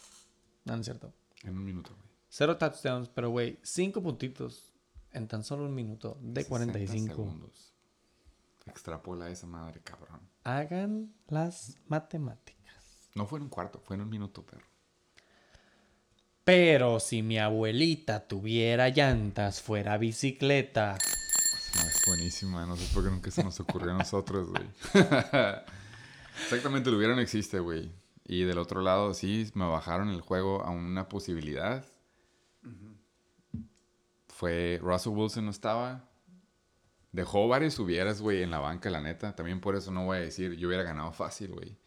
No, 0.64 0.74
no 0.74 0.80
es 0.80 0.86
cierto. 0.86 1.12
En 1.42 1.58
un 1.58 1.64
minuto, 1.64 1.90
güey. 1.94 2.08
Cero 2.28 2.56
touchdowns, 2.56 3.08
pero 3.10 3.30
güey, 3.30 3.58
5 3.62 4.02
puntitos 4.02 4.72
en 5.12 5.28
tan 5.28 5.44
solo 5.44 5.64
un 5.64 5.74
minuto 5.74 6.18
de 6.20 6.42
60 6.42 6.48
45. 6.48 7.14
segundos. 7.14 7.74
Extrapola 8.66 9.28
esa 9.28 9.46
madre, 9.46 9.80
cabrón. 9.82 10.20
Hagan 10.42 11.14
las 11.28 11.76
matemáticas. 11.86 13.10
No 13.14 13.26
fue 13.26 13.38
en 13.38 13.44
un 13.44 13.48
cuarto, 13.50 13.78
fue 13.78 13.96
en 13.96 14.02
un 14.02 14.08
minuto, 14.08 14.44
perro. 14.44 14.66
Pero 16.44 17.00
si 17.00 17.22
mi 17.22 17.38
abuelita 17.38 18.28
tuviera 18.28 18.90
llantas, 18.90 19.62
fuera 19.62 19.96
bicicleta. 19.96 20.98
No, 21.76 21.88
es 21.88 22.02
buenísima, 22.06 22.66
no 22.66 22.76
sé 22.76 22.86
por 22.92 23.02
qué 23.02 23.10
nunca 23.10 23.30
se 23.30 23.42
nos 23.42 23.58
ocurrió 23.60 23.92
a 23.92 23.98
nosotros, 23.98 24.50
güey. 24.50 24.66
Exactamente, 26.42 26.90
lo 26.90 26.98
hubiera 26.98 27.14
no 27.14 27.22
existe, 27.22 27.58
güey. 27.60 27.90
Y 28.26 28.42
del 28.42 28.58
otro 28.58 28.82
lado, 28.82 29.14
sí, 29.14 29.50
me 29.54 29.66
bajaron 29.66 30.10
el 30.10 30.20
juego 30.20 30.62
a 30.62 30.70
una 30.70 31.08
posibilidad. 31.08 31.84
fue 34.28 34.78
Russell 34.82 35.12
Wilson 35.12 35.46
no 35.46 35.50
estaba. 35.50 36.10
Dejó 37.12 37.48
varios 37.48 37.78
hubieras, 37.78 38.20
güey, 38.20 38.42
en 38.42 38.50
la 38.50 38.58
banca, 38.58 38.90
la 38.90 39.00
neta. 39.00 39.34
También 39.34 39.60
por 39.60 39.76
eso 39.76 39.90
no 39.90 40.04
voy 40.04 40.18
a 40.18 40.20
decir 40.20 40.56
yo 40.56 40.68
hubiera 40.68 40.82
ganado 40.82 41.12
fácil, 41.12 41.52
güey. 41.52 41.78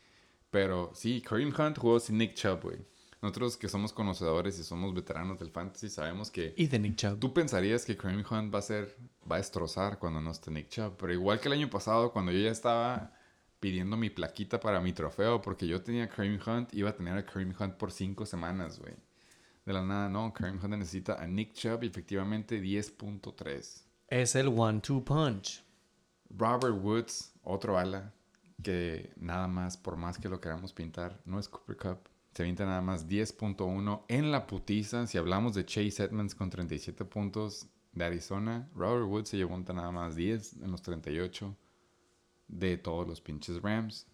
Pero 0.49 0.91
sí, 0.95 1.21
Kareem 1.21 1.53
Hunt 1.57 1.77
jugó 1.77 1.99
sin 1.99 2.17
Nick 2.17 2.33
Chubb, 2.33 2.61
güey. 2.63 2.96
Nosotros 3.21 3.57
que 3.57 3.67
somos 3.67 3.93
conocedores 3.93 4.59
y 4.59 4.63
somos 4.63 4.93
veteranos 4.93 5.39
del 5.39 5.49
fantasy 5.49 5.89
sabemos 5.89 6.29
que 6.29 6.53
Y 6.55 6.67
de 6.67 6.77
Nick 6.77 6.95
Chubb. 6.97 7.19
tú 7.19 7.33
pensarías 7.33 7.83
que 7.83 7.97
Kareem 7.97 8.23
Hunt 8.29 8.53
va 8.53 8.59
a 8.59 8.61
ser, 8.61 8.95
va 9.29 9.37
a 9.37 9.39
destrozar 9.39 9.97
cuando 9.97 10.21
no 10.21 10.31
esté 10.31 10.51
Nick 10.51 10.69
Chubb. 10.69 10.97
Pero 10.97 11.13
igual 11.13 11.39
que 11.39 11.47
el 11.47 11.53
año 11.53 11.69
pasado, 11.69 12.11
cuando 12.11 12.31
yo 12.31 12.39
ya 12.39 12.51
estaba 12.51 13.13
pidiendo 13.59 13.97
mi 13.97 14.11
plaquita 14.11 14.59
para 14.59 14.79
mi 14.81 14.93
trofeo, 14.93 15.41
porque 15.41 15.67
yo 15.67 15.81
tenía 15.81 16.07
Kareem 16.07 16.39
Hunt, 16.45 16.73
iba 16.75 16.91
a 16.91 16.95
tener 16.95 17.17
a 17.17 17.25
Kareem 17.25 17.55
Hunt 17.59 17.73
por 17.75 17.91
cinco 17.91 18.25
semanas, 18.25 18.79
güey. 18.79 18.93
De 19.65 19.73
la 19.73 19.81
nada, 19.81 20.09
no, 20.09 20.31
Kareem 20.31 20.63
Hunt 20.63 20.75
necesita 20.75 21.15
a 21.21 21.25
Nick 21.25 21.53
Chubb 21.53 21.83
y 21.83 21.87
efectivamente 21.87 22.61
10.3. 22.61 23.81
Es 24.09 24.35
el 24.35 24.47
one-two 24.47 25.03
punch. 25.03 25.63
Robert 26.29 26.75
Woods, 26.81 27.33
otro 27.43 27.77
ala, 27.77 28.13
que 28.63 29.11
nada 29.17 29.47
más, 29.47 29.75
por 29.75 29.97
más 29.97 30.17
que 30.17 30.29
lo 30.29 30.39
queramos 30.39 30.71
pintar, 30.71 31.19
no 31.25 31.39
es 31.39 31.49
Cooper 31.49 31.77
Cup. 31.77 31.99
Se 32.37 32.43
avienta 32.43 32.67
nada 32.67 32.81
más 32.83 33.07
10.1 33.07 34.05
en 34.09 34.31
la 34.31 34.45
putiza. 34.45 35.07
Si 35.07 35.17
hablamos 35.17 35.55
de 35.55 35.65
Chase 35.65 36.03
Edmonds 36.03 36.35
con 36.35 36.51
37 36.51 37.03
puntos 37.03 37.67
de 37.93 38.05
Arizona, 38.05 38.69
Robert 38.75 39.07
Woods 39.07 39.29
se 39.29 39.37
llevó 39.37 39.57
nada 39.57 39.89
más 39.89 40.15
10 40.15 40.57
en 40.61 40.69
los 40.69 40.83
38 40.83 41.57
de 42.47 42.77
todos 42.77 43.07
los 43.07 43.21
pinches 43.21 43.59
Rams. 43.59 44.05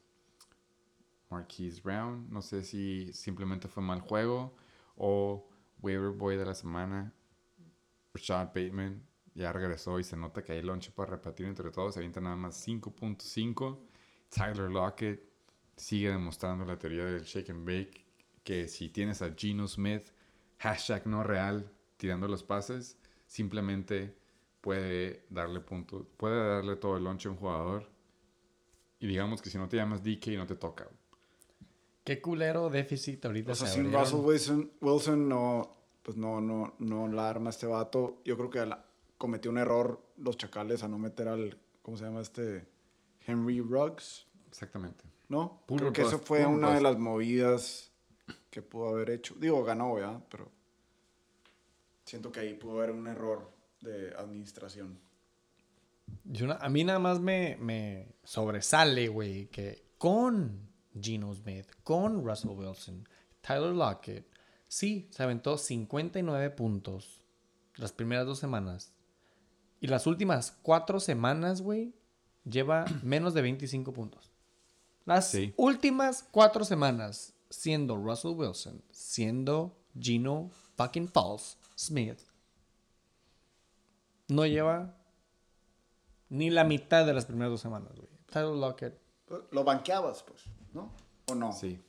Marquise 1.30 1.82
Brown, 1.82 2.30
no 2.30 2.41
sé 2.41 2.64
si 2.64 3.12
simplemente 3.12 3.68
fue 3.68 3.84
mal 3.84 4.00
juego 4.00 4.56
o 4.95 5.45
waiver 5.82 6.12
boy 6.12 6.38
de 6.38 6.45
la 6.45 6.56
semana. 6.56 7.14
Rashad 8.14 8.54
Bateman 8.56 9.06
ya 9.36 9.52
regresó 9.52 10.00
y 10.00 10.06
se 10.06 10.16
nota 10.16 10.41
que 10.41 10.54
hay 10.54 10.62
lonche 10.62 10.91
para 10.91 11.12
repartir 11.12 11.45
entre 11.45 11.72
todos. 11.72 11.95
Se 11.95 12.00
avienta 12.00 12.22
nada 12.22 12.38
más 12.38 12.66
5.5. 12.66 13.80
Tyler 14.30 14.72
Lockett 14.72 15.22
sigue 15.76 16.10
demostrando 16.10 16.64
la 16.64 16.80
teoría 16.80 17.04
del 17.04 17.26
shake 17.26 17.50
and 17.50 17.66
bake. 17.66 18.03
Que 18.44 18.68
si 18.68 18.90
tienes 18.90 19.22
a 19.22 19.34
Geno 19.36 19.68
Smith, 19.68 20.07
hashtag 20.57 21.07
no 21.07 21.24
real, 21.24 21.72
tirando 21.98 22.28
los 22.28 22.44
pases, 22.44 22.98
simplemente 23.28 24.15
puede 24.61 25.26
darle 25.30 25.60
puntos, 25.61 26.06
puede 26.18 26.36
darle 26.56 26.76
todo 26.76 26.98
el 26.98 27.03
lonche 27.03 27.28
a 27.28 27.32
un 27.32 27.38
jugador. 27.38 27.90
Y 28.99 29.07
digamos 29.07 29.41
que 29.41 29.49
si 29.49 29.57
no 29.57 29.68
te 29.68 29.78
llamas 29.78 30.03
DK 30.03 30.28
no 30.38 30.45
te 30.48 30.56
toca. 30.56 30.88
Qué 32.03 32.22
culero 32.22 32.70
déficit 32.70 33.26
ahorita 33.26 33.53
O 33.53 33.56
sea, 33.56 33.68
se 33.68 33.76
sin. 33.82 33.94
Russell 33.94 34.20
Wilson, 34.20 34.72
Wilson 34.82 35.30
no, 35.30 35.78
pues 36.02 36.18
no, 36.18 36.41
no, 36.41 36.76
no 36.80 37.07
la 37.07 37.30
arma 37.30 37.49
este 37.49 37.65
vato. 37.65 38.22
Yo 38.26 38.36
creo 38.38 38.49
que 38.49 38.65
la- 38.65 38.86
cometió 39.18 39.52
un 39.52 39.57
error 39.57 40.02
los 40.18 40.36
chacales 40.38 40.84
a 40.84 40.90
no 40.90 40.98
meter 40.98 41.30
al, 41.30 41.57
¿cómo 41.82 41.95
se 41.95 42.03
llama 42.03 42.20
este? 42.22 42.68
Henry 43.26 43.61
Ruggs, 43.61 44.28
Exactamente. 44.49 45.06
¿no? 45.30 45.64
Puro 45.65 45.80
creo 45.80 45.94
que 45.94 46.02
eso 46.02 46.20
fue 46.20 46.45
una 46.45 46.74
de 46.76 46.82
las 46.82 46.99
movidas 46.99 47.93
que 48.54 48.62
pudo 48.62 48.90
haber 48.90 49.10
hecho. 49.10 49.34
Digo, 49.40 49.64
ganó, 49.64 49.96
¿verdad? 49.96 50.22
Pero 50.30 50.52
siento 52.06 52.32
que 52.32 52.42
ahí 52.42 52.54
pudo 52.54 52.78
haber 52.78 52.92
un 52.92 53.08
error 53.08 53.52
de 53.82 54.14
administración. 54.16 55.00
Yo 56.24 56.46
na- 56.46 56.58
a 56.62 56.70
mí 56.70 56.84
nada 56.84 57.00
más 57.00 57.20
me, 57.20 57.58
me 57.60 58.14
sobresale, 58.24 59.08
güey, 59.08 59.48
que 59.48 59.84
con 59.98 60.70
Geno 61.02 61.34
Smith, 61.34 61.66
con 61.84 62.24
Russell 62.24 62.52
Wilson, 62.52 63.08
Tyler 63.42 63.74
Lockett, 63.74 64.28
sí, 64.68 65.08
se 65.12 65.24
aventó 65.24 65.58
59 65.58 66.52
puntos 66.52 67.22
las 67.78 67.92
primeras 67.92 68.28
dos 68.28 68.38
semanas. 68.38 68.94
Y 69.82 69.88
las 69.88 70.06
últimas 70.06 70.52
cuatro 70.62 71.00
semanas, 71.00 71.62
güey, 71.64 71.94
lleva 72.46 72.86
menos 73.02 73.34
de 73.34 73.42
25 73.42 73.92
puntos. 73.94 74.32
Las 75.06 75.32
Sí. 75.32 75.54
últimas 75.58 76.24
cuatro 76.32 76.64
semanas, 76.64 77.34
siendo 77.54 77.96
Russell 77.98 78.32
Wilson, 78.32 78.84
siendo 78.92 79.78
Gino 80.00 80.50
fucking 80.76 81.08
Falls 81.08 81.58
Smith, 81.78 82.20
no 84.28 84.46
lleva 84.46 84.98
ni 86.30 86.50
la 86.50 86.64
mitad 86.64 87.06
de 87.06 87.14
las 87.14 87.26
primeras 87.26 87.52
dos 87.52 87.62
semanas, 87.62 87.92
güey. 87.96 88.10
Tyler 88.26 88.56
Lockett. 88.56 89.00
Lo 89.52 89.64
banqueabas, 89.64 90.24
pues, 90.24 90.44
¿no? 90.74 90.92
¿O 91.28 91.36
no? 91.36 91.54
Sí. 91.54 91.80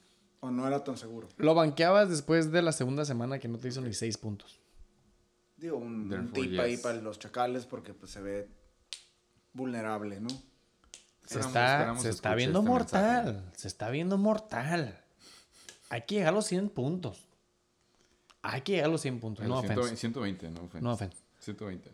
¿O 0.40 0.50
no 0.50 0.66
era 0.66 0.84
tan 0.84 0.98
seguro? 0.98 1.28
Lo 1.38 1.54
banqueabas 1.54 2.10
después 2.10 2.52
de 2.52 2.60
la 2.60 2.72
segunda 2.72 3.06
semana 3.06 3.38
que 3.38 3.48
no 3.48 3.58
te 3.58 3.68
hizo 3.68 3.80
ni 3.80 3.94
seis 3.94 4.18
puntos. 4.18 4.60
Digo, 5.56 5.78
un, 5.78 6.12
un 6.12 6.32
tip 6.32 6.58
ahí 6.60 6.76
para 6.76 7.00
los 7.00 7.18
chacales 7.18 7.64
porque 7.64 7.94
pues 7.94 8.12
se 8.12 8.20
ve 8.20 8.50
vulnerable, 9.54 10.20
¿no? 10.20 10.28
Se 11.24 11.40
está, 11.40 11.72
esperamos 11.72 12.02
se 12.02 12.10
está 12.10 12.34
viendo 12.34 12.58
este 12.58 12.70
mortal. 12.70 13.24
mensaje. 13.24 13.56
Se 13.56 13.68
está 13.68 13.88
viendo 13.88 14.18
mortal. 14.18 15.03
Hay 15.94 16.02
que 16.02 16.16
llegar 16.16 16.32
a 16.32 16.36
los 16.36 16.46
100 16.46 16.70
puntos. 16.70 17.28
Hay 18.42 18.62
que 18.62 18.72
llegar 18.72 18.88
a 18.88 18.92
los 18.92 19.00
100 19.00 19.20
puntos. 19.20 19.46
No 19.46 19.60
El 19.60 19.66
120, 19.68 19.80
offense. 19.80 20.00
120, 20.00 20.50
no 20.50 20.60
offense. 20.66 20.80
No 20.84 20.92
offense. 20.92 21.16
120. 21.38 21.92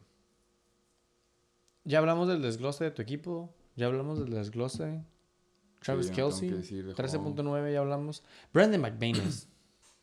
Ya 1.85 1.99
hablamos 1.99 2.27
del 2.27 2.41
desglose 2.41 2.85
de 2.85 2.93
tu 2.93 3.03
equipo. 3.03 3.55
Ya 3.77 3.87
hablamos 3.87 4.19
del 4.19 4.31
desglose. 4.31 5.03
Travis 5.81 6.07
Sí, 6.07 6.13
Kelsey. 6.15 6.49
que 6.49 6.55
decir 6.57 6.87
de 6.87 6.95
13.9 6.95 7.73
ya 7.75 7.81
hablamos. 7.81 8.23
Brandon 8.55 8.81
McManus. 8.81 9.49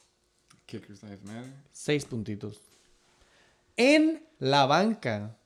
Kickers 0.68 1.02
Matter. 1.02 1.52
6 1.72 2.06
puntitos. 2.06 2.62
En 3.78 4.24
la 4.38 4.68
banca 4.68 5.38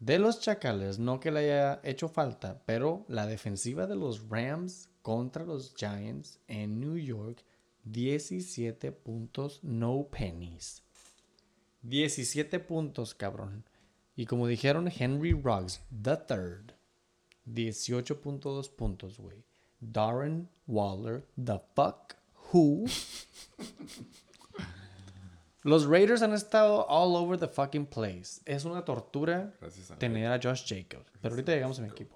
de 0.00 0.18
los 0.18 0.40
Chacales, 0.40 0.98
no 0.98 1.20
que 1.20 1.30
le 1.30 1.38
haya 1.38 1.80
hecho 1.84 2.08
falta, 2.08 2.62
pero 2.66 3.04
la 3.06 3.26
defensiva 3.26 3.86
de 3.86 3.94
los 3.94 4.28
Rams 4.28 4.88
contra 5.02 5.44
los 5.44 5.72
Giants 5.76 6.40
en 6.48 6.80
New 6.80 6.96
York, 6.96 7.44
17 7.84 8.92
puntos, 8.92 9.60
no 9.62 10.08
pennies. 10.10 10.82
17 11.82 12.60
puntos, 12.60 13.14
cabrón. 13.14 13.64
Y 14.14 14.26
como 14.26 14.46
dijeron 14.46 14.88
Henry 14.88 15.32
Ruggs, 15.32 15.80
the 15.90 16.16
third, 16.16 16.74
18.2 17.46 18.70
puntos, 18.76 19.18
güey. 19.18 19.44
Darren 19.80 20.48
Waller, 20.66 21.26
the 21.36 21.60
fuck 21.74 22.14
who 22.52 22.86
los 25.64 25.86
Raiders 25.86 26.22
han 26.22 26.32
estado 26.32 26.86
all 26.88 27.16
over 27.16 27.36
the 27.36 27.48
fucking 27.48 27.86
place. 27.86 28.40
Es 28.46 28.64
una 28.64 28.84
tortura 28.84 29.52
a 29.60 29.96
tener 29.96 30.30
a 30.30 30.38
Josh 30.38 30.64
Jacobs. 30.64 31.10
Pero 31.20 31.34
ahorita 31.34 31.52
llegamos 31.52 31.80
a 31.80 31.82
mi 31.82 31.88
equipo. 31.88 32.14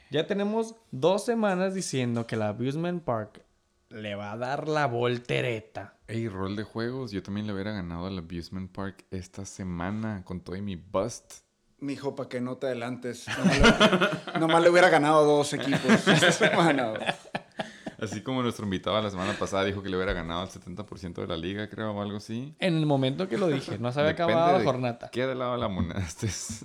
ya 0.09 0.25
tenemos 0.25 0.73
dos 0.89 1.23
semanas 1.23 1.75
diciendo 1.75 2.25
que 2.25 2.33
el 2.33 2.41
Abusement 2.41 3.03
Park 3.03 3.45
le 3.89 4.15
va 4.15 4.31
a 4.31 4.37
dar 4.37 4.67
la 4.67 4.87
voltereta. 4.87 5.99
Ey, 6.13 6.29
rol 6.29 6.55
de 6.55 6.61
juegos. 6.61 7.11
Yo 7.11 7.23
también 7.23 7.47
le 7.47 7.53
hubiera 7.53 7.71
ganado 7.71 8.05
al 8.05 8.15
Abusement 8.19 8.71
Park 8.71 9.03
esta 9.09 9.45
semana 9.45 10.21
con 10.23 10.41
todo 10.41 10.55
y 10.55 10.61
mi 10.61 10.75
bust. 10.75 11.39
Mijo, 11.79 12.15
para 12.15 12.29
que 12.29 12.39
no 12.39 12.55
te 12.57 12.67
adelantes. 12.67 13.25
Nomás 13.35 13.59
le, 13.59 14.39
nomás 14.39 14.61
le 14.61 14.69
hubiera 14.69 14.89
ganado 14.89 15.25
dos 15.25 15.51
equipos 15.53 16.07
esta 16.07 16.31
semana. 16.31 16.93
Así 17.99 18.21
como 18.21 18.43
nuestro 18.43 18.63
invitado 18.65 19.01
la 19.01 19.09
semana 19.09 19.33
pasada 19.39 19.63
dijo 19.63 19.81
que 19.81 19.89
le 19.89 19.95
hubiera 19.95 20.13
ganado 20.13 20.41
al 20.41 20.49
70% 20.49 21.15
de 21.15 21.25
la 21.25 21.35
liga, 21.35 21.67
creo, 21.67 21.93
o 21.93 21.99
algo 22.03 22.17
así. 22.17 22.55
En 22.59 22.77
el 22.77 22.85
momento 22.85 23.27
que 23.27 23.39
lo 23.39 23.47
dije, 23.47 23.79
no 23.79 23.91
se 23.91 23.99
había 23.99 24.11
acabado 24.11 24.51
la 24.51 24.59
de 24.59 24.65
jornada. 24.65 25.09
¿Qué 25.11 25.25
de 25.25 25.33
lado 25.33 25.57
la 25.57 25.67
moneda? 25.67 25.99
Este 25.99 26.27
es... 26.27 26.61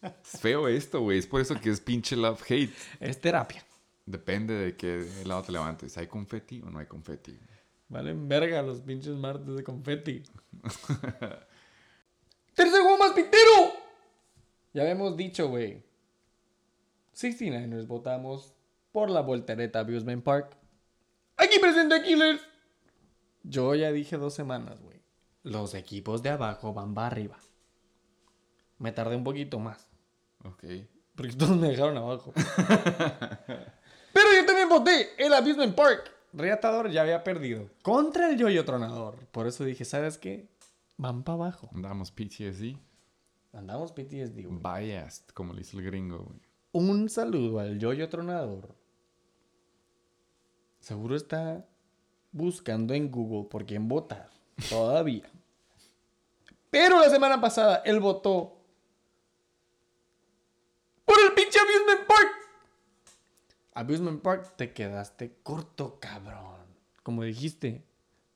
es 0.00 0.40
feo 0.40 0.68
esto, 0.68 1.00
güey. 1.00 1.18
Es 1.18 1.26
por 1.26 1.40
eso 1.40 1.56
que 1.60 1.70
es 1.70 1.80
pinche 1.80 2.14
love 2.14 2.40
hate. 2.48 2.72
Es 3.00 3.20
terapia. 3.20 3.64
Depende 4.06 4.54
de 4.54 4.76
qué 4.76 5.04
lado 5.24 5.42
te 5.42 5.50
levantes. 5.50 5.98
¿Hay 5.98 6.06
confeti 6.06 6.62
o 6.62 6.70
no 6.70 6.78
hay 6.78 6.86
confeti? 6.86 7.36
Valen 7.88 8.28
verga 8.28 8.62
los 8.62 8.80
pinches 8.80 9.14
martes 9.14 9.54
de 9.54 9.64
confeti. 9.64 10.22
¡Tercer 12.54 12.82
juego 12.82 12.98
más 12.98 13.12
pintero! 13.12 13.72
Ya 14.74 14.82
habíamos 14.82 15.16
dicho, 15.16 15.48
güey. 15.48 15.82
69ers 17.14 17.86
votamos 17.86 18.52
por 18.92 19.10
la 19.10 19.22
voltereta 19.22 19.80
Abusement 19.80 20.22
Park. 20.22 20.56
Aquí 21.36 21.58
presente 21.58 22.02
Killers. 22.02 22.42
Yo 23.42 23.74
ya 23.74 23.90
dije 23.90 24.16
dos 24.18 24.34
semanas, 24.34 24.80
güey. 24.82 25.00
Los 25.42 25.74
equipos 25.74 26.22
de 26.22 26.30
abajo 26.30 26.74
van 26.74 26.94
para 26.94 27.06
arriba. 27.06 27.38
Me 28.78 28.92
tardé 28.92 29.16
un 29.16 29.24
poquito 29.24 29.58
más. 29.58 29.88
Ok. 30.44 30.64
Porque 31.16 31.32
todos 31.32 31.56
me 31.56 31.68
dejaron 31.68 31.96
abajo. 31.96 32.32
Pero 34.12 34.28
yo 34.34 34.46
también 34.46 34.68
voté 34.68 35.10
el 35.16 35.32
Abusement 35.32 35.74
Park. 35.74 36.17
Reatador 36.32 36.90
ya 36.90 37.02
había 37.02 37.24
perdido. 37.24 37.70
Contra 37.82 38.30
el 38.30 38.38
Yoyo 38.38 38.64
Tronador. 38.64 39.16
Por 39.32 39.46
eso 39.46 39.64
dije, 39.64 39.84
¿sabes 39.84 40.18
qué? 40.18 40.48
Van 40.96 41.22
para 41.22 41.34
abajo. 41.34 41.70
Andamos 41.74 42.10
PTSD. 42.10 42.76
Andamos 43.52 43.92
PTSD, 43.92 44.46
güey. 44.46 44.58
Biased, 44.60 45.28
como 45.34 45.52
le 45.52 45.62
hizo 45.62 45.78
el 45.78 45.84
gringo, 45.84 46.18
güey. 46.18 46.40
Un 46.72 47.08
saludo 47.08 47.60
al 47.60 47.78
Yoyo 47.78 48.08
Tronador. 48.08 48.74
Seguro 50.80 51.16
está 51.16 51.66
buscando 52.30 52.94
en 52.94 53.10
Google 53.10 53.48
por 53.48 53.64
quién 53.64 53.88
votar. 53.88 54.30
Todavía. 54.68 55.30
Pero 56.70 57.00
la 57.00 57.08
semana 57.08 57.40
pasada 57.40 57.82
él 57.84 58.00
votó 58.00 58.58
por 61.04 61.16
el 61.26 61.32
pinche 61.32 61.58
Abusement 61.58 62.06
Park. 62.06 62.28
Abusement 63.78 64.20
Park 64.20 64.54
te 64.56 64.72
quedaste 64.72 65.36
corto, 65.44 66.00
cabrón. 66.00 66.66
Como 67.04 67.22
dijiste, 67.22 67.84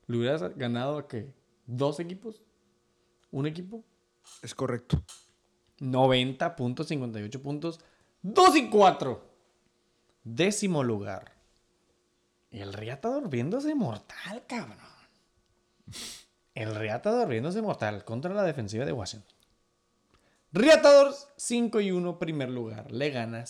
¿le 0.07 0.17
hubieras 0.17 0.55
ganado 0.55 0.97
a 0.97 1.09
qué? 1.09 1.33
¿Dos 1.65 1.99
equipos? 1.99 2.41
¿Un 3.29 3.45
equipo? 3.45 3.83
Es 4.41 4.55
correcto. 4.55 5.03
90.58 5.81 7.41
puntos. 7.41 7.81
2 8.21 8.55
y 8.55 8.69
4. 8.69 9.21
Décimo 10.23 10.81
lugar. 10.81 11.33
El 12.49 12.71
Riatador 12.71 13.29
viéndose 13.29 13.75
mortal, 13.75 14.45
cabrón. 14.47 14.77
El 16.55 16.73
Riatador 16.73 17.27
viéndose 17.27 17.61
mortal 17.61 18.05
contra 18.05 18.33
la 18.33 18.43
defensiva 18.43 18.85
de 18.85 18.93
Washington. 18.93 19.35
Riatador 20.53 21.13
5 21.35 21.81
y 21.81 21.91
1, 21.91 22.17
primer 22.17 22.49
lugar. 22.49 22.89
Le 22.93 23.09
gana 23.09 23.45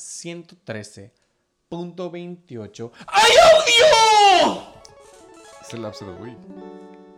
113.28. 1.73 2.91
¡Ay, 3.07 3.31
audio! 3.51 4.63
Es 5.61 5.73
el 5.73 5.85
upset 5.85 6.07
the 6.07 6.23
week. 6.23 6.37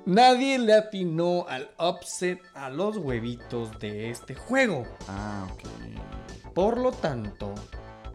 Nadie 0.05 0.57
le 0.59 0.73
atinó 0.73 1.45
al 1.49 1.69
upset 1.79 2.39
a 2.53 2.69
los 2.69 2.97
huevitos 2.97 3.77
de 3.79 4.11
este 4.11 4.33
juego. 4.35 4.85
Ah, 5.09 5.47
ok. 5.51 6.53
Por 6.53 6.77
lo 6.77 6.91
tanto, 6.91 7.53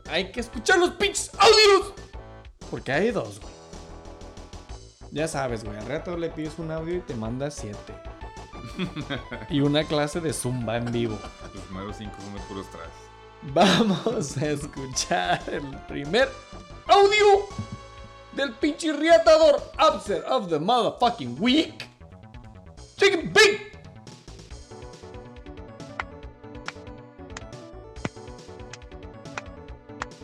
hay 0.09 0.33
que 0.33 0.41
escuchar 0.41 0.79
los 0.79 0.91
pinches 0.91 1.31
audios. 1.35 1.93
Porque 2.71 2.93
hay 2.93 3.11
dos, 3.11 3.41
güey. 3.41 3.53
Ya 5.11 5.29
sabes, 5.29 5.65
güey. 5.65 5.77
Al 5.77 5.87
rato 5.87 6.17
le 6.17 6.31
pides 6.31 6.59
un 6.59 6.71
audio 6.71 6.97
y 6.97 7.01
te 7.01 7.15
manda 7.15 7.51
siete. 7.51 7.93
y 9.51 9.61
una 9.61 9.85
clase 9.85 10.21
de 10.21 10.33
zumba 10.33 10.79
en 10.79 10.91
vivo. 10.91 11.19
Los 11.53 11.65
primeros 11.65 11.97
cinco 11.97 12.15
son 12.23 12.35
de 12.35 12.41
puros 12.41 12.67
tras. 12.71 13.10
Vamos 13.55 14.37
a 14.37 14.47
escuchar 14.47 15.41
el 15.51 15.63
primer 15.89 16.29
audio 16.87 17.47
del 18.33 18.53
pinche 18.53 18.93
riatador 18.93 19.63
upset 19.79 20.23
of 20.25 20.51
the 20.51 20.59
motherfucking 20.59 21.39
week. 21.41 21.87
Chicken 22.99 23.33
Big. 23.33 23.73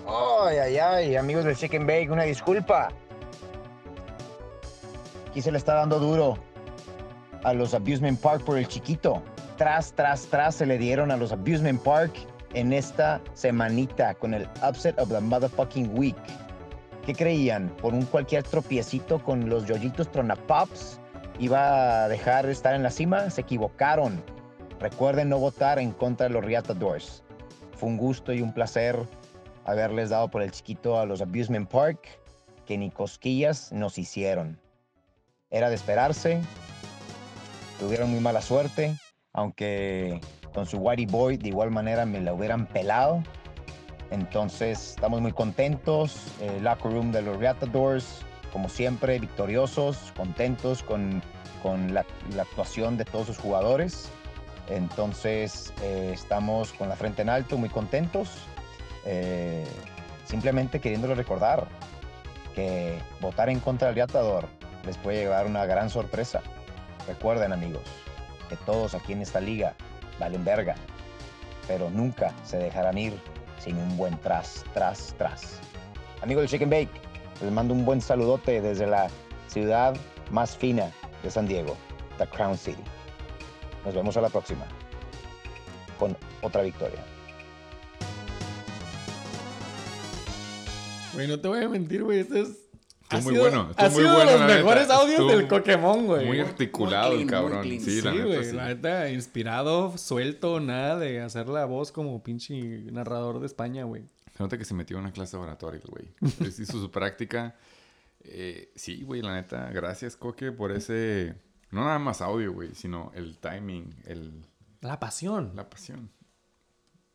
Ay, 0.07 0.59
ay, 0.59 0.79
ay, 0.79 1.17
amigos 1.17 1.45
del 1.47 1.57
Chicken 1.57 1.87
Bake, 1.87 2.11
una 2.11 2.25
disculpa. 2.25 2.91
Aquí 5.31 5.41
se 5.41 5.51
le 5.51 5.57
está 5.57 5.75
dando 5.75 5.99
duro 5.99 6.37
a 7.45 7.55
los 7.55 7.73
Abusement 7.73 8.21
Park 8.21 8.45
por 8.45 8.59
el 8.59 8.69
chiquito. 8.69 9.23
Tras, 9.57 9.95
tras, 9.95 10.27
tras 10.27 10.57
se 10.57 10.67
le 10.67 10.77
dieron 10.77 11.11
a 11.11 11.17
los 11.17 11.33
Abusement 11.33 11.83
Park 11.83 12.13
en 12.57 12.73
esta 12.73 13.21
semanita 13.35 14.15
con 14.15 14.33
el 14.33 14.49
Upset 14.67 14.99
of 14.99 15.11
the 15.11 15.21
Motherfucking 15.21 15.97
Week. 15.97 16.17
¿Qué 17.05 17.15
creían? 17.15 17.69
¿Por 17.83 17.93
un 17.93 18.07
cualquier 18.07 18.43
tropiecito 18.45 19.23
con 19.23 19.51
los 19.51 19.67
yoyitos 19.67 20.11
Tronapops 20.11 20.99
iba 21.39 22.05
a 22.05 22.09
dejar 22.09 22.47
de 22.47 22.53
estar 22.53 22.75
en 22.75 22.83
la 22.83 22.91
cima? 22.91 23.29
Se 23.29 23.43
equivocaron. 23.43 24.25
Recuerden 24.81 25.29
no 25.29 25.39
votar 25.39 25.79
en 25.79 25.93
contra 25.93 26.29
de 26.29 26.33
los 26.33 26.45
Riatadores. 26.45 27.23
Fue 27.73 27.91
un 27.91 27.99
gusto 27.99 28.33
y 28.33 28.41
un 28.41 28.55
placer 28.55 28.97
haberles 29.67 30.09
dado 30.09 30.29
por 30.29 30.43
el 30.43 30.51
chiquito 30.51 30.99
a 30.99 31.05
los 31.05 31.21
Abusement 31.21 31.69
Park, 31.69 32.09
que 32.65 32.79
ni 32.79 32.91
cosquillas 32.91 33.71
nos 33.71 33.99
hicieron. 33.99 34.59
Era 35.51 35.69
de 35.69 35.75
esperarse, 35.75 36.41
tuvieron 37.79 38.11
muy 38.11 38.21
mala 38.21 38.41
suerte, 38.41 38.97
aunque 39.35 40.21
su 40.65 40.79
Whitey 40.79 41.05
Boy 41.05 41.37
de 41.37 41.49
igual 41.49 41.71
manera 41.71 42.07
me 42.07 42.21
la 42.21 42.33
hubieran 42.33 42.67
pelado. 42.67 43.23
Entonces 44.11 44.91
estamos 44.91 45.21
muy 45.21 45.33
contentos, 45.33 46.19
el 46.41 46.65
locker 46.65 46.93
room 46.93 47.13
de 47.13 47.23
los 47.23 47.37
Reatadores, 47.37 48.21
como 48.53 48.69
siempre, 48.69 49.19
victoriosos, 49.19 50.13
contentos 50.17 50.83
con, 50.83 51.23
con 51.63 51.93
la, 51.93 52.07
actuación 52.41 52.97
de 52.97 53.05
todos 53.05 53.27
sus 53.27 53.39
jugadores. 53.39 54.09
Entonces 54.69 55.73
eh, 55.83 56.13
estamos 56.15 56.73
con 56.73 56.89
la 56.89 56.97
frente 56.97 57.23
en 57.23 57.29
alto, 57.29 57.59
muy 57.59 57.69
contentos. 57.69 58.31
Eh, 59.05 59.67
simplemente 60.25 60.81
queriéndole 60.81 61.15
recordar 61.15 61.67
que 62.55 62.99
votar 63.21 63.49
en 63.49 63.61
contra 63.61 63.89
del 63.89 63.97
Riatador 63.97 64.47
les 64.85 64.97
puede 64.97 65.19
llevar 65.19 65.47
una 65.47 65.67
gran 65.67 65.91
sorpresa. 65.91 66.41
Recuerden 67.07 67.53
amigos, 67.53 67.83
que 68.49 68.57
todos 68.57 68.95
aquí 68.95 69.13
en 69.13 69.23
esta 69.23 69.41
liga 69.41 69.75
valen 70.19 70.45
verga, 70.45 70.75
pero 71.67 71.91
nunca 71.91 72.33
se 72.45 72.59
dejarán 72.59 72.99
ir 72.99 73.19
sin 73.59 73.77
un 73.79 73.97
buen 73.97 74.19
tras, 74.21 74.65
tras, 74.75 75.15
tras. 75.19 75.61
Amigos 76.23 76.43
del 76.43 76.51
Chicken 76.51 76.71
Bake, 76.71 77.01
les 77.43 77.53
mando 77.53 77.75
un 77.75 77.85
buen 77.85 78.01
saludote 78.01 78.61
desde 78.61 78.87
la 78.87 79.09
ciudad 79.49 79.97
más 80.31 80.57
fina 80.57 80.91
de 81.23 81.31
San 81.31 81.47
Diego, 81.47 81.77
The 82.19 82.27
Crown 82.27 82.57
City. 82.57 82.83
Nos 83.85 83.95
vemos 83.95 84.17
a 84.17 84.21
la 84.21 84.29
próxima 84.29 84.67
con 85.99 86.17
otra 86.43 86.63
victoria. 86.63 87.05
Güey, 91.15 91.29
no 91.29 91.41
te 91.41 91.49
voy 91.49 91.65
a 91.65 91.69
mentir, 91.69 92.05
güey. 92.05 92.21
Este 92.21 92.43
es. 92.43 92.66
Estuvo 93.09 93.23
muy 93.23 93.33
sido- 93.35 93.43
bueno, 93.45 93.71
estuvo 93.71 93.87
Ha 93.87 93.91
muy 93.91 94.01
sido 94.03 94.15
bueno, 94.15 94.31
de 94.31 94.39
los 94.39 94.47
neta. 94.49 94.55
mejores 94.57 94.91
audios 94.91 95.11
Estuvo 95.21 95.31
del 95.37 95.47
Pokémon, 95.49 96.07
güey. 96.07 96.27
Muy 96.27 96.41
articulado 96.41 97.13
Muy 97.13 97.21
el 97.23 97.27
clean, 97.29 97.43
cabrón. 97.45 97.63
clean. 97.63 97.81
Sí, 97.81 98.01
la 98.03 98.11
Sí, 98.13 98.17
neta, 98.19 98.27
güey, 98.27 98.45
sí. 98.45 98.57
la 98.57 98.67
neta, 98.67 99.11
inspirado, 99.11 99.97
suelto, 99.99 100.61
nada 100.61 100.99
de 100.99 101.21
hacer 101.21 101.49
la 101.49 101.65
voz 101.67 101.93
como 101.93 102.23
pinche 102.23 102.55
narrador 102.91 103.39
de 103.41 103.47
España, 103.47 103.85
güey. 103.85 104.05
Se 104.37 104.43
nota 104.43 104.59
que 104.59 104.65
se 104.65 104.75
metió 104.75 104.97
en 104.99 105.05
una 105.05 105.13
clase 105.13 105.37
de 105.37 105.43
oratoria, 105.43 105.81
güey. 105.87 106.13
Hizo 106.61 106.73
su 106.81 106.91
práctica. 106.91 107.55
Eh, 108.21 108.73
sí, 108.75 109.03
güey, 109.03 109.23
la 109.23 109.35
neta. 109.35 109.71
Gracias, 109.71 110.17
Coque, 110.17 110.51
por 110.53 110.73
ese... 110.73 111.37
No 111.71 111.85
nada 111.85 111.99
más 111.99 112.21
audio, 112.21 112.53
güey, 112.53 112.75
sino 112.75 113.13
el 113.15 113.39
timing, 113.39 113.95
el, 114.05 114.45
La 114.81 114.99
pasión. 115.01 115.53
la 115.55 115.69
pasión. 115.71 116.11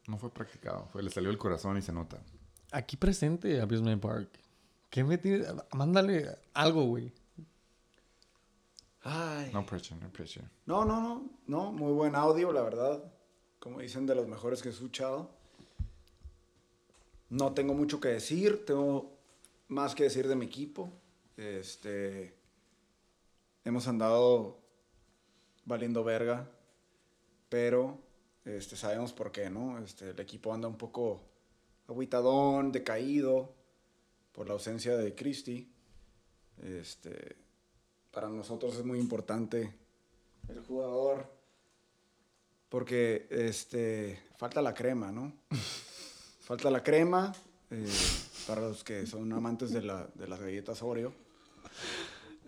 No 0.08 0.18
fue 0.18 0.34
practicado. 0.34 0.88
Fue, 0.92 1.04
le 1.04 1.10
salió 1.10 1.30
el 1.30 1.38
corazón 1.38 1.78
y 1.78 1.82
se 1.82 1.92
nota. 1.94 2.18
Aquí 2.72 2.98
presente, 2.98 3.62
Abusement 3.62 4.02
Park. 4.02 4.30
¿Qué 4.92 5.06
me 5.06 5.18
tienes? 5.18 5.48
Mándale 5.72 6.38
algo, 6.54 6.84
güey. 6.84 7.14
Ay. 9.04 9.50
No 9.54 9.66
pressure, 9.66 9.98
no 10.02 10.12
pressure. 10.12 10.46
No, 10.66 10.84
no, 10.84 11.00
no, 11.00 11.30
no, 11.48 11.72
muy 11.72 11.94
buen 11.94 12.14
audio, 12.14 12.52
la 12.52 12.62
verdad. 12.62 13.02
Como 13.60 13.80
dicen, 13.80 14.06
de 14.06 14.16
los 14.16 14.28
mejores 14.28 14.62
que 14.62 14.68
he 14.68 14.72
escuchado. 14.72 15.32
No 17.30 17.54
tengo 17.54 17.74
mucho 17.74 18.02
que 18.02 18.10
decir, 18.10 18.66
tengo 18.66 19.18
más 19.70 19.96
que 19.96 20.04
decir 20.04 20.28
de 20.28 20.36
mi 20.36 20.48
equipo. 20.48 20.92
Este, 21.38 22.36
hemos 23.64 23.88
andado 23.88 24.60
valiendo 25.64 26.04
verga, 26.04 26.50
pero 27.48 27.98
este, 28.44 28.76
sabemos 28.76 29.14
por 29.14 29.32
qué, 29.32 29.50
¿no? 29.50 29.80
Este, 29.80 30.10
el 30.10 30.20
equipo 30.20 30.54
anda 30.54 30.68
un 30.68 30.78
poco 30.78 31.22
aguitadón, 31.88 32.74
decaído 32.74 33.61
por 34.34 34.48
la 34.48 34.53
ausencia 34.53 34.95
de 34.98 35.14
Christie. 35.16 35.68
Este, 36.64 37.36
para 38.12 38.30
nosotros 38.30 38.76
es 38.76 38.86
muy 38.86 38.99
importante 38.99 39.74
el 40.49 40.62
jugador 40.66 41.26
porque 42.70 43.28
este 43.30 44.20
falta 44.38 44.62
la 44.62 44.74
crema, 44.74 45.12
¿no? 45.12 45.34
falta 46.41 46.70
la 46.70 46.84
crema. 46.84 47.34
eh, 47.70 47.88
para 48.48 48.62
los 48.62 48.84
que 48.84 49.06
son 49.06 49.32
amantes 49.34 49.72
de, 49.72 49.82
la- 49.82 50.08
de 50.16 50.28
las 50.28 50.40
galletas 50.40 50.82
Oreo. 50.82 51.14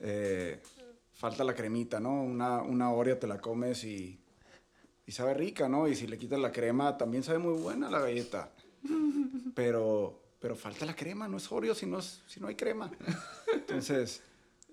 Eh, 0.01 0.59
falta 1.13 1.43
la 1.43 1.53
cremita, 1.53 1.99
¿no? 1.99 2.23
Una, 2.23 2.61
una 2.61 2.91
Oreo 2.91 3.17
te 3.17 3.27
la 3.27 3.39
comes 3.39 3.83
y, 3.83 4.19
y 5.05 5.11
sabe 5.11 5.33
rica, 5.35 5.69
¿no? 5.69 5.87
Y 5.87 5.95
si 5.95 6.07
le 6.07 6.17
quitas 6.17 6.39
la 6.39 6.51
crema, 6.51 6.97
también 6.97 7.23
sabe 7.23 7.37
muy 7.39 7.53
buena 7.61 7.89
la 7.89 7.99
galleta. 7.99 8.51
Pero, 9.55 10.19
pero 10.43 10.57
falta 10.57 10.85
la 10.85 10.93
crema, 10.93 11.25
no 11.29 11.37
es 11.37 11.49
Oreo 11.53 11.73
si 11.73 11.85
no, 11.85 11.99
es- 11.99 12.21
si 12.27 12.41
no 12.41 12.47
hay 12.47 12.55
crema. 12.55 12.91
Entonces, 13.53 14.21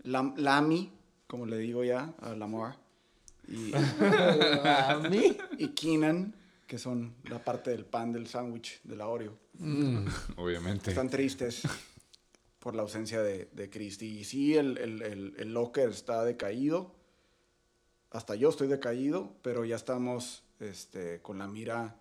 Lamy, 0.02 0.92
como 1.28 1.46
le 1.46 1.58
digo 1.58 1.84
ya 1.84 2.12
a 2.20 2.34
Lamar, 2.34 2.76
y, 3.46 3.70
Keenan, 5.68 6.34
que 6.66 6.76
son 6.76 7.14
la 7.28 7.38
parte 7.44 7.70
del 7.70 7.84
pan 7.84 8.10
del 8.12 8.26
sándwich 8.26 8.80
de 8.82 8.96
la 8.96 9.06
Oreo. 9.06 9.38
Obviamente. 10.36 10.90
Están 10.90 11.08
tristes 11.08 11.62
por 12.58 12.74
la 12.74 12.82
ausencia 12.82 13.22
de, 13.22 13.48
de 13.52 13.70
Christy. 13.70 14.18
Y 14.18 14.24
sí, 14.24 14.56
el, 14.56 14.76
el, 14.76 15.02
el, 15.02 15.34
el 15.38 15.54
locker 15.54 15.90
está 15.90 16.24
decaído. 16.24 16.96
Hasta 18.10 18.34
yo 18.34 18.48
estoy 18.48 18.66
decaído, 18.66 19.36
pero 19.42 19.64
ya 19.64 19.76
estamos 19.76 20.42
este, 20.58 21.22
con 21.22 21.38
la 21.38 21.46
mira 21.46 21.96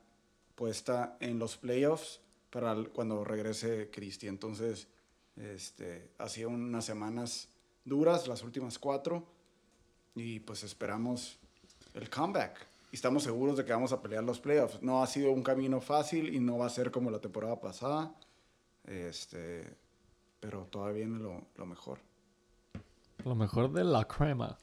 puesta 0.56 1.18
en 1.20 1.38
los 1.38 1.56
playoffs 1.58 2.22
para 2.50 2.76
cuando 2.94 3.24
regrese 3.24 3.90
Christy. 3.92 4.28
Entonces, 4.28 4.88
este, 5.36 6.12
ha 6.18 6.28
sido 6.30 6.50
unas 6.50 6.86
semanas 6.86 7.50
duras, 7.86 8.28
las 8.28 8.44
últimas 8.44 8.78
cuatro, 8.80 9.26
y 10.16 10.40
pues 10.40 10.64
esperamos 10.64 11.38
el 11.94 12.10
comeback. 12.10 12.68
Y 12.92 12.96
estamos 12.96 13.24
seguros 13.24 13.58
de 13.58 13.66
que 13.66 13.72
vamos 13.72 13.92
a 13.92 14.02
pelear 14.02 14.24
los 14.24 14.40
playoffs. 14.40 14.82
No 14.82 15.04
ha 15.04 15.08
sido 15.08 15.32
un 15.32 15.44
camino 15.44 15.80
fácil 15.80 16.34
y 16.34 16.40
no 16.40 16.58
va 16.58 16.66
a 16.66 16.70
ser 16.70 16.92
como 16.92 17.12
la 17.12 17.20
temporada 17.20 17.60
pasada. 17.60 18.14
Este, 18.86 19.78
pero 20.40 20.64
todavía 20.66 21.06
viene 21.06 21.20
lo, 21.20 21.42
lo 21.56 21.66
mejor. 21.68 22.00
Lo 23.24 23.36
mejor 23.36 23.72
de 23.72 23.84
la 23.84 24.06
crema. 24.06 24.58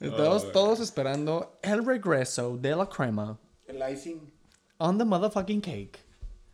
Estamos 0.00 0.50
todos 0.52 0.80
esperando 0.80 1.58
el 1.62 1.84
regreso 1.84 2.56
de 2.56 2.74
la 2.74 2.88
crema 2.88 3.36
El 3.66 3.82
icing. 3.92 4.20
on 4.78 4.96
the 4.96 5.04
motherfucking 5.04 5.60
cake. 5.60 5.98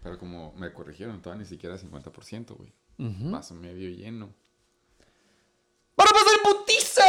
Pero 0.04 0.18
como 0.18 0.52
me 0.52 0.70
corrigieron, 0.70 1.22
todavía 1.22 1.44
ni 1.44 1.48
siquiera 1.48 1.78
50%, 1.78 2.54
güey. 2.58 2.72
Vaso 2.98 3.54
medio 3.54 3.88
lleno. 3.88 4.34
¡Para 5.96 6.10
pasar 6.10 6.34
en 6.36 6.52
putiza! 6.52 7.02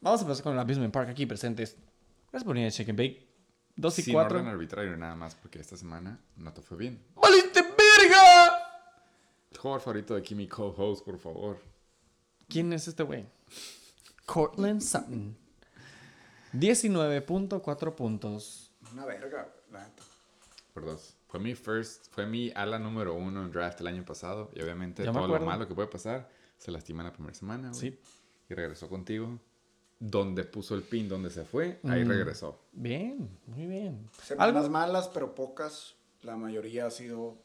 Vamos 0.00 0.20
a 0.20 0.22
empezar 0.22 0.42
con 0.42 0.54
el 0.54 0.58
Abusement 0.58 0.92
Park 0.92 1.10
aquí 1.10 1.26
presentes. 1.26 1.76
Gracias 2.30 2.44
por 2.44 2.54
venir 2.54 2.68
a 2.68 2.70
Shake 2.70 2.88
and 2.88 2.98
Bake. 2.98 3.28
2 3.76 3.98
y 3.98 4.02
Sin 4.02 4.14
4. 4.14 4.38
orden 4.38 4.48
arbitrario 4.50 4.96
nada 4.96 5.14
más, 5.14 5.34
porque 5.34 5.58
esta 5.60 5.76
semana 5.76 6.18
no 6.36 6.52
te 6.54 6.62
fue 6.62 6.78
bien. 6.78 7.04
¡Valiste 7.14 7.60
verga! 7.60 8.56
El 9.50 9.58
jugador 9.58 9.82
favorito 9.82 10.14
de 10.14 10.20
aquí, 10.20 10.34
mi 10.34 10.48
co-host, 10.48 11.04
por 11.04 11.18
favor. 11.18 11.60
¿Quién 12.48 12.72
es 12.72 12.88
este 12.88 13.02
güey? 13.02 13.26
Cortland 14.24 14.80
Sutton. 14.80 15.36
19.4 16.54 17.94
puntos. 17.94 18.72
Una 18.92 19.04
verga, 19.04 19.52
la. 19.70 19.90
Por 20.72 20.86
dos. 20.86 21.16
Fue 21.32 21.40
mi 21.40 21.54
first, 21.54 22.08
fue 22.10 22.26
mi 22.26 22.52
ala 22.54 22.78
número 22.78 23.14
uno 23.14 23.42
en 23.42 23.50
draft 23.50 23.80
el 23.80 23.86
año 23.86 24.04
pasado. 24.04 24.50
Y 24.54 24.60
obviamente 24.60 25.02
todo 25.02 25.26
lo 25.26 25.40
malo 25.40 25.66
que 25.66 25.74
puede 25.74 25.88
pasar, 25.88 26.28
se 26.58 26.70
lastima 26.70 27.00
en 27.00 27.06
la 27.06 27.12
primera 27.14 27.32
semana, 27.32 27.68
güey. 27.70 27.80
Sí. 27.80 27.98
Y 28.50 28.54
regresó 28.54 28.86
contigo. 28.90 29.40
Donde 29.98 30.44
puso 30.44 30.74
el 30.74 30.82
pin, 30.82 31.08
donde 31.08 31.30
se 31.30 31.44
fue, 31.46 31.80
ahí 31.84 32.04
Mm. 32.04 32.08
regresó. 32.08 32.60
Bien, 32.72 33.30
muy 33.46 33.66
bien. 33.66 34.10
Semanas 34.22 34.56
Algo, 34.56 34.68
malas, 34.70 35.08
pero 35.08 35.34
pocas. 35.34 35.94
La 36.22 36.36
mayoría 36.36 36.84
ha 36.84 36.90
sido 36.90 37.38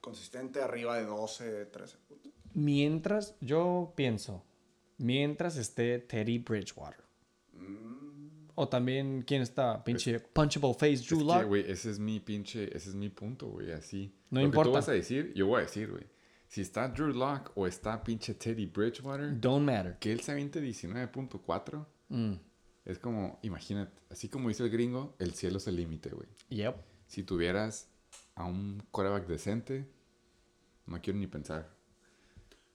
consistente, 0.00 0.62
arriba 0.62 0.96
de 0.96 1.04
12, 1.04 1.66
13 1.66 1.98
puntos. 2.08 2.32
mientras 2.54 3.34
yo 3.42 3.92
pienso, 3.96 4.42
mientras 4.96 5.58
esté 5.58 5.98
Teddy 5.98 6.38
Bridgewater. 6.38 7.04
O 8.62 8.68
también, 8.68 9.22
¿quién 9.26 9.40
está? 9.42 9.82
Pinche 9.82 10.20
Punchable 10.20 10.74
Face, 10.74 10.92
Es 10.92 11.06
Drew 11.08 11.20
que, 11.20 11.24
Lock. 11.24 11.44
güey, 11.46 11.70
ese 11.70 11.90
es 11.90 11.98
mi 11.98 12.20
pinche, 12.20 12.64
ese 12.76 12.90
es 12.90 12.94
mi 12.94 13.08
punto, 13.08 13.46
güey, 13.48 13.72
así. 13.72 14.12
No 14.30 14.40
Lo 14.40 14.42
que 14.42 14.46
importa. 14.46 14.68
tú 14.70 14.74
vas 14.74 14.88
a 14.88 14.92
decir, 14.92 15.32
yo 15.34 15.46
voy 15.46 15.60
a 15.60 15.62
decir, 15.62 15.90
güey. 15.90 16.04
Si 16.46 16.60
está 16.60 16.88
Drew 16.88 17.08
Lock 17.14 17.52
o 17.54 17.66
está 17.66 18.02
pinche 18.04 18.34
Teddy 18.34 18.66
Bridgewater, 18.66 19.40
Don't 19.40 19.64
matter. 19.64 19.96
que 19.98 20.12
él 20.12 20.20
se 20.20 20.32
aviente 20.32 20.60
19.4, 20.60 21.86
Mm, 22.10 22.32
es 22.84 22.98
como, 22.98 23.38
imagínate, 23.42 23.92
así 24.10 24.28
como 24.28 24.48
dice 24.48 24.64
el 24.64 24.70
gringo, 24.70 25.14
el 25.20 25.32
cielo 25.34 25.58
es 25.58 25.66
el 25.68 25.76
límite, 25.76 26.10
güey. 26.10 26.28
Yep. 26.50 26.74
Si 27.06 27.22
tuvieras 27.22 27.88
a 28.34 28.44
un 28.44 28.82
quarterback 28.90 29.26
decente, 29.28 29.88
no 30.86 31.00
quiero 31.00 31.18
ni 31.18 31.26
pensar. 31.28 31.70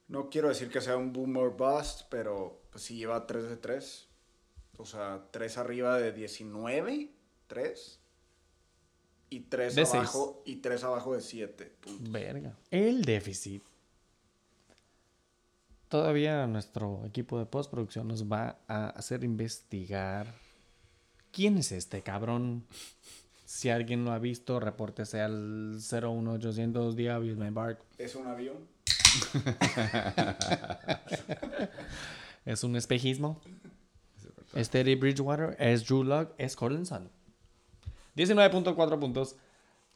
No 0.07 0.29
quiero 0.29 0.47
decir 0.49 0.69
que 0.69 0.79
sea 0.81 0.97
un 0.97 1.11
boom 1.11 1.35
or 1.37 1.55
bust, 1.57 2.03
pero 2.09 2.61
pues 2.71 2.83
sí 2.83 2.95
lleva 2.95 3.25
3 3.27 3.49
de 3.49 3.57
3. 3.57 4.04
O 4.77 4.85
sea, 4.85 5.23
3 5.31 5.57
arriba 5.57 5.97
de 5.97 6.11
19, 6.11 7.09
3. 7.47 7.99
Y 9.29 9.39
3 9.41 9.75
De 9.75 9.85
seis. 9.85 9.95
abajo, 9.95 10.41
y 10.45 10.57
3 10.57 10.83
abajo 10.83 11.13
de 11.15 11.21
7 11.21 11.65
puntos. 11.81 12.11
Verga. 12.11 12.55
El 12.71 13.03
déficit. 13.03 13.63
Todavía 15.89 16.45
nuestro 16.47 17.05
equipo 17.05 17.39
de 17.39 17.45
postproducción 17.45 18.07
nos 18.07 18.29
va 18.29 18.57
a 18.67 18.89
hacer 18.89 19.23
investigar 19.23 20.33
quién 21.31 21.57
es 21.57 21.71
este 21.71 22.01
cabrón. 22.01 22.65
Si 23.45 23.69
alguien 23.69 24.03
lo 24.03 24.11
ha 24.11 24.19
visto, 24.19 24.59
repórtese 24.59 25.21
al 25.21 25.79
01800 25.79 26.95
de 26.95 27.11
Abusement 27.11 27.55
Park. 27.55 27.79
¿Es 27.97 28.15
un 28.15 28.27
avión? 28.27 28.57
Es 32.45 32.63
un 32.63 32.75
espejismo. 32.75 33.41
Es 34.55 34.69
Teddy 34.69 34.95
Bridgewater, 34.95 35.55
es 35.59 35.85
Drew 35.85 36.03
Lock, 36.03 36.33
es 36.37 36.55
Cortland 36.55 36.85
Sutton. 36.85 37.11
19.4 38.15 38.99
puntos. 38.99 39.35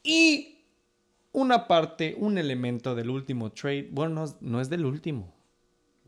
Y 0.02 0.58
una 1.32 1.66
parte, 1.66 2.14
un 2.18 2.36
elemento 2.38 2.94
del 2.94 3.08
último 3.10 3.50
trade. 3.52 3.88
Bueno, 3.90 4.14
no, 4.16 4.24
es- 4.24 4.36
no 4.40 4.60
es 4.60 4.68
del 4.68 4.84
último. 4.84 5.32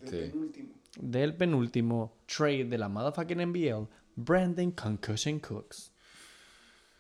Del 0.01 0.09
Sí. 0.11 0.17
penúltimo. 0.31 0.75
Del 1.01 1.35
penúltimo 1.37 2.19
trade 2.27 2.65
de 2.67 2.79
la 2.79 2.89
motherfucking 2.89 3.41
NBL. 3.41 3.89
Brandon 4.17 4.71
Concussion 4.73 5.41
Cooks. 5.41 5.91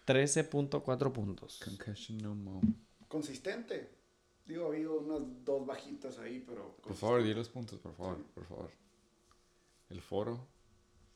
13.4 0.06 1.12
puntos. 1.12 1.60
Concussion 1.62 2.18
no 2.18 2.34
more. 2.34 2.66
Consistente. 3.08 3.90
Digo, 4.46 4.64
ha 4.64 4.68
habido 4.68 4.98
unas 4.98 5.44
dos 5.44 5.64
bajitas 5.66 6.18
ahí, 6.18 6.42
pero... 6.46 6.76
Por 6.82 6.94
favor, 6.94 7.22
di 7.22 7.32
los 7.34 7.48
puntos, 7.48 7.78
por 7.78 7.94
favor, 7.94 8.18
por 8.34 8.44
favor. 8.46 8.70
El 9.90 10.00
foro 10.00 10.48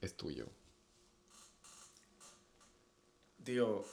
es 0.00 0.16
tuyo. 0.16 0.46
Digo, 3.38 3.84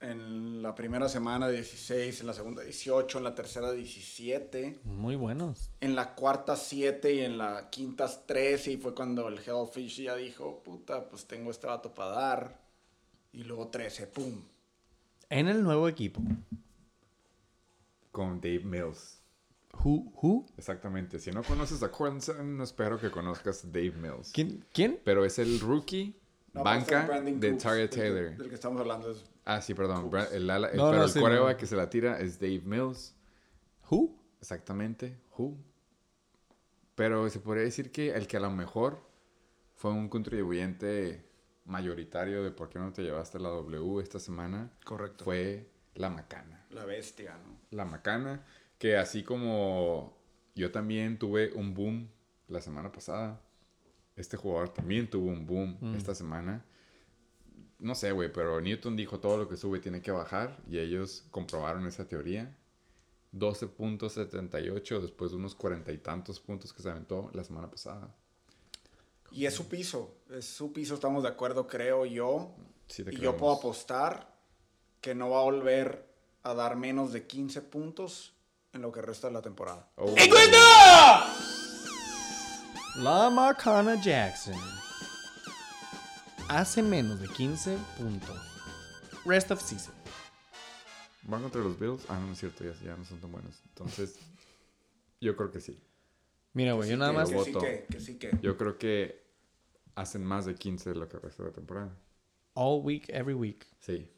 en 0.00 0.62
la 0.62 0.74
primera 0.74 1.08
semana 1.08 1.48
16, 1.48 2.20
en 2.20 2.26
la 2.26 2.34
segunda 2.34 2.62
18, 2.62 3.18
en 3.18 3.24
la 3.24 3.34
tercera 3.34 3.72
17, 3.72 4.80
Muy 4.84 5.16
buenos. 5.16 5.70
en 5.80 5.94
la 5.94 6.14
cuarta 6.14 6.56
7 6.56 7.14
y 7.14 7.20
en 7.20 7.38
la 7.38 7.70
quinta 7.70 8.06
13 8.26 8.72
y 8.72 8.76
fue 8.76 8.94
cuando 8.94 9.28
el 9.28 9.38
Hellfish 9.38 10.02
ya 10.02 10.16
dijo, 10.16 10.62
puta, 10.62 11.08
pues 11.08 11.26
tengo 11.26 11.50
este 11.50 11.66
vato 11.66 11.94
para 11.94 12.10
dar. 12.10 12.60
Y 13.32 13.44
luego 13.44 13.68
13, 13.68 14.06
pum. 14.08 14.42
En 15.28 15.48
el 15.48 15.62
nuevo 15.62 15.88
equipo. 15.88 16.20
Con 18.10 18.40
Dave 18.40 18.64
Mills. 18.64 19.19
Who? 19.72 20.12
Who? 20.22 20.46
Exactamente. 20.56 21.18
Si 21.18 21.30
no 21.30 21.42
conoces 21.42 21.82
a 21.82 21.90
Cortland 21.90 22.20
Sutton, 22.22 22.56
no 22.56 22.64
espero 22.64 22.98
que 22.98 23.10
conozcas 23.10 23.64
a 23.64 23.68
Dave 23.68 23.92
Mills. 23.92 24.30
¿Quién? 24.32 24.64
¿Quién? 24.72 25.00
Pero 25.04 25.24
es 25.24 25.38
el 25.38 25.58
rookie 25.60 26.16
No, 26.52 26.64
banca 26.64 27.06
de 27.20 27.32
del 27.32 27.56
que- 27.58 27.88
Taylor. 27.88 28.36
Del 28.36 28.48
que 28.48 28.54
estamos 28.56 28.80
hablando 28.80 29.10
es... 29.12 29.24
Ah, 29.44 29.60
sí, 29.62 29.72
perdón. 29.74 30.10
Bra- 30.10 30.28
El, 30.32 30.50
ala- 30.50 30.68
el- 30.70 30.76
No, 30.76 30.86
pero 30.88 30.98
no, 30.98 31.04
el 31.04 31.10
sí, 31.10 31.20
quarterback 31.20 31.52
no. 31.54 31.56
que 31.58 31.66
se 31.66 31.76
la 31.76 31.88
tira 31.88 32.18
es 32.20 32.38
Dave 32.38 32.62
Mills. 32.64 33.14
Who? 33.90 34.14
Exactamente. 34.40 35.18
Who? 35.38 35.56
Pero 36.94 37.28
se 37.30 37.40
podría 37.40 37.64
decir 37.64 37.90
que 37.92 38.10
el 38.14 38.26
que 38.26 38.36
a 38.36 38.40
lo 38.40 38.50
mejor 38.50 39.00
fue 39.76 39.92
un 39.92 40.08
contribuyente 40.08 41.24
mayoritario 41.64 42.42
de 42.42 42.50
por 42.50 42.68
qué 42.68 42.78
no 42.78 42.92
te 42.92 43.02
llevaste 43.02 43.38
la 43.38 43.48
W 43.50 44.02
esta 44.02 44.18
semana 44.18 44.70
Correcto. 44.84 45.24
fue 45.24 45.70
la 45.94 46.10
macana. 46.10 46.66
La 46.70 46.84
bestia, 46.84 47.38
¿no? 47.38 47.56
La 47.70 47.84
macana, 47.84 48.44
que 48.80 48.96
así 48.96 49.22
como 49.22 50.16
yo 50.54 50.72
también 50.72 51.18
tuve 51.18 51.52
un 51.52 51.74
boom 51.74 52.08
la 52.48 52.62
semana 52.62 52.90
pasada, 52.90 53.38
este 54.16 54.38
jugador 54.38 54.70
también 54.70 55.08
tuvo 55.08 55.28
un 55.28 55.46
boom 55.46 55.94
esta 55.94 56.14
semana. 56.14 56.64
No 57.78 57.94
sé, 57.94 58.10
güey, 58.10 58.32
pero 58.32 58.58
Newton 58.58 58.96
dijo 58.96 59.20
todo 59.20 59.36
lo 59.36 59.48
que 59.48 59.58
sube 59.58 59.80
tiene 59.80 60.00
que 60.00 60.10
bajar 60.10 60.58
y 60.66 60.78
ellos 60.78 61.26
comprobaron 61.30 61.86
esa 61.86 62.08
teoría. 62.08 62.56
12.78 63.34 65.00
después 65.00 65.30
de 65.30 65.36
unos 65.36 65.54
cuarenta 65.54 65.92
y 65.92 65.98
tantos 65.98 66.40
puntos 66.40 66.72
que 66.72 66.82
se 66.82 66.88
aventó 66.88 67.30
la 67.34 67.44
semana 67.44 67.70
pasada. 67.70 68.16
Y 69.30 69.44
es 69.44 69.52
su 69.52 69.68
piso, 69.68 70.16
es 70.30 70.46
su 70.46 70.72
piso, 70.72 70.94
estamos 70.94 71.22
de 71.22 71.28
acuerdo, 71.28 71.66
creo 71.66 72.06
yo. 72.06 72.54
Sí 72.86 73.04
te 73.04 73.14
y 73.14 73.18
yo 73.18 73.36
puedo 73.36 73.52
apostar 73.52 74.34
que 75.02 75.14
no 75.14 75.28
va 75.28 75.40
a 75.40 75.44
volver 75.44 76.08
a 76.42 76.54
dar 76.54 76.76
menos 76.76 77.12
de 77.12 77.26
15 77.26 77.60
puntos 77.60 78.39
en 78.72 78.82
lo 78.82 78.92
que 78.92 79.02
resta 79.02 79.28
de 79.28 79.34
la 79.34 79.42
temporada. 79.42 79.88
Oh, 79.96 80.14
La 82.96 83.30
Macana 83.30 84.00
Jackson 84.00 84.58
hace 86.48 86.82
menos 86.82 87.20
de 87.20 87.28
15 87.28 87.76
puntos. 87.98 88.36
Rest 89.24 89.50
of 89.50 89.60
season. 89.60 89.94
¿Van 91.22 91.42
contra 91.42 91.60
los 91.60 91.78
Bills? 91.78 92.04
Ah, 92.08 92.18
no 92.18 92.32
es 92.32 92.38
cierto, 92.38 92.64
ya, 92.64 92.72
ya 92.84 92.96
no 92.96 93.04
son 93.04 93.20
tan 93.20 93.30
buenos. 93.30 93.60
Entonces, 93.68 94.18
yo 95.20 95.36
creo 95.36 95.50
que 95.50 95.60
sí. 95.60 95.78
Mira, 96.52 96.72
güey, 96.72 96.90
yo 96.90 96.96
nada 96.96 97.12
que 97.12 97.18
más. 97.18 97.30
Que 97.30 97.44
sí 97.44 97.52
que, 97.52 97.86
que 97.90 98.00
sí 98.00 98.18
que. 98.18 98.30
Yo 98.42 98.56
creo 98.56 98.78
que 98.78 99.22
hacen 99.94 100.24
más 100.24 100.46
de 100.46 100.54
15 100.54 100.90
de 100.90 100.96
lo 100.96 101.08
que 101.08 101.18
resta 101.18 101.42
de 101.42 101.50
la 101.50 101.54
temporada. 101.54 101.96
All 102.54 102.80
week, 102.82 103.04
every 103.10 103.34
week. 103.34 103.66
Sí. 103.78 104.10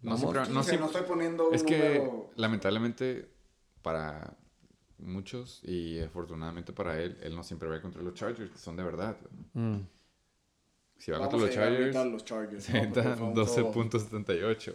No 0.00 0.16
siempre, 0.18 0.40
no 0.40 0.46
15, 0.46 0.62
siempre- 0.64 0.78
no 0.78 0.86
estoy 0.86 1.02
poniendo 1.02 1.48
un 1.48 1.54
es 1.54 1.62
que, 1.62 1.98
número... 1.98 2.30
lamentablemente, 2.36 3.33
para 3.84 4.36
muchos 4.98 5.60
y 5.62 6.00
afortunadamente 6.00 6.72
para 6.72 6.98
él, 7.00 7.18
él 7.22 7.36
no 7.36 7.42
siempre 7.44 7.68
va 7.68 7.80
contra 7.82 8.00
los 8.02 8.14
Chargers, 8.14 8.50
que 8.50 8.58
son 8.58 8.74
de 8.76 8.82
verdad. 8.82 9.16
Mm. 9.52 9.80
Si 10.96 11.10
va 11.10 11.18
Vamos 11.18 11.32
contra 11.34 11.46
los 11.46 11.54
Chargers, 11.54 11.94
los 12.12 12.24
Chargers. 12.24 12.64
se 12.64 12.72
¿no? 12.72 12.78
Porque 12.84 13.00
aventa 13.00 13.16
fue 13.18 13.26
un 13.28 13.34
12 13.34 13.52
juego- 13.52 13.72
puntos 13.72 14.02
78. 14.02 14.74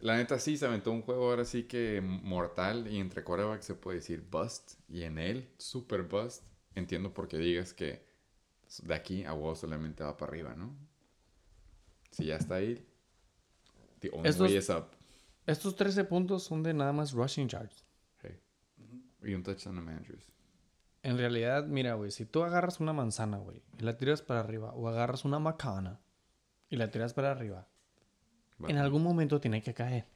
La 0.00 0.16
neta 0.16 0.38
sí, 0.38 0.56
se 0.56 0.66
aventó 0.66 0.90
un 0.92 1.02
juego 1.02 1.30
ahora 1.30 1.44
sí 1.44 1.64
que 1.64 2.00
mortal 2.00 2.88
y 2.90 2.98
entre 2.98 3.22
quarterback 3.22 3.60
se 3.62 3.74
puede 3.74 3.98
decir 3.98 4.24
bust. 4.30 4.72
Y 4.88 5.02
en 5.02 5.18
él, 5.18 5.50
super 5.58 6.02
bust. 6.02 6.42
Entiendo 6.74 7.12
por 7.12 7.28
qué 7.28 7.36
digas 7.38 7.74
que 7.74 8.02
de 8.82 8.94
aquí 8.94 9.24
a 9.24 9.32
vos 9.32 9.58
solamente 9.60 10.02
va 10.02 10.16
para 10.16 10.30
arriba, 10.32 10.54
¿no? 10.56 10.74
Si 12.10 12.24
ya 12.26 12.36
está 12.36 12.56
ahí, 12.56 12.84
the 14.00 14.10
only 14.12 14.28
Estos- 14.30 14.48
way 14.48 14.56
is 14.56 14.70
up. 14.70 14.86
Estos 15.46 15.76
13 15.76 16.04
puntos 16.04 16.42
son 16.42 16.62
de 16.62 16.72
nada 16.72 16.92
más 16.92 17.12
rushing 17.12 17.48
yards. 17.48 17.84
Hey. 18.22 18.40
Y 19.22 19.34
un 19.34 19.42
touchdown 19.42 19.88
a 19.88 19.92
Andrews. 19.92 20.32
En 21.02 21.18
realidad, 21.18 21.66
mira, 21.66 21.94
güey, 21.94 22.10
si 22.10 22.24
tú 22.24 22.42
agarras 22.42 22.80
una 22.80 22.94
manzana, 22.94 23.36
güey, 23.36 23.62
y 23.78 23.82
la 23.82 23.96
tiras 23.98 24.22
para 24.22 24.40
arriba, 24.40 24.72
o 24.72 24.88
agarras 24.88 25.26
una 25.26 25.38
macana 25.38 26.00
y 26.70 26.76
la 26.76 26.90
tiras 26.90 27.12
para 27.12 27.30
arriba, 27.30 27.68
en 28.66 28.78
algún 28.78 29.02
momento 29.02 29.38
tiene 29.38 29.62
que 29.62 29.74
caer. 29.74 30.06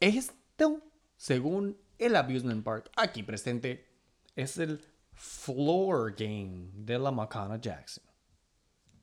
Esto, 0.00 0.82
según 1.16 1.78
el 1.98 2.14
Abusement 2.16 2.62
Park 2.62 2.90
aquí 2.96 3.22
presente, 3.22 3.86
es 4.34 4.58
el 4.58 4.84
floor 5.12 6.14
game 6.14 6.70
de 6.74 6.98
la 6.98 7.10
Macana 7.10 7.58
Jackson. 7.58 8.04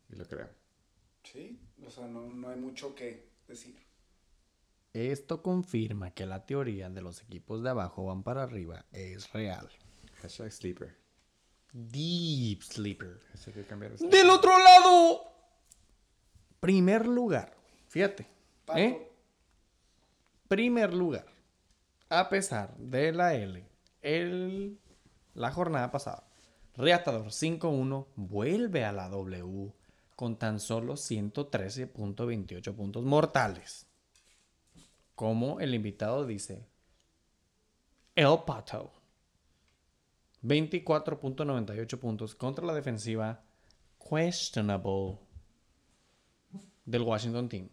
Y 0.09 0.15
lo 0.15 0.27
creo. 0.27 0.49
Sí, 1.23 1.59
o 1.83 1.89
sea, 1.89 2.07
no, 2.07 2.27
no 2.27 2.49
hay 2.49 2.59
mucho 2.59 2.93
que 2.93 3.31
decir. 3.47 3.75
Esto 4.93 5.41
confirma 5.41 6.11
que 6.11 6.27
la 6.27 6.45
teoría 6.45 6.89
de 6.89 7.01
los 7.01 7.21
equipos 7.23 7.63
de 7.63 7.71
abajo 7.71 8.05
van 8.05 8.23
para 8.23 8.43
arriba 8.43 8.85
es 8.91 9.31
real. 9.33 9.69
Hashtag 10.21 10.51
sleeper. 10.51 11.03
Deep 11.73 12.61
Sleeper. 12.61 13.19
Que 13.51 13.63
cambiar. 13.63 13.97
Del 13.97 14.29
otro 14.29 14.51
lado, 14.59 15.23
primer 16.59 17.07
lugar. 17.07 17.55
Fíjate. 17.87 18.27
¿eh? 18.75 19.11
Primer 20.47 20.93
lugar. 20.93 21.25
A 22.09 22.29
pesar 22.29 22.77
de 22.77 23.11
la 23.11 23.33
L, 23.33 23.65
el, 24.01 24.77
la 25.33 25.51
jornada 25.51 25.89
pasada, 25.89 26.27
Reatador 26.75 27.27
5-1 27.27 28.05
vuelve 28.15 28.85
a 28.85 28.91
la 28.91 29.09
W 29.09 29.73
con 30.15 30.37
tan 30.37 30.59
solo 30.59 30.93
113.28 30.93 32.75
puntos 32.75 33.03
mortales. 33.03 33.87
Como 35.15 35.59
el 35.59 35.73
invitado 35.73 36.25
dice, 36.25 36.67
El 38.15 38.39
Pato. 38.45 38.91
24.98 40.43 41.97
puntos 41.99 42.35
contra 42.35 42.65
la 42.65 42.73
defensiva 42.73 43.41
questionable 43.97 45.17
del 46.85 47.01
Washington 47.01 47.47
Team. 47.47 47.69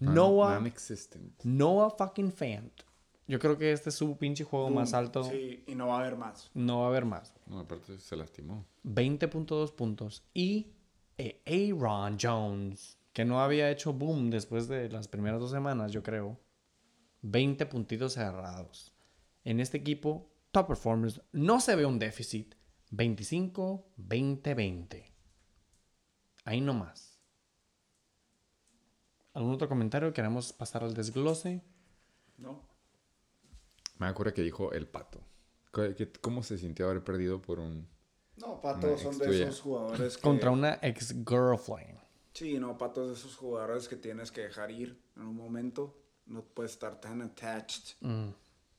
Noah, 0.00 0.54
Non-existent. 0.54 1.44
Noah 1.44 1.90
fucking 1.90 2.32
Fant. 2.32 2.72
Yo 3.28 3.38
creo 3.38 3.56
que 3.56 3.72
este 3.72 3.90
es 3.90 3.94
su 3.94 4.16
pinche 4.16 4.44
juego 4.44 4.66
boom. 4.66 4.74
más 4.76 4.94
alto. 4.94 5.24
Sí, 5.24 5.64
y 5.66 5.74
no 5.74 5.88
va 5.88 5.96
a 5.96 6.00
haber 6.00 6.16
más. 6.16 6.50
No 6.54 6.80
va 6.80 6.86
a 6.86 6.88
haber 6.88 7.04
más. 7.04 7.32
No, 7.46 7.60
aparte 7.60 7.98
se 7.98 8.16
lastimó. 8.16 8.66
20.2 8.84 9.72
puntos. 9.74 10.24
Y 10.34 10.72
eh, 11.18 11.40
Aaron 11.46 12.18
Jones, 12.20 12.98
que 13.12 13.24
no 13.24 13.40
había 13.40 13.70
hecho 13.70 13.92
boom 13.92 14.30
después 14.30 14.68
de 14.68 14.88
las 14.90 15.08
primeras 15.08 15.40
dos 15.40 15.50
semanas, 15.50 15.92
yo 15.92 16.02
creo. 16.02 16.38
20 17.22 17.66
puntitos 17.66 18.14
cerrados. 18.14 18.92
En 19.44 19.60
este 19.60 19.78
equipo, 19.78 20.30
top 20.50 20.68
performers, 20.68 21.20
no 21.32 21.60
se 21.60 21.74
ve 21.76 21.86
un 21.86 21.98
déficit. 21.98 22.54
25, 22.90 23.86
20, 23.96 24.54
20. 24.54 25.12
Ahí 26.44 26.60
nomás. 26.60 27.18
¿Algún 29.34 29.54
otro 29.54 29.68
comentario? 29.68 30.12
¿Queremos 30.12 30.52
pasar 30.52 30.84
al 30.84 30.92
desglose? 30.94 31.62
¿No? 32.36 32.60
Me 33.98 34.06
acuerdo 34.08 34.34
que 34.34 34.42
dijo 34.42 34.72
el 34.72 34.86
pato. 34.86 35.20
¿Qué- 35.72 35.94
qué- 35.94 36.12
¿Cómo 36.12 36.42
se 36.42 36.58
sintió 36.58 36.86
haber 36.90 37.02
perdido 37.02 37.40
por 37.40 37.58
un... 37.58 37.88
No, 38.36 38.60
Pato 38.60 38.88
Una 38.88 38.98
son 38.98 39.14
ex 39.14 39.18
de 39.20 39.42
esos 39.44 39.60
jugadores 39.60 40.16
que... 40.16 40.22
Contra 40.22 40.50
una 40.50 40.78
ex-girlfriend. 40.82 41.98
Sí, 42.34 42.58
no, 42.58 42.76
Pato 42.76 43.02
es 43.04 43.08
de 43.08 43.14
esos 43.14 43.36
jugadores 43.36 43.88
que 43.88 43.96
tienes 43.96 44.30
que 44.32 44.42
dejar 44.42 44.70
ir 44.70 45.00
en 45.16 45.22
un 45.22 45.36
momento. 45.36 46.01
No 46.26 46.42
puedes 46.42 46.72
estar 46.72 47.00
tan 47.00 47.22
attached. 47.22 47.96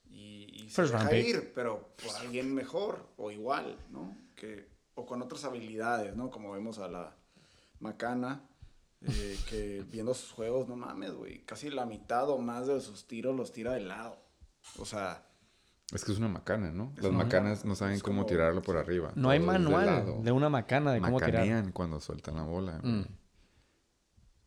Y, 0.10 0.64
y 0.64 0.70
se 0.70 0.84
deja 0.84 1.10
pick. 1.10 1.28
ir, 1.28 1.52
pero 1.54 1.90
por 2.04 2.16
alguien 2.18 2.54
mejor 2.54 3.08
o 3.18 3.32
igual, 3.32 3.78
¿no? 3.92 4.16
Que, 4.36 4.70
o 4.96 5.06
con 5.06 5.22
otras 5.22 5.44
habilidades, 5.44 6.16
¿no? 6.16 6.30
Como 6.30 6.52
vemos 6.52 6.78
a 6.80 6.88
la 6.88 7.16
Macana, 7.80 8.42
eh, 9.02 9.38
que 9.50 9.84
viendo 9.92 10.14
sus 10.14 10.32
juegos, 10.32 10.68
no 10.68 10.76
mames, 10.76 11.14
güey. 11.14 11.44
Casi 11.46 11.70
la 11.70 11.86
mitad 11.86 12.30
o 12.30 12.38
más 12.38 12.68
de 12.68 12.80
sus 12.80 13.08
tiros 13.08 13.36
los 13.36 13.52
tira 13.52 13.74
de 13.74 13.82
lado. 13.82 14.18
O 14.78 14.86
sea, 14.86 15.28
Es 15.92 16.06
que 16.06 16.12
es 16.12 16.18
una 16.18 16.30
macana, 16.30 16.72
¿no? 16.72 16.94
Las 16.96 17.06
una 17.06 17.24
macanas 17.24 17.58
macana. 17.60 17.70
no 17.70 17.76
saben 17.76 18.00
cómo 18.00 18.26
tirarlo 18.26 18.62
por 18.62 18.78
arriba. 18.78 19.12
No 19.16 19.30
hay 19.30 19.40
de 19.40 19.46
manual 19.46 20.24
de 20.24 20.32
una 20.32 20.50
macana 20.50 20.94
de 20.94 21.02
cómo 21.02 21.18
tirar. 21.20 21.34
Macanean 21.34 21.72
cuando 21.72 22.00
sueltan 22.00 22.36
la 22.36 22.44
bola. 22.44 22.80
Mm. 22.82 23.06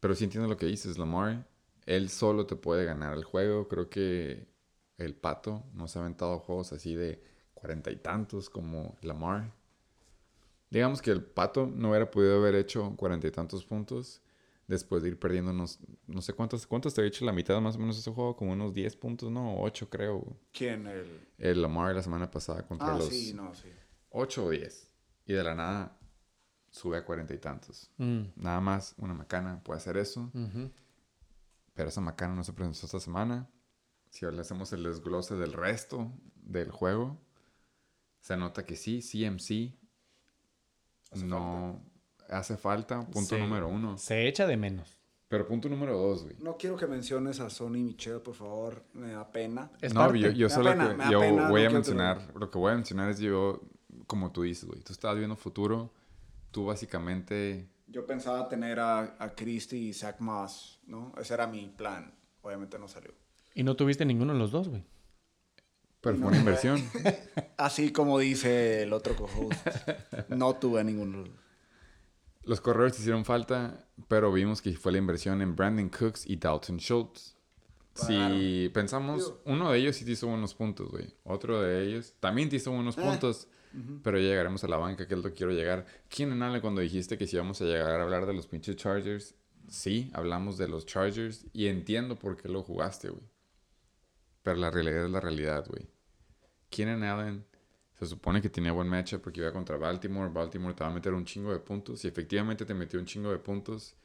Pero 0.00 0.14
sí 0.14 0.24
entiendo 0.24 0.48
lo 0.48 0.56
que 0.56 0.66
dices, 0.66 0.98
Lamar. 0.98 1.46
Él 1.86 2.08
solo 2.10 2.46
te 2.46 2.56
puede 2.56 2.84
ganar 2.84 3.16
el 3.16 3.24
juego. 3.24 3.68
Creo 3.68 3.88
que 3.88 4.46
el 4.98 5.14
Pato 5.14 5.64
no 5.72 5.88
se 5.88 5.98
ha 5.98 6.02
aventado 6.02 6.38
juegos 6.40 6.72
así 6.72 6.94
de 6.94 7.22
cuarenta 7.54 7.90
y 7.90 7.96
tantos 7.96 8.50
como 8.50 8.96
Lamar. 9.02 9.52
Digamos 10.70 11.00
que 11.00 11.10
el 11.12 11.22
Pato 11.22 11.66
no 11.66 11.90
hubiera 11.90 12.10
podido 12.10 12.36
haber 12.38 12.56
hecho 12.56 12.94
cuarenta 12.96 13.26
y 13.28 13.30
tantos 13.30 13.64
puntos 13.64 14.20
después 14.66 15.02
de 15.02 15.10
ir 15.10 15.18
perdiendo 15.18 15.52
unos... 15.52 15.78
No 16.08 16.20
sé 16.20 16.32
cuántos, 16.32 16.66
cuántos 16.66 16.92
te 16.92 17.00
había 17.00 17.08
hecho 17.08 17.24
la 17.24 17.32
mitad 17.32 17.60
más 17.60 17.76
o 17.76 17.78
menos 17.78 17.94
de 17.96 18.00
ese 18.00 18.10
juego. 18.10 18.34
Como 18.36 18.52
unos 18.52 18.74
10 18.74 18.96
puntos, 18.96 19.30
no, 19.30 19.60
8 19.62 19.88
creo. 19.88 20.36
¿quién? 20.52 20.86
El... 20.88 21.20
El 21.38 21.62
Lamar 21.62 21.94
la 21.94 22.02
semana 22.02 22.28
pasada 22.30 22.66
contra 22.66 22.94
Ah, 22.94 22.98
los... 22.98 23.06
sí, 23.08 23.32
no, 23.32 23.54
sí. 23.54 23.68
8 24.10 24.44
o 24.44 24.50
10. 24.50 24.90
Y 25.26 25.32
de 25.34 25.44
la 25.44 25.54
nada 25.54 25.96
sube 26.70 26.96
a 26.96 27.04
cuarenta 27.04 27.32
y 27.32 27.38
tantos. 27.38 27.90
Mm, 27.96 28.22
Nada 28.36 28.60
más 28.60 28.94
una 28.98 29.14
macana 29.14 29.62
puede 29.62 29.78
hacer 29.78 29.96
eso. 29.96 30.30
Pero 31.76 31.90
esa 31.90 32.00
macana 32.00 32.34
no 32.34 32.42
se 32.42 32.52
presentó 32.52 32.86
esta 32.86 32.98
semana. 32.98 33.48
Si 34.10 34.24
ahora 34.24 34.34
le 34.36 34.40
hacemos 34.40 34.72
el 34.72 34.82
desglose 34.82 35.36
del 35.36 35.52
resto 35.52 36.10
del 36.34 36.72
juego, 36.72 37.20
se 38.20 38.36
nota 38.36 38.64
que 38.66 38.74
sí, 38.74 39.00
CMC 39.02 39.78
no 41.24 41.80
hace 42.28 42.56
falta. 42.56 43.00
Punto 43.06 43.36
Sí. 43.36 43.40
número 43.40 43.68
uno. 43.68 43.96
Se 43.98 44.26
echa 44.26 44.46
de 44.46 44.56
menos. 44.56 44.98
Pero 45.28 45.46
punto 45.46 45.68
número 45.68 45.96
dos, 45.98 46.22
güey. 46.24 46.36
No 46.38 46.56
quiero 46.56 46.76
que 46.76 46.86
menciones 46.86 47.40
a 47.40 47.50
Sonny 47.50 47.82
Michel, 47.82 48.20
por 48.20 48.34
favor. 48.34 48.84
Me 48.92 49.12
da 49.12 49.30
pena. 49.30 49.70
Es 49.80 49.92
No, 49.92 50.00
parte. 50.00 50.20
yo, 50.20 50.30
yo 50.30 50.48
solo 50.48 50.70
pena, 50.70 50.96
que 51.06 51.12
yo 51.12 51.20
pena, 51.20 51.48
voy 51.50 51.62
no 51.64 51.68
a 51.68 51.72
mencionar, 51.72 52.32
lo 52.36 52.50
que 52.50 52.58
voy 52.58 52.72
a 52.72 52.74
mencionar 52.76 53.10
es 53.10 53.18
yo, 53.18 53.60
como 54.06 54.30
tú 54.32 54.42
dices, 54.42 54.64
güey, 54.66 54.80
tú 54.80 54.92
estabas 54.92 55.18
viendo 55.18 55.34
futuro, 55.36 55.92
tú 56.52 56.64
básicamente 56.66 57.68
Yo 57.86 58.06
pensaba 58.06 58.48
tener 58.48 58.80
a, 58.80 59.16
a 59.18 59.34
Christie 59.34 59.78
y 59.78 59.92
Zach 59.92 60.20
Moss, 60.20 60.80
¿no? 60.86 61.12
Ese 61.18 61.34
era 61.34 61.46
mi 61.46 61.68
plan. 61.68 62.12
Obviamente 62.42 62.78
no 62.78 62.88
salió. 62.88 63.12
Y 63.54 63.62
no 63.62 63.76
tuviste 63.76 64.04
ninguno 64.04 64.32
de 64.32 64.38
los 64.38 64.50
dos, 64.50 64.68
güey. 64.68 64.84
Pero 66.00 66.18
fue 66.18 66.28
una 66.28 66.38
inversión. 66.38 66.80
Así 67.56 67.90
como 67.90 68.18
dice 68.18 68.82
el 68.82 68.92
otro 68.92 69.16
co-host. 69.16 69.66
No 70.28 70.54
tuve 70.54 70.84
ninguno. 70.84 71.24
Los 72.44 72.60
corredores 72.60 72.94
te 72.94 73.00
hicieron 73.00 73.24
falta, 73.24 73.86
pero 74.06 74.32
vimos 74.32 74.62
que 74.62 74.72
fue 74.76 74.92
la 74.92 74.98
inversión 74.98 75.42
en 75.42 75.56
Brandon 75.56 75.88
Cooks 75.88 76.26
y 76.26 76.36
Dalton 76.36 76.76
Schultz. 76.76 77.36
Si 77.94 78.70
pensamos, 78.74 79.34
uno 79.46 79.72
de 79.72 79.78
ellos 79.78 79.96
sí 79.96 80.04
te 80.04 80.12
hizo 80.12 80.28
buenos 80.28 80.54
puntos, 80.54 80.90
güey. 80.90 81.12
Otro 81.24 81.62
de 81.62 81.82
ellos 81.84 82.14
también 82.20 82.48
te 82.50 82.56
hizo 82.56 82.70
buenos 82.70 82.94
puntos, 82.94 83.48
pero 84.02 84.18
ya 84.18 84.28
llegaremos 84.28 84.64
a 84.64 84.68
la 84.68 84.76
banca, 84.76 85.06
que 85.06 85.14
es 85.14 85.22
lo 85.22 85.32
quiero 85.32 85.52
llegar. 85.52 85.86
¿Quién 86.08 86.32
en 86.32 86.60
cuando 86.60 86.80
dijiste 86.80 87.18
que 87.18 87.26
si 87.26 87.36
íbamos 87.36 87.60
a 87.60 87.64
llegar 87.64 88.00
a 88.00 88.02
hablar 88.02 88.26
de 88.26 88.34
los 88.34 88.46
pinches 88.46 88.76
Chargers? 88.76 89.34
Sí, 89.68 90.10
hablamos 90.14 90.58
de 90.58 90.68
los 90.68 90.86
Chargers 90.86 91.46
y 91.52 91.66
entiendo 91.66 92.18
por 92.18 92.36
qué 92.36 92.48
lo 92.48 92.62
jugaste, 92.62 93.10
güey. 93.10 93.24
pero 94.42 94.56
la 94.58 94.70
realidad 94.70 95.04
es 95.06 95.10
la 95.10 95.20
realidad, 95.20 95.66
güey. 95.68 95.88
Keenan 96.70 97.02
Allen 97.02 97.44
se 97.94 98.06
supone 98.06 98.40
que 98.42 98.50
tenía 98.50 98.72
buen 98.72 98.88
matchup 98.88 99.22
porque 99.22 99.40
iba 99.40 99.52
contra 99.52 99.76
Baltimore. 99.76 100.30
Baltimore 100.32 100.74
te 100.74 100.84
va 100.84 100.90
a 100.90 100.94
meter 100.94 101.12
un 101.14 101.24
chingo 101.24 101.52
de 101.52 101.58
puntos 101.60 102.04
y 102.04 102.08
efectivamente 102.08 102.64
te 102.64 102.74
metió 102.74 102.98
un 103.00 103.06
chingo 103.06 103.30
de 103.30 103.38
puntos. 103.38 103.96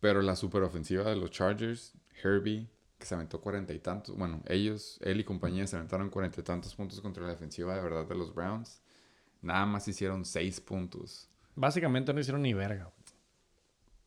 Pero 0.00 0.22
la 0.22 0.36
superofensiva 0.36 1.04
de 1.04 1.16
los 1.16 1.30
Chargers, 1.30 1.94
Herbie, 2.22 2.68
que 2.98 3.06
se 3.06 3.14
aventó 3.14 3.40
cuarenta 3.40 3.72
y 3.72 3.78
tantos. 3.78 4.16
Bueno, 4.16 4.42
ellos, 4.46 4.98
él 5.02 5.20
y 5.20 5.24
compañía 5.24 5.66
se 5.66 5.76
aventaron 5.76 6.10
cuarenta 6.10 6.40
y 6.40 6.44
tantos 6.44 6.74
puntos 6.74 7.00
contra 7.00 7.22
la 7.22 7.30
defensiva 7.30 7.74
de 7.74 7.80
verdad 7.80 8.06
de 8.06 8.14
los 8.14 8.34
Browns. 8.34 8.82
Nada 9.40 9.66
más 9.66 9.86
hicieron 9.86 10.24
seis 10.24 10.60
puntos. 10.60 11.28
Básicamente 11.54 12.12
no 12.12 12.20
hicieron 12.20 12.42
ni 12.42 12.54
verga. 12.54 12.92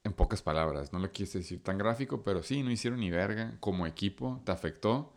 En 0.04 0.14
pocas 0.14 0.42
palabras, 0.42 0.92
no 0.92 1.00
lo 1.00 1.12
quise 1.12 1.38
decir 1.38 1.64
tan 1.64 1.78
gráfico, 1.78 2.24
pero 2.24 2.44
sí, 2.44 2.64
no 2.64 2.72
hicieron 2.72 3.00
ni 3.00 3.12
verga. 3.12 3.56
Como 3.60 3.86
equipo, 3.86 4.42
te 4.46 4.52
afectó. 4.52 5.14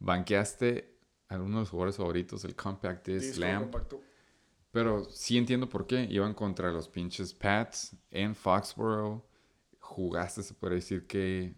Banqueaste 0.00 0.96
a 1.28 1.36
uno 1.36 1.58
de 1.58 1.60
los 1.60 1.70
jugadores 1.70 1.96
favoritos, 1.96 2.44
el 2.44 2.56
Compact 2.56 3.06
Disc 3.06 3.40
compacto. 3.40 4.00
Pero 4.72 5.04
sí 5.04 5.36
entiendo 5.36 5.68
por 5.68 5.86
qué. 5.86 6.08
Iban 6.10 6.34
contra 6.34 6.72
los 6.72 6.88
pinches 6.88 7.34
Pats 7.34 7.94
en 8.10 8.34
Foxborough. 8.34 9.22
Jugaste, 9.78 10.42
se 10.42 10.54
puede 10.54 10.76
decir 10.76 11.06
que 11.06 11.54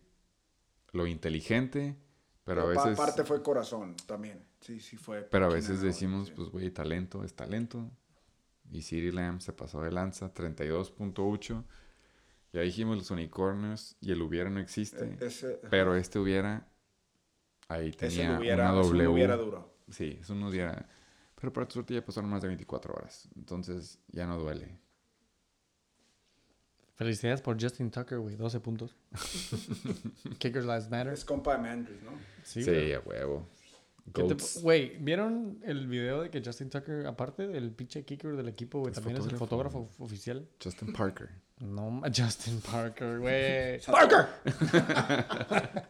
lo 0.95 1.07
inteligente, 1.07 1.97
pero 2.45 2.62
a 2.62 2.66
Pero 2.66 2.85
veces... 2.85 2.99
Aparte 2.99 3.25
fue 3.25 3.43
corazón 3.43 3.97
también. 4.07 4.43
Sí, 4.61 4.81
sí 4.81 4.97
fue. 4.97 5.23
Pero 5.23 5.47
a 5.47 5.49
veces 5.49 5.81
decimos, 5.81 6.29
sí. 6.29 6.35
pues, 6.35 6.49
güey, 6.49 6.71
talento 6.71 7.25
es 7.25 7.35
talento. 7.35 7.91
Y 8.71 8.83
CeeDee 8.83 9.12
Lamb 9.12 9.41
se 9.41 9.53
pasó 9.53 9.83
de 9.83 9.91
lanza, 9.93 10.33
32.8. 10.33 11.65
Ya 12.53 12.61
dijimos 12.61 12.97
los 12.97 13.11
unicornios 13.11 13.97
y 14.01 14.12
el 14.12 14.23
hubiera 14.23 14.49
no 14.49 14.61
existe. 14.61 15.16
E- 15.21 15.27
ese, 15.27 15.61
pero 15.69 15.97
este 15.97 16.19
hubiera, 16.19 16.69
ahí 17.69 17.91
tenía 17.91 18.39
hubiera, 18.39 18.73
una 18.73 18.83
W. 18.83 19.09
hubiera 19.09 19.37
duro. 19.37 19.75
Sí, 19.91 20.19
eso 20.21 20.35
no 20.35 20.49
hubiera... 20.49 20.89
Pero 21.35 21.53
para 21.53 21.66
tu 21.66 21.75
suerte 21.75 21.93
ya 21.93 22.05
pasaron 22.05 22.31
más 22.31 22.41
de 22.41 22.49
24 22.49 22.95
horas. 22.95 23.29
Entonces 23.37 23.99
ya 24.09 24.27
no 24.27 24.39
duele. 24.39 24.79
Felicidades 26.97 27.41
por 27.43 27.61
Justin 27.61 27.91
Tucker, 27.91 28.19
güey. 28.19 28.37
12 28.37 28.61
puntos. 28.61 28.95
Kickers 30.39 30.65
Lives 30.65 30.89
Matter. 30.91 31.12
Es 31.12 31.25
compa 31.25 31.57
de 31.57 31.62
Mandrews, 31.62 32.03
¿no? 32.03 32.12
Sí, 32.45 32.62
Sí, 32.62 32.93
a 32.93 33.01
huevo. 33.01 33.49
¿Qué 34.12 34.23
te- 34.23 34.29
Goats. 34.35 34.61
Güey, 34.62 34.97
¿vieron 34.99 35.59
el 35.65 35.87
video 35.89 36.23
de 36.23 36.31
que 36.31 36.43
Justin 36.45 36.69
Tucker, 36.71 37.07
aparte 37.07 37.49
del 37.49 37.73
pinche 37.73 38.05
kicker 38.05 38.37
del 38.37 38.49
equipo, 38.49 38.81
güey, 38.81 38.93
también 38.93 39.16
es 39.16 39.27
el 39.27 39.37
fotógrafo. 39.37 39.89
oficial? 39.99 40.47
Justin 40.62 40.93
Parker. 40.93 41.31
No, 41.61 42.03
Justin 42.16 42.61
Parker, 42.61 43.19
güey. 43.19 43.81
¡Parker! 43.81 44.27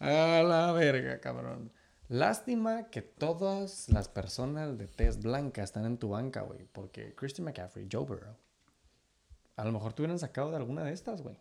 A 0.00 0.42
la 0.42 0.72
verga, 0.72 1.20
cabrón. 1.20 1.72
Lástima 2.08 2.88
que 2.88 3.02
todas 3.02 3.88
las 3.90 4.08
personas 4.08 4.78
de 4.78 4.86
tez 4.86 5.18
blanca 5.20 5.62
están 5.62 5.84
en 5.84 5.98
tu 5.98 6.08
banca, 6.10 6.40
güey. 6.42 6.66
Porque 6.72 7.14
Christian 7.14 7.44
McCaffrey, 7.44 7.86
Joe 7.90 8.04
Burrow. 8.06 8.34
A 9.58 9.64
lo 9.64 9.72
mejor 9.72 9.92
te 9.92 10.02
hubieran 10.02 10.18
sacado 10.18 10.50
de 10.50 10.56
alguna 10.56 10.84
de 10.84 10.92
estas, 10.92 11.22
güey. 11.22 11.36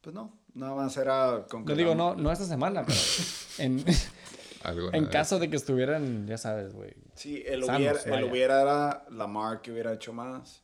Pues 0.00 0.14
no, 0.14 0.38
nada 0.54 0.74
más 0.74 0.96
era 0.96 1.46
con 1.48 1.64
Yo 1.66 1.74
digo, 1.76 1.94
no, 1.94 2.14
no 2.14 2.30
esta 2.32 2.44
semana, 2.44 2.84
pero 2.84 2.98
en, 3.58 3.84
en 4.92 5.06
caso 5.06 5.38
de 5.38 5.48
que 5.48 5.56
estuvieran, 5.56 6.26
ya 6.26 6.38
sabes, 6.38 6.72
güey. 6.74 6.92
Sí, 7.14 7.42
el 7.46 7.64
Sanos, 7.64 7.80
hubiera, 7.80 8.18
el 8.18 8.24
hubiera 8.30 8.62
era 8.62 9.06
Lamar 9.10 9.62
que 9.62 9.72
hubiera 9.72 9.92
hecho 9.92 10.12
más 10.12 10.62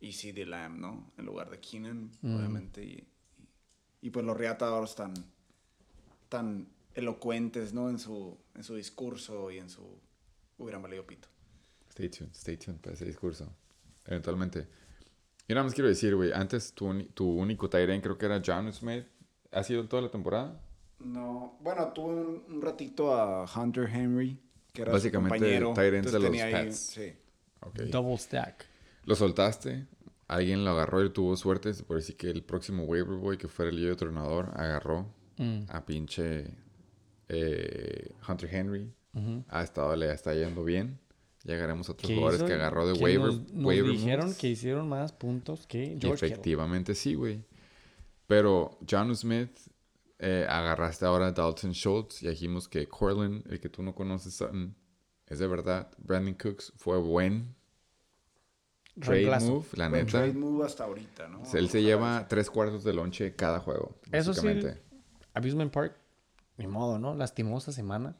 y 0.00 0.12
CD 0.12 0.44
Lamb, 0.46 0.78
¿no? 0.78 1.12
En 1.18 1.26
lugar 1.26 1.50
de 1.50 1.58
Keenan, 1.60 2.10
obviamente. 2.22 2.82
Y, 2.84 2.88
y- 2.88 3.08
y 4.02 4.10
pues 4.10 4.24
los 4.24 4.36
reatadores 4.36 4.94
tan, 4.94 5.14
tan 6.28 6.68
elocuentes, 6.94 7.72
¿no? 7.72 7.88
En 7.90 7.98
su, 7.98 8.38
en 8.54 8.62
su 8.62 8.74
discurso 8.76 9.50
y 9.50 9.58
en 9.58 9.68
su... 9.70 9.98
Hubieran 10.58 10.80
valido 10.82 11.06
pito. 11.06 11.28
Stay 11.90 12.08
tuned, 12.08 12.30
stay 12.34 12.56
tuned 12.56 12.78
para 12.80 12.94
ese 12.94 13.04
discurso. 13.04 13.52
Eventualmente. 14.06 14.68
Yo 15.48 15.54
nada 15.54 15.64
más 15.64 15.74
quiero 15.74 15.88
decir, 15.88 16.14
güey, 16.16 16.32
antes 16.32 16.72
tu, 16.72 16.92
tu 17.14 17.28
único 17.30 17.68
Tyrant 17.70 18.02
creo 18.02 18.18
que 18.18 18.26
era 18.26 18.42
John 18.44 18.72
Smith. 18.72 19.04
¿Ha 19.52 19.62
sido 19.62 19.86
toda 19.86 20.02
la 20.02 20.10
temporada? 20.10 20.60
No, 20.98 21.56
bueno, 21.60 21.92
tuve 21.92 22.14
un, 22.14 22.42
un 22.48 22.62
ratito 22.62 23.14
a 23.14 23.44
Hunter 23.44 23.88
Henry, 23.88 24.40
que 24.72 24.82
era 24.82 24.92
Básicamente, 24.92 25.38
su 25.38 25.64
compañero. 25.64 25.72
tight 25.74 25.94
ends 25.94 26.12
de 26.12 26.18
los 26.18 26.30
ahí- 26.40 26.52
Pats. 26.52 26.76
sí. 26.76 27.12
Double 27.90 28.16
stack. 28.18 28.66
Lo 29.04 29.14
soltaste. 29.14 29.86
Alguien 30.28 30.64
lo 30.64 30.72
agarró 30.72 31.04
y 31.04 31.10
tuvo 31.10 31.36
suerte. 31.36 31.72
Puede 31.86 32.00
decir 32.00 32.16
que 32.16 32.28
el 32.30 32.42
próximo 32.42 32.84
waiver 32.84 33.16
boy, 33.16 33.38
que 33.38 33.46
fuera 33.48 33.70
el 33.70 33.78
yo 33.78 33.90
entrenador, 33.90 34.50
agarró 34.54 35.14
Mm. 35.38 35.64
a 35.68 35.84
pinche 35.84 36.50
eh, 37.28 38.10
Hunter 38.28 38.54
Henry. 38.54 38.92
Ha 39.48 39.62
estado, 39.62 39.96
le 39.96 40.12
está 40.12 40.34
yendo 40.34 40.62
bien. 40.64 40.98
Llegaremos 41.46 41.88
a 41.88 41.92
otros 41.92 42.08
¿Qué 42.08 42.16
jugadores 42.16 42.40
hizo? 42.40 42.46
que 42.48 42.54
agarró 42.54 42.86
de 42.88 42.94
Que 42.98 43.04
waiver. 43.04 43.26
Nos, 43.28 43.52
nos 43.52 43.64
waiver 43.64 43.92
dijeron 43.92 44.24
moves. 44.26 44.38
que 44.38 44.48
hicieron 44.48 44.88
más 44.88 45.12
puntos 45.12 45.66
que 45.66 45.78
Y 45.84 45.86
George 46.00 46.26
Kittle. 46.26 46.28
efectivamente 46.28 46.94
sí, 46.94 47.14
güey. 47.14 47.44
Pero 48.26 48.78
John 48.90 49.14
Smith, 49.14 49.56
eh, 50.18 50.44
agarraste 50.48 51.04
ahora 51.06 51.28
a 51.28 51.32
Dalton 51.32 51.72
Schultz 51.72 52.22
y 52.22 52.28
dijimos 52.28 52.68
que 52.68 52.88
Corlin, 52.88 53.44
el 53.48 53.60
que 53.60 53.68
tú 53.68 53.82
no 53.82 53.94
conoces, 53.94 54.34
Sutton, 54.34 54.74
es 55.26 55.38
de 55.38 55.46
verdad. 55.46 55.88
Brandon 55.98 56.34
Cooks 56.34 56.72
fue 56.76 56.98
buen 56.98 57.54
trade 59.00 59.18
Reemplazo. 59.20 59.46
move, 59.52 59.66
la 59.74 59.88
Buen 59.88 60.00
neta. 60.06 60.18
trade 60.18 60.32
move 60.32 60.64
hasta 60.66 60.84
ahorita, 60.84 61.28
¿no? 61.28 61.42
Él 61.54 61.68
se 61.68 61.82
lleva 61.82 62.26
tres 62.28 62.50
cuartos 62.50 62.82
de 62.82 62.92
lonche 62.94 63.36
cada 63.36 63.60
juego. 63.60 63.94
Eso 64.10 64.34
sí, 64.34 64.40
básicamente. 64.46 64.82
Abusement 65.34 65.70
Park, 65.72 65.94
ni 66.56 66.66
modo, 66.66 66.98
¿no? 66.98 67.14
Lastimosa 67.14 67.70
semana. 67.72 68.16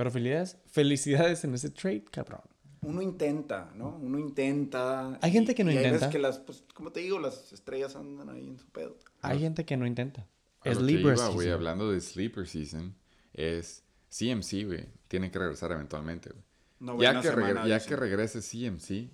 Pero 0.00 0.10
felicidades, 0.10 0.56
felicidades 0.66 1.44
en 1.44 1.52
ese 1.52 1.68
trade, 1.68 2.04
cabrón. 2.10 2.40
Uno 2.80 3.02
intenta, 3.02 3.70
¿no? 3.74 3.98
Uno 4.00 4.18
intenta. 4.18 5.18
Hay 5.20 5.28
y- 5.28 5.32
gente 5.34 5.54
que 5.54 5.62
no 5.62 5.70
y 5.70 5.76
hay 5.76 5.82
veces 5.82 5.92
intenta. 5.96 6.10
que 6.10 6.18
las, 6.18 6.38
pues, 6.38 6.64
como 6.72 6.90
te 6.90 7.00
digo, 7.00 7.18
las 7.18 7.52
estrellas 7.52 7.94
andan 7.96 8.30
ahí 8.30 8.48
en 8.48 8.58
su 8.58 8.66
pedo. 8.70 8.96
Hay 9.20 9.40
gente 9.40 9.66
que 9.66 9.76
no 9.76 9.86
intenta. 9.86 10.26
A 10.64 10.70
iba, 10.70 11.12
güey, 11.12 11.16
season. 11.18 11.52
hablando 11.52 11.92
de 11.92 12.00
Sleeper 12.00 12.48
Season, 12.48 12.94
es 13.34 13.82
CMC, 14.08 14.64
güey. 14.64 14.86
Tiene 15.08 15.30
que 15.30 15.38
regresar 15.38 15.70
eventualmente, 15.72 16.30
güey. 16.30 16.42
Novena 16.78 17.12
Ya, 17.12 17.20
que, 17.20 17.28
semana, 17.28 17.68
ya 17.68 17.78
que 17.84 17.94
regrese 17.94 18.40
CMC, 18.40 19.10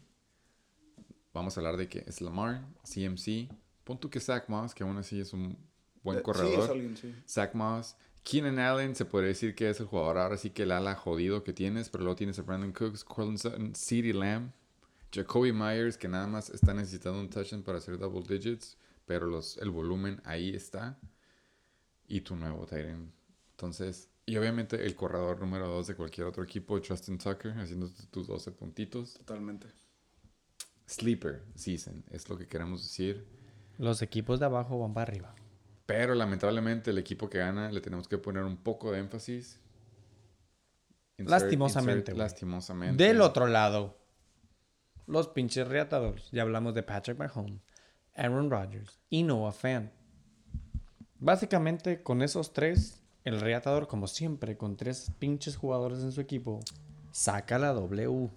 vamos 1.34 1.56
a 1.56 1.60
hablar 1.60 1.76
de 1.76 1.88
que 1.88 2.04
es 2.06 2.20
Lamar, 2.20 2.64
CMC. 2.84 3.48
Pon 3.82 3.98
tú 3.98 4.08
que 4.08 4.20
Zach 4.20 4.48
Moss, 4.48 4.72
que 4.72 4.84
aún 4.84 4.96
así 4.98 5.18
es 5.20 5.32
un 5.32 5.58
buen 6.04 6.18
Eh, 6.18 6.22
corredor. 6.22 6.54
Sí, 6.54 6.60
es 6.60 6.70
alguien, 6.70 6.96
sí. 6.96 7.12
Zach 7.28 7.54
Moss. 7.54 7.96
Keenan 8.26 8.58
Allen 8.58 8.96
se 8.96 9.04
puede 9.04 9.28
decir 9.28 9.54
que 9.54 9.70
es 9.70 9.78
el 9.78 9.86
jugador 9.86 10.18
ahora 10.18 10.36
sí 10.36 10.50
que 10.50 10.64
el 10.64 10.72
ala 10.72 10.96
jodido 10.96 11.44
que 11.44 11.52
tienes, 11.52 11.88
pero 11.88 12.02
luego 12.02 12.16
tienes 12.16 12.36
a 12.40 12.42
Brandon 12.42 12.72
Cooks, 12.72 13.04
Corlin 13.04 13.38
Sutton, 13.38 13.72
CeeDee 13.76 14.12
Lamb, 14.12 14.50
Jacoby 15.14 15.52
Myers, 15.52 15.96
que 15.96 16.08
nada 16.08 16.26
más 16.26 16.50
está 16.50 16.74
necesitando 16.74 17.20
un 17.20 17.30
touchdown 17.30 17.62
para 17.62 17.78
hacer 17.78 17.96
double 17.98 18.24
digits, 18.26 18.76
pero 19.04 19.28
los, 19.28 19.58
el 19.58 19.70
volumen 19.70 20.20
ahí 20.24 20.56
está. 20.56 20.98
Y 22.08 22.22
tu 22.22 22.34
nuevo 22.34 22.66
Titan. 22.66 23.12
Entonces, 23.52 24.08
y 24.26 24.36
obviamente 24.36 24.84
el 24.84 24.96
corredor 24.96 25.38
número 25.38 25.68
2 25.68 25.86
de 25.86 25.94
cualquier 25.94 26.26
otro 26.26 26.42
equipo, 26.42 26.80
Justin 26.84 27.18
Tucker, 27.18 27.52
haciendo 27.52 27.88
tus 28.10 28.26
12 28.26 28.50
puntitos. 28.50 29.14
Totalmente. 29.14 29.68
Sleeper 30.88 31.44
season, 31.54 32.02
es 32.10 32.28
lo 32.28 32.36
que 32.36 32.48
queremos 32.48 32.82
decir. 32.82 33.24
Los 33.78 34.02
equipos 34.02 34.40
de 34.40 34.46
abajo 34.46 34.80
van 34.80 34.94
para 34.94 35.12
arriba. 35.12 35.34
Pero 35.86 36.14
lamentablemente 36.14 36.90
el 36.90 36.98
equipo 36.98 37.30
que 37.30 37.38
gana 37.38 37.70
le 37.70 37.80
tenemos 37.80 38.08
que 38.08 38.18
poner 38.18 38.42
un 38.42 38.56
poco 38.56 38.90
de 38.92 38.98
énfasis. 38.98 39.60
Insert- 41.18 41.30
Lastimosamente, 41.30 42.10
insert 42.12 42.18
lastimosamente. 42.18 43.02
Del 43.04 43.20
otro 43.20 43.46
lado, 43.46 43.96
los 45.06 45.28
pinches 45.28 45.66
reatadores. 45.68 46.28
Ya 46.32 46.42
hablamos 46.42 46.74
de 46.74 46.82
Patrick 46.82 47.16
Mahomes, 47.18 47.60
Aaron 48.16 48.50
Rodgers 48.50 48.98
y 49.08 49.22
Noah 49.22 49.52
Fan. 49.52 49.92
Básicamente, 51.18 52.02
con 52.02 52.20
esos 52.20 52.52
tres, 52.52 53.00
el 53.24 53.40
reatador, 53.40 53.86
como 53.88 54.08
siempre, 54.08 54.56
con 54.56 54.76
tres 54.76 55.10
pinches 55.18 55.56
jugadores 55.56 56.00
en 56.00 56.12
su 56.12 56.20
equipo, 56.20 56.60
saca 57.12 57.58
la 57.58 57.72
W. 57.72 58.28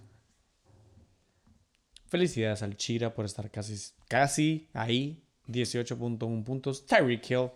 Felicidades 2.06 2.62
al 2.62 2.76
Chira 2.76 3.14
por 3.14 3.24
estar 3.24 3.50
casi, 3.50 3.76
casi 4.08 4.68
ahí. 4.72 5.22
18.1 5.48 6.44
puntos. 6.44 6.86
Tyreek 6.86 7.30
Hill 7.30 7.50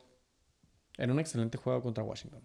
en 0.99 1.11
un 1.11 1.19
excelente 1.21 1.59
juego 1.59 1.83
contra 1.83 2.05
Washington. 2.05 2.43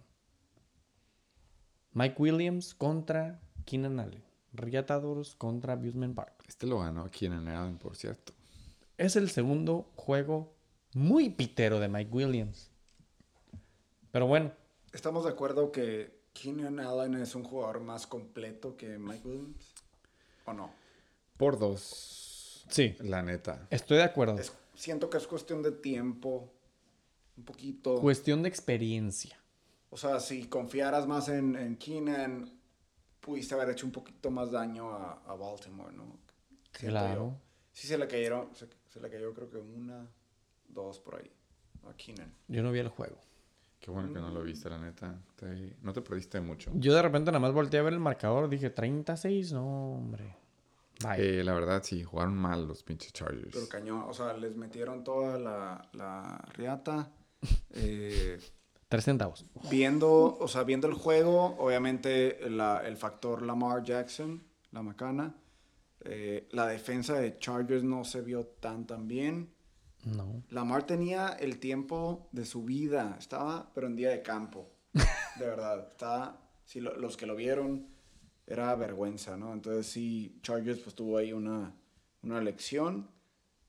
Mike 1.92 2.16
Williams 2.18 2.74
contra 2.74 3.40
Keenan 3.64 3.98
Allen. 4.00 4.22
Reatadores 4.52 5.34
contra 5.34 5.74
Abusement 5.74 6.14
Park. 6.14 6.44
Este 6.48 6.66
lo 6.66 6.80
ganó 6.80 7.10
Keenan 7.10 7.48
Allen, 7.48 7.78
por 7.78 7.96
cierto. 7.96 8.32
Es 8.96 9.16
el 9.16 9.30
segundo 9.30 9.90
juego 9.96 10.54
muy 10.94 11.30
pitero 11.30 11.78
de 11.80 11.88
Mike 11.88 12.10
Williams. 12.12 12.70
Pero 14.10 14.26
bueno, 14.26 14.52
¿Estamos 14.92 15.22
de 15.24 15.30
acuerdo 15.30 15.70
que 15.70 16.20
Keenan 16.32 16.80
Allen 16.80 17.14
es 17.14 17.36
un 17.36 17.44
jugador 17.44 17.80
más 17.80 18.08
completo 18.08 18.76
que 18.76 18.98
Mike 18.98 19.26
Williams? 19.26 19.72
¿O 20.46 20.52
no? 20.52 20.72
Por 21.36 21.58
dos. 21.60 22.64
sí, 22.68 22.96
La 23.00 23.22
neta. 23.22 23.66
estoy 23.70 23.98
de 23.98 24.02
acuerdo. 24.04 24.36
Es- 24.38 24.52
siento 24.80 25.10
que 25.10 25.18
es 25.18 25.26
cuestión 25.26 25.62
de 25.62 25.72
tiempo. 25.72 26.50
Un 27.36 27.44
poquito. 27.44 28.00
Cuestión 28.00 28.42
de 28.42 28.48
experiencia. 28.48 29.38
O 29.90 29.96
sea, 29.96 30.20
si 30.20 30.46
confiaras 30.46 31.06
más 31.06 31.28
en, 31.28 31.56
en 31.56 31.76
Keenan, 31.76 32.50
pudiste 33.20 33.54
haber 33.54 33.70
hecho 33.70 33.86
un 33.86 33.92
poquito 33.92 34.30
más 34.30 34.50
daño 34.50 34.90
a, 34.92 35.22
a 35.26 35.34
Baltimore, 35.34 35.94
¿no? 35.94 36.04
Siento 36.72 36.98
Claro. 36.98 37.26
yo. 37.30 37.36
Sí 37.72 37.86
se 37.88 37.98
le 37.98 38.06
cayeron, 38.06 38.48
se, 38.54 38.68
se 38.88 39.00
le 39.00 39.08
cayó 39.10 39.32
creo 39.34 39.48
que 39.50 39.58
una, 39.58 40.06
dos 40.68 40.98
por 41.00 41.16
ahí 41.16 41.30
a 41.88 41.94
Keenan. 41.96 42.32
Yo 42.48 42.62
no 42.62 42.72
vi 42.72 42.78
el 42.80 42.88
juego. 42.88 43.16
Qué 43.80 43.90
bueno 43.90 44.12
que 44.12 44.18
no 44.20 44.28
lo 44.30 44.42
viste, 44.42 44.68
la 44.68 44.78
neta. 44.78 45.18
Te- 45.36 45.76
no 45.82 45.92
te 45.92 46.02
perdiste 46.02 46.40
mucho. 46.40 46.70
Yo 46.74 46.94
de 46.94 47.00
repente 47.02 47.30
nada 47.30 47.40
más 47.40 47.52
volteé 47.54 47.80
a 47.80 47.82
ver 47.84 47.94
el 47.94 48.00
marcador. 48.00 48.48
Dije, 48.50 48.68
36, 48.70 49.52
no, 49.52 49.94
hombre. 49.94 50.36
Eh, 51.16 51.42
la 51.44 51.54
verdad, 51.54 51.82
sí, 51.82 52.02
jugaron 52.02 52.36
mal 52.36 52.66
los 52.66 52.82
pinches 52.82 53.12
Chargers. 53.12 53.50
Pero 53.52 53.68
cañón, 53.68 54.04
o 54.06 54.12
sea, 54.12 54.34
les 54.36 54.56
metieron 54.56 55.02
toda 55.04 55.38
la, 55.38 55.88
la 55.92 56.38
riata. 56.54 57.10
Eh, 57.72 58.38
Tres 58.88 59.04
centavos. 59.04 59.46
viendo, 59.70 60.36
o 60.38 60.48
sea, 60.48 60.64
viendo 60.64 60.88
el 60.88 60.94
juego, 60.94 61.56
obviamente 61.58 62.38
la- 62.50 62.82
el 62.84 62.96
factor 62.96 63.42
Lamar 63.42 63.82
Jackson, 63.84 64.42
la 64.72 64.82
macana. 64.82 65.34
eh, 66.02 66.48
la 66.52 66.66
defensa 66.66 67.14
de 67.14 67.38
Chargers 67.38 67.84
no 67.84 68.04
se 68.04 68.20
vio 68.22 68.44
tan 68.46 68.86
tan 68.86 69.06
bien. 69.06 69.54
No. 70.04 70.42
Lamar 70.48 70.86
tenía 70.86 71.28
el 71.28 71.58
tiempo 71.60 72.28
de 72.32 72.44
su 72.46 72.64
vida, 72.64 73.16
estaba, 73.18 73.70
pero 73.74 73.86
en 73.86 73.96
día 73.96 74.10
de 74.10 74.22
campo. 74.22 74.70
De 75.38 75.46
verdad, 75.46 75.86
estaba, 75.90 76.40
si 76.64 76.80
lo- 76.80 76.96
los 76.96 77.16
que 77.16 77.26
lo 77.26 77.36
vieron, 77.36 77.86
era 78.50 78.74
vergüenza, 78.74 79.36
¿no? 79.36 79.52
Entonces 79.52 79.86
sí, 79.86 80.36
Chargers 80.42 80.80
pues 80.80 80.94
tuvo 80.94 81.16
ahí 81.16 81.32
una, 81.32 81.72
una 82.22 82.40
lección, 82.40 83.08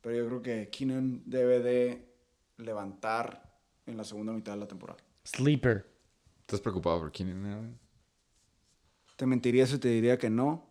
pero 0.02 0.16
yo 0.16 0.26
creo 0.28 0.42
que 0.42 0.70
Keenan 0.70 1.22
debe 1.26 1.60
de 1.60 2.12
levantar 2.58 3.60
en 3.86 3.96
la 3.96 4.04
segunda 4.04 4.34
mitad 4.34 4.54
de 4.54 4.60
la 4.60 4.68
temporada. 4.68 5.00
Sleeper. 5.24 5.88
¿Estás 6.40 6.60
preocupado 6.62 7.00
por 7.00 7.12
Keenan 7.12 7.46
Allen? 7.46 7.80
Te 9.16 9.28
mentiría 9.28 9.68
si 9.68 9.78
te 9.78 9.90
diría 9.90 10.18
que 10.18 10.32
no, 10.32 10.68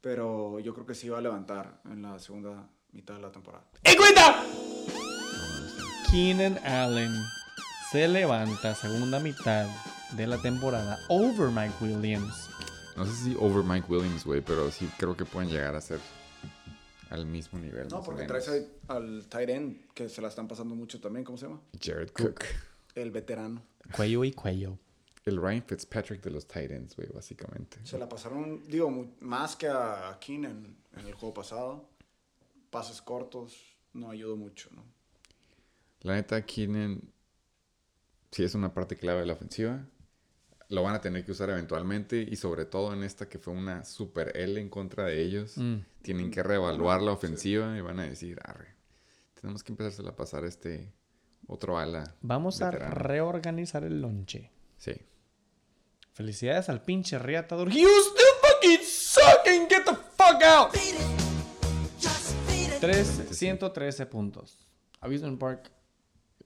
pero 0.00 0.58
yo 0.60 0.72
creo 0.72 0.86
que 0.86 0.94
sí 0.94 1.10
va 1.10 1.18
a 1.18 1.20
levantar 1.20 1.82
en 1.84 2.00
la 2.00 2.18
segunda 2.18 2.66
mitad 2.92 3.16
de 3.16 3.20
la 3.20 3.30
temporada. 3.30 3.64
¡En 3.84 3.96
cuenta! 3.96 4.42
Keenan 6.10 6.56
Allen 6.64 7.12
se 7.92 8.08
levanta 8.08 8.74
segunda 8.74 9.20
mitad 9.20 9.68
de 10.12 10.26
la 10.26 10.40
temporada 10.40 10.98
over 11.08 11.50
Mike 11.50 11.74
Williams. 11.82 12.48
No 12.96 13.04
sé 13.04 13.12
si 13.12 13.36
over 13.38 13.62
Mike 13.62 13.86
Williams, 13.88 14.24
güey, 14.24 14.40
pero 14.40 14.70
sí 14.70 14.88
creo 14.98 15.16
que 15.16 15.24
pueden 15.24 15.50
llegar 15.50 15.74
a 15.74 15.80
ser 15.80 16.00
al 17.10 17.26
mismo 17.26 17.58
nivel. 17.58 17.88
No, 17.88 18.02
porque 18.02 18.24
traes 18.24 18.48
ahí 18.48 18.66
al 18.88 19.26
tight 19.28 19.48
end, 19.50 19.92
que 19.92 20.08
se 20.08 20.22
la 20.22 20.28
están 20.28 20.48
pasando 20.48 20.74
mucho 20.74 21.00
también, 21.00 21.24
¿cómo 21.24 21.36
se 21.36 21.46
llama? 21.46 21.60
Jared 21.80 22.10
Cook. 22.10 22.44
El 22.94 23.10
veterano. 23.10 23.62
Cuello 23.94 24.24
y 24.24 24.32
cuello. 24.32 24.78
El 25.24 25.36
Ryan 25.36 25.62
Fitzpatrick 25.62 26.22
de 26.22 26.30
los 26.30 26.46
Titans, 26.46 26.96
güey, 26.96 27.08
básicamente. 27.12 27.78
Se 27.84 27.98
la 27.98 28.08
pasaron, 28.08 28.62
digo, 28.68 28.90
más 29.20 29.56
que 29.56 29.68
a 29.68 30.16
Keenan 30.20 30.76
en 30.96 31.06
el 31.06 31.14
juego 31.14 31.34
pasado. 31.34 31.88
Pases 32.70 33.02
cortos, 33.02 33.56
no 33.92 34.10
ayudó 34.10 34.36
mucho, 34.36 34.70
¿no? 34.72 34.84
La 36.00 36.14
neta, 36.14 36.46
Keenan 36.46 37.02
sí 38.30 38.44
es 38.44 38.54
una 38.54 38.72
parte 38.72 38.96
clave 38.96 39.20
de 39.20 39.26
la 39.26 39.32
ofensiva. 39.32 39.84
Lo 40.68 40.82
van 40.82 40.94
a 40.94 41.00
tener 41.00 41.24
que 41.24 41.32
usar 41.32 41.50
eventualmente 41.50 42.26
y 42.28 42.36
sobre 42.36 42.64
todo 42.64 42.92
en 42.92 43.04
esta 43.04 43.28
que 43.28 43.38
fue 43.38 43.54
una 43.54 43.84
super 43.84 44.36
L 44.36 44.60
en 44.60 44.68
contra 44.68 45.04
de 45.04 45.22
ellos. 45.22 45.56
Mm. 45.56 45.76
Tienen 46.02 46.30
que 46.30 46.42
reevaluar 46.42 47.02
la 47.02 47.12
ofensiva 47.12 47.76
y 47.76 47.80
van 47.80 48.00
a 48.00 48.04
decir, 48.04 48.40
arre, 48.44 48.74
tenemos 49.40 49.62
que 49.62 49.72
empezar 49.72 50.06
a 50.06 50.16
pasar 50.16 50.44
este 50.44 50.92
otro 51.46 51.78
ala. 51.78 52.16
Vamos 52.20 52.62
a 52.62 52.70
veterano". 52.70 52.94
reorganizar 52.94 53.84
el 53.84 54.00
lonche. 54.00 54.50
Sí. 54.76 54.92
Felicidades 56.12 56.68
al 56.68 56.82
pinche 56.82 57.18
reatador. 57.18 57.68
You 57.70 57.86
still 57.86 58.24
fucking 58.40 58.84
suck 58.84 59.46
and 59.46 59.68
get 59.68 59.84
the 59.84 59.94
fuck 59.94 60.42
out. 60.42 60.72
313 62.80 64.06
puntos. 64.06 64.58
Amusement 65.00 65.38
Park. 65.38 65.70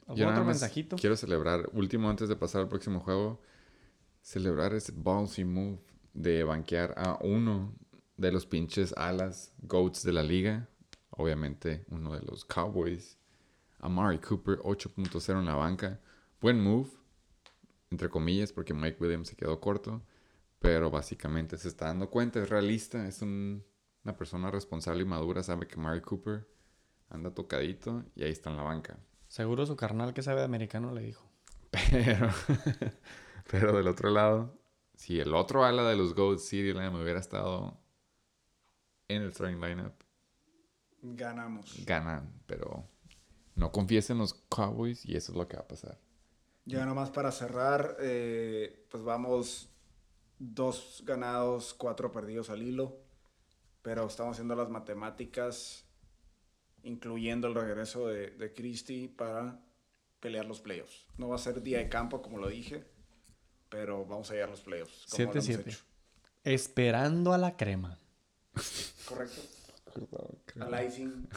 ¿Algún 0.06 0.24
Yo 0.24 0.28
otro 0.28 0.44
mensajito? 0.44 0.97
Quiero 0.97 1.16
celebrar, 1.16 1.70
último 1.72 2.10
antes 2.10 2.28
de 2.28 2.36
pasar 2.36 2.62
al 2.62 2.68
próximo 2.68 3.01
juego, 3.01 3.40
celebrar 4.20 4.74
ese 4.74 4.92
ballsy 4.94 5.44
move 5.44 5.78
de 6.12 6.44
banquear 6.44 6.94
a 6.97 7.18
uno 7.22 7.74
de 8.16 8.32
los 8.32 8.47
pinches 8.47 8.92
alas 8.97 9.52
GOATs 9.62 10.02
de 10.02 10.12
la 10.12 10.22
liga. 10.22 10.68
Obviamente 11.10 11.84
uno 11.88 12.12
de 12.14 12.22
los 12.22 12.44
Cowboys. 12.44 13.18
Amari 13.80 14.18
Cooper 14.18 14.59
8.0 14.59 15.38
en 15.38 15.47
la 15.47 15.55
banca. 15.55 16.01
Buen 16.40 16.62
move, 16.62 16.90
entre 17.90 18.09
comillas, 18.10 18.52
porque 18.52 18.74
Mike 18.74 18.98
Williams 19.01 19.28
se 19.28 19.36
quedó 19.36 19.60
corto. 19.60 20.02
Pero 20.59 20.90
básicamente 20.90 21.56
se 21.56 21.68
está 21.68 21.86
dando 21.86 22.10
cuenta, 22.10 22.42
es 22.42 22.51
realista, 22.51 23.06
es 23.09 23.22
un- 23.22 23.64
una 24.05 24.16
persona 24.16 24.51
responsable 24.51 25.02
y 25.02 25.06
madura, 25.06 25.42
sabe 25.42 25.66
que 25.66 25.76
Amari 25.76 26.02
Cooper 26.02 26.47
anda 27.09 27.32
tocadito 27.32 28.05
y 28.14 28.22
ahí 28.24 28.30
está 28.30 28.51
en 28.51 28.56
la 28.59 28.62
banca. 28.62 28.98
Seguro 29.28 29.64
su 29.64 29.76
carnal 29.76 30.12
que 30.12 30.22
sabe 30.22 30.40
de 30.40 30.44
americano 30.44 30.92
le 30.92 31.02
dijo. 31.02 31.30
Pero, 31.90 32.28
pero 33.50 33.72
del 33.76 33.88
otro 33.88 34.10
lado, 34.10 34.58
si 34.94 35.20
el 35.20 35.34
otro 35.34 35.64
ala 35.64 35.88
de 35.88 35.96
los 35.96 36.14
Goats, 36.14 36.48
CeeDee 36.48 36.74
Lamb, 36.74 36.96
hubiera 37.00 37.20
estado 37.20 37.78
en 39.08 39.22
el 39.22 39.32
starting 39.32 39.60
lineup, 39.60 39.94
Ganamos. 41.02 41.84
ganan. 41.86 42.32
Pero 42.46 42.88
no 43.54 43.72
confíes 43.72 44.10
en 44.10 44.18
los 44.18 44.34
Cowboys 44.34 45.04
y 45.06 45.16
eso 45.16 45.32
es 45.32 45.38
lo 45.38 45.48
que 45.48 45.56
va 45.56 45.62
a 45.62 45.68
pasar. 45.68 45.98
Ya 46.66 46.84
nomás 46.84 47.10
para 47.10 47.32
cerrar, 47.32 47.96
eh, 48.00 48.86
pues 48.90 49.02
vamos 49.02 49.70
dos 50.38 51.02
ganados, 51.06 51.74
cuatro 51.74 52.12
perdidos 52.12 52.50
al 52.50 52.62
hilo. 52.62 52.98
Pero 53.82 54.06
estamos 54.06 54.32
haciendo 54.32 54.54
las 54.54 54.68
matemáticas, 54.68 55.86
incluyendo 56.82 57.48
el 57.48 57.54
regreso 57.54 58.08
de, 58.08 58.30
de 58.30 58.52
Christie 58.52 59.08
para 59.08 59.58
pelear 60.20 60.44
los 60.44 60.60
playoffs. 60.60 61.06
No 61.16 61.28
va 61.28 61.36
a 61.36 61.38
ser 61.38 61.62
día 61.62 61.78
de 61.78 61.88
campo, 61.88 62.20
como 62.20 62.36
lo 62.36 62.48
dije, 62.48 62.84
pero 63.70 64.05
vamos 64.05 64.28
a 64.30 64.34
llegar 64.34 64.48
a 64.48 64.52
los 64.52 64.60
playoffs. 64.60 65.06
como 65.10 65.24
lo 65.24 65.32
hemos 65.32 65.48
7-7. 65.48 65.66
hecho. 65.68 65.78
Esperando 66.44 67.32
a 67.32 67.38
la 67.38 67.56
crema. 67.56 67.98
Correcto. 69.06 69.40
Al 70.60 70.86
icing. 70.86 71.28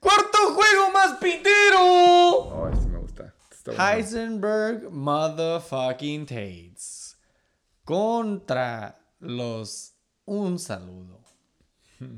¡Cuarto 0.00 0.38
juego 0.54 0.90
más 0.92 1.18
pitero! 1.18 1.78
Oh, 1.80 2.68
este 2.72 2.86
me 2.86 2.98
gusta. 2.98 3.34
Este 3.50 3.70
bueno. 3.70 3.84
Heisenberg 3.86 4.90
Motherfucking 4.90 6.26
Tates. 6.26 7.18
Contra 7.84 8.98
los 9.18 9.94
Un 10.24 10.58
saludo. 10.58 11.20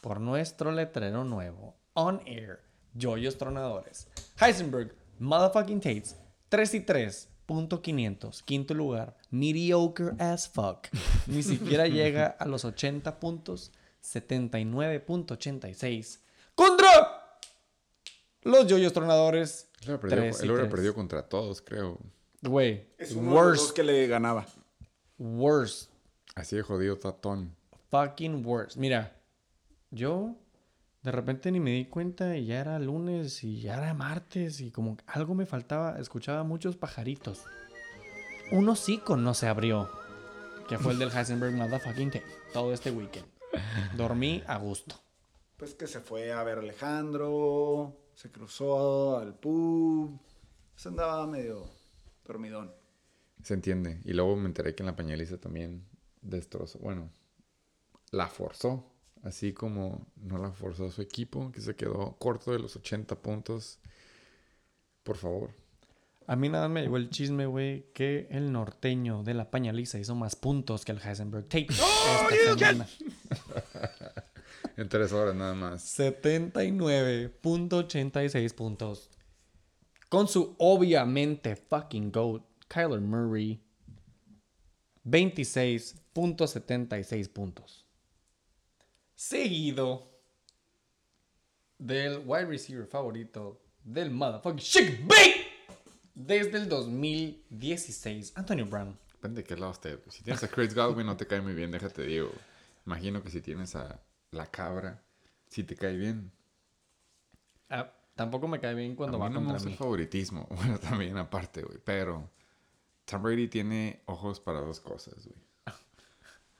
Por 0.00 0.20
nuestro 0.20 0.70
letrero 0.70 1.24
nuevo. 1.24 1.76
On 1.94 2.22
air. 2.26 2.60
Joyos 2.94 3.36
tronadores. 3.36 4.06
Heisenberg 4.40 4.94
Motherfucking 5.18 5.80
Tates. 5.80 6.16
3 6.48 6.74
y 6.74 6.80
3. 6.80 7.28
Punto 7.46 7.80
500. 7.80 8.42
Quinto 8.42 8.74
lugar. 8.74 9.16
Mediocre 9.30 10.12
as 10.18 10.48
fuck. 10.48 10.88
Ni 11.26 11.42
siquiera 11.42 11.86
llega 11.86 12.26
a 12.26 12.46
los 12.46 12.64
80 12.64 13.20
puntos. 13.20 13.70
79.86. 14.02 16.20
Contra 16.54 17.40
los 18.42 18.66
Joyos 18.70 18.92
tronadores. 18.92 19.68
Él 19.82 19.94
hubiera 19.94 20.00
perdido, 20.00 20.22
Tres 20.22 20.40
y 20.40 20.44
él 20.44 20.50
hubiera 20.50 20.64
tres. 20.64 20.74
perdido 20.74 20.94
contra 20.94 21.22
todos, 21.28 21.60
creo. 21.62 21.98
Güey, 22.42 22.86
Es 22.98 23.12
uno 23.12 23.22
de 23.22 23.26
los 23.26 23.34
dos 23.34 23.44
worst, 23.58 23.76
que 23.76 23.82
le 23.82 24.06
ganaba. 24.06 24.46
worst, 25.18 25.90
Así 26.34 26.56
de 26.56 26.62
jodido 26.62 26.96
Tatón. 26.96 27.54
fucking 27.90 28.44
worst. 28.46 28.76
Mira, 28.76 29.16
yo 29.90 30.36
de 31.06 31.12
repente 31.12 31.52
ni 31.52 31.60
me 31.60 31.70
di 31.70 31.84
cuenta 31.84 32.36
y 32.36 32.46
ya 32.46 32.58
era 32.58 32.80
lunes 32.80 33.44
y 33.44 33.60
ya 33.60 33.76
era 33.76 33.94
martes 33.94 34.60
y 34.60 34.72
como 34.72 34.96
que 34.96 35.04
algo 35.06 35.36
me 35.36 35.46
faltaba. 35.46 36.00
Escuchaba 36.00 36.42
muchos 36.42 36.76
pajaritos. 36.76 37.44
Un 38.50 38.68
hocico 38.68 39.16
no 39.16 39.32
se 39.32 39.46
abrió, 39.46 39.88
que 40.68 40.78
fue 40.78 40.94
el 40.94 40.98
del 40.98 41.12
Heisenberg 41.16 41.54
Motherfucking 41.54 42.10
Tape, 42.10 42.26
todo 42.52 42.72
este 42.72 42.90
weekend. 42.90 43.24
Dormí 43.96 44.42
a 44.48 44.58
gusto. 44.58 44.96
Pues 45.56 45.76
que 45.76 45.86
se 45.86 46.00
fue 46.00 46.32
a 46.32 46.42
ver 46.42 46.58
a 46.58 46.62
Alejandro, 46.62 47.96
se 48.12 48.32
cruzó 48.32 49.18
al 49.18 49.38
pub, 49.38 50.20
se 50.74 50.88
andaba 50.88 51.24
medio 51.28 51.70
dormidón. 52.24 52.74
Se 53.44 53.54
entiende. 53.54 54.00
Y 54.04 54.12
luego 54.12 54.34
me 54.34 54.46
enteré 54.46 54.74
que 54.74 54.82
en 54.82 54.88
la 54.88 54.96
pañaliza 54.96 55.38
también 55.38 55.86
destrozó. 56.20 56.80
Bueno, 56.80 57.12
la 58.10 58.26
forzó. 58.26 58.95
Así 59.26 59.52
como 59.52 60.06
no 60.22 60.38
la 60.38 60.52
forzó 60.52 60.88
su 60.92 61.02
equipo, 61.02 61.50
que 61.50 61.60
se 61.60 61.74
quedó 61.74 62.14
corto 62.16 62.52
de 62.52 62.60
los 62.60 62.76
80 62.76 63.16
puntos. 63.16 63.80
Por 65.02 65.16
favor. 65.16 65.50
A 66.28 66.36
mí 66.36 66.48
nada 66.48 66.68
me 66.68 66.82
llegó 66.82 66.96
el 66.96 67.10
chisme, 67.10 67.46
güey, 67.46 67.86
que 67.92 68.28
el 68.30 68.52
norteño 68.52 69.24
de 69.24 69.34
la 69.34 69.50
pañaliza 69.50 69.98
hizo 69.98 70.14
más 70.14 70.36
puntos 70.36 70.84
que 70.84 70.92
el 70.92 71.00
Heisenberg 71.00 71.48
Tape 71.48 71.72
semana. 71.72 72.86
En 74.76 74.88
tres 74.88 75.12
horas 75.12 75.34
nada 75.34 75.54
más. 75.54 75.98
79.86 75.98 78.54
puntos. 78.54 79.10
Con 80.08 80.28
su 80.28 80.54
obviamente 80.58 81.56
fucking 81.56 82.12
GOAT, 82.12 82.44
Kyler 82.68 83.00
Murray. 83.00 83.60
26.76 85.04 87.28
puntos. 87.30 87.85
Seguido 89.16 90.10
del 91.78 92.22
wide 92.26 92.44
receiver 92.46 92.86
favorito 92.86 93.60
del 93.82 94.10
motherfucking 94.10 94.58
Chick 94.58 95.06
Bake 95.06 95.46
desde 96.14 96.58
el 96.58 96.68
2016, 96.68 98.32
Antonio 98.36 98.66
Brown. 98.66 98.98
Depende 99.12 99.42
de 99.42 99.48
qué 99.48 99.56
lado 99.56 99.72
esté. 99.72 99.98
Si 100.10 100.22
tienes 100.22 100.42
a 100.44 100.48
Chris 100.48 100.74
Godwin 100.74 101.06
no 101.06 101.16
te 101.16 101.26
cae 101.26 101.40
muy 101.40 101.54
bien, 101.54 101.70
déjate 101.70 102.02
digo. 102.04 102.30
Imagino 102.84 103.22
que 103.22 103.30
si 103.30 103.40
tienes 103.40 103.74
a 103.74 104.00
la 104.30 104.46
cabra, 104.46 105.02
si 105.48 105.64
te 105.64 105.74
cae 105.76 105.96
bien. 105.96 106.30
Ah, 107.70 107.90
tampoco 108.14 108.46
me 108.48 108.60
cae 108.60 108.74
bien 108.74 108.94
cuando 108.94 109.16
a 109.16 109.20
va 109.20 109.28
mí 109.28 109.34
no 109.34 109.40
me 109.40 109.46
contra 109.46 109.54
gusta 109.54 109.68
el 109.68 109.72
mí. 109.72 109.78
favoritismo. 109.78 110.46
Bueno, 110.56 110.78
también 110.78 111.16
aparte, 111.16 111.62
güey. 111.62 111.78
Pero 111.82 112.30
Tom 113.06 113.22
Brady 113.22 113.48
tiene 113.48 114.02
ojos 114.06 114.40
para 114.40 114.60
dos 114.60 114.80
cosas, 114.80 115.26
güey. 115.26 115.38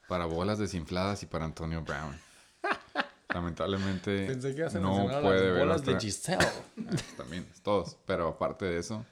Para 0.09 0.25
bolas 0.27 0.59
desinfladas 0.59 1.23
y 1.23 1.27
para 1.27 1.45
Antonio 1.45 1.83
Brown. 1.83 2.19
Lamentablemente 3.35 4.27
Pensé 4.27 4.55
que 4.55 4.61
ibas 4.61 4.75
a 4.77 4.81
no 4.81 5.07
puede 5.07 5.21
las 5.21 5.43
ver 5.43 5.59
bolas 5.59 5.85
de 5.85 6.01
Giselle. 6.01 6.47
También, 7.17 7.47
todos. 7.63 7.97
Pero 8.07 8.29
aparte 8.29 8.65
de 8.67 8.79
eso, 8.79 9.05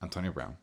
Antonio 0.00 0.32
Brown. 0.32 0.56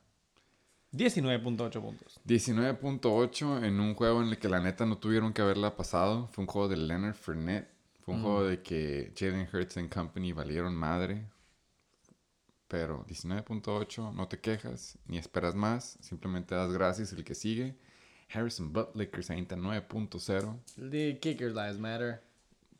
19.8 0.93 1.81
puntos. 1.81 2.19
19.8 2.25 3.63
en 3.63 3.79
un 3.79 3.95
juego 3.95 4.21
en 4.21 4.29
el 4.29 4.37
que 4.37 4.49
la 4.49 4.59
neta 4.59 4.85
no 4.85 4.97
tuvieron 4.97 5.31
que 5.31 5.41
haberla 5.41 5.75
pasado. 5.77 6.27
Fue 6.27 6.43
un 6.43 6.47
juego 6.47 6.67
de 6.67 6.77
Leonard 6.77 7.15
Fournette. 7.15 7.69
Fue 8.01 8.15
un 8.15 8.23
juego 8.23 8.43
de 8.43 8.61
que 8.61 9.13
Jalen 9.15 9.47
Hurts 9.53 9.77
and 9.77 9.93
Company 9.93 10.33
valieron 10.33 10.75
madre. 10.75 11.29
Pero 12.67 13.05
19.8, 13.05 14.13
no 14.13 14.27
te 14.27 14.39
quejas, 14.39 14.97
ni 15.05 15.17
esperas 15.17 15.55
más. 15.55 15.97
Simplemente 16.01 16.55
das 16.55 16.71
gracias 16.71 17.13
el 17.13 17.23
que 17.23 17.35
sigue. 17.35 17.77
Harrison 18.33 18.71
Butler 18.73 19.09
se 19.23 19.33
avienta 19.33 19.55
9.0. 19.55 20.59
The 20.89 21.19
kicker 21.19 21.51
lives 21.51 21.77
matter. 21.77 22.23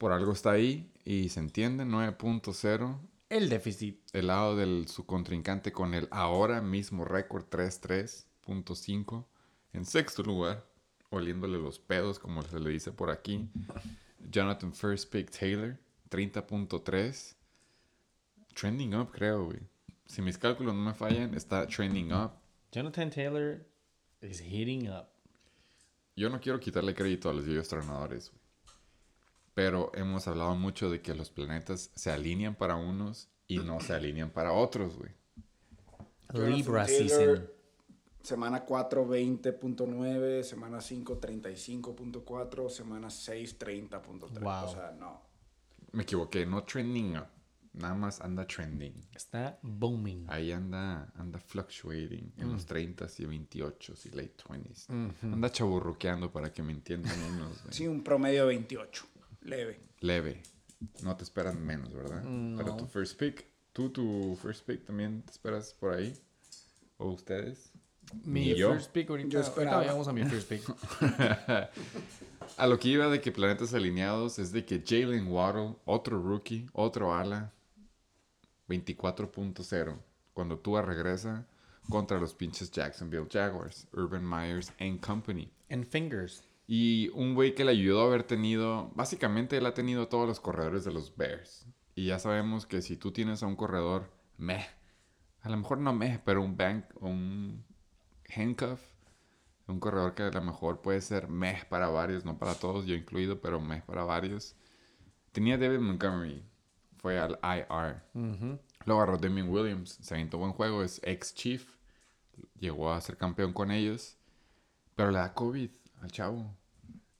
Por 0.01 0.13
algo 0.13 0.31
está 0.31 0.49
ahí 0.53 0.91
y 1.05 1.29
se 1.29 1.39
entiende, 1.39 1.85
9.0. 1.85 2.97
El 3.29 3.49
déficit. 3.49 3.99
El 4.13 4.27
lado 4.27 4.55
de 4.55 4.87
su 4.87 5.05
contrincante 5.05 5.71
con 5.71 5.93
el 5.93 6.07
ahora 6.09 6.59
mismo 6.59 7.05
récord 7.05 7.43
3.3.5. 7.51 9.25
En 9.73 9.85
sexto 9.85 10.23
lugar, 10.23 10.65
oliéndole 11.11 11.59
los 11.59 11.77
pedos, 11.77 12.17
como 12.17 12.41
se 12.41 12.59
le 12.59 12.71
dice 12.71 12.91
por 12.91 13.11
aquí. 13.11 13.47
Jonathan 14.31 14.73
First 14.73 15.11
Pick 15.11 15.29
Taylor, 15.29 15.77
30.3. 16.09 17.35
Trending 18.55 18.95
up, 18.95 19.11
creo, 19.11 19.45
güey. 19.45 19.59
Si 20.07 20.23
mis 20.23 20.39
cálculos 20.39 20.73
no 20.73 20.81
me 20.81 20.95
fallan, 20.95 21.35
está 21.35 21.67
trending 21.67 22.11
up. 22.11 22.31
Jonathan 22.71 23.11
Taylor 23.11 23.63
is 24.21 24.41
hitting 24.41 24.89
up. 24.89 25.09
Yo 26.15 26.27
no 26.31 26.41
quiero 26.41 26.59
quitarle 26.59 26.95
crédito 26.95 27.29
a 27.29 27.33
los 27.33 27.45
viejos 27.45 27.71
entrenadores, 27.71 28.31
güey. 28.31 28.40
Pero 29.53 29.91
hemos 29.95 30.27
hablado 30.27 30.55
mucho 30.55 30.89
de 30.89 31.01
que 31.01 31.13
los 31.13 31.29
planetas 31.29 31.91
se 31.95 32.11
alinean 32.11 32.55
para 32.55 32.75
unos 32.75 33.29
y 33.47 33.57
no 33.59 33.79
se 33.79 33.93
alinean 33.93 34.29
para 34.29 34.53
otros, 34.53 34.97
güey. 34.97 35.11
Libra 36.33 36.87
season. 36.87 37.49
Semana 38.23 38.63
4, 38.63 39.05
20.9. 39.05 40.43
Semana 40.43 40.79
5, 40.79 41.19
35.4. 41.19 42.69
Semana 42.69 43.09
6, 43.09 43.59
30.3. 43.59 44.39
Wow. 44.39 44.65
O 44.65 44.71
sea, 44.71 44.91
no. 44.97 45.21
Me 45.91 46.03
equivoqué, 46.03 46.45
no 46.45 46.63
trending 46.63 47.17
up. 47.17 47.27
Nada 47.73 47.95
más 47.95 48.19
anda 48.21 48.45
trending. 48.45 48.93
Está 49.15 49.57
booming. 49.61 50.25
Ahí 50.29 50.51
anda, 50.51 51.11
anda 51.15 51.39
fluctuating 51.39 52.33
en 52.37 52.51
los 52.51 52.67
30s 52.67 53.19
y 53.19 53.25
28s 53.25 54.05
y 54.07 54.09
late 54.09 54.35
20s. 54.47 55.13
Anda 55.23 55.49
chaburruqueando 55.49 56.31
para 56.31 56.51
que 56.51 56.61
me 56.63 56.73
entiendan 56.73 57.17
unos. 57.33 57.61
güey. 57.63 57.73
Sí, 57.73 57.87
un 57.87 58.03
promedio 58.03 58.41
de 58.41 58.47
28. 58.47 59.05
Leve. 59.41 59.79
Leve. 59.99 60.41
No 61.03 61.15
te 61.15 61.23
esperan 61.23 61.63
menos, 61.63 61.93
¿verdad? 61.93 62.23
Pero 62.57 62.75
tu 62.75 62.85
first 62.87 63.17
pick, 63.17 63.45
tú 63.73 63.89
tu 63.89 64.37
first 64.41 64.65
pick 64.65 64.85
también 64.85 65.21
te 65.21 65.31
esperas 65.31 65.73
por 65.73 65.93
ahí. 65.93 66.13
¿O 66.97 67.09
ustedes? 67.09 67.71
Mi 68.23 68.55
yo. 68.55 68.73
first 68.73 68.91
pick 68.91 69.09
ahorita. 69.09 69.29
Yo 69.29 69.39
esperaba. 69.39 69.77
ahorita 69.77 69.93
vamos 69.93 70.07
a 70.07 70.13
mi 70.13 70.23
first 70.25 70.49
pick. 70.49 70.63
A 72.57 72.67
lo 72.67 72.77
que 72.79 72.89
iba 72.89 73.07
de 73.07 73.21
que 73.21 73.31
planetas 73.31 73.73
alineados 73.73 74.37
es 74.39 74.51
de 74.51 74.65
que 74.65 74.83
Jalen 74.85 75.27
Waddle, 75.27 75.75
otro 75.85 76.21
rookie, 76.21 76.67
otro 76.73 77.13
ala, 77.13 77.53
24.0. 78.67 79.97
Cuando 80.33 80.59
Tua 80.59 80.81
regresa 80.81 81.47
contra 81.89 82.19
los 82.19 82.33
pinches 82.33 82.71
Jacksonville 82.71 83.27
Jaguars, 83.31 83.87
Urban 83.93 84.27
Myers 84.27 84.71
and 84.79 84.99
Company. 84.99 85.49
En 85.69 85.85
fingers. 85.85 86.43
Y 86.73 87.09
un 87.09 87.35
güey 87.35 87.53
que 87.53 87.65
le 87.65 87.71
ayudó 87.71 88.01
a 88.01 88.05
haber 88.05 88.23
tenido, 88.23 88.91
básicamente 88.95 89.57
él 89.57 89.65
ha 89.65 89.73
tenido 89.73 90.07
todos 90.07 90.25
los 90.25 90.39
corredores 90.39 90.85
de 90.85 90.93
los 90.93 91.17
Bears. 91.17 91.67
Y 91.95 92.05
ya 92.05 92.17
sabemos 92.17 92.65
que 92.65 92.81
si 92.81 92.95
tú 92.95 93.11
tienes 93.11 93.43
a 93.43 93.47
un 93.47 93.57
corredor 93.57 94.09
meh, 94.37 94.65
a 95.41 95.49
lo 95.49 95.57
mejor 95.57 95.79
no 95.79 95.91
meh, 95.91 96.21
pero 96.23 96.41
un 96.41 96.55
bank, 96.55 96.85
un 97.01 97.65
handcuff, 98.33 98.79
un 99.67 99.81
corredor 99.81 100.15
que 100.15 100.23
a 100.23 100.31
lo 100.31 100.41
mejor 100.41 100.79
puede 100.79 101.01
ser 101.01 101.27
meh 101.27 101.61
para 101.67 101.89
varios, 101.89 102.23
no 102.23 102.37
para 102.37 102.55
todos, 102.55 102.85
yo 102.85 102.95
incluido, 102.95 103.41
pero 103.41 103.59
meh 103.59 103.81
para 103.81 104.05
varios. 104.05 104.55
Tenía 105.33 105.57
David 105.57 105.79
Montgomery, 105.79 106.41
fue 106.99 107.19
al 107.19 107.37
IR. 107.43 108.01
Luego 108.85 109.01
agarró 109.01 109.17
Damian 109.17 109.49
Williams, 109.49 109.99
se 110.01 110.13
aventó 110.13 110.37
buen 110.37 110.53
juego, 110.53 110.83
es 110.83 111.01
ex 111.03 111.35
Chief, 111.35 111.69
llegó 112.57 112.93
a 112.93 113.01
ser 113.01 113.17
campeón 113.17 113.51
con 113.51 113.71
ellos, 113.71 114.15
pero 114.95 115.11
le 115.11 115.17
da 115.17 115.33
COVID 115.33 115.69
al 116.01 116.11
chavo. 116.13 116.60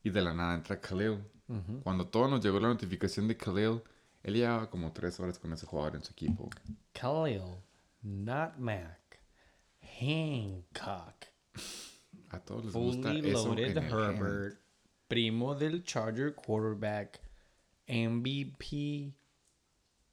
Y 0.03 0.09
de 0.09 0.21
la 0.21 0.33
nada 0.33 0.55
entra 0.55 0.79
Khalil. 0.79 1.19
Cuando 1.83 2.07
todo 2.07 2.29
nos 2.29 2.41
llegó 2.43 2.59
la 2.61 2.69
notificación 2.69 3.27
de 3.27 3.35
Khalil, 3.35 3.81
él 4.23 4.33
llevaba 4.33 4.69
como 4.69 4.93
tres 4.93 5.19
horas 5.19 5.37
con 5.37 5.51
ese 5.51 5.65
jugador 5.65 5.95
en 5.95 6.03
su 6.03 6.13
equipo. 6.13 6.49
Khalil. 6.93 7.57
Not 8.01 8.57
Mac. 8.57 9.19
Hancock. 9.99 11.25
A 12.29 12.39
todos 12.39 12.65
les 12.65 12.73
gusta 12.73 13.09
Fully 13.09 13.29
eso 13.29 13.47
loaded 13.47 13.77
en 13.77 13.83
el 13.83 13.93
hand. 13.93 14.17
Herbert. 14.17 14.59
Primo 15.07 15.55
del 15.55 15.83
Charger 15.83 16.33
quarterback. 16.33 17.19
MVP 17.87 19.13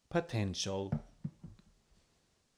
potential. 0.09 0.91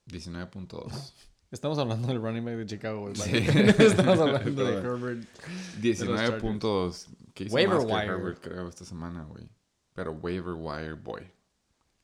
19.2. 0.08 1.12
Estamos 1.50 1.78
hablando 1.78 2.08
del 2.08 2.22
running 2.22 2.44
back 2.44 2.56
de 2.56 2.66
Chicago. 2.66 3.12
Sí. 3.14 3.30
Estamos 3.78 4.18
hablando 4.20 4.64
de. 4.64 4.74
Herbert. 4.78 5.28
19.2. 5.80 7.06
Que 7.40 7.46
hizo 7.46 7.54
Waiver 7.54 7.76
más 7.76 7.86
que 7.86 7.92
wire. 7.94 8.06
Herbert, 8.06 8.40
creo, 8.42 8.68
esta 8.68 8.84
semana, 8.84 9.24
güey. 9.24 9.48
Pero 9.94 10.12
waiver 10.12 10.52
wire 10.52 10.92
boy. 10.92 11.22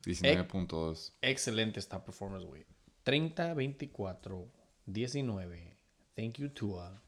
19.2. 0.03 1.13
Excelente 1.21 1.79
stat 1.79 2.03
performance, 2.03 2.43
güey. 2.43 2.65
30, 3.03 3.53
24, 3.53 4.51
19. 4.87 5.77
Thank 6.15 6.39
you, 6.39 6.49
Tua. 6.49 7.03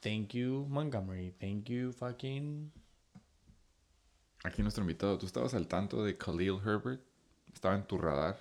Thank 0.00 0.34
you, 0.34 0.66
Montgomery. 0.68 1.32
Thank 1.40 1.68
you, 1.68 1.92
fucking. 1.92 2.70
Aquí 4.44 4.62
nuestro 4.62 4.82
invitado, 4.84 5.18
¿tú 5.18 5.26
estabas 5.26 5.52
al 5.54 5.66
tanto 5.66 6.04
de 6.04 6.16
Khalil 6.16 6.60
Herbert? 6.64 7.02
¿Estaba 7.52 7.74
en 7.74 7.88
tu 7.88 7.98
radar? 7.98 8.38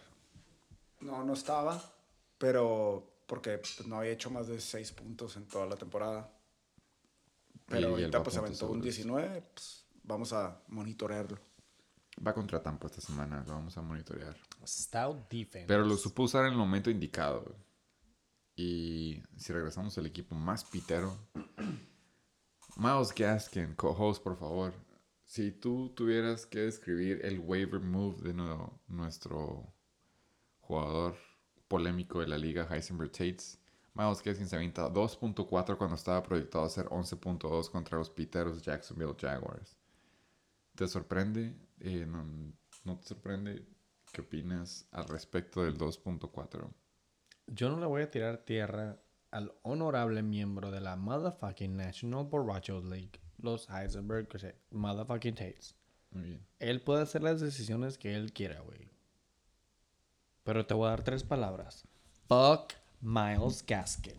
No, 1.00 1.24
no 1.24 1.34
estaba. 1.34 1.82
Pero 2.38 3.16
porque 3.26 3.60
no 3.88 3.98
había 3.98 4.12
hecho 4.12 4.30
más 4.30 4.48
de 4.48 4.62
6 4.62 4.92
puntos 4.92 5.38
en 5.38 5.48
toda 5.48 5.66
la 5.66 5.76
temporada. 5.76 6.35
Pero 7.68 7.82
Y 7.82 8.04
ahorita 8.04 8.24
pues 8.24 8.38
aventó 8.38 8.66
un 8.66 8.82
seguros. 8.82 8.84
19. 8.84 9.42
Pues, 9.54 9.86
vamos 10.04 10.34
a 10.34 10.62
monitorearlo. 10.68 11.40
Va 12.26 12.34
contra 12.34 12.64
Tampa 12.64 12.88
esta 12.88 13.02
semana, 13.02 13.44
lo 13.46 13.54
vamos 13.54 13.78
a 13.78 13.82
monitorear. 13.82 14.38
Stout 14.66 15.30
defense. 15.30 15.68
Pero 15.68 15.86
lo 15.86 15.98
supo 15.98 16.24
usar 16.24 16.46
en 16.46 16.54
el 16.54 16.58
momento 16.58 16.90
indicado. 16.90 17.56
Y 18.56 19.22
si 19.36 19.52
regresamos 19.52 19.98
al 19.98 20.06
equipo 20.06 20.34
más 20.36 20.64
pitero. 20.64 21.18
Miles 22.78 23.14
Gaskin, 23.14 23.76
co-host, 23.76 24.24
por 24.24 24.38
favor. 24.38 24.74
Si 25.26 25.52
tú 25.52 25.94
tuvieras 25.96 26.46
que 26.46 26.60
describir 26.60 27.26
el 27.26 27.40
waiver 27.40 27.82
move 27.82 28.22
de 28.22 28.34
nuestro 28.88 29.74
jugador 30.60 31.18
polémico 31.68 32.20
de 32.20 32.28
la 32.28 32.38
liga, 32.38 32.68
Heisenberg 32.70 33.12
Tates, 33.12 33.60
Miles 33.96 34.22
Gaskin 34.22 34.46
se 34.46 34.58
avienta 34.58 34.90
2.4 34.90 35.78
cuando 35.78 35.96
estaba 35.96 36.22
proyectado 36.22 36.66
a 36.66 36.70
ser 36.70 36.88
11.2 36.88 37.70
contra 37.72 37.98
los 37.98 38.10
piteros 38.10 38.62
Jacksonville 38.62 39.16
Jaguars. 39.18 39.78
¿Te 40.76 40.86
sorprende? 40.88 41.56
Eh, 41.80 42.06
no, 42.06 42.26
¿No 42.84 42.98
te 43.00 43.08
sorprende? 43.08 43.66
¿Qué 44.12 44.20
opinas 44.20 44.86
al 44.92 45.06
respecto 45.08 45.64
del 45.64 45.78
2.4? 45.78 46.70
Yo 47.48 47.70
no 47.70 47.80
le 47.80 47.86
voy 47.86 48.02
a 48.02 48.12
tirar 48.12 48.40
tierra 48.40 49.00
al 49.32 49.54
honorable 49.62 50.22
miembro 50.22 50.72
de 50.72 50.82
la 50.82 50.98
motherfucking 50.98 51.78
National 51.78 52.26
Borrachos 52.26 52.84
League, 52.84 53.22
los 53.38 53.70
Heisenberg 53.70 54.28
Motherfucking 54.72 55.36
Tates. 55.36 55.76
Muy 56.12 56.24
bien. 56.24 56.48
Él 56.60 56.82
puede 56.82 57.04
hacer 57.04 57.24
las 57.24 57.40
decisiones 57.40 57.98
que 57.98 58.14
él 58.14 58.34
quiera, 58.34 58.60
güey. 58.60 58.90
Pero 60.44 60.66
te 60.66 60.74
voy 60.74 60.88
a 60.88 60.92
dar 60.92 61.04
tres 61.04 61.24
palabras. 61.24 61.88
Fuck 62.28 62.74
Miles 63.06 63.64
Gaskin. 63.66 64.16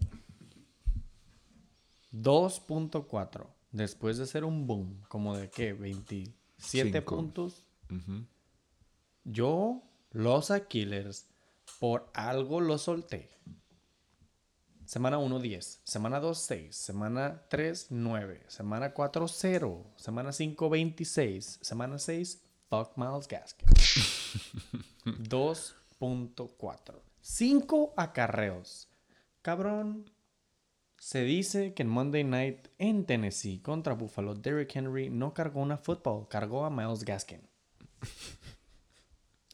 2.4. 2.13 3.47
Después 3.73 4.17
de 4.17 4.27
ser 4.27 4.45
un 4.45 4.67
boom, 4.67 5.03
como 5.09 5.37
de 5.37 5.51
qué, 5.51 5.73
27 5.73 6.35
Cinco. 7.01 7.17
puntos. 7.17 7.65
Ujú. 7.91 8.25
Yo, 9.25 9.83
los 10.13 10.51
Aquilers, 10.53 11.27
por 11.81 12.09
algo 12.15 12.61
lo 12.61 12.79
solté. 12.79 13.29
Semana 14.87 15.19
1, 15.19 15.41
10. 15.41 15.81
Semana 15.83 16.21
2, 16.21 16.39
6. 16.39 16.77
Semana 16.77 17.43
3, 17.51 17.89
9. 17.91 18.45
Semana 18.47 18.95
4, 18.95 19.27
0. 19.27 19.85
Semana 19.97 20.33
5, 20.33 20.71
26. 20.71 21.59
Semana 21.61 21.99
6, 21.99 22.41
fuck 22.71 22.97
Miles 22.97 23.27
Gaskin. 23.27 23.67
2.4. 25.29 27.06
5 27.27 27.95
acarreos. 27.97 28.89
Cabrón. 29.43 30.09
Se 30.97 31.25
dice 31.25 31.75
que 31.75 31.83
en 31.83 31.89
Monday 31.89 32.25
Night 32.25 32.69
en 32.79 33.05
Tennessee 33.05 33.61
contra 33.61 33.95
Buffalo, 33.95 34.35
Derrick 34.35 34.75
Henry 34.75 35.11
no 35.11 35.35
cargó 35.35 35.61
una 35.61 35.77
football, 35.77 36.27
cargó 36.29 36.65
a 36.65 36.71
Miles 36.71 37.05
Gaskin. 37.05 37.43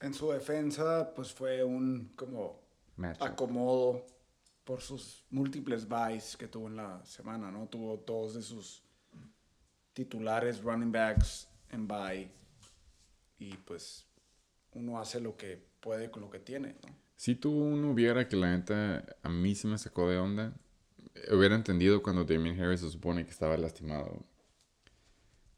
En 0.00 0.12
su 0.12 0.32
defensa, 0.32 1.14
pues 1.14 1.32
fue 1.32 1.62
un 1.62 2.12
como 2.16 2.60
Matchup. 2.96 3.22
acomodo 3.22 4.04
por 4.64 4.80
sus 4.80 5.24
múltiples 5.30 5.86
buys 5.86 6.36
que 6.36 6.48
tuvo 6.48 6.66
en 6.66 6.74
la 6.74 7.04
semana, 7.06 7.52
¿no? 7.52 7.68
Tuvo 7.68 7.96
dos 7.98 8.34
de 8.34 8.42
sus 8.42 8.82
titulares 9.92 10.60
running 10.60 10.90
backs 10.90 11.48
en 11.70 11.86
buy 11.86 12.28
y 13.38 13.56
pues 13.58 14.04
uno 14.72 14.98
hace 14.98 15.20
lo 15.20 15.36
que 15.36 15.64
puede 15.78 16.10
con 16.10 16.22
lo 16.22 16.30
que 16.30 16.40
tiene, 16.40 16.74
¿no? 16.84 17.01
Si 17.16 17.34
tú 17.34 17.52
uno 17.52 17.90
hubiera 17.92 18.28
que 18.28 18.36
la 18.36 18.56
neta 18.56 19.04
a 19.22 19.28
mí 19.28 19.54
se 19.54 19.68
me 19.68 19.78
sacó 19.78 20.08
de 20.08 20.18
onda, 20.18 20.54
hubiera 21.30 21.54
entendido 21.54 22.02
cuando 22.02 22.24
Damien 22.24 22.60
Harris 22.60 22.80
se 22.80 22.90
supone 22.90 23.24
que 23.24 23.30
estaba 23.30 23.56
lastimado. 23.56 24.24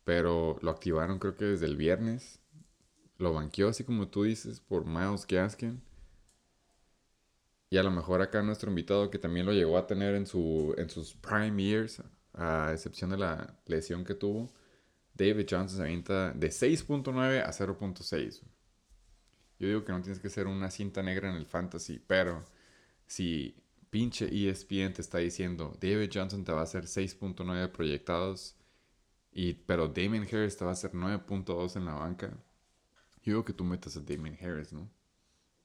Pero 0.04 0.58
lo 0.60 0.70
activaron 0.70 1.18
creo 1.18 1.36
que 1.36 1.46
desde 1.46 1.66
el 1.66 1.76
viernes. 1.76 2.40
Lo 3.18 3.32
banqueó 3.32 3.68
así 3.68 3.84
como 3.84 4.08
tú 4.08 4.24
dices 4.24 4.60
por 4.60 4.84
Miles 4.84 5.26
Gaskin. 5.26 5.80
Y 7.70 7.78
a 7.78 7.82
lo 7.82 7.90
mejor 7.90 8.20
acá 8.22 8.42
nuestro 8.42 8.70
invitado 8.70 9.10
que 9.10 9.18
también 9.18 9.46
lo 9.46 9.52
llegó 9.52 9.78
a 9.78 9.86
tener 9.86 10.14
en, 10.14 10.26
su, 10.26 10.74
en 10.78 10.90
sus 10.90 11.14
prime 11.14 11.62
years, 11.62 12.02
a 12.34 12.70
excepción 12.72 13.10
de 13.10 13.16
la 13.16 13.58
lesión 13.66 14.04
que 14.04 14.14
tuvo, 14.14 14.52
David 15.14 15.46
Johnson 15.48 15.78
se 15.78 15.82
avienta 15.82 16.32
de 16.32 16.48
6.9 16.48 17.42
a 17.42 17.52
0.6. 17.52 18.42
Yo 19.58 19.68
digo 19.68 19.84
que 19.84 19.92
no 19.92 20.00
tienes 20.02 20.20
que 20.20 20.30
ser 20.30 20.46
una 20.46 20.70
cinta 20.70 21.02
negra 21.02 21.30
en 21.30 21.36
el 21.36 21.46
fantasy, 21.46 21.98
pero 22.06 22.44
si 23.06 23.54
pinche 23.90 24.26
ESPN 24.26 24.92
te 24.94 25.02
está 25.02 25.18
diciendo 25.18 25.76
David 25.80 26.10
Johnson 26.12 26.44
te 26.44 26.52
va 26.52 26.60
a 26.60 26.64
hacer 26.64 26.84
6.9 26.84 27.70
proyectados, 27.70 28.56
y, 29.32 29.54
pero 29.54 29.88
Damien 29.88 30.24
Harris 30.24 30.56
te 30.56 30.64
va 30.64 30.70
a 30.70 30.74
hacer 30.74 30.92
9.2 30.92 31.76
en 31.76 31.84
la 31.84 31.94
banca, 31.94 32.28
yo 33.22 33.32
digo 33.32 33.44
que 33.44 33.52
tú 33.52 33.64
metas 33.64 33.96
a 33.96 34.00
Damien 34.00 34.36
Harris, 34.40 34.72
¿no? 34.72 34.90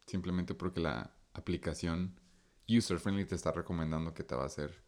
Simplemente 0.06 0.54
porque 0.54 0.80
la 0.80 1.12
aplicación 1.34 2.20
user 2.68 3.00
friendly 3.00 3.26
te 3.26 3.36
está 3.36 3.52
recomendando 3.52 4.14
que 4.14 4.24
te 4.24 4.36
va 4.36 4.44
a 4.44 4.48
hacer 4.48 4.84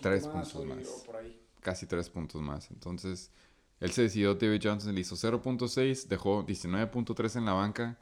Tres 0.00 0.26
puntos 0.26 0.64
más. 0.64 0.88
o 0.88 1.04
por 1.04 1.16
ahí. 1.16 1.40
casi 1.60 1.86
3 1.86 2.08
puntos 2.10 2.40
más. 2.40 2.70
Entonces, 2.70 3.30
él 3.80 3.90
se 3.92 4.02
decidió, 4.02 4.34
David 4.34 4.60
Johnson 4.62 4.94
le 4.94 5.00
hizo 5.00 5.16
0.6, 5.16 6.06
dejó 6.08 6.44
19.3 6.46 7.36
en 7.36 7.44
la 7.44 7.52
banca, 7.52 7.98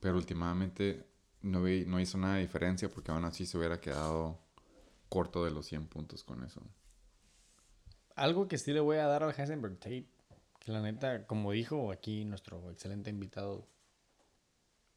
pero 0.00 0.16
últimamente 0.16 1.04
no, 1.42 1.62
vi- 1.62 1.84
no 1.86 2.00
hizo 2.00 2.18
nada 2.18 2.34
de 2.36 2.42
diferencia 2.42 2.88
porque 2.88 3.10
aún 3.12 3.24
así 3.24 3.44
se 3.46 3.58
hubiera 3.58 3.80
quedado 3.80 4.38
corto 5.08 5.44
de 5.44 5.50
los 5.50 5.66
100 5.66 5.86
puntos 5.88 6.24
con 6.24 6.42
eso. 6.44 6.60
Algo 8.14 8.48
que 8.48 8.56
sí 8.58 8.72
le 8.72 8.80
voy 8.80 8.96
a 8.96 9.06
dar 9.06 9.22
al 9.22 9.34
Heisenberg 9.38 9.78
Tate, 9.78 10.06
que 10.58 10.72
la 10.72 10.80
neta, 10.80 11.26
como 11.26 11.52
dijo 11.52 11.92
aquí 11.92 12.24
nuestro 12.24 12.70
excelente 12.70 13.10
invitado, 13.10 13.68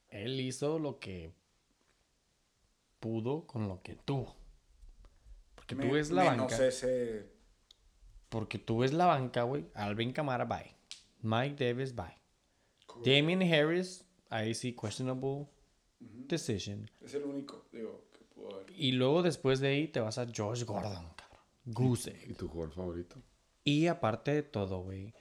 él 0.10 0.40
hizo 0.40 0.80
lo 0.80 1.00
que 1.00 1.34
pudo 3.00 3.46
con 3.46 3.68
lo 3.68 3.82
que 3.82 3.96
tuvo. 3.96 4.36
Porque 5.56 5.76
tú 5.76 5.92
ves 5.92 6.10
la 6.12 6.32
menos 6.32 6.52
banca. 6.52 6.66
ese 6.66 7.30
Porque 8.30 8.60
tú 8.60 8.80
ves 8.80 8.94
la 8.94 9.06
banca, 9.06 9.44
güey. 9.44 9.66
Alvin 9.74 10.14
Kamara, 10.14 10.46
bye. 10.46 10.76
Mike 11.22 11.64
Davis, 11.64 11.94
bye. 11.96 12.18
Damien 13.04 13.42
Harris, 13.42 14.06
ahí 14.30 14.54
sí, 14.54 14.74
questionable 14.74 15.48
decision. 16.00 16.90
es 17.02 17.14
el 17.14 17.24
único, 17.24 17.66
digo, 17.72 18.06
que 18.12 18.24
pudo 18.26 18.56
haber. 18.56 18.72
Y 18.76 18.92
luego 18.94 19.22
después 19.24 19.60
de 19.60 19.70
ahí 19.70 19.88
te 19.88 20.00
vas 20.00 20.18
a 20.18 20.26
Josh 20.26 20.64
Gordon, 20.64 21.08
cabrón. 21.16 21.44
Goose. 21.66 22.20
¿Y 22.28 22.34
tu 22.34 22.48
jugador 22.48 22.74
favorito? 22.74 23.16
Y 23.64 23.88
aparte 23.88 24.32
de 24.34 24.44
todo, 24.44 24.82
güey. 24.82 25.14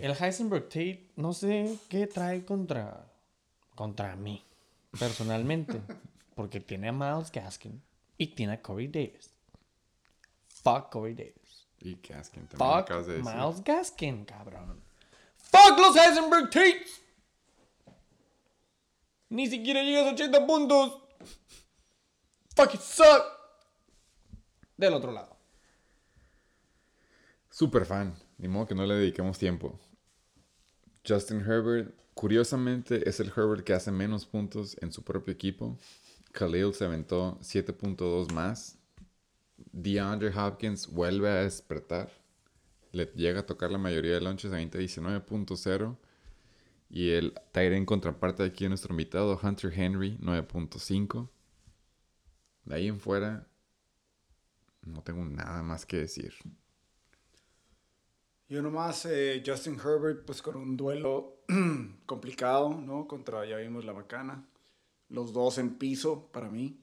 El 0.00 0.12
Heisenberg 0.12 0.64
Tate, 0.64 1.08
no 1.16 1.32
sé 1.32 1.78
qué 1.88 2.06
trae 2.06 2.44
contra, 2.44 3.12
contra 3.74 4.16
mí, 4.16 4.44
personalmente. 4.98 5.80
porque 6.34 6.60
tiene 6.60 6.88
a 6.88 6.92
Miles 6.92 7.32
Gaskin 7.32 7.82
y 8.18 8.28
tiene 8.28 8.54
a 8.54 8.62
Corey 8.62 8.88
Davis. 8.88 9.30
Fuck 10.48 10.90
Corey 10.90 11.14
Davis. 11.14 11.45
Y 11.80 11.94
Gaskin 11.96 12.46
también 12.46 12.70
Fuck 12.70 12.78
acabas 12.80 13.06
de 13.06 13.18
decir. 13.18 13.34
Miles 13.34 13.64
Gaskin, 13.64 14.24
cabrón. 14.24 14.82
Fuck 15.36 15.78
los 15.78 15.96
Heisenberg 15.96 16.50
Tates. 16.50 17.02
Ni 19.28 19.48
siquiera 19.48 19.82
llegas 19.82 20.06
a 20.06 20.10
80 20.14 20.46
puntos. 20.46 21.02
Fucking 22.54 22.80
suck. 22.80 23.22
Del 24.76 24.94
otro 24.94 25.12
lado. 25.12 25.36
Super 27.50 27.86
fan, 27.86 28.14
ni 28.38 28.48
modo 28.48 28.66
que 28.66 28.74
no 28.74 28.84
le 28.84 28.94
dediquemos 28.94 29.38
tiempo. 29.38 29.78
Justin 31.06 31.40
Herbert, 31.40 31.94
curiosamente, 32.14 33.08
es 33.08 33.20
el 33.20 33.32
Herbert 33.34 33.64
que 33.64 33.72
hace 33.72 33.90
menos 33.90 34.26
puntos 34.26 34.76
en 34.82 34.92
su 34.92 35.02
propio 35.02 35.32
equipo. 35.32 35.78
Khalil 36.32 36.74
se 36.74 36.84
aventó 36.84 37.38
7.2 37.40 38.32
más. 38.32 38.78
DeAndre 39.76 40.32
Hopkins 40.34 40.86
vuelve 40.86 41.28
a 41.28 41.42
despertar. 41.42 42.10
Le 42.92 43.04
llega 43.14 43.40
a 43.40 43.46
tocar 43.46 43.70
la 43.70 43.76
mayoría 43.76 44.14
de 44.14 44.22
lunches 44.22 44.50
a 44.52 44.56
19.0. 44.56 45.96
Y 46.88 47.10
el 47.10 47.34
Tyrion 47.52 47.84
contraparte 47.84 48.42
aquí 48.42 48.64
de 48.64 48.70
nuestro 48.70 48.94
invitado, 48.94 49.38
Hunter 49.42 49.70
Henry, 49.74 50.16
9.5. 50.18 51.28
De 52.64 52.74
ahí 52.74 52.88
en 52.88 53.00
fuera, 53.00 53.46
no 54.82 55.02
tengo 55.02 55.24
nada 55.26 55.62
más 55.62 55.84
que 55.84 55.98
decir. 55.98 56.32
Yo 58.48 58.62
nomás, 58.62 59.04
eh, 59.04 59.42
Justin 59.44 59.74
Herbert, 59.74 60.24
pues 60.24 60.40
con 60.40 60.56
un 60.56 60.76
duelo 60.76 61.42
complicado, 62.06 62.70
¿no? 62.70 63.06
Contra, 63.06 63.44
ya 63.44 63.58
vimos 63.58 63.84
la 63.84 63.92
bacana. 63.92 64.48
Los 65.10 65.34
dos 65.34 65.58
en 65.58 65.76
piso, 65.76 66.30
para 66.32 66.48
mí. 66.48 66.80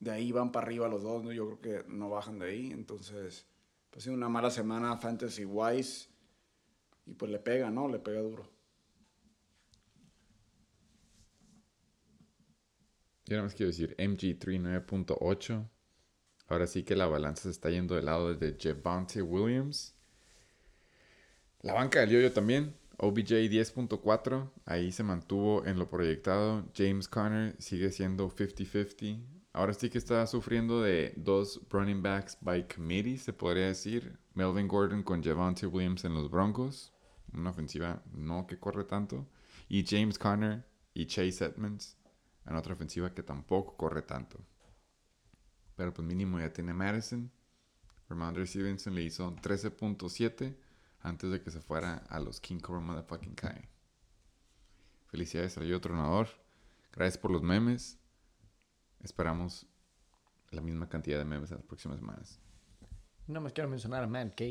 De 0.00 0.10
ahí 0.10 0.32
van 0.32 0.52
para 0.52 0.66
arriba 0.66 0.88
los 0.88 1.02
dos, 1.02 1.24
¿no? 1.24 1.32
Yo 1.32 1.46
creo 1.46 1.60
que 1.60 1.90
no 1.90 2.08
bajan 2.10 2.38
de 2.38 2.46
ahí. 2.46 2.70
Entonces, 2.70 3.46
pues 3.90 4.06
una 4.06 4.28
mala 4.28 4.50
semana 4.50 4.96
fantasy 4.96 5.44
wise. 5.44 6.08
Y 7.06 7.14
pues 7.14 7.30
le 7.30 7.38
pega, 7.38 7.70
¿no? 7.70 7.88
Le 7.88 7.98
pega 7.98 8.20
duro. 8.20 8.48
Yo 13.26 13.36
nada 13.36 13.44
más 13.44 13.54
quiero 13.54 13.68
decir 13.68 13.94
MG3 13.98 14.86
9.8. 14.86 15.68
Ahora 16.48 16.66
sí 16.66 16.82
que 16.82 16.96
la 16.96 17.06
balanza 17.06 17.42
se 17.42 17.50
está 17.50 17.68
yendo 17.68 17.94
del 17.94 18.06
lado 18.06 18.34
de 18.34 18.56
Javante 18.58 19.20
Williams. 19.20 19.94
La 21.60 21.74
banca 21.74 22.00
del 22.00 22.10
Yoyo 22.10 22.32
también. 22.32 22.74
OBJ 22.96 23.50
10.4. 23.50 24.50
Ahí 24.64 24.92
se 24.92 25.02
mantuvo 25.02 25.66
en 25.66 25.78
lo 25.78 25.90
proyectado. 25.90 26.64
James 26.74 27.06
Conner 27.06 27.54
sigue 27.58 27.92
siendo 27.92 28.30
50-50. 28.30 29.37
Ahora 29.58 29.74
sí 29.74 29.90
que 29.90 29.98
está 29.98 30.24
sufriendo 30.28 30.82
de 30.82 31.12
dos 31.16 31.60
running 31.68 32.00
backs 32.00 32.38
by 32.40 32.68
committee, 32.68 33.18
se 33.18 33.32
podría 33.32 33.66
decir. 33.66 34.16
Melvin 34.34 34.68
Gordon 34.68 35.02
con 35.02 35.20
Javante 35.20 35.66
Williams 35.66 36.04
en 36.04 36.14
los 36.14 36.30
Broncos. 36.30 36.92
Una 37.32 37.50
ofensiva 37.50 38.00
no 38.12 38.46
que 38.46 38.60
corre 38.60 38.84
tanto. 38.84 39.26
Y 39.68 39.84
James 39.84 40.16
Conner 40.16 40.64
y 40.94 41.06
Chase 41.06 41.44
Edmonds 41.44 41.96
en 42.46 42.54
otra 42.54 42.74
ofensiva 42.74 43.12
que 43.12 43.24
tampoco 43.24 43.76
corre 43.76 44.02
tanto. 44.02 44.38
Pero 45.74 45.92
pues 45.92 46.06
mínimo 46.06 46.38
ya 46.38 46.52
tiene 46.52 46.72
Madison. 46.72 47.28
Ramondre 48.08 48.46
Stevenson 48.46 48.94
le 48.94 49.02
hizo 49.02 49.34
13.7 49.34 50.56
antes 51.00 51.32
de 51.32 51.42
que 51.42 51.50
se 51.50 51.60
fuera 51.60 52.04
a 52.08 52.20
los 52.20 52.38
King 52.38 52.60
Cobra 52.60 52.80
Motherfucking 52.80 53.34
Kai. 53.34 53.68
Felicidades 55.08 55.58
al 55.58 55.64
otro 55.74 55.90
tronador. 55.90 56.28
Gracias 56.92 57.18
por 57.18 57.32
los 57.32 57.42
memes. 57.42 57.97
Esperamos 59.02 59.66
la 60.50 60.60
misma 60.60 60.88
cantidad 60.88 61.18
de 61.18 61.24
memes 61.24 61.50
en 61.50 61.58
las 61.58 61.66
próximas 61.66 61.98
semanas. 61.98 62.40
Nada 63.26 63.40
más 63.40 63.52
quiero 63.52 63.68
mencionar 63.68 64.02
a 64.02 64.06
Man 64.06 64.30
K. 64.30 64.44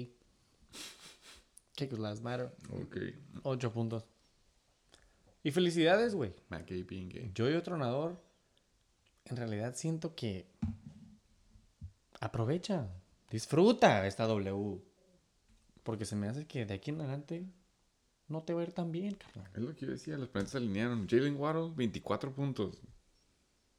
Cake 1.75 1.97
Last 1.97 2.23
Matter. 2.23 2.55
Ok. 2.69 2.97
8 3.43 3.71
puntos. 3.71 4.05
Y 5.43 5.51
felicidades, 5.51 6.13
güey. 6.13 6.35
Matt 6.49 6.67
Gay 6.67 6.83
being 6.83 7.09
gay. 7.09 7.31
Yo 7.33 7.49
y 7.49 7.53
otro 7.53 7.75
tronador, 7.75 8.21
en 9.25 9.37
realidad 9.37 9.75
siento 9.75 10.13
que 10.13 10.51
aprovecha, 12.19 12.89
disfruta 13.29 14.05
esta 14.07 14.25
W. 14.25 14.81
Porque 15.83 16.05
se 16.05 16.15
me 16.15 16.27
hace 16.27 16.45
que 16.47 16.65
de 16.65 16.73
aquí 16.73 16.91
en 16.91 16.99
adelante 16.99 17.45
no 18.27 18.43
te 18.43 18.53
va 18.53 18.61
a 18.61 18.63
ir 18.65 18.73
tan 18.73 18.91
bien, 18.91 19.15
carnal. 19.15 19.49
Es 19.53 19.61
lo 19.61 19.73
que 19.73 19.85
yo 19.85 19.91
decía, 19.91 20.17
los 20.17 20.29
planetas 20.29 20.51
se 20.51 20.57
alinearon. 20.57 21.07
Jalen 21.07 21.37
Waddle, 21.37 21.71
24 21.75 22.33
puntos. 22.33 22.81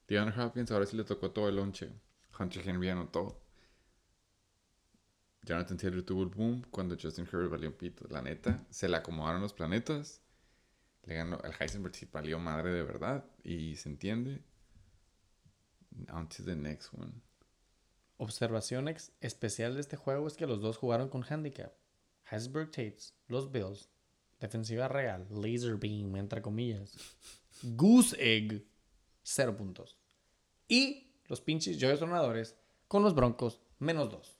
DeAndre 0.09 0.40
Hopkins 0.43 0.70
ahora 0.70 0.86
sí 0.86 0.97
le 0.97 1.05
tocó 1.05 1.30
todo 1.30 1.48
el 1.48 1.56
lonche. 1.56 1.90
Hunter 2.39 2.66
Henry 2.68 2.89
anotó. 2.89 3.40
Jonathan 5.43 5.76
Taylor 5.76 6.02
tuvo 6.02 6.22
el 6.22 6.28
boom 6.28 6.62
cuando 6.70 6.97
Justin 7.01 7.26
Herbert 7.26 7.51
valió 7.51 7.68
un 7.68 7.76
pito. 7.76 8.06
La 8.09 8.20
neta, 8.22 8.66
se 8.70 8.89
le 8.89 8.97
acomodaron 8.97 9.40
los 9.40 9.52
planetas. 9.52 10.22
Le 11.05 11.14
ganó, 11.14 11.40
el 11.43 11.52
Heisenberg 11.59 11.94
sí 11.94 12.06
valió 12.12 12.39
madre 12.39 12.70
de 12.72 12.82
verdad. 12.82 13.24
Y 13.43 13.76
se 13.76 13.89
entiende. 13.89 14.43
On 16.12 16.28
to 16.28 16.44
the 16.44 16.55
next 16.56 16.93
one. 16.94 17.12
Observación 18.18 18.89
ex- 18.89 19.12
especial 19.20 19.74
de 19.74 19.80
este 19.80 19.97
juego 19.97 20.26
es 20.26 20.36
que 20.36 20.47
los 20.47 20.60
dos 20.60 20.76
jugaron 20.76 21.09
con 21.09 21.24
handicap. 21.28 21.72
Heisenberg 22.30 22.70
Tates, 22.70 23.14
los 23.26 23.51
Bills, 23.51 23.89
defensiva 24.39 24.86
real, 24.89 25.26
laser 25.30 25.76
beam, 25.76 26.14
entre 26.16 26.43
comillas. 26.43 26.94
Goose 27.62 28.16
egg, 28.18 28.66
cero 29.22 29.56
puntos. 29.56 29.98
Y 30.69 31.11
los 31.27 31.40
pinches 31.40 31.78
joyos 31.81 31.99
tronadores 31.99 32.57
con 32.86 33.03
los 33.03 33.15
Broncos, 33.15 33.61
menos 33.78 34.11
dos. 34.11 34.39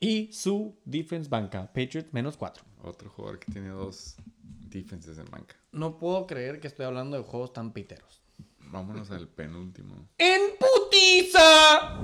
Y 0.00 0.32
su 0.32 0.80
defense 0.84 1.28
banca, 1.28 1.66
Patriots, 1.66 2.12
menos 2.12 2.36
cuatro. 2.36 2.64
Otro 2.82 3.10
jugador 3.10 3.38
que 3.38 3.52
tiene 3.52 3.68
dos 3.68 4.16
defenses 4.40 5.18
en 5.18 5.26
banca. 5.26 5.56
No 5.70 5.98
puedo 5.98 6.26
creer 6.26 6.60
que 6.60 6.66
estoy 6.66 6.86
hablando 6.86 7.16
de 7.16 7.22
juegos 7.22 7.52
tan 7.52 7.72
piteros. 7.72 8.22
Vámonos 8.58 9.10
al 9.10 9.28
penúltimo. 9.28 10.08
¡En 10.18 10.40
putiza! 10.58 12.00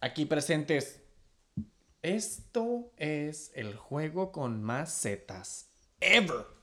Aquí 0.00 0.26
presentes. 0.26 1.02
Esto 2.02 2.92
es 2.96 3.50
el 3.54 3.74
juego 3.74 4.30
con 4.30 4.62
más 4.62 5.00
zetas 5.00 5.70
ever. 6.00 6.57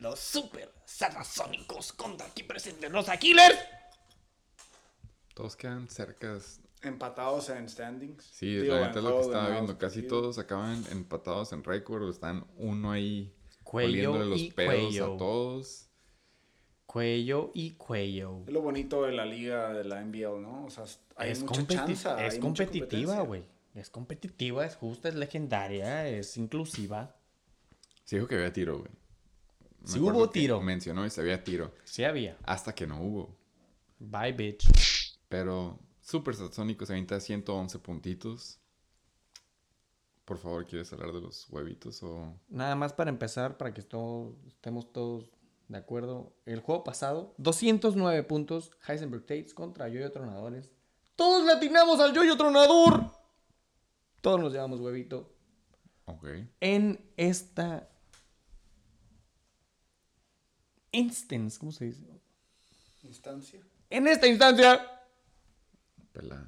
Los 0.00 0.18
super 0.18 0.72
satasónicos 0.86 1.92
contra 1.92 2.26
aquí 2.26 2.42
presentes 2.42 2.90
los 2.90 3.08
Aquiles. 3.10 3.52
Todos 5.34 5.56
quedan 5.56 5.88
cercas. 5.88 6.60
Empatados 6.82 7.50
en 7.50 7.68
standings. 7.68 8.24
Sí, 8.24 8.56
Digo, 8.56 8.74
la 8.76 8.86
neta 8.86 9.00
es 9.00 9.04
lo 9.04 9.16
que 9.16 9.26
estaba 9.26 9.50
viendo. 9.50 9.76
Casi 9.78 10.00
partidos. 10.00 10.22
todos 10.22 10.38
acaban 10.38 10.84
empatados 10.90 11.52
en 11.52 11.62
récord. 11.62 12.02
o 12.02 12.10
Están 12.10 12.46
uno 12.56 12.92
ahí 12.92 13.34
Cuello 13.62 14.12
oliéndole 14.12 14.24
los 14.30 14.40
y 14.40 14.50
pedos 14.52 14.74
cuello. 14.74 15.14
a 15.14 15.18
todos. 15.18 15.86
Cuello 16.86 17.50
y 17.52 17.72
cuello. 17.72 18.42
Es 18.46 18.52
lo 18.54 18.62
bonito 18.62 19.02
de 19.04 19.12
la 19.12 19.26
liga 19.26 19.74
de 19.74 19.84
la 19.84 20.02
NBL, 20.02 20.40
¿no? 20.40 20.64
O 20.64 20.70
sea, 20.70 20.84
hay 21.16 21.32
Es, 21.32 21.42
mucha 21.42 21.84
es 21.84 22.06
hay 22.06 22.40
competitiva, 22.40 23.20
güey. 23.20 23.44
Es 23.74 23.90
competitiva, 23.90 24.64
es 24.64 24.76
justa, 24.76 25.10
es 25.10 25.14
legendaria, 25.14 26.08
es 26.08 26.38
inclusiva. 26.38 27.14
Se 28.04 28.16
dijo 28.16 28.26
que 28.26 28.36
había 28.36 28.52
tiro, 28.52 28.78
güey. 28.78 28.90
Acuerdo 29.88 30.18
hubo 30.18 30.30
tiro. 30.30 30.60
Mencionó 30.60 31.06
y 31.06 31.10
se 31.10 31.20
había 31.20 31.42
tiro. 31.42 31.72
Sí 31.84 32.04
había. 32.04 32.36
Hasta 32.44 32.74
que 32.74 32.86
no 32.86 33.00
hubo. 33.00 33.36
Bye, 33.98 34.32
bitch. 34.32 34.66
Pero 35.28 35.78
Super 36.00 36.34
Satsónico 36.34 36.84
se 36.86 36.92
avienta 36.94 37.20
111 37.20 37.78
puntitos. 37.78 38.58
Por 40.24 40.38
favor, 40.38 40.66
¿quieres 40.66 40.92
hablar 40.92 41.12
de 41.12 41.20
los 41.20 41.48
huevitos 41.50 42.02
o...? 42.02 42.38
Nada 42.48 42.76
más 42.76 42.92
para 42.92 43.10
empezar, 43.10 43.56
para 43.56 43.74
que 43.74 43.82
todo- 43.82 44.36
estemos 44.46 44.92
todos 44.92 45.28
de 45.68 45.76
acuerdo. 45.78 46.32
El 46.46 46.60
juego 46.60 46.84
pasado, 46.84 47.34
209 47.38 48.22
puntos, 48.24 48.70
Heisenberg 48.86 49.22
Tates 49.26 49.54
contra 49.54 49.88
Yoyo 49.88 50.10
Tronadores. 50.12 50.70
Todos 51.16 51.44
latinamos 51.44 51.98
al 52.00 52.14
Yoyo 52.14 52.36
Tronador. 52.36 53.10
Todos 54.20 54.40
nos 54.40 54.52
llevamos 54.52 54.80
huevito. 54.80 55.32
Ok. 56.04 56.26
En 56.60 57.10
esta 57.16 57.89
instance, 60.92 61.58
¿cómo 61.58 61.72
se 61.72 61.86
dice? 61.86 62.02
Instancia. 63.02 63.60
En 63.88 64.06
esta 64.06 64.26
instancia. 64.26 65.00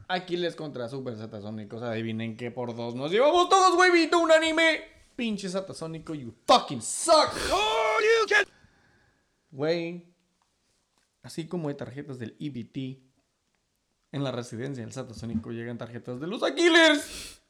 Aquiles 0.09 0.55
contra 0.55 0.89
Super 0.89 1.17
Satasónicos. 1.17 1.83
Adivinen 1.83 2.37
que 2.37 2.51
por 2.51 2.75
dos 2.75 2.95
nos 2.95 3.11
llevamos 3.11 3.49
todos 3.49 3.79
huevito 3.79 4.19
unánime. 4.19 4.81
Pinche 5.17 5.49
Satasónico, 5.49 6.15
you 6.15 6.33
fucking 6.47 6.83
suck. 6.83 7.33
Güey. 9.51 10.07
Así 11.23 11.47
como 11.47 11.69
hay 11.69 11.77
tarjetas 11.77 12.19
del 12.19 12.37
EBT, 12.41 13.01
en 14.11 14.25
la 14.25 14.33
residencia 14.33 14.83
del 14.83 14.93
Satasónico 14.93 15.53
llegan 15.53 15.79
tarjetas 15.79 16.21
de 16.21 16.27
los 16.27 16.43
Aquiles. 16.43 17.41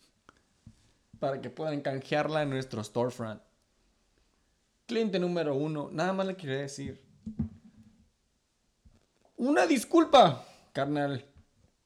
Para 1.19 1.40
que 1.40 1.51
puedan 1.51 1.81
canjearla 1.81 2.43
en 2.43 2.51
nuestro 2.51 2.82
storefront. 2.85 3.40
Cliente 4.93 5.19
número 5.19 5.55
uno. 5.55 5.89
Nada 5.90 6.12
más 6.12 6.27
le 6.27 6.36
quería 6.36 6.59
decir. 6.59 7.02
Una 9.39 9.66
disculpa, 9.66 10.44
carnal. 10.74 11.24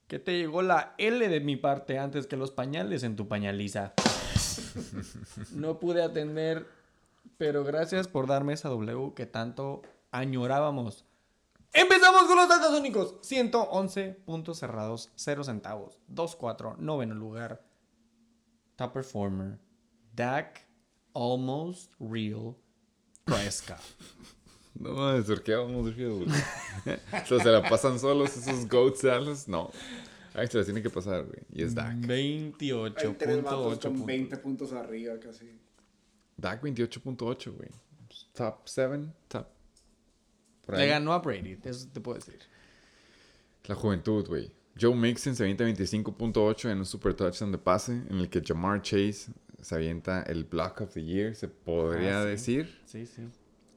Que 0.08 0.18
te 0.18 0.36
llegó 0.36 0.60
la 0.60 0.96
L 0.98 1.28
de 1.28 1.38
mi 1.38 1.54
parte 1.54 2.00
antes 2.00 2.26
que 2.26 2.36
los 2.36 2.50
pañales 2.50 3.04
en 3.04 3.14
tu 3.14 3.28
pañaliza. 3.28 3.94
No 5.52 5.78
pude 5.78 6.02
atender, 6.02 6.66
pero 7.38 7.62
gracias 7.62 8.08
por 8.08 8.26
darme 8.26 8.54
esa 8.54 8.70
W 8.70 9.14
que 9.14 9.26
tanto 9.26 9.82
añorábamos. 10.10 11.04
Empezamos 11.74 12.24
con 12.24 12.34
los 12.34 12.48
datos 12.48 12.76
únicos. 12.76 13.18
111 13.22 14.14
puntos 14.24 14.58
cerrados, 14.58 15.12
0 15.14 15.44
centavos. 15.44 16.00
2-4, 16.12 16.76
noveno 16.78 17.14
lugar. 17.14 17.62
Top 18.74 18.94
performer. 18.94 19.60
Dak 20.12 20.66
Almost 21.14 21.92
Real 22.00 22.56
Prescott. 23.26 23.80
No 24.78 24.92
mames, 24.92 25.24
¿por 25.24 25.42
qué 25.42 25.54
vamos 25.54 25.94
Field? 25.94 26.28
o 26.30 27.26
sea, 27.26 27.38
se 27.42 27.50
la 27.50 27.68
pasan 27.68 27.98
solos 27.98 28.36
esos 28.36 28.68
goats 28.68 29.04
alas. 29.04 29.48
No. 29.48 29.70
Ay, 30.34 30.46
se 30.48 30.58
las 30.58 30.66
tiene 30.66 30.82
que 30.82 30.90
pasar, 30.90 31.24
güey. 31.24 31.40
Y 31.52 31.62
es 31.62 31.74
Dak. 31.74 31.94
Hay 32.10 32.52
tres 33.18 33.42
vatos 33.42 33.78
28.8 33.78 33.82
con 33.82 33.92
puntos. 33.92 34.06
20 34.06 34.36
puntos 34.36 34.72
arriba 34.72 35.18
casi. 35.18 35.50
Dak 36.36 36.62
28.8, 36.62 37.52
güey. 37.56 37.68
Top 38.34 38.60
7, 38.66 39.06
top. 39.28 39.46
Por 40.66 40.76
Le 40.76 40.82
ahí. 40.82 40.88
ganó 40.90 41.12
a 41.12 41.18
Brady, 41.20 41.58
eso 41.64 41.88
te 41.92 42.00
puedo 42.00 42.18
decir. 42.18 42.38
La 43.64 43.74
juventud, 43.74 44.26
güey. 44.28 44.52
Joe 44.78 44.94
Mixon 44.94 45.34
se 45.34 45.42
avienta 45.42 45.64
25.8 45.64 46.70
en 46.70 46.78
un 46.78 46.86
super 46.86 47.14
touchdown 47.14 47.50
de 47.50 47.58
pase, 47.58 47.92
en 47.92 48.18
el 48.18 48.28
que 48.28 48.42
Jamar 48.44 48.82
Chase 48.82 49.32
se 49.60 49.74
avienta 49.74 50.22
el 50.22 50.44
Block 50.44 50.80
of 50.82 50.92
the 50.94 51.02
Year, 51.04 51.34
se 51.34 51.48
podría 51.48 52.20
Ah, 52.20 52.22
sí. 52.24 52.28
decir. 52.28 52.80
Sí, 52.84 53.06
sí. 53.06 53.22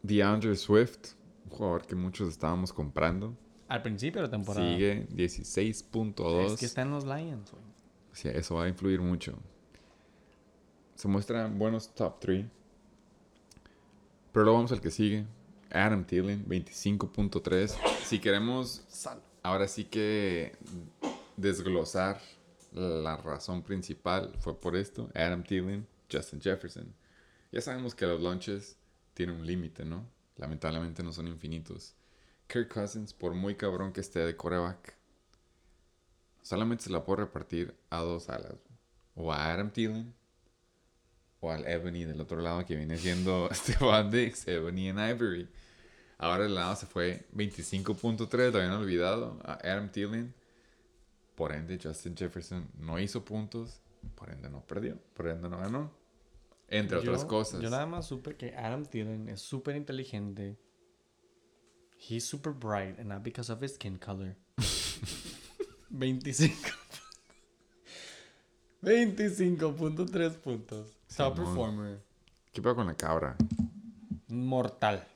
DeAndre 0.03 0.55
Swift, 0.55 1.13
un 1.45 1.51
jugador 1.51 1.85
que 1.85 1.95
muchos 1.95 2.29
estábamos 2.29 2.71
comprando, 2.73 3.35
Al 3.67 3.81
principio 3.81 4.21
de 4.21 4.27
la 4.27 4.31
temporada. 4.31 4.67
sigue 4.67 5.07
16.2. 5.09 6.53
Es 6.53 6.59
que 6.59 6.65
está 6.65 6.81
en 6.81 6.91
los 6.91 7.03
Lions, 7.05 7.51
güey. 7.51 7.63
Sí, 8.13 8.29
eso 8.29 8.55
va 8.55 8.63
a 8.65 8.67
influir 8.67 8.99
mucho. 9.01 9.37
Se 10.95 11.07
muestran 11.07 11.57
buenos 11.59 11.93
top 11.93 12.19
3. 12.19 12.45
Pero 14.31 14.43
luego 14.45 14.57
vamos 14.57 14.71
al 14.71 14.81
que 14.81 14.91
sigue. 14.91 15.25
Adam 15.71 16.03
Thielen, 16.03 16.45
25.3. 16.47 17.75
Si 18.03 18.19
queremos 18.19 18.83
ahora 19.43 19.67
sí 19.67 19.85
que 19.85 20.53
desglosar 21.37 22.19
la 22.71 23.17
razón 23.17 23.63
principal 23.63 24.33
fue 24.39 24.59
por 24.59 24.75
esto. 24.75 25.09
Adam 25.15 25.43
Thielen, 25.43 25.87
Justin 26.11 26.41
Jefferson. 26.41 26.93
Ya 27.51 27.61
sabemos 27.61 27.95
que 27.95 28.05
los 28.05 28.21
launches 28.21 28.77
tienen 29.13 29.37
un 29.37 29.45
límite, 29.45 29.85
¿no? 29.85 30.05
Lamentablemente 30.37 31.03
no 31.03 31.11
son 31.11 31.27
infinitos. 31.27 31.95
Kirk 32.47 32.73
Cousins, 32.73 33.13
por 33.13 33.33
muy 33.33 33.55
cabrón 33.55 33.91
que 33.91 34.01
esté 34.01 34.19
de 34.19 34.35
coreback, 34.35 34.95
solamente 36.41 36.85
se 36.85 36.89
la 36.89 37.03
puede 37.03 37.23
repartir 37.23 37.75
a 37.89 37.99
dos 37.99 38.29
alas. 38.29 38.55
O 39.15 39.31
a 39.33 39.51
Adam 39.51 39.71
Thielen 39.71 40.13
o 41.41 41.51
al 41.51 41.67
Ebony 41.67 42.05
del 42.05 42.21
otro 42.21 42.41
lado 42.41 42.65
que 42.65 42.75
viene 42.75 42.97
siendo 42.97 43.49
Stephon 43.53 44.11
Diggs, 44.11 44.47
Ebony 44.47 44.89
and 44.89 44.99
Ivory. 44.99 45.47
Ahora 46.17 46.45
el 46.45 46.55
lado 46.55 46.75
se 46.75 46.85
fue 46.85 47.27
25.3, 47.33 48.51
lo 48.51 48.57
habían 48.57 48.73
olvidado, 48.73 49.39
a 49.43 49.53
Adam 49.53 49.89
Thielen. 49.89 50.33
Por 51.39 51.53
ende, 51.53 51.79
Justin 51.81 52.17
Jefferson 52.17 52.69
no 52.77 52.99
hizo 52.99 53.23
puntos, 53.23 53.79
por 54.15 54.29
ende 54.29 54.49
no 54.49 54.59
perdió, 54.59 54.97
por 55.13 55.29
ende 55.29 55.47
no 55.47 55.57
ganó. 55.57 55.89
Entre 56.67 56.97
otras 56.97 57.23
cosas. 57.23 57.61
Yo 57.61 57.69
nada 57.69 57.85
más 57.85 58.07
supe 58.07 58.35
que 58.35 58.53
Adam 58.57 58.83
Thielen 58.83 59.29
es 59.29 59.39
súper 59.39 59.77
inteligente. 59.77 60.59
He's 61.97 62.25
super 62.25 62.51
bright, 62.51 62.99
and 62.99 63.07
not 63.07 63.23
because 63.23 63.49
of 63.49 63.63
his 63.63 63.75
skin 63.75 63.97
color. 63.97 64.35
25. 65.91 66.53
25.3 68.81 70.35
puntos. 70.43 70.91
Top 71.15 71.35
Simón. 71.35 71.35
performer. 71.35 72.01
¿Qué 72.51 72.61
pasa 72.61 72.75
con 72.75 72.87
la 72.87 72.95
cabra? 72.95 73.37
mortal. 74.27 75.07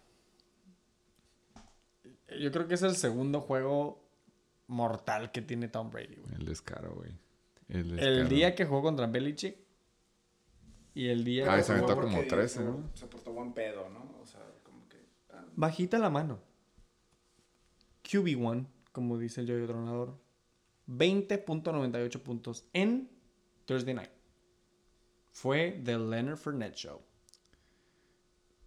Yo 2.39 2.49
creo 2.53 2.65
que 2.69 2.75
es 2.75 2.81
el 2.81 2.95
segundo 2.95 3.41
juego 3.41 4.02
mortal 4.67 5.31
que 5.31 5.41
tiene 5.41 5.67
Tom 5.67 5.89
Brady, 5.89 6.15
güey. 6.15 6.35
El 6.35 6.45
descaro, 6.45 6.95
güey. 6.95 7.11
El, 7.69 7.99
El 7.99 8.29
día 8.29 8.55
que 8.55 8.65
jugó 8.65 8.81
contra 8.83 9.07
Belichick 9.07 9.57
y 10.93 11.07
el 11.07 11.23
día 11.23 11.51
Ah, 11.51 11.57
que 11.57 11.63
se 11.63 11.73
jugó- 11.79 11.91
aventó 11.91 12.01
como 12.07 12.27
13, 12.27 12.47
se- 12.59 12.63
¿no? 12.63 12.89
Se 12.93 13.07
portó 13.07 13.31
buen 13.33 13.53
pedo, 13.53 13.89
¿no? 13.89 14.17
O 14.21 14.25
sea, 14.25 14.41
como 14.63 14.87
que... 14.89 14.97
ah, 15.31 15.43
Bajita 15.55 15.97
la 15.97 16.09
mano. 16.09 16.39
QB1, 18.03 18.67
como 18.91 19.17
dice 19.17 19.41
el 19.41 19.47
yoyo 19.47 19.65
tronador. 19.67 20.19
20.98 20.87 22.21
puntos 22.21 22.65
en 22.73 23.09
Thursday 23.65 23.93
Night. 23.93 24.11
Fue 25.31 25.81
The 25.83 25.97
Leonard 25.97 26.37
Fournette 26.37 26.75
Show. 26.75 27.01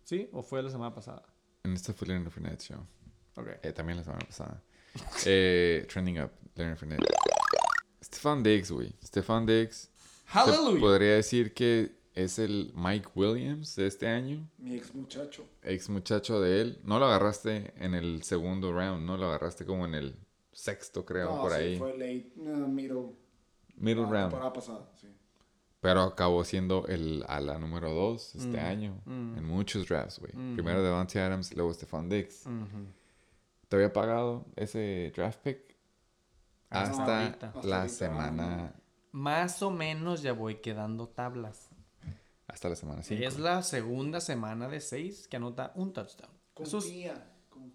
¿Sí? 0.05 0.29
¿O 0.33 0.43
fue 0.43 0.63
la 0.63 0.71
semana 0.71 0.95
pasada? 0.95 1.23
En 1.65 1.75
este 1.75 1.93
fue 1.93 2.09
Leonard 2.09 2.31
Fournette 2.31 2.63
Show. 2.63 2.81
Ok. 3.37 3.49
Eh, 3.63 3.73
también 3.73 3.99
la 3.99 4.05
semana 4.05 4.25
pasada. 4.25 4.63
Eh, 5.27 5.87
trending 5.89 6.19
up, 6.21 6.31
Leonard 6.55 6.79
Fournette. 6.79 7.01
Stefan 8.03 8.43
Diggs, 8.43 8.71
güey. 8.71 8.95
Stefan 9.05 9.47
Diggs. 9.47 9.91
Hallelujah. 10.27 10.81
podría 10.81 11.15
decir 11.15 11.55
que 11.55 11.93
es 12.15 12.39
el 12.39 12.73
Mike 12.75 13.09
Williams 13.15 13.77
de 13.77 13.87
este 13.87 14.07
año. 14.09 14.49
Mi 14.59 14.75
ex 14.77 14.95
muchacho. 14.95 15.45
Ex 15.63 15.89
muchacho 15.89 16.41
de 16.41 16.61
él. 16.63 16.81
No 16.83 16.99
lo 16.99 17.07
agarraste 17.07 17.73
en 17.77 17.95
el 17.95 18.23
segundo 18.23 18.73
round, 18.73 19.05
¿no? 19.05 19.17
Lo 19.17 19.27
agarraste 19.27 19.65
como 19.65 19.85
en 19.87 19.95
el 19.95 20.17
sexto, 20.53 21.05
creo, 21.05 21.35
No, 21.37 21.43
por 21.43 21.53
sí, 21.53 21.59
ahí. 21.59 21.79
fue 21.79 21.93
late, 21.93 22.33
no, 22.37 22.67
middle. 22.69 23.13
Middle 23.77 24.03
la 24.05 24.09
round. 24.11 24.23
temporada 24.31 24.53
pasada, 24.53 24.91
sí. 25.01 25.09
Pero 25.81 26.01
acabó 26.03 26.43
siendo 26.43 26.87
el 26.89 27.23
a 27.29 27.39
la 27.41 27.59
número 27.59 27.93
2 27.93 28.35
este 28.37 28.57
Mm, 28.57 28.65
año. 28.65 29.03
mm. 29.05 29.37
En 29.39 29.45
muchos 29.45 29.87
drafts, 29.87 30.19
güey. 30.19 30.33
Mm. 30.35 30.55
Primero 30.55 30.83
Devante 30.83 31.21
Adams, 31.21 31.55
luego 31.55 31.73
Stefan 31.75 32.09
Diggs. 32.09 32.47
Ujú. 32.47 32.87
¿Te 33.69 33.77
había 33.77 33.93
pagado 33.93 34.47
ese 34.57 35.13
draft 35.15 35.41
pick? 35.43 35.77
Hasta 36.71 37.27
Hasta, 37.27 37.53
la 37.63 37.89
semana. 37.89 38.75
Más 39.13 39.63
o 39.63 39.71
menos 39.71 40.23
ya 40.23 40.33
voy 40.33 40.57
quedando 40.57 41.09
tablas. 41.09 41.71
Hasta 42.47 42.69
la 42.69 42.77
semana 42.77 43.03
5. 43.03 43.23
Es 43.25 43.39
la 43.39 43.63
segunda 43.63 44.21
semana 44.21 44.69
de 44.69 44.81
seis 44.81 45.27
que 45.29 45.37
anota 45.37 45.73
un 45.75 45.93
touchdown. 45.93 46.31
Es- 46.59 46.71
Confía. 46.71 47.33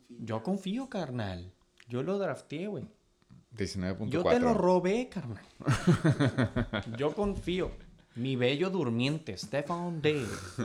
Yo 0.09 0.43
confío, 0.43 0.89
carnal. 0.89 1.51
Yo 1.87 2.03
lo 2.03 2.17
drafté, 2.17 2.67
güey. 2.67 2.87
19.4. 3.57 4.07
Yo 4.09 4.23
te 4.23 4.39
lo 4.39 4.53
robé, 4.53 5.09
carnal. 5.09 5.43
Yo 6.97 7.13
confío. 7.13 7.71
Mi 8.15 8.35
bello 8.35 8.69
durmiente, 8.69 9.37
Stefan 9.37 10.01
Diggs. 10.01 10.55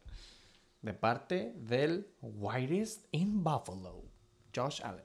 De 0.82 0.92
parte 0.92 1.54
del 1.56 2.08
Whitest 2.20 3.06
in 3.10 3.42
Buffalo, 3.42 4.03
Josh 4.54 4.82
Allen. 4.82 5.04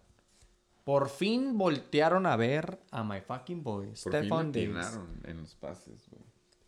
Por 0.83 1.09
fin 1.09 1.57
voltearon 1.57 2.25
a 2.25 2.35
ver 2.35 2.79
a 2.91 3.03
my 3.03 3.21
fucking 3.21 3.63
boy, 3.63 3.87
Por 3.87 3.97
Stefan 3.97 4.53
fin 4.53 4.71
le 4.71 4.79
Diggs. 4.79 4.99
en 5.25 5.37
los 5.37 5.55
pases, 5.55 6.07
güey. 6.09 6.23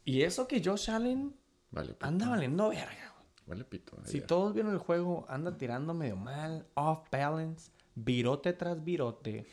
Y 0.06 0.22
eso 0.24 0.48
que 0.48 0.62
Josh 0.64 0.90
Allen 0.92 1.36
Vale, 1.72 1.96
anda 2.02 2.30
valiendo 2.30 2.70
verga, 2.70 3.14
güey. 3.16 3.28
Vale, 3.48 3.64
pito. 3.66 3.98
Si 4.06 4.22
todos 4.22 4.54
vieron 4.54 4.74
el 4.74 4.80
juego, 4.80 5.26
anda 5.30 5.58
tirando 5.58 5.94
medio 5.94 6.16
mal, 6.18 6.68
off 6.76 7.08
balance, 7.12 7.72
virote 7.96 8.54
tras 8.54 8.84
virote, 8.84 9.46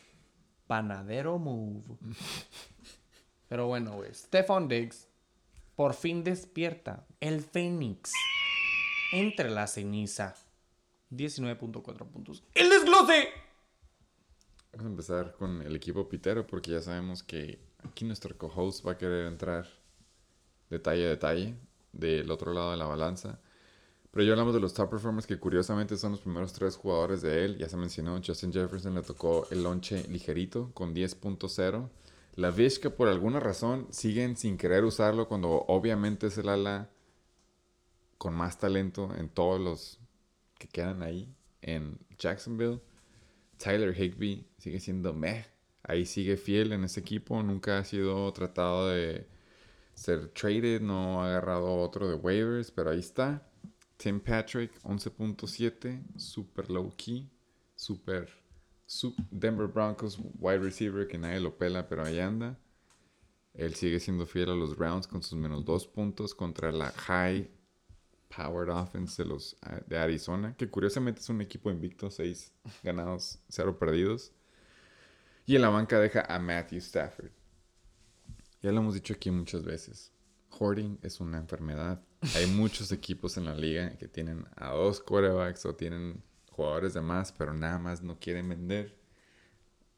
panadero 0.67 1.39
move. 1.39 1.83
Pero 3.47 3.67
bueno, 3.67 3.93
güey, 3.95 4.13
Stefan 4.13 4.67
Diggs 4.67 5.07
por 5.75 5.93
fin 5.93 6.23
despierta 6.23 7.07
el 7.21 7.41
Fénix 7.41 8.11
entre 9.13 9.49
la 9.49 9.65
ceniza. 9.65 10.35
19.4 11.11 12.07
puntos. 12.07 12.43
¡El 12.53 12.69
desglose! 12.69 13.29
Vamos 14.71 14.85
a 14.85 14.89
empezar 14.89 15.33
con 15.33 15.61
el 15.61 15.75
equipo 15.75 16.07
pitero 16.07 16.45
porque 16.45 16.71
ya 16.71 16.81
sabemos 16.81 17.23
que 17.23 17.59
aquí 17.83 18.05
nuestro 18.05 18.37
co-host 18.37 18.85
va 18.85 18.93
a 18.93 18.97
querer 18.97 19.25
entrar 19.25 19.67
detalle 20.69 21.05
a 21.05 21.09
detalle 21.09 21.55
del 21.91 22.29
otro 22.29 22.53
lado 22.53 22.71
de 22.71 22.77
la 22.77 22.85
balanza. 22.85 23.39
Pero 24.11 24.23
ya 24.25 24.31
hablamos 24.31 24.53
de 24.53 24.59
los 24.59 24.73
top 24.73 24.89
performers 24.89 25.27
que 25.27 25.39
curiosamente 25.39 25.95
son 25.97 26.11
los 26.13 26.21
primeros 26.21 26.53
tres 26.53 26.75
jugadores 26.75 27.21
de 27.21 27.45
él. 27.45 27.57
Ya 27.57 27.69
se 27.69 27.77
mencionó, 27.77 28.19
Justin 28.25 28.51
Jefferson 28.51 28.95
le 28.95 29.01
tocó 29.01 29.47
el 29.51 29.63
lonche 29.63 30.07
ligerito 30.07 30.71
con 30.73 30.95
10.0. 30.95 31.89
La 32.35 32.51
Vizca 32.51 32.89
por 32.89 33.07
alguna 33.07 33.39
razón 33.39 33.87
siguen 33.91 34.35
sin 34.37 34.57
querer 34.57 34.83
usarlo 34.83 35.27
cuando 35.27 35.49
obviamente 35.67 36.27
es 36.27 36.37
el 36.37 36.49
ala 36.49 36.89
con 38.17 38.33
más 38.33 38.57
talento 38.57 39.13
en 39.15 39.29
todos 39.29 39.59
los 39.59 39.99
que 40.59 40.67
quedan 40.67 41.01
ahí 41.01 41.33
en 41.63 41.97
Jacksonville. 42.19 42.79
Tyler 43.57 43.99
Higby 43.99 44.45
sigue 44.59 44.79
siendo 44.79 45.13
meh. 45.13 45.45
Ahí 45.83 46.05
sigue 46.05 46.37
fiel 46.37 46.71
en 46.73 46.83
ese 46.83 46.99
equipo. 46.99 47.41
Nunca 47.41 47.79
ha 47.79 47.83
sido 47.83 48.31
tratado 48.33 48.89
de 48.89 49.27
ser 49.95 50.27
traded. 50.29 50.81
No 50.81 51.21
ha 51.23 51.27
agarrado 51.29 51.75
otro 51.81 52.07
de 52.07 52.13
waivers, 52.15 52.69
pero 52.71 52.91
ahí 52.91 52.99
está. 52.99 53.49
Tim 53.97 54.19
Patrick, 54.19 54.71
11.7. 54.83 56.03
Super 56.17 56.69
low 56.69 56.93
key. 56.95 57.29
Super, 57.75 58.29
su- 58.85 59.15
Denver 59.31 59.67
Broncos 59.67 60.19
wide 60.39 60.59
receiver 60.59 61.07
que 61.07 61.17
nadie 61.17 61.39
lo 61.39 61.57
pela, 61.57 61.87
pero 61.87 62.03
ahí 62.05 62.19
anda. 62.19 62.57
Él 63.53 63.73
sigue 63.75 63.99
siendo 63.99 64.25
fiel 64.25 64.49
a 64.51 64.55
los 64.55 64.75
Browns 64.77 65.07
con 65.07 65.23
sus 65.23 65.37
menos 65.37 65.65
dos 65.65 65.87
puntos 65.87 66.35
contra 66.35 66.71
la 66.71 66.91
high 66.91 67.49
powered 68.29 68.69
offense 68.69 69.21
de 69.21 69.27
los 69.27 69.57
ah, 69.63 69.81
de 69.85 69.97
Arizona, 69.97 70.55
que 70.55 70.69
curiosamente 70.69 71.19
es 71.19 71.29
un 71.29 71.41
equipo 71.41 71.69
invicto, 71.69 72.09
6 72.09 72.53
ganados, 72.83 73.39
0 73.49 73.77
perdidos. 73.77 74.31
Y 75.45 75.55
en 75.55 75.63
la 75.63 75.69
banca 75.69 75.99
deja 75.99 76.21
a 76.21 76.39
Matthew 76.39 76.77
Stafford. 76.77 77.31
Ya 78.61 78.71
lo 78.71 78.81
hemos 78.81 78.93
dicho 78.93 79.13
aquí 79.13 79.31
muchas 79.31 79.63
veces. 79.63 80.11
Hoarding 80.51 80.99
es 81.01 81.19
una 81.19 81.37
enfermedad. 81.37 82.01
Hay 82.35 82.47
muchos 82.47 82.91
equipos 82.91 83.37
en 83.37 83.45
la 83.45 83.55
liga 83.55 83.97
que 83.97 84.07
tienen 84.07 84.45
a 84.55 84.71
dos 84.71 84.99
quarterbacks 84.99 85.65
o 85.65 85.75
tienen 85.75 86.21
jugadores 86.51 86.93
de 86.93 87.01
más, 87.01 87.31
pero 87.31 87.53
nada 87.53 87.79
más 87.79 88.03
no 88.03 88.19
quieren 88.19 88.49
vender. 88.49 88.97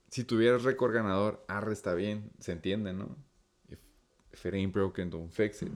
Si 0.09 0.23
tuvieras 0.23 0.63
récord 0.63 0.93
ganador, 0.93 1.43
arre 1.47 1.73
está 1.73 1.95
bien, 1.95 2.31
se 2.39 2.51
entiende, 2.51 2.93
¿no? 2.93 3.17
If, 3.69 3.79
if 4.31 4.45
it 4.45 4.53
ain't 4.53 4.73
broken, 4.73 5.09
don't 5.09 5.31
fix 5.31 5.61
it. 5.63 5.71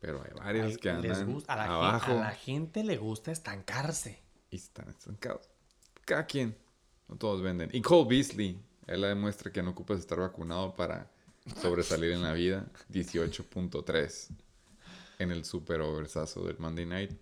Pero 0.00 0.22
hay 0.22 0.30
varios 0.34 0.78
que 0.78 0.92
les 0.94 1.10
andan 1.18 1.32
gusta- 1.32 1.52
a, 1.52 1.56
la 1.56 1.64
abajo 1.66 2.12
a 2.12 2.14
la 2.14 2.30
gente 2.32 2.82
le 2.84 2.96
gusta 2.96 3.30
estancarse. 3.32 4.22
y 4.50 4.56
están 4.56 4.88
estancados. 4.88 5.48
Cada 6.04 6.26
quien, 6.26 6.56
no 7.08 7.16
todos 7.16 7.42
venden. 7.42 7.70
Y 7.72 7.82
Cole 7.82 8.08
Beasley, 8.08 8.60
él 8.86 9.00
la 9.02 9.08
demuestra 9.08 9.52
que 9.52 9.62
no 9.62 9.70
ocupas 9.70 9.98
estar 10.00 10.18
vacunado 10.18 10.74
para 10.74 11.10
sobresalir 11.60 12.12
en 12.12 12.22
la 12.22 12.32
vida. 12.32 12.66
18.3 12.90 14.28
en 15.18 15.30
el 15.30 15.44
super 15.44 15.80
oversazo 15.82 16.44
del 16.46 16.58
Monday 16.58 16.86
Night, 16.86 17.12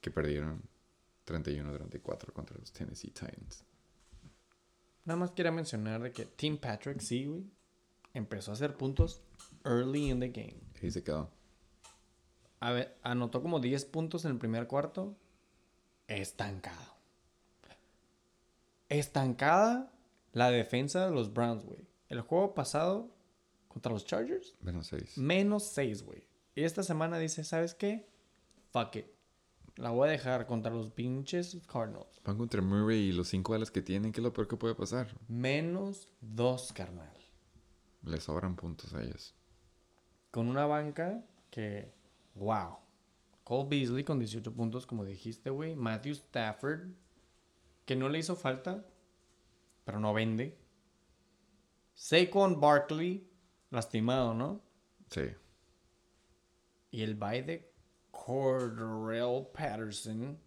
que 0.00 0.10
perdieron 0.12 0.62
31-34 1.26 2.32
contra 2.32 2.56
los 2.58 2.72
Tennessee 2.72 3.10
Titans. 3.10 3.64
Nada 5.04 5.18
más 5.18 5.32
quería 5.32 5.50
mencionar 5.50 6.00
de 6.02 6.12
que 6.12 6.26
Tim 6.26 6.58
Patrick, 6.58 7.00
sí, 7.00 7.24
güey, 7.26 7.44
empezó 8.14 8.52
a 8.52 8.54
hacer 8.54 8.76
puntos 8.76 9.20
early 9.64 10.10
in 10.10 10.20
the 10.20 10.28
game. 10.28 10.60
Ahí 10.82 10.90
se 10.90 11.02
quedó. 11.02 11.30
A 12.60 12.72
ver, 12.72 12.96
anotó 13.02 13.42
como 13.42 13.58
10 13.60 13.84
puntos 13.86 14.24
en 14.24 14.32
el 14.32 14.38
primer 14.38 14.66
cuarto. 14.66 15.16
Estancado. 16.08 16.94
Estancada 18.88 19.92
la 20.32 20.50
defensa 20.50 21.06
de 21.06 21.12
los 21.12 21.32
Browns, 21.32 21.64
güey. 21.64 21.86
El 22.08 22.20
juego 22.22 22.54
pasado 22.54 23.08
contra 23.68 23.92
los 23.92 24.04
Chargers, 24.04 24.56
Menos 24.60 24.88
6. 24.88 25.18
menos 25.18 25.64
6, 25.68 26.02
güey. 26.02 26.26
Y 26.56 26.64
esta 26.64 26.82
semana 26.82 27.18
dice, 27.18 27.44
¿sabes 27.44 27.74
qué? 27.74 28.08
Fuck 28.72 28.96
it. 28.96 29.06
La 29.76 29.90
voy 29.90 30.08
a 30.08 30.12
dejar 30.12 30.46
contra 30.46 30.72
los 30.72 30.90
pinches 30.90 31.56
Cardinals. 31.72 32.20
Van 32.24 32.36
contra 32.36 32.60
Murray 32.60 32.98
y 32.98 33.12
los 33.12 33.28
5 33.28 33.54
alas 33.54 33.70
que 33.70 33.80
tienen, 33.80 34.12
¿qué 34.12 34.20
es 34.20 34.24
lo 34.24 34.32
peor 34.32 34.48
que 34.48 34.56
puede 34.56 34.74
pasar? 34.74 35.16
Menos 35.28 36.08
2, 36.20 36.72
carnal. 36.72 37.12
Le 38.02 38.20
sobran 38.20 38.56
puntos 38.56 38.92
a 38.92 39.02
ellos. 39.02 39.34
Con 40.32 40.48
una 40.48 40.66
banca 40.66 41.24
que, 41.50 41.92
wow. 42.34 42.78
Cole 43.44 43.68
Beasley 43.68 44.04
con 44.04 44.18
18 44.18 44.52
puntos, 44.52 44.86
como 44.86 45.04
dijiste, 45.04 45.50
güey. 45.50 45.74
Matthew 45.74 46.12
Stafford, 46.12 46.88
que 47.84 47.96
no 47.96 48.08
le 48.08 48.18
hizo 48.18 48.36
falta, 48.36 48.84
pero 49.84 49.98
no 49.98 50.14
vende. 50.14 50.56
Saquon 51.94 52.60
Barkley, 52.60 53.28
lastimado, 53.70 54.34
¿no? 54.34 54.62
Sí. 55.10 55.22
Y 56.92 57.02
el 57.02 57.14
bye 57.14 57.42
de 57.42 57.72
Cordell 58.10 59.46
Patterson. 59.52 60.38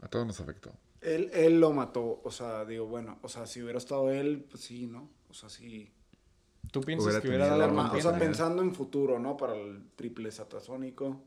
A 0.00 0.08
todos 0.08 0.26
nos 0.26 0.40
afectó. 0.40 0.72
Él, 1.00 1.30
él 1.32 1.58
lo 1.58 1.72
mató, 1.72 2.20
o 2.22 2.30
sea, 2.30 2.64
digo, 2.64 2.86
bueno, 2.86 3.18
o 3.22 3.28
sea, 3.28 3.46
si 3.46 3.60
hubiera 3.60 3.78
estado 3.78 4.10
él, 4.10 4.46
pues 4.48 4.62
sí, 4.62 4.86
¿no? 4.86 5.10
O 5.28 5.34
sea, 5.34 5.48
sí. 5.48 5.92
¿Tú 6.70 6.80
piensas 6.80 7.06
Hubiera 7.06 7.20
que 7.22 7.28
hubiera 7.28 7.46
dado 7.48 7.64
Arma- 7.64 7.92
o 7.92 8.00
sea, 8.00 8.18
pensando 8.18 8.62
en 8.62 8.74
futuro, 8.74 9.18
¿no? 9.18 9.36
Para 9.36 9.56
el 9.56 9.82
triple 9.96 10.30
satasónico. 10.30 11.22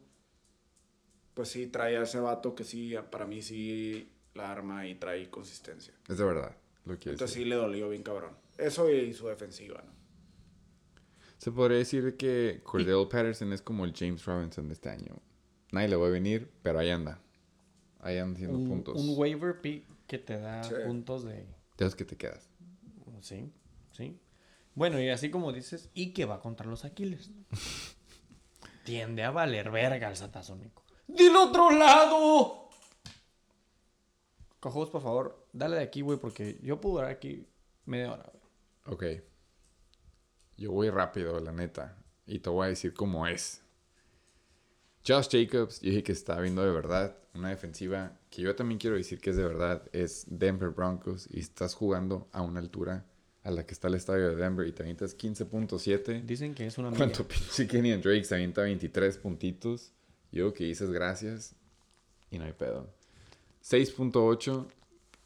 pues 1.33 1.49
sí 1.49 1.67
trae 1.67 1.97
a 1.97 2.03
ese 2.03 2.19
vato 2.21 2.55
que 2.55 2.63
sí, 2.63 2.95
para 3.11 3.25
mí 3.27 3.41
sí 3.41 4.09
la 4.35 4.51
arma 4.51 4.87
y 4.87 4.95
trae 4.95 5.29
consistencia. 5.29 5.93
Es 6.07 6.17
de 6.17 6.23
verdad 6.23 6.55
lo 6.85 6.97
que 6.97 7.09
Entonces 7.09 7.31
decir. 7.31 7.43
sí 7.43 7.49
le 7.49 7.55
dolió 7.55 7.89
bien 7.89 8.03
cabrón. 8.03 8.37
Eso 8.57 8.89
y 8.89 9.13
su 9.13 9.27
defensiva, 9.27 9.83
¿no? 9.85 9.91
Se 11.37 11.51
podría 11.51 11.77
decir 11.79 12.15
que 12.15 12.61
Cordell 12.63 13.07
Patterson 13.09 13.51
es 13.51 13.61
como 13.61 13.83
el 13.83 13.93
James 13.93 14.23
Robinson 14.23 14.67
de 14.69 14.73
este 14.75 14.89
año. 14.89 15.17
Nadie 15.73 15.89
le 15.89 15.97
va 15.97 16.07
a 16.07 16.09
venir, 16.09 16.49
pero 16.63 16.79
ahí 16.79 16.89
anda. 16.89 17.19
Ahí 17.99 18.17
anda 18.17 18.35
haciendo 18.37 18.57
Un, 18.57 18.69
puntos. 18.69 18.95
un 19.01 19.17
waiver 19.17 19.59
pick 19.59 19.83
que 20.07 20.17
te 20.17 20.39
da 20.39 20.63
Sí. 20.63 20.73
puntos 20.85 21.25
de... 21.25 21.45
De 21.77 21.83
los 21.85 21.95
que 21.95 22.05
te 22.05 22.15
quedas. 22.15 22.49
Sí, 23.19 23.51
sí. 23.91 24.17
Bueno, 24.75 25.01
y 25.01 25.09
así 25.09 25.31
como 25.31 25.53
dices, 25.53 25.89
y 25.93 26.13
que 26.13 26.25
va 26.25 26.41
contra 26.41 26.67
los 26.67 26.85
Aquiles. 26.85 27.31
Tiende 28.83 29.23
a 29.23 29.31
valer 29.31 29.71
verga 29.71 30.09
el 30.09 30.17
satasónico. 30.17 30.83
¡Del 31.07 31.35
otro 31.35 31.71
lado! 31.71 32.69
Cojos, 34.59 34.89
por 34.89 35.01
favor, 35.01 35.47
dale 35.53 35.77
de 35.77 35.83
aquí, 35.83 36.01
güey, 36.01 36.19
porque 36.19 36.59
yo 36.61 36.81
puedo 36.81 36.95
durar 36.95 37.11
aquí 37.11 37.47
media 37.85 38.11
hora, 38.11 38.31
güey. 38.31 38.43
Ok. 38.93 39.23
Yo 40.57 40.71
voy 40.71 40.89
rápido, 40.89 41.39
la 41.39 41.51
neta. 41.51 41.97
Y 42.25 42.39
te 42.39 42.49
voy 42.49 42.65
a 42.65 42.69
decir 42.69 42.93
cómo 42.93 43.27
es. 43.27 43.61
Josh 45.07 45.27
Jacobs, 45.29 45.81
yo 45.81 45.91
dije 45.91 46.03
que 46.03 46.11
está 46.11 46.39
viendo 46.39 46.63
de 46.63 46.71
verdad 46.71 47.15
una 47.35 47.49
defensiva 47.49 48.17
que 48.31 48.41
yo 48.41 48.55
también 48.55 48.79
quiero 48.79 48.95
decir 48.95 49.19
que 49.19 49.29
es 49.29 49.35
de 49.35 49.43
verdad. 49.43 49.87
Es 49.93 50.25
Denver 50.27 50.69
Broncos 50.69 51.27
y 51.29 51.39
estás 51.39 51.75
jugando 51.75 52.27
a 52.31 52.41
una 52.41 52.59
altura 52.59 53.05
a 53.45 53.51
la 53.51 53.63
que 53.63 53.75
está 53.75 53.87
el 53.89 53.93
estadio 53.93 54.29
de 54.29 54.35
Denver 54.35 54.67
y 54.67 54.71
te 54.71 54.81
avientas 54.81 55.15
15.7. 55.15 56.23
Dicen 56.23 56.55
que 56.55 56.65
es 56.65 56.79
una 56.79 56.87
amiga. 56.87 57.05
¿Cuánto 57.05 57.27
pinche 57.27 57.97
Drake 57.97 58.23
se 58.23 58.33
avienta 58.33 58.63
23 58.63 59.19
puntitos? 59.19 59.93
Yo 60.31 60.51
que 60.51 60.63
dices 60.63 60.89
gracias 60.89 61.55
y 62.31 62.39
no 62.39 62.45
hay 62.45 62.53
pedo. 62.53 62.91
6.8, 63.63 64.67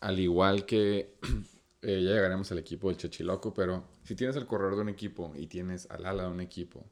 al 0.02 0.20
igual 0.20 0.66
que 0.66 1.16
eh, 1.82 2.04
ya 2.04 2.12
llegaremos 2.12 2.52
al 2.52 2.58
equipo 2.58 2.90
del 2.90 2.98
Chechiloco, 2.98 3.54
pero 3.54 3.86
si 4.04 4.16
tienes 4.16 4.36
el 4.36 4.46
corredor 4.46 4.76
de 4.76 4.82
un 4.82 4.90
equipo 4.90 5.32
y 5.38 5.48
tienes 5.48 5.90
al 5.90 6.06
ala 6.06 6.24
de 6.24 6.30
un 6.30 6.42
equipo, 6.42 6.86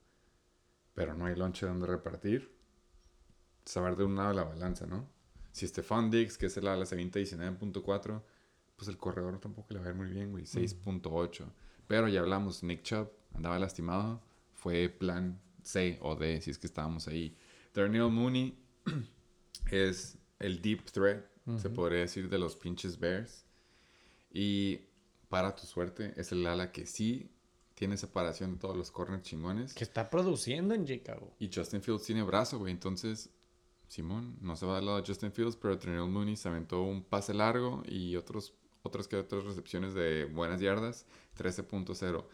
pero 0.93 1.13
no 1.13 1.25
hay 1.25 1.35
lonche 1.35 1.65
donde 1.65 1.87
repartir, 1.87 2.55
saber 3.65 3.97
de 3.97 4.05
un 4.05 4.15
lado 4.15 4.31
la 4.31 4.45
balanza, 4.45 4.85
¿no? 4.85 5.09
Si 5.51 5.67
Stefan 5.67 6.09
Diggs, 6.09 6.37
que 6.37 6.45
es 6.45 6.55
el 6.55 6.67
ala, 6.67 6.85
se 6.85 6.95
avienta 6.95 7.19
19.4, 7.19 8.21
pues 8.77 8.87
el 8.87 8.97
corredor 8.97 9.39
tampoco 9.39 9.73
le 9.73 9.79
va 9.79 9.87
a 9.87 9.89
ir 9.89 9.95
muy 9.95 10.07
bien, 10.07 10.31
güey, 10.31 10.45
6.8. 10.45 11.45
Pero 11.87 12.07
ya 12.07 12.21
hablamos, 12.21 12.63
Nick 12.63 12.83
Chubb 12.83 13.09
andaba 13.33 13.59
lastimado, 13.59 14.21
fue 14.53 14.87
plan 14.87 15.41
C 15.63 15.99
o 16.01 16.15
D, 16.15 16.39
si 16.41 16.51
es 16.51 16.57
que 16.57 16.67
estábamos 16.67 17.07
ahí. 17.07 17.35
Darnell 17.73 18.09
Mooney 18.09 18.57
es 19.71 20.17
el 20.39 20.61
deep 20.61 20.85
threat, 20.91 21.25
se 21.57 21.69
podría 21.69 21.99
decir, 21.99 22.29
de 22.29 22.37
los 22.37 22.55
pinches 22.55 22.99
Bears. 22.99 23.45
Y 24.31 24.81
para 25.29 25.55
tu 25.55 25.65
suerte, 25.65 26.13
es 26.15 26.31
el 26.31 26.45
ala 26.45 26.71
que 26.71 26.85
sí 26.85 27.31
tiene 27.73 27.95
separación 27.95 28.53
de 28.53 28.59
todos 28.59 28.75
los 28.75 28.91
corners 28.91 29.23
chingones. 29.23 29.73
Que 29.73 29.83
está 29.83 30.09
produciendo 30.09 30.73
en 30.73 30.85
Chicago. 30.85 31.35
Y 31.39 31.49
Justin 31.53 31.81
Fields 31.81 32.03
tiene 32.03 32.23
brazo, 32.23 32.57
güey. 32.57 32.73
Entonces, 32.73 33.29
Simón 33.87 34.37
no 34.41 34.55
se 34.55 34.65
va 34.65 34.77
al 34.77 34.85
lado 34.85 35.01
de 35.01 35.07
Justin 35.07 35.31
Fields, 35.31 35.55
pero 35.55 35.75
Darnell 35.77 36.09
Mooney 36.09 36.35
se 36.35 36.49
aventó 36.49 36.81
un 36.81 37.03
pase 37.03 37.33
largo 37.33 37.83
y 37.87 38.15
otros, 38.15 38.53
otras 38.87 39.07
que 39.07 39.15
otras 39.15 39.43
recepciones 39.43 39.93
de 39.93 40.25
buenas 40.25 40.59
yardas. 40.59 41.05
13.0. 41.37 42.25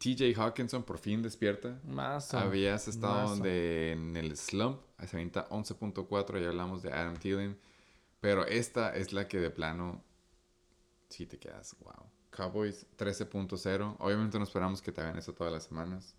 TJ 0.00 0.34
Hawkinson 0.34 0.82
por 0.82 0.98
fin 0.98 1.22
despierta. 1.22 1.78
Más. 1.84 2.32
Habías 2.32 2.88
estado 2.88 3.28
donde 3.30 3.92
en 3.92 4.16
el 4.16 4.34
slump, 4.36 4.80
se 5.06 5.16
avienta 5.16 5.46
11.4, 5.50 6.40
ya 6.40 6.48
hablamos 6.48 6.82
de 6.82 6.90
Adam 6.90 7.16
Thielen, 7.16 7.58
pero 8.18 8.46
esta 8.46 8.96
es 8.96 9.12
la 9.12 9.28
que 9.28 9.38
de 9.38 9.50
plano 9.50 10.02
sí 11.10 11.26
te 11.26 11.38
quedas, 11.38 11.76
wow. 11.80 12.06
Cowboys 12.30 12.86
13.0, 12.96 13.96
obviamente 13.98 14.38
no 14.38 14.44
esperamos 14.44 14.80
que 14.80 14.90
te 14.90 15.02
hagan 15.02 15.18
eso 15.18 15.34
todas 15.34 15.52
las 15.52 15.64
semanas, 15.64 16.14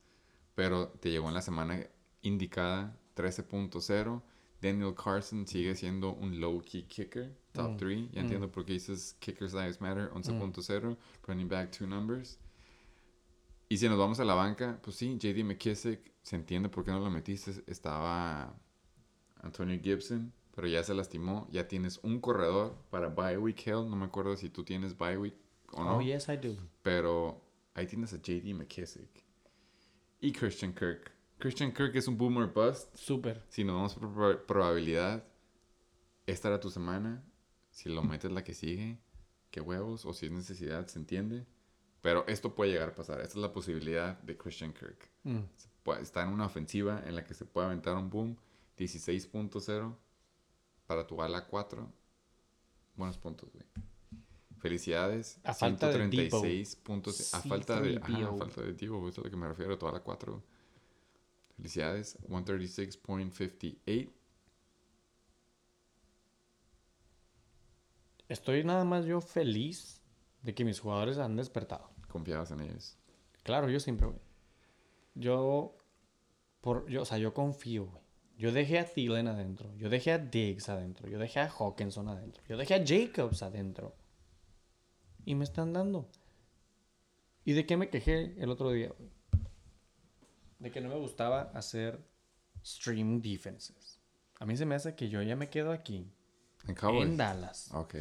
pero 0.54 0.90
te 0.90 1.10
llegó 1.10 1.30
en 1.30 1.34
la 1.34 1.42
semana 1.42 1.84
indicada 2.22 2.96
13.0. 3.16 4.22
Daniel 4.62 4.94
Carson 4.94 5.48
sigue 5.48 5.74
siendo 5.76 6.14
un 6.14 6.40
low 6.40 6.62
key 6.62 6.84
kicker, 6.84 7.36
top 7.52 7.72
Mm, 7.72 7.78
3. 7.78 8.12
Ya 8.12 8.22
mm. 8.22 8.24
entiendo 8.24 8.52
por 8.52 8.66
qué 8.66 8.74
dices 8.74 9.16
kickers 9.20 9.54
lives 9.54 9.80
matter, 9.82 10.10
11.0, 10.14 10.98
running 11.28 11.48
back 11.50 11.72
two 11.72 11.88
numbers. 11.88 12.40
Y 13.70 13.78
si 13.78 13.88
nos 13.88 13.98
vamos 13.98 14.20
a 14.20 14.26
la 14.26 14.34
banca, 14.34 14.80
pues 14.84 14.98
sí, 14.98 15.18
JD 15.18 15.44
McKissick, 15.46 16.12
se 16.22 16.36
entiende 16.36 16.68
por 16.70 16.84
qué 16.84 16.92
no 16.92 17.00
lo 17.00 17.10
metiste. 17.10 17.64
Estaba 17.68 18.54
Antonio 19.42 19.80
Gibson, 19.82 20.34
pero 20.54 20.68
ya 20.68 20.84
se 20.84 20.94
lastimó. 20.94 21.48
Ya 21.52 21.68
tienes 21.68 22.00
un 22.04 22.20
corredor 22.20 22.76
para 22.90 23.08
bye 23.08 23.38
week 23.38 23.66
hell. 23.66 23.90
No 23.90 23.96
me 23.96 24.06
acuerdo 24.06 24.36
si 24.36 24.50
tú 24.50 24.64
tienes 24.66 24.98
bye 24.98 25.18
week 25.18 25.36
o 25.72 25.84
no. 25.84 25.98
Oh, 25.98 26.02
yes, 26.02 26.28
I 26.28 26.36
do. 26.36 26.58
Pero 26.84 27.42
ahí 27.74 27.88
tienes 27.88 28.12
a 28.14 28.18
JD 28.18 28.54
McKissick. 28.54 29.24
Y 30.20 30.34
Christian 30.34 30.74
Kirk. 30.74 31.12
Christian 31.40 31.72
Kirk 31.72 31.96
es 31.96 32.08
un 32.08 32.18
boomer 32.18 32.48
bust. 32.48 32.94
Súper. 32.96 33.42
Si 33.48 33.64
nos 33.64 33.76
vamos 33.76 33.96
por 33.96 34.10
proba- 34.14 34.46
probabilidad, 34.46 35.24
esta 36.28 36.50
era 36.50 36.60
tu 36.60 36.70
semana. 36.70 37.24
Si 37.72 37.90
lo 37.90 38.04
metes 38.04 38.32
la 38.32 38.44
que 38.44 38.54
sigue, 38.54 39.00
qué 39.50 39.62
huevos. 39.62 40.06
O 40.06 40.14
si 40.14 40.28
es 40.28 40.32
necesidad, 40.32 40.86
se 40.88 41.00
entiende. 41.00 41.46
Pero 42.02 42.26
esto 42.28 42.56
puede 42.56 42.72
llegar 42.72 42.90
a 42.90 42.96
pasar. 42.96 43.22
Esta 43.22 43.34
es 43.34 43.42
la 43.42 43.54
posibilidad 43.54 44.18
de 44.22 44.38
Christian 44.38 44.74
Kirk. 44.74 45.10
Mm. 45.24 45.40
Está 46.00 46.24
en 46.24 46.30
una 46.30 46.46
ofensiva 46.46 47.02
en 47.06 47.16
la 47.16 47.24
que 47.24 47.34
se 47.34 47.46
puede 47.46 47.68
aventar 47.68 47.96
un 47.96 48.10
boom. 48.10 48.38
16.0 48.78 49.96
para 50.88 51.06
tu 51.06 51.22
ala 51.22 51.46
4. 51.46 51.92
Buenos 52.96 53.18
puntos, 53.18 53.52
güey. 53.52 53.66
Felicidades. 54.60 55.40
A 55.44 55.54
falta 55.54 55.88
de 55.88 56.08
Debo. 56.08 56.40
136 56.42 56.76
puntos. 56.78 57.34
A 57.34 57.42
falta 57.42 57.82
de, 57.82 57.98
ajá, 57.98 58.06
a 58.06 58.20
C3PO. 58.20 58.38
falta 58.38 58.62
de 58.62 58.74
Divo, 58.74 59.10
eso 59.10 59.10
es 59.10 59.18
a 59.18 59.22
lo 59.22 59.30
que 59.30 59.38
me 59.38 59.48
refiero, 59.48 59.78
toda 59.78 59.92
la 59.92 60.02
4. 60.02 60.44
Felicidades. 61.56 62.18
136.58. 62.28 64.10
Estoy 68.32 68.64
nada 68.64 68.86
más 68.86 69.04
yo 69.04 69.20
feliz 69.20 70.02
de 70.42 70.56
que 70.56 70.64
mis 70.64 70.80
jugadores 70.80 71.18
han 71.18 71.36
despertado. 71.36 71.90
Confiabas 72.08 72.50
en 72.52 72.62
ellos. 72.62 72.98
Claro, 73.44 73.70
yo 73.70 73.78
siempre, 73.82 74.08
güey. 74.08 74.20
Yo, 75.16 75.76
por, 76.62 76.88
yo, 76.90 77.02
o 77.02 77.06
sea, 77.06 77.18
yo 77.18 77.34
confío, 77.34 77.88
güey. 77.88 78.02
Yo 78.38 78.54
dejé 78.54 78.80
a 78.80 78.86
Thielen 78.86 79.28
adentro. 79.28 79.76
Yo 79.76 79.90
dejé 79.90 80.14
a 80.14 80.18
Diggs 80.18 80.70
adentro. 80.70 81.10
Yo 81.10 81.20
dejé 81.20 81.42
a 81.42 81.50
Hawkinson 81.50 82.08
adentro. 82.08 82.42
Yo 82.48 82.56
dejé 82.56 82.76
a 82.76 82.86
Jacobs 82.86 83.44
adentro. 83.44 83.98
Y 85.26 85.36
me 85.36 85.44
están 85.44 85.74
dando. 85.74 86.10
¿Y 87.44 87.52
de 87.52 87.66
qué 87.66 87.76
me 87.76 87.90
quejé 87.90 88.42
el 88.42 88.50
otro 88.50 88.72
día, 88.72 88.94
güey? 88.98 89.10
De 90.60 90.72
que 90.72 90.80
no 90.80 90.88
me 90.88 90.96
gustaba 90.96 91.52
hacer 91.54 92.00
stream 92.64 93.22
defenses. 93.22 94.00
A 94.40 94.46
mí 94.46 94.56
se 94.56 94.66
me 94.66 94.76
hace 94.76 94.96
que 94.96 95.10
yo 95.10 95.22
ya 95.22 95.36
me 95.36 95.50
quedo 95.50 95.74
aquí. 95.74 96.10
En 96.68 96.76
Cowboys. 96.76 97.10
En 97.10 97.18
Dallas. 97.18 97.70
Ok. 97.74 97.96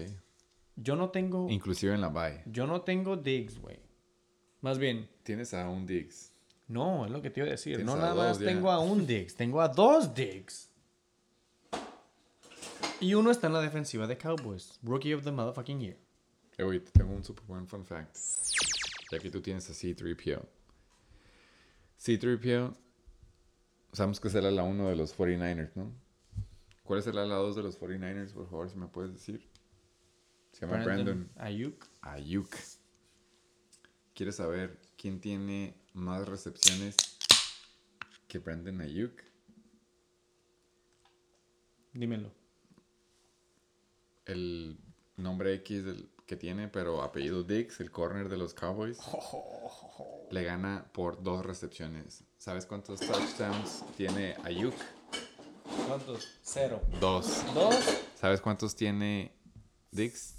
Yo 0.77 0.97
no 0.97 1.11
tengo... 1.11 1.49
Inclusive 1.51 1.95
en 1.95 2.01
la 2.01 2.09
bye. 2.09 2.43
Yo 2.47 2.67
no 2.67 2.83
tengo 2.83 3.17
Diggs, 3.17 3.59
güey. 3.59 3.79
Más 4.61 4.79
bien, 4.79 5.09
Tienes 5.23 5.55
a 5.55 5.69
un 5.69 5.87
Diggs. 5.87 6.33
no, 6.69 7.05
es 7.07 7.11
lo 7.11 7.23
que 7.23 7.31
te 7.31 7.41
iba 7.41 7.49
a 7.49 7.51
decir. 7.53 7.83
No 7.85 7.95
a 7.95 7.97
nada 7.97 8.15
dos 8.15 8.25
más 8.25 8.39
ya. 8.39 8.47
tengo 8.47 8.71
a 8.71 8.79
un 8.81 9.07
Diggs, 9.07 9.35
tengo 9.35 9.61
a 9.61 9.69
dos 9.69 10.15
Diggs. 10.15 10.71
Y 13.01 13.15
uno 13.15 13.31
está 13.31 13.47
en 13.47 13.55
la 13.55 13.63
defensiva 13.63 14.07
de 14.07 14.19
Cowboys. 14.19 14.79
Rookie 14.83 15.15
of 15.15 15.25
the 15.25 15.33
motherfucking 15.33 15.81
year. 15.81 15.97
Eh, 16.59 16.63
güey, 16.65 16.81
te 16.81 16.91
tengo 16.91 17.15
un 17.15 17.25
super 17.25 17.45
buen 17.47 17.67
fun 17.67 17.85
fact. 17.85 18.17
Ya 19.11 19.19
que 19.19 19.31
tú 19.31 19.41
tienes 19.41 19.69
a 19.71 19.73
C3PO. 19.73 20.45
C3PO, 21.99 22.75
sabemos 23.93 24.21
que 24.21 24.29
el 24.29 24.47
ala 24.47 24.63
1 24.63 24.89
de 24.89 24.97
los 24.97 25.17
49ers, 25.17 25.71
¿no? 25.75 25.93
¿Cuál 26.91 26.99
es 26.99 27.07
el 27.07 27.19
ala 27.19 27.37
2 27.37 27.55
de 27.55 27.63
los 27.63 27.81
49ers, 27.81 28.33
por 28.33 28.49
favor, 28.51 28.69
si 28.69 28.77
me 28.77 28.89
puedes 28.89 29.13
decir? 29.13 29.49
Se 30.51 30.67
llama 30.67 30.83
Brandon 30.83 31.31
Ayuk. 31.37 31.87
Ayuk. 32.01 32.53
¿Quieres 34.13 34.35
saber 34.35 34.77
quién 34.99 35.21
tiene 35.21 35.77
más 35.93 36.27
recepciones 36.27 36.97
que 38.27 38.41
Brandon 38.41 38.81
Ayuk? 38.81 39.13
Dímelo. 41.93 42.33
El 44.25 44.77
nombre 45.17 45.55
X 45.55 45.85
del- 45.85 46.11
que 46.27 46.35
tiene, 46.35 46.67
pero 46.67 47.03
apellido 47.03 47.45
Dix, 47.45 47.79
el 47.79 47.93
corner 47.93 48.29
de 48.29 48.37
los 48.37 48.53
Cowboys, 48.53 48.99
le 50.33 50.43
gana 50.43 50.91
por 50.93 51.23
dos 51.23 51.47
recepciones. 51.47 52.25
¿Sabes 52.37 52.67
cuántos 52.67 52.99
touchdowns 52.99 53.85
tiene 53.97 54.35
Ayuk? 54.43 54.75
¿Cuántos? 55.91 56.39
Cero. 56.43 56.81
Dos. 57.01 57.45
¿Dos? 57.53 57.75
¿Sabes 58.15 58.41
cuántos 58.41 58.77
tiene 58.77 59.35
Dix? 59.91 60.37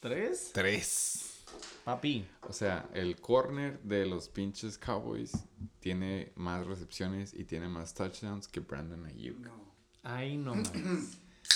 ¿Tres? 0.00 0.50
Tres. 0.52 1.44
Papi. 1.84 2.26
O 2.48 2.52
sea, 2.52 2.88
el 2.92 3.20
corner 3.20 3.80
de 3.84 4.04
los 4.04 4.28
pinches 4.30 4.78
Cowboys 4.78 5.30
tiene 5.78 6.32
más 6.34 6.66
recepciones 6.66 7.32
y 7.32 7.44
tiene 7.44 7.68
más 7.68 7.94
touchdowns 7.94 8.48
que 8.48 8.58
Brandon 8.58 9.06
Ayuk. 9.06 9.38
No. 9.38 9.72
Ahí 10.02 10.36
nomás. 10.36 10.72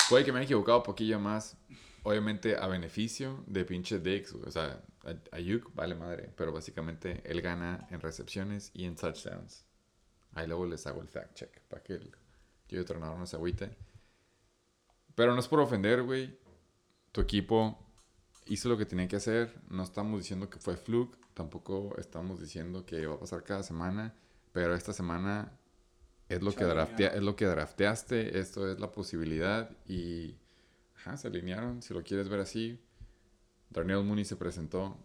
Puede 0.08 0.24
que 0.24 0.30
me 0.30 0.38
haya 0.38 0.44
equivocado 0.44 0.78
un 0.78 0.84
poquillo 0.84 1.18
más. 1.18 1.56
Obviamente 2.04 2.56
a 2.56 2.68
beneficio 2.68 3.42
de 3.48 3.64
pinche 3.64 3.98
Dix. 3.98 4.32
O 4.34 4.48
sea, 4.52 4.80
Ayuk 5.32 5.74
vale 5.74 5.96
madre. 5.96 6.32
Pero 6.36 6.52
básicamente 6.52 7.20
él 7.24 7.40
gana 7.40 7.88
en 7.90 8.00
recepciones 8.00 8.70
y 8.74 8.84
en 8.84 8.94
touchdowns. 8.94 9.64
Ahí 10.34 10.46
luego 10.46 10.66
les 10.66 10.86
hago 10.86 11.00
el 11.02 11.08
fact 11.08 11.34
check. 11.34 11.60
Para 11.68 11.82
que 11.82 11.94
el 11.94 12.10
yo 12.68 12.78
entrenador 12.80 13.18
no 13.18 13.26
se 13.26 13.36
agüite. 13.36 13.76
Pero 15.14 15.34
no 15.34 15.40
es 15.40 15.48
por 15.48 15.60
ofender, 15.60 16.02
güey. 16.02 16.38
Tu 17.12 17.20
equipo 17.20 17.78
hizo 18.46 18.68
lo 18.68 18.78
que 18.78 18.86
tenía 18.86 19.08
que 19.08 19.16
hacer. 19.16 19.54
No 19.68 19.82
estamos 19.82 20.20
diciendo 20.20 20.48
que 20.48 20.58
fue 20.58 20.76
fluke. 20.76 21.18
Tampoco 21.34 21.94
estamos 21.98 22.40
diciendo 22.40 22.86
que 22.86 23.06
va 23.06 23.14
a 23.14 23.20
pasar 23.20 23.42
cada 23.44 23.62
semana. 23.62 24.14
Pero 24.52 24.74
esta 24.74 24.92
semana 24.92 25.58
es 26.28 26.42
lo, 26.42 26.50
que 26.54 26.64
draftea- 26.64 27.14
es 27.14 27.22
lo 27.22 27.36
que 27.36 27.44
drafteaste. 27.46 28.38
Esto 28.38 28.70
es 28.70 28.80
la 28.80 28.90
posibilidad. 28.90 29.70
Y 29.86 30.38
ajá, 30.96 31.16
se 31.18 31.28
alinearon. 31.28 31.82
Si 31.82 31.92
lo 31.92 32.02
quieres 32.02 32.28
ver 32.30 32.40
así. 32.40 32.80
Darnell 33.68 34.02
Mooney 34.04 34.24
se 34.24 34.36
presentó. 34.36 34.96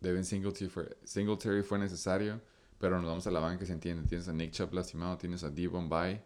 Devin 0.00 0.24
Singletary 0.24 0.68
fue, 0.68 0.96
Singletary 1.04 1.62
fue 1.62 1.78
necesario. 1.78 2.40
Pero 2.82 2.96
nos 2.96 3.06
vamos 3.06 3.24
a 3.28 3.30
la 3.30 3.38
banca, 3.38 3.64
se 3.64 3.74
entiende. 3.74 4.08
Tienes 4.08 4.26
a 4.26 4.32
Nick 4.32 4.50
Chubb 4.50 4.74
lastimado. 4.74 5.16
Tienes 5.16 5.44
a 5.44 5.50
Devon 5.50 5.88
Bay. 5.88 6.20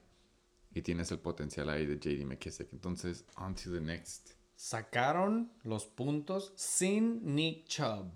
Y 0.72 0.80
tienes 0.80 1.10
el 1.12 1.18
potencial 1.18 1.68
ahí 1.68 1.84
de 1.84 1.98
JD 1.98 2.24
McKissick. 2.24 2.72
Entonces, 2.72 3.26
on 3.36 3.54
to 3.54 3.70
the 3.70 3.80
next. 3.82 4.30
Sacaron 4.54 5.52
los 5.64 5.84
puntos 5.84 6.54
sin 6.56 7.34
Nick 7.34 7.66
Chubb 7.66 8.10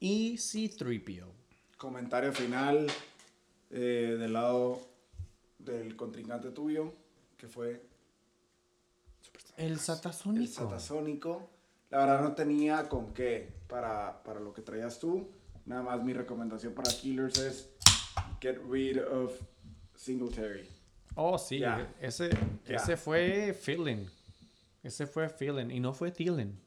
y 0.00 0.34
C3PO. 0.34 1.28
Comentario 1.78 2.32
final 2.32 2.88
eh, 3.70 4.16
del 4.18 4.32
lado 4.32 4.80
del 5.60 5.94
contrincante 5.94 6.50
tuyo, 6.50 6.92
que 7.36 7.46
fue 7.46 7.86
El 9.56 9.74
el 9.74 9.78
satasónico. 9.78 10.52
satasónico. 10.52 11.50
La 11.90 11.98
verdad 11.98 12.20
no 12.22 12.34
tenía 12.34 12.88
con 12.88 13.14
qué 13.14 13.48
para, 13.68 14.24
para 14.24 14.40
lo 14.40 14.52
que 14.52 14.62
traías 14.62 14.98
tú. 14.98 15.30
Nada 15.66 15.82
más 15.82 16.02
mi 16.02 16.12
recomendación 16.12 16.72
para 16.74 16.90
Killers 16.92 17.38
es 17.38 17.70
get 18.40 18.58
rid 18.70 18.98
of 18.98 19.32
Singletary. 19.94 20.68
Oh, 21.16 21.38
sí. 21.38 21.62
Ese, 22.00 22.30
ese 22.66 22.96
fue 22.96 23.52
feeling. 23.52 24.06
Ese 24.82 25.06
fue 25.06 25.28
feeling 25.28 25.70
y 25.70 25.80
no 25.80 25.92
fue 25.92 26.12
Thielen. 26.12 26.60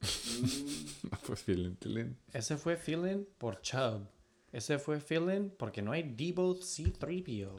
pues 1.26 1.42
feeling, 1.42 1.76
feeling. 1.76 2.16
Ese 2.32 2.56
fue 2.56 2.76
feeling 2.76 3.24
por 3.38 3.60
Chubb. 3.60 4.08
Ese 4.52 4.78
fue 4.78 4.98
feeling 4.98 5.50
porque 5.50 5.80
no 5.82 5.92
hay 5.92 6.02
Debo 6.02 6.56
C3PO. 6.56 7.54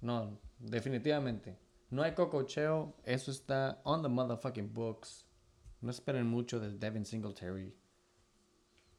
No, 0.00 0.38
definitivamente. 0.58 1.58
No 1.90 2.02
hay 2.02 2.12
cococheo. 2.12 2.94
Eso 3.04 3.30
está 3.30 3.80
on 3.84 4.02
the 4.02 4.08
motherfucking 4.08 4.72
books. 4.72 5.26
No 5.82 5.90
esperen 5.90 6.26
mucho 6.26 6.58
de 6.60 6.70
Devin 6.70 7.04
Singletary. 7.04 7.74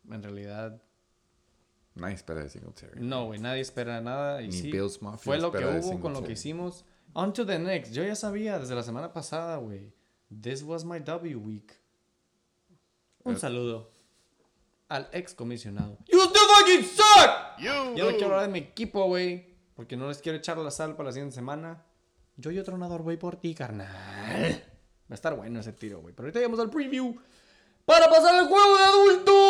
En 0.09 0.23
realidad, 0.23 0.81
Nadie 1.95 2.15
espera 2.15 2.43
de 2.43 2.49
Singletary. 2.49 3.01
no, 3.01 3.25
güey. 3.25 3.39
Nadie 3.39 3.61
espera 3.61 3.99
nada. 4.01 4.41
Y 4.41 4.47
Ni 4.47 4.53
sí, 4.53 4.71
Bills 4.71 5.01
Mafia 5.01 5.23
fue 5.23 5.39
lo 5.39 5.51
que 5.51 5.65
hubo 5.65 5.99
con 5.99 6.13
lo 6.13 6.23
que 6.23 6.33
hicimos. 6.33 6.85
On 7.13 7.33
to 7.33 7.45
the 7.45 7.57
next. 7.57 7.91
Yo 7.93 8.03
ya 8.03 8.15
sabía 8.15 8.59
desde 8.59 8.75
la 8.75 8.83
semana 8.83 9.11
pasada, 9.11 9.57
güey. 9.57 9.91
This 10.41 10.61
was 10.63 10.85
my 10.85 10.99
W 10.99 11.35
week. 11.37 11.73
Un 13.23 13.37
saludo 13.37 13.91
al 14.89 15.09
ex 15.11 15.33
comisionado. 15.33 15.97
You 16.07 16.19
still 16.21 16.47
fucking 16.57 16.85
suck! 16.85 17.59
Ya 17.59 17.83
no 17.83 17.93
quiero 18.11 18.25
hablar 18.27 18.41
de 18.43 18.47
mi 18.49 18.59
equipo, 18.59 19.05
güey. 19.05 19.57
Porque 19.75 19.97
no 19.97 20.07
les 20.07 20.19
quiero 20.19 20.37
echar 20.37 20.57
la 20.57 20.71
sal 20.71 20.95
para 20.95 21.09
la 21.09 21.13
siguiente 21.13 21.35
semana. 21.35 21.83
Yo 22.35 22.51
y 22.51 22.59
otro 22.59 22.73
tronador 22.73 23.03
voy 23.03 23.17
por 23.17 23.35
ti, 23.35 23.53
carnal. 23.53 23.87
Va 23.89 25.13
a 25.13 25.15
estar 25.15 25.35
bueno 25.35 25.59
ese 25.59 25.73
tiro, 25.73 26.01
güey. 26.01 26.13
Pero 26.13 26.25
ahorita 26.25 26.39
llegamos 26.39 26.59
al 26.59 26.69
preview. 26.69 27.15
Para 27.85 28.09
pasar 28.09 28.35
al 28.35 28.47
juego 28.47 28.77
de 28.77 28.83
adultos. 28.83 29.46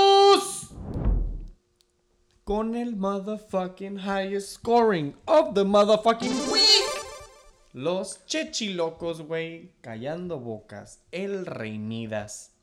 Con 2.43 2.75
el 2.75 2.95
motherfucking 2.95 3.99
highest 3.99 4.53
scoring 4.53 5.13
of 5.25 5.53
the 5.53 5.65
motherfucking 5.65 6.49
week. 6.49 6.87
Los 7.73 8.25
chechilocos, 8.25 9.21
güey. 9.21 9.73
Callando 9.81 10.39
bocas. 10.39 11.01
El 11.11 11.45
Reinidas. 11.45 12.53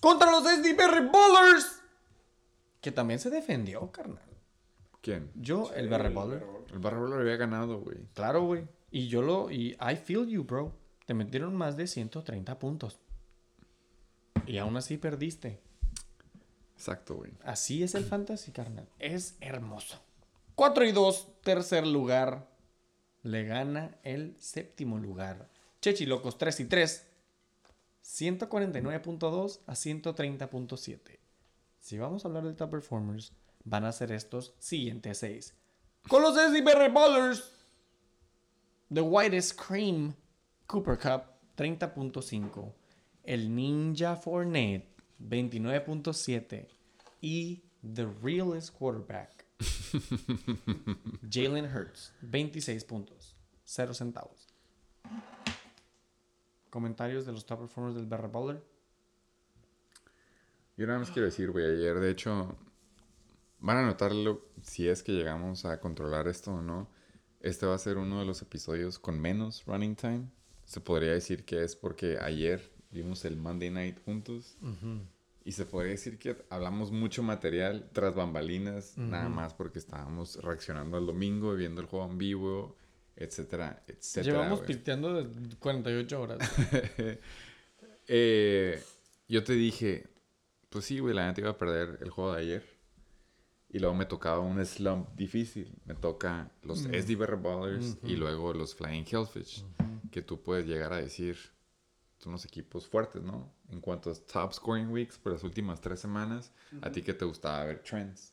Contra 0.00 0.30
los 0.30 0.44
SD 0.44 0.74
Berry 0.74 1.06
Ballers. 1.08 1.82
Que 2.80 2.90
también 2.90 3.20
se 3.20 3.28
defendió, 3.28 3.92
carnal. 3.92 4.24
¿Quién? 5.02 5.30
Yo, 5.34 5.70
el 5.74 5.88
Berry 5.88 6.14
Baller. 6.14 6.46
El 6.72 6.78
Barro 6.78 7.06
lo 7.06 7.16
había 7.16 7.36
ganado, 7.36 7.78
güey. 7.80 7.98
Claro, 8.14 8.44
güey. 8.44 8.66
Y 8.90 9.08
yo 9.08 9.20
lo. 9.20 9.50
Y 9.50 9.76
I 9.80 9.96
feel 9.96 10.26
you, 10.26 10.44
bro. 10.44 10.72
Te 11.12 11.16
metieron 11.16 11.54
más 11.54 11.76
de 11.76 11.86
130 11.86 12.58
puntos. 12.58 12.98
Y 14.46 14.56
aún 14.56 14.78
así 14.78 14.96
perdiste. 14.96 15.60
Exacto, 16.74 17.16
güey. 17.16 17.32
Así 17.44 17.82
es 17.82 17.94
el 17.94 18.06
fantasy, 18.06 18.50
carnal. 18.50 18.88
Es 18.98 19.36
hermoso. 19.42 20.00
4 20.54 20.86
y 20.86 20.92
2, 20.92 21.42
tercer 21.42 21.86
lugar. 21.86 22.48
Le 23.22 23.44
gana 23.44 23.98
el 24.04 24.34
séptimo 24.38 24.96
lugar. 24.96 25.50
Chechilocos 25.82 26.38
3 26.38 26.60
y 26.60 26.64
3. 26.64 27.06
149.2 28.02 29.60
a 29.66 29.72
130.7. 29.74 31.18
Si 31.78 31.98
vamos 31.98 32.24
a 32.24 32.28
hablar 32.28 32.44
de 32.44 32.54
top 32.54 32.70
performers, 32.70 33.34
van 33.64 33.84
a 33.84 33.92
ser 33.92 34.12
estos 34.12 34.54
siguientes 34.58 35.18
6. 35.18 35.54
Con 36.08 36.22
los 36.22 36.36
SDB 36.36 36.90
Ballers. 36.90 37.52
The 38.90 39.02
Whitest 39.02 39.60
Cream 39.60 40.14
Cooper 40.72 40.96
Cup 40.96 41.24
30.5. 41.54 42.72
El 43.24 43.54
Ninja 43.54 44.16
Fournette 44.16 44.88
29.7. 45.20 46.66
Y 47.20 47.62
The 47.82 48.08
Realest 48.22 48.72
Quarterback 48.72 49.44
Jalen 51.30 51.66
Hurts 51.66 52.14
26 52.22 52.84
puntos. 52.84 53.36
0 53.64 53.92
centavos. 53.92 54.48
Comentarios 56.70 57.26
de 57.26 57.32
los 57.32 57.44
top 57.44 57.60
performers 57.60 57.94
del 57.94 58.06
Barra 58.06 58.28
Baller. 58.28 58.64
Yo 60.78 60.86
nada 60.86 61.00
más 61.00 61.10
quiero 61.10 61.26
decir, 61.26 61.50
güey, 61.50 61.66
ayer, 61.66 62.00
de 62.00 62.10
hecho, 62.10 62.56
van 63.58 63.76
a 63.76 63.82
notarlo 63.82 64.48
si 64.62 64.88
es 64.88 65.02
que 65.02 65.12
llegamos 65.12 65.66
a 65.66 65.80
controlar 65.80 66.28
esto 66.28 66.54
o 66.54 66.62
no. 66.62 66.88
Este 67.40 67.66
va 67.66 67.74
a 67.74 67.78
ser 67.78 67.98
uno 67.98 68.20
de 68.20 68.24
los 68.24 68.40
episodios 68.40 68.98
con 68.98 69.20
menos 69.20 69.66
running 69.66 69.96
time. 69.96 70.30
Se 70.64 70.80
podría 70.80 71.12
decir 71.12 71.44
que 71.44 71.62
es 71.62 71.76
porque 71.76 72.18
ayer 72.20 72.70
vimos 72.90 73.24
el 73.24 73.36
Monday 73.36 73.70
Night 73.70 73.98
juntos. 74.04 74.56
Y 75.44 75.52
se 75.52 75.66
podría 75.66 75.92
decir 75.92 76.18
que 76.18 76.36
hablamos 76.50 76.92
mucho 76.92 77.22
material 77.22 77.90
tras 77.92 78.14
bambalinas, 78.14 78.96
nada 78.96 79.28
más 79.28 79.54
porque 79.54 79.78
estábamos 79.78 80.36
reaccionando 80.36 80.96
al 80.96 81.06
domingo, 81.06 81.54
viendo 81.54 81.80
el 81.80 81.88
juego 81.88 82.06
en 82.06 82.18
vivo, 82.18 82.76
etcétera, 83.16 83.82
etcétera. 83.88 84.34
Llevamos 84.34 84.60
piteando 84.60 85.22
de 85.22 85.56
48 85.56 86.20
horas. 86.20 86.38
Eh, 88.08 88.82
yo 89.28 89.44
te 89.44 89.52
dije, 89.52 90.08
pues 90.68 90.84
sí, 90.84 90.98
güey, 90.98 91.14
la 91.14 91.26
neta 91.28 91.40
iba 91.40 91.50
a 91.50 91.56
perder 91.56 91.98
el 92.02 92.10
juego 92.10 92.34
de 92.34 92.40
ayer. 92.40 92.64
Y 93.70 93.78
luego 93.78 93.94
me 93.94 94.04
tocaba 94.04 94.40
un 94.40 94.62
slump 94.66 95.08
difícil. 95.14 95.72
Me 95.86 95.94
toca 95.94 96.50
los 96.62 96.80
SD 96.80 97.16
Barra 97.16 97.36
Ballers 97.36 97.96
y 98.02 98.16
luego 98.16 98.52
los 98.52 98.74
Flying 98.74 99.06
Hellfish. 99.10 99.64
Que 100.12 100.22
tú 100.22 100.40
puedes 100.42 100.64
llegar 100.66 100.92
a 100.92 100.98
decir, 100.98 101.36
son 102.18 102.32
los 102.32 102.44
equipos 102.44 102.86
fuertes, 102.86 103.20
¿no? 103.22 103.52
En 103.70 103.80
cuanto 103.80 104.10
a 104.10 104.14
top 104.14 104.52
scoring 104.52 104.90
weeks 104.92 105.18
por 105.18 105.32
las 105.32 105.42
últimas 105.42 105.80
tres 105.80 105.98
semanas, 105.98 106.52
a 106.82 106.92
ti 106.92 107.02
que 107.02 107.14
te 107.14 107.24
gustaba 107.24 107.64
ver 107.64 107.82
trends. 107.82 108.32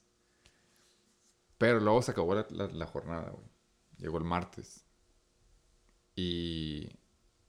Pero 1.58 1.80
luego 1.80 2.02
se 2.04 2.12
acabó 2.12 2.36
la, 2.36 2.46
la- 2.52 2.68
la 2.68 2.86
jornada, 2.86 3.32
güey. 3.32 3.48
Llegó 3.98 4.18
el 4.20 4.24
martes. 4.26 4.86
Y 6.16 6.90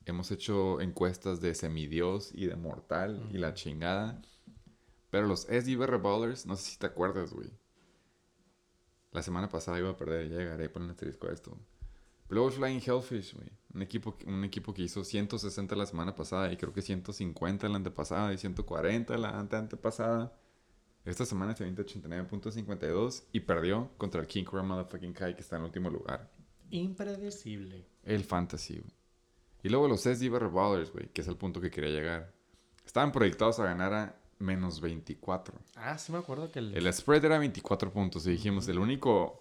hemos 0.07 0.31
hecho 0.31 0.81
encuestas 0.81 1.41
de 1.41 1.55
semidios 1.55 2.31
y 2.35 2.47
de 2.47 2.57
mortal 2.57 3.29
y 3.33 3.39
la 3.39 3.55
chingada. 3.55 4.21
Pero 5.11 5.27
los 5.27 5.47
SDB 5.49 6.01
Ballers, 6.01 6.47
no 6.47 6.57
sé 6.57 6.71
si 6.73 6.79
te 6.79 6.87
acuerdas, 6.87 7.33
güey. 7.33 7.51
La 9.13 9.23
semana 9.23 9.49
pasada 9.49 9.79
iba 9.79 9.91
a 9.91 9.97
perder, 9.97 10.29
ya 10.29 10.39
llegaré 10.39 10.67
a 10.67 10.73
poner 10.73 10.91
asterisco 10.91 11.27
a 11.27 11.33
esto. 11.33 11.59
Luego 12.31 12.51
Flying 12.51 12.81
Hellfish, 12.85 13.35
güey. 13.35 13.49
Un 13.75 13.83
equipo, 13.83 14.17
que- 14.17 14.27
un 14.27 14.43
equipo 14.45 14.73
que 14.73 14.83
hizo 14.83 15.05
160 15.05 15.77
la 15.77 15.87
semana 15.87 16.15
pasada 16.15 16.51
y 16.53 16.57
creo 16.57 16.73
que 16.73 16.81
150 16.83 17.69
la 17.69 17.77
antepasada 17.77 18.33
y 18.33 18.39
140 18.39 19.17
la 19.19 19.39
ante 19.39 19.57
antepasada. 19.57 20.33
Esta 21.05 21.25
semana 21.25 21.57
se 21.57 21.65
89.52 21.65 23.25
y 23.33 23.41
perdió 23.41 23.91
contra 23.97 24.21
el 24.21 24.27
King 24.27 24.45
Cobra 24.45 24.63
Motherfucking 24.63 25.13
Kai 25.13 25.35
que 25.35 25.41
está 25.41 25.57
en 25.57 25.63
último 25.63 25.91
lugar. 25.91 26.31
Impredecible. 26.71 27.87
El 28.05 28.25
fantasy, 28.25 28.79
güey. 28.79 28.93
Y 29.63 29.69
luego 29.69 29.89
los 29.89 30.03
SDB 30.03 30.51
Ballers, 30.51 30.93
güey, 30.93 31.09
que 31.09 31.21
es 31.21 31.29
el 31.29 31.37
punto 31.37 31.61
que 31.61 31.71
quería 31.71 31.91
llegar. 31.91 32.33
Estaban 32.85 33.13
proyectados 33.13 33.59
a 33.61 33.65
ganar 33.65 33.93
a 33.93 34.17
menos 34.39 34.81
24. 34.81 35.59
Ah, 35.77 35.99
sí 35.99 36.13
me 36.13 36.19
acuerdo 36.19 36.51
que 36.51 36.61
el... 36.61 36.75
El 36.75 36.93
spread 36.93 37.25
era 37.25 37.39
24 37.39 37.93
puntos 37.93 38.27
y 38.27 38.31
dijimos, 38.31 38.67
el 38.69 38.79
único 38.79 39.40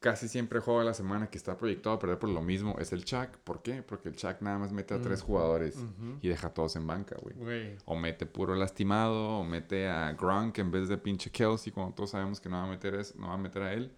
casi 0.00 0.28
siempre 0.28 0.60
juego 0.60 0.80
de 0.80 0.86
la 0.86 0.94
semana 0.94 1.28
que 1.28 1.36
está 1.36 1.58
proyectado 1.58 1.96
a 1.96 1.98
perder 1.98 2.18
por 2.18 2.30
lo 2.30 2.40
mismo 2.40 2.76
es 2.78 2.92
el 2.92 3.04
Chuck. 3.04 3.36
¿Por 3.44 3.62
qué? 3.62 3.82
Porque 3.82 4.08
el 4.08 4.16
Chuck 4.16 4.40
nada 4.40 4.58
más 4.58 4.72
mete 4.72 4.94
a 4.94 5.00
tres 5.00 5.22
jugadores 5.22 5.76
y 6.22 6.28
deja 6.28 6.48
a 6.48 6.54
todos 6.54 6.74
en 6.76 6.86
banca, 6.86 7.16
güey. 7.20 7.76
O 7.84 7.94
mete 7.94 8.26
puro 8.26 8.54
lastimado, 8.54 9.38
o 9.38 9.44
mete 9.44 9.88
a 9.88 10.12
Gronk 10.14 10.58
en 10.58 10.70
vez 10.70 10.88
de 10.88 10.96
pinche 10.96 11.30
Kelsey, 11.30 11.72
cuando 11.72 11.94
todos 11.94 12.10
sabemos 12.10 12.40
que 12.40 12.48
no 12.48 12.56
va 12.56 12.64
a 12.64 12.66
meter, 12.66 12.94
es, 12.94 13.14
no 13.14 13.28
va 13.28 13.34
a, 13.34 13.38
meter 13.38 13.62
a 13.62 13.72
él. 13.74 13.92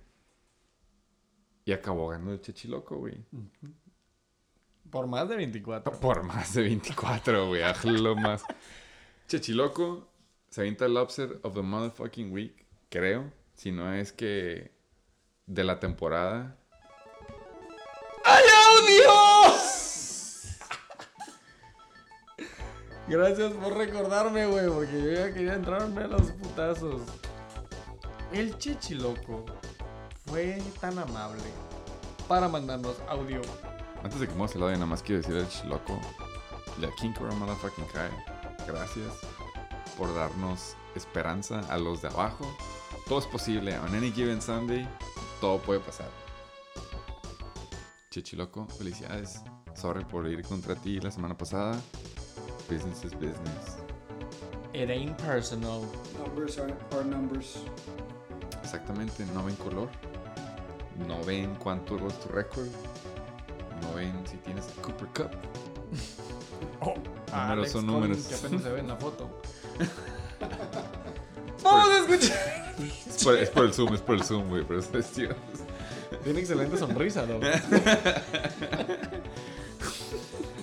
Y 1.65 1.73
acabó 1.73 2.09
ganando 2.09 2.33
el 2.33 2.41
Chechiloco, 2.41 2.97
güey. 2.97 3.25
Por 4.91 5.07
más 5.07 5.29
de 5.29 5.37
24. 5.37 6.01
Por 6.01 6.25
más 6.25 6.53
de 6.55 6.63
24, 6.63 7.47
güey. 7.47 7.63
Hazlo 7.63 8.17
más. 8.17 8.43
Chechiloco 9.29 10.09
se 10.51 10.63
avienta 10.63 10.87
el 10.87 10.97
upset 10.97 11.39
of 11.45 11.55
the 11.55 11.63
motherfucking 11.63 12.33
week, 12.33 12.67
creo. 12.91 13.33
Si 13.55 13.71
no 13.71 13.93
es 13.95 14.13
que 14.13 14.72
de 15.53 15.65
la 15.65 15.79
temporada. 15.79 16.57
¡Ay, 18.25 18.45
audio! 18.71 19.13
Gracias 23.09 23.53
por 23.53 23.77
recordarme, 23.77 24.47
güey, 24.47 24.69
porque 24.69 25.03
yo 25.03 25.13
ya 25.13 25.35
quería 25.35 25.55
entrarme 25.55 26.05
a 26.05 26.07
los 26.07 26.31
putazos. 26.33 27.03
El 28.33 28.57
chichiloco 28.57 29.45
fue 30.27 30.63
tan 30.81 30.99
amable 30.99 31.43
para 32.27 32.49
mandarnos 32.49 32.97
audio. 33.09 33.43
Antes 34.03 34.21
de 34.21 34.27
que 34.27 34.33
muevas 34.33 34.57
el 34.57 34.63
audio, 34.63 34.75
nada 34.77 34.87
más 34.87 35.03
quiero 35.03 35.21
decir 35.21 35.37
al 35.37 35.49
Chiloco. 35.49 36.01
La 36.81 36.91
King 36.97 37.13
Cobra 37.13 37.35
Motherfucking 37.35 37.85
Kai. 37.93 38.11
Gracias 38.67 39.13
por 39.99 40.13
darnos 40.15 40.75
esperanza 40.95 41.61
a 41.69 41.77
los 41.77 42.01
de 42.01 42.09
abajo. 42.09 42.47
Todo 43.07 43.19
es 43.19 43.27
posible. 43.27 43.79
On 43.81 43.95
any 43.95 44.11
given 44.11 44.41
Sunday, 44.41 44.89
todo 45.43 45.59
puede 45.59 45.81
pasar. 45.81 46.07
Chichiloco, 48.11 48.69
felicidades. 48.79 49.43
Sorry 49.75 50.05
por 50.05 50.29
ir 50.29 50.43
contra 50.45 50.77
ti 50.77 51.01
la 51.01 51.11
semana 51.11 51.37
pasada. 51.37 51.81
Business 52.71 53.05
is 53.05 53.13
business. 53.15 53.79
It 54.73 54.89
ain't 54.89 55.19
personal. 55.19 55.85
Numbers 56.17 56.59
are, 56.59 56.73
are 56.93 57.05
numbers. 57.05 57.57
Exactamente, 58.63 59.27
no 59.35 59.43
ven 59.43 59.57
color. 59.57 59.89
No 61.09 61.21
ven 61.25 61.57
cuánto 61.57 61.97
es 62.07 62.21
tu 62.21 62.29
récord. 62.29 62.69
No 63.83 63.95
ven 63.95 64.13
si 64.25 64.37
tienes 64.37 64.69
el 64.69 64.81
Cooper 64.81 65.09
Cup. 65.09 65.31
Ah, 67.33 67.49
Números 67.57 67.73
son 67.73 67.87
números. 67.87 68.19
Que 68.29 68.37
apenas 68.37 68.63
se 68.63 68.71
ve 68.71 68.79
en 68.79 68.87
la 68.87 68.97
foto. 68.97 69.29
Vamos 71.65 71.89
a 71.89 71.99
escuchar. 71.99 72.62
Es 73.23 73.27
por, 73.27 73.37
es 73.37 73.51
por 73.51 73.65
el 73.65 73.73
zoom, 73.73 73.95
es 73.95 74.01
por 74.01 74.17
el 74.17 74.25
zoom, 74.25 74.49
güey. 74.49 74.65
Pero 74.67 74.81
es 74.81 74.89
tío. 75.13 75.29
Tiene 76.25 76.41
excelente 76.41 76.77
sonrisa, 76.77 77.25
¿no? 77.25 77.39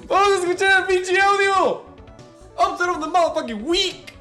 Vamos 0.10 0.30
a 0.32 0.36
escuchar 0.40 0.82
el 0.82 0.88
pinche 0.88 1.18
audio. 1.22 1.86
Upset 2.58 2.90
of 2.90 3.00
the 3.00 3.08
motherfucking 3.08 3.66
week. 3.66 4.14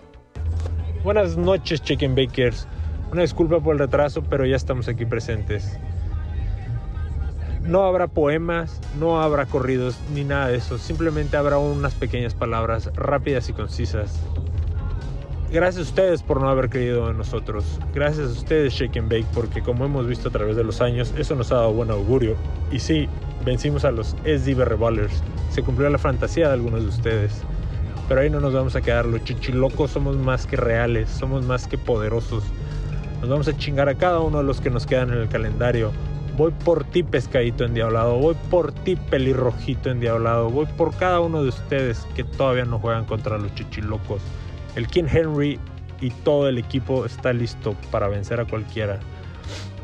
Buenas 1.02 1.36
noches, 1.36 1.82
Chicken 1.82 2.14
Bakers. 2.14 2.68
Una 3.10 3.22
disculpa 3.22 3.58
por 3.58 3.72
el 3.72 3.80
retraso, 3.80 4.22
pero 4.22 4.46
ya 4.46 4.54
estamos 4.54 4.86
aquí 4.86 5.04
presentes. 5.04 5.76
No 7.62 7.84
habrá 7.84 8.06
poemas, 8.06 8.80
no 9.00 9.20
habrá 9.20 9.46
corridos, 9.46 9.98
ni 10.14 10.22
nada 10.22 10.46
de 10.48 10.58
eso. 10.58 10.78
Simplemente 10.78 11.36
habrá 11.36 11.58
unas 11.58 11.94
pequeñas 11.94 12.34
palabras 12.34 12.92
rápidas 12.94 13.48
y 13.48 13.52
concisas. 13.52 14.20
Gracias 15.50 15.86
a 15.86 15.88
ustedes 15.88 16.22
por 16.22 16.42
no 16.42 16.50
haber 16.50 16.68
creído 16.68 17.10
en 17.10 17.16
nosotros. 17.16 17.80
Gracias 17.94 18.28
a 18.28 18.32
ustedes, 18.32 18.74
Shake 18.74 18.98
and 18.98 19.10
Bake, 19.10 19.26
porque 19.32 19.62
como 19.62 19.86
hemos 19.86 20.06
visto 20.06 20.28
a 20.28 20.32
través 20.32 20.56
de 20.56 20.62
los 20.62 20.82
años, 20.82 21.14
eso 21.16 21.34
nos 21.36 21.50
ha 21.52 21.56
dado 21.56 21.72
buen 21.72 21.90
augurio. 21.90 22.36
Y 22.70 22.80
sí, 22.80 23.08
vencimos 23.46 23.86
a 23.86 23.90
los 23.90 24.08
SDB 24.26 24.64
Revolvers. 24.64 25.22
Se 25.48 25.62
cumplió 25.62 25.88
la 25.88 25.96
fantasía 25.96 26.48
de 26.48 26.52
algunos 26.52 26.82
de 26.82 26.88
ustedes. 26.88 27.40
Pero 28.08 28.20
ahí 28.20 28.28
no 28.28 28.40
nos 28.40 28.52
vamos 28.52 28.76
a 28.76 28.82
quedar. 28.82 29.06
Los 29.06 29.24
chichilocos 29.24 29.90
somos 29.90 30.18
más 30.18 30.46
que 30.46 30.56
reales, 30.56 31.08
somos 31.08 31.46
más 31.46 31.66
que 31.66 31.78
poderosos. 31.78 32.44
Nos 33.22 33.30
vamos 33.30 33.48
a 33.48 33.56
chingar 33.56 33.88
a 33.88 33.94
cada 33.94 34.20
uno 34.20 34.38
de 34.38 34.44
los 34.44 34.60
que 34.60 34.68
nos 34.68 34.84
quedan 34.84 35.14
en 35.14 35.18
el 35.20 35.28
calendario. 35.28 35.92
Voy 36.36 36.52
por 36.62 36.84
ti, 36.84 37.02
pescadito 37.02 37.64
endiablado. 37.64 38.18
Voy 38.18 38.36
por 38.50 38.72
ti, 38.72 38.96
pelirrojito 38.96 39.88
endiablado. 39.88 40.50
Voy 40.50 40.66
por 40.76 40.94
cada 40.94 41.20
uno 41.20 41.42
de 41.42 41.48
ustedes 41.48 42.06
que 42.14 42.22
todavía 42.22 42.66
no 42.66 42.78
juegan 42.78 43.06
contra 43.06 43.38
los 43.38 43.54
chichilocos. 43.54 44.20
El 44.78 44.86
King 44.86 45.06
Henry 45.12 45.58
y 46.00 46.10
todo 46.10 46.48
el 46.48 46.56
equipo 46.56 47.04
está 47.04 47.32
listo 47.32 47.74
para 47.90 48.06
vencer 48.06 48.38
a 48.38 48.44
cualquiera. 48.44 49.00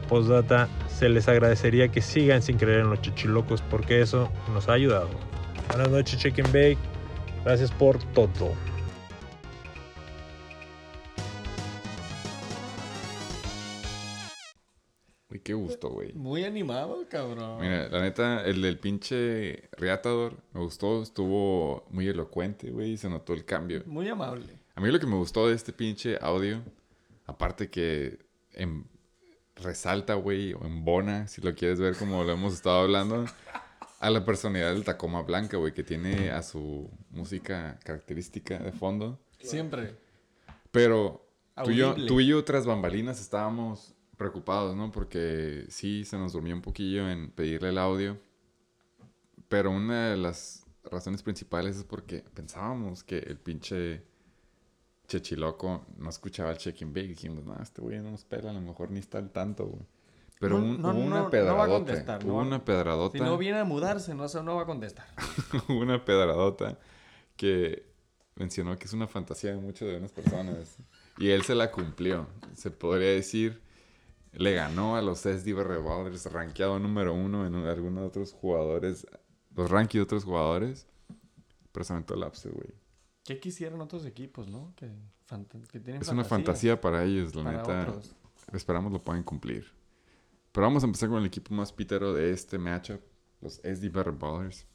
Postdata, 0.08 0.68
se 0.86 1.08
les 1.08 1.26
agradecería 1.26 1.88
que 1.88 2.00
sigan 2.00 2.42
sin 2.42 2.58
creer 2.58 2.78
en 2.78 2.90
los 2.90 3.02
chichilocos 3.02 3.60
porque 3.60 4.00
eso 4.00 4.30
nos 4.52 4.68
ha 4.68 4.74
ayudado. 4.74 5.08
Buenas 5.66 5.90
noches, 5.90 6.20
Chicken 6.20 6.46
Bake. 6.46 6.78
Gracias 7.44 7.72
por 7.72 7.98
todo. 8.12 8.52
Uy, 15.28 15.40
qué 15.40 15.54
gusto, 15.54 15.90
güey. 15.90 16.12
Muy 16.12 16.44
animado, 16.44 17.04
cabrón. 17.08 17.60
Mira, 17.60 17.88
la 17.88 18.00
neta, 18.00 18.44
el 18.44 18.62
del 18.62 18.78
pinche 18.78 19.68
Reatador 19.72 20.36
me 20.52 20.60
gustó, 20.60 21.02
estuvo 21.02 21.84
muy 21.90 22.06
elocuente, 22.06 22.70
güey, 22.70 22.92
y 22.92 22.96
se 22.96 23.10
notó 23.10 23.32
el 23.32 23.44
cambio. 23.44 23.82
Muy 23.86 24.08
amable. 24.08 24.62
A 24.74 24.80
mí 24.80 24.90
lo 24.90 24.98
que 24.98 25.06
me 25.06 25.16
gustó 25.16 25.48
de 25.48 25.54
este 25.54 25.72
pinche 25.72 26.18
audio, 26.20 26.62
aparte 27.26 27.70
que 27.70 28.18
em- 28.52 28.84
resalta, 29.56 30.14
güey, 30.14 30.52
o 30.54 30.64
embona, 30.64 31.28
si 31.28 31.40
lo 31.40 31.54
quieres 31.54 31.78
ver 31.78 31.96
como 31.96 32.24
lo 32.24 32.32
hemos 32.32 32.54
estado 32.54 32.80
hablando, 32.80 33.24
a 34.00 34.10
la 34.10 34.24
personalidad 34.24 34.74
del 34.74 34.84
Tacoma 34.84 35.22
Blanca, 35.22 35.56
güey, 35.56 35.72
que 35.72 35.84
tiene 35.84 36.30
a 36.30 36.42
su 36.42 36.90
música 37.10 37.78
característica 37.84 38.58
de 38.58 38.72
fondo. 38.72 39.18
Siempre. 39.40 39.96
Pero 40.70 41.24
tú 41.62 41.70
y, 41.70 41.76
yo, 41.76 41.94
tú 41.94 42.20
y 42.20 42.26
yo 42.26 42.42
tras 42.44 42.66
bambalinas 42.66 43.20
estábamos 43.20 43.94
preocupados, 44.16 44.76
¿no? 44.76 44.90
Porque 44.90 45.66
sí, 45.68 46.04
se 46.04 46.18
nos 46.18 46.32
durmió 46.32 46.54
un 46.54 46.62
poquillo 46.62 47.08
en 47.08 47.30
pedirle 47.30 47.68
el 47.68 47.78
audio. 47.78 48.18
Pero 49.48 49.70
una 49.70 50.10
de 50.10 50.16
las 50.16 50.66
razones 50.84 51.22
principales 51.22 51.76
es 51.76 51.84
porque 51.84 52.24
pensábamos 52.34 53.04
que 53.04 53.18
el 53.18 53.38
pinche 53.38 54.02
Chechiloco 55.06 55.84
no 55.98 56.08
escuchaba 56.10 56.50
el 56.50 56.58
check-in 56.58 56.92
bake. 56.92 57.08
Dijimos, 57.08 57.44
no, 57.44 57.56
este 57.62 57.80
güey 57.82 58.00
no 58.00 58.10
nos 58.10 58.24
pela, 58.24 58.50
a 58.50 58.52
lo 58.54 58.60
mejor 58.60 58.90
ni 58.90 58.98
está 59.00 59.18
al 59.18 59.30
tanto, 59.30 59.66
güey. 59.66 59.82
Pero 60.40 60.58
No, 60.58 60.64
un- 60.64 60.82
no, 60.82 60.88
hubo 60.90 60.98
no, 60.98 61.04
no 61.04 61.10
va 61.14 61.18
una 61.20 61.26
a 61.26 61.30
pedradota. 61.30 61.68
contestar, 61.74 62.26
hubo 62.26 62.38
una 62.40 62.64
pedradota. 62.64 63.18
Si 63.18 63.22
no 63.24 63.38
viene 63.38 63.58
a 63.60 63.64
mudarse, 63.64 64.14
no, 64.14 64.26
no 64.42 64.56
va 64.56 64.62
a 64.62 64.66
contestar. 64.66 65.06
hubo 65.68 65.78
una 65.78 66.04
pedradota 66.04 66.78
que 67.36 67.86
mencionó 68.36 68.76
que 68.76 68.84
es 68.86 68.92
una 68.92 69.06
fantasía 69.06 69.50
de 69.52 69.58
muchas 69.58 69.88
de 69.88 69.96
unas 69.98 70.12
personas. 70.12 70.76
y 71.18 71.28
él 71.30 71.42
se 71.42 71.54
la 71.54 71.70
cumplió. 71.70 72.26
Se 72.54 72.70
podría 72.70 73.10
decir, 73.10 73.62
le 74.32 74.52
ganó 74.54 74.96
a 74.96 75.02
los 75.02 75.20
SDB 75.20 75.62
Revolvers, 75.62 76.26
rankeado 76.32 76.78
número 76.80 77.14
uno 77.14 77.46
en 77.46 77.54
un- 77.54 77.66
algunos 77.66 78.06
otros 78.08 78.32
jugadores, 78.32 79.06
los 79.54 79.70
rankings 79.70 80.00
de 80.00 80.02
otros 80.02 80.24
jugadores. 80.24 80.86
Pero 81.70 81.84
se 81.84 81.92
aventó 81.92 82.14
el 82.14 82.24
güey. 82.50 82.68
¿Qué 83.24 83.40
quisieran 83.40 83.80
otros 83.80 84.04
equipos, 84.04 84.48
no? 84.48 84.74
Que, 84.76 84.90
tienen 85.80 86.02
Es 86.02 86.08
una 86.08 86.24
fantasía 86.24 86.80
para 86.80 87.04
ellos, 87.04 87.34
la 87.34 87.44
para 87.44 87.56
neta. 87.58 87.80
otros. 87.90 88.14
Esperamos 88.52 88.92
lo 88.92 89.02
puedan 89.02 89.22
cumplir. 89.22 89.72
Pero 90.52 90.66
vamos 90.66 90.82
a 90.82 90.86
empezar 90.86 91.08
con 91.08 91.18
el 91.18 91.26
equipo 91.26 91.54
más 91.54 91.72
pitero 91.72 92.12
de 92.12 92.32
este 92.32 92.58
matchup, 92.58 93.00
los 93.40 93.54
SD 93.54 93.88
Better 93.88 94.12
Ballers, 94.12 94.66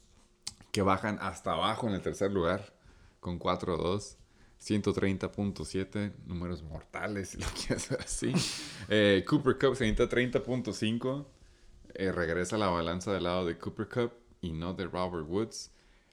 que 0.72 0.82
bajan 0.82 1.18
hasta 1.22 1.52
abajo 1.52 1.88
en 1.88 1.94
el 1.94 2.02
tercer 2.02 2.32
lugar 2.32 2.74
con 3.20 3.38
4-2, 3.38 4.16
130.7, 4.60 6.12
números 6.26 6.62
mortales, 6.62 7.28
si 7.30 7.38
lo 7.38 7.46
quieres 7.46 7.88
ver 7.88 8.00
así. 8.00 8.32
Eh, 8.88 9.24
Cooper 9.26 9.58
Cup 9.58 9.76
se 9.76 9.84
avienta 9.84 10.08
30.5, 10.08 11.24
eh, 11.94 12.12
regresa 12.12 12.58
la 12.58 12.68
balanza 12.68 13.12
del 13.12 13.22
lado 13.22 13.46
de 13.46 13.56
Cooper 13.56 13.88
Cup 13.88 14.12
y 14.40 14.52
no 14.52 14.74
de 14.74 14.86
Robert 14.86 15.26
Woods. 15.28 15.70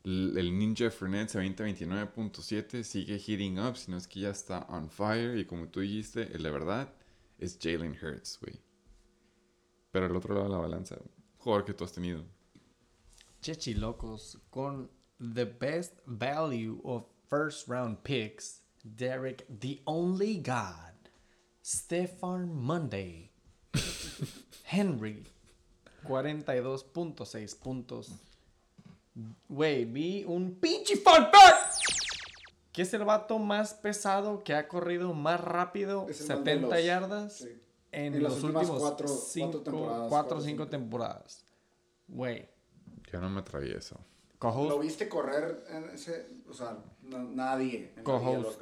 El 0.07 0.57
Ninja 0.57 0.89
Fernet 0.89 1.27
se 1.27 1.37
avienta 1.37 1.65
29.7, 1.65 2.81
sigue 2.83 3.19
hitting 3.19 3.59
up, 3.59 3.75
si 3.75 3.91
no 3.91 3.97
es 3.97 4.07
que 4.07 4.21
ya 4.21 4.29
está 4.29 4.65
on 4.69 4.89
fire. 4.89 5.37
Y 5.37 5.43
como 5.43 5.67
tú 5.67 5.81
dijiste, 5.81 6.25
de 6.25 6.49
verdad 6.49 6.93
es 7.37 7.59
Jalen 7.61 7.91
Hurts, 8.01 8.39
güey. 8.39 8.57
Pero 9.91 10.05
el 10.05 10.15
otro 10.15 10.33
lado 10.33 10.45
de 10.45 10.53
la 10.53 10.59
balanza, 10.59 10.97
jugador 11.37 11.65
que 11.65 11.73
tú 11.73 11.83
has 11.83 11.91
tenido. 11.91 12.23
Chechilocos 13.41 14.39
con 14.49 14.89
the 15.19 15.43
best 15.43 15.95
value 16.05 16.79
of 16.85 17.03
first 17.27 17.67
round 17.67 17.97
picks. 18.03 18.61
Derek, 18.95 19.45
the 19.49 19.81
only 19.85 20.37
God. 20.37 20.93
Stefan 21.61 22.55
Monday. 22.55 23.31
Henry, 24.63 25.25
42.6 26.05 27.57
puntos. 27.57 28.13
Güey, 29.49 29.85
vi 29.85 30.23
un 30.27 30.55
pinche 30.59 30.95
fact 30.97 31.33
que 32.71 32.83
es 32.83 32.93
el 32.93 33.03
vato 33.05 33.39
más 33.39 33.73
pesado 33.73 34.43
que 34.43 34.53
ha 34.53 34.67
corrido 34.67 35.13
más 35.13 35.41
rápido, 35.41 36.05
Es 36.09 36.21
el 36.21 36.27
más 36.27 36.37
70 36.39 36.67
veloz, 36.67 36.85
yardas, 36.85 37.33
sí. 37.37 37.49
en, 37.91 38.21
los 38.21 38.43
últimos 38.43 38.69
cuatro- 38.69 38.79
cuatro 38.79 39.07
5, 39.07 39.61
temporadas, 39.61 39.97
4 39.97 40.05
o 40.05 40.09
cuatro, 40.09 40.41
5 40.41 40.45
cinco. 40.45 40.67
temporadas. 40.67 41.45
Güey, 42.07 42.47
Yo 43.11 43.19
no 43.19 43.29
me 43.31 43.39
atravieso. 43.39 43.99
co-host, 44.37 44.69
¿Lo 44.69 44.77
viste 44.79 45.09
correr 45.09 45.65
en 45.69 45.89
ese? 45.89 46.27
O 46.47 46.53
sea, 46.53 46.77
no- 47.01 47.23
nadie 47.23 47.93
en 47.97 48.03
lo. 48.03 48.53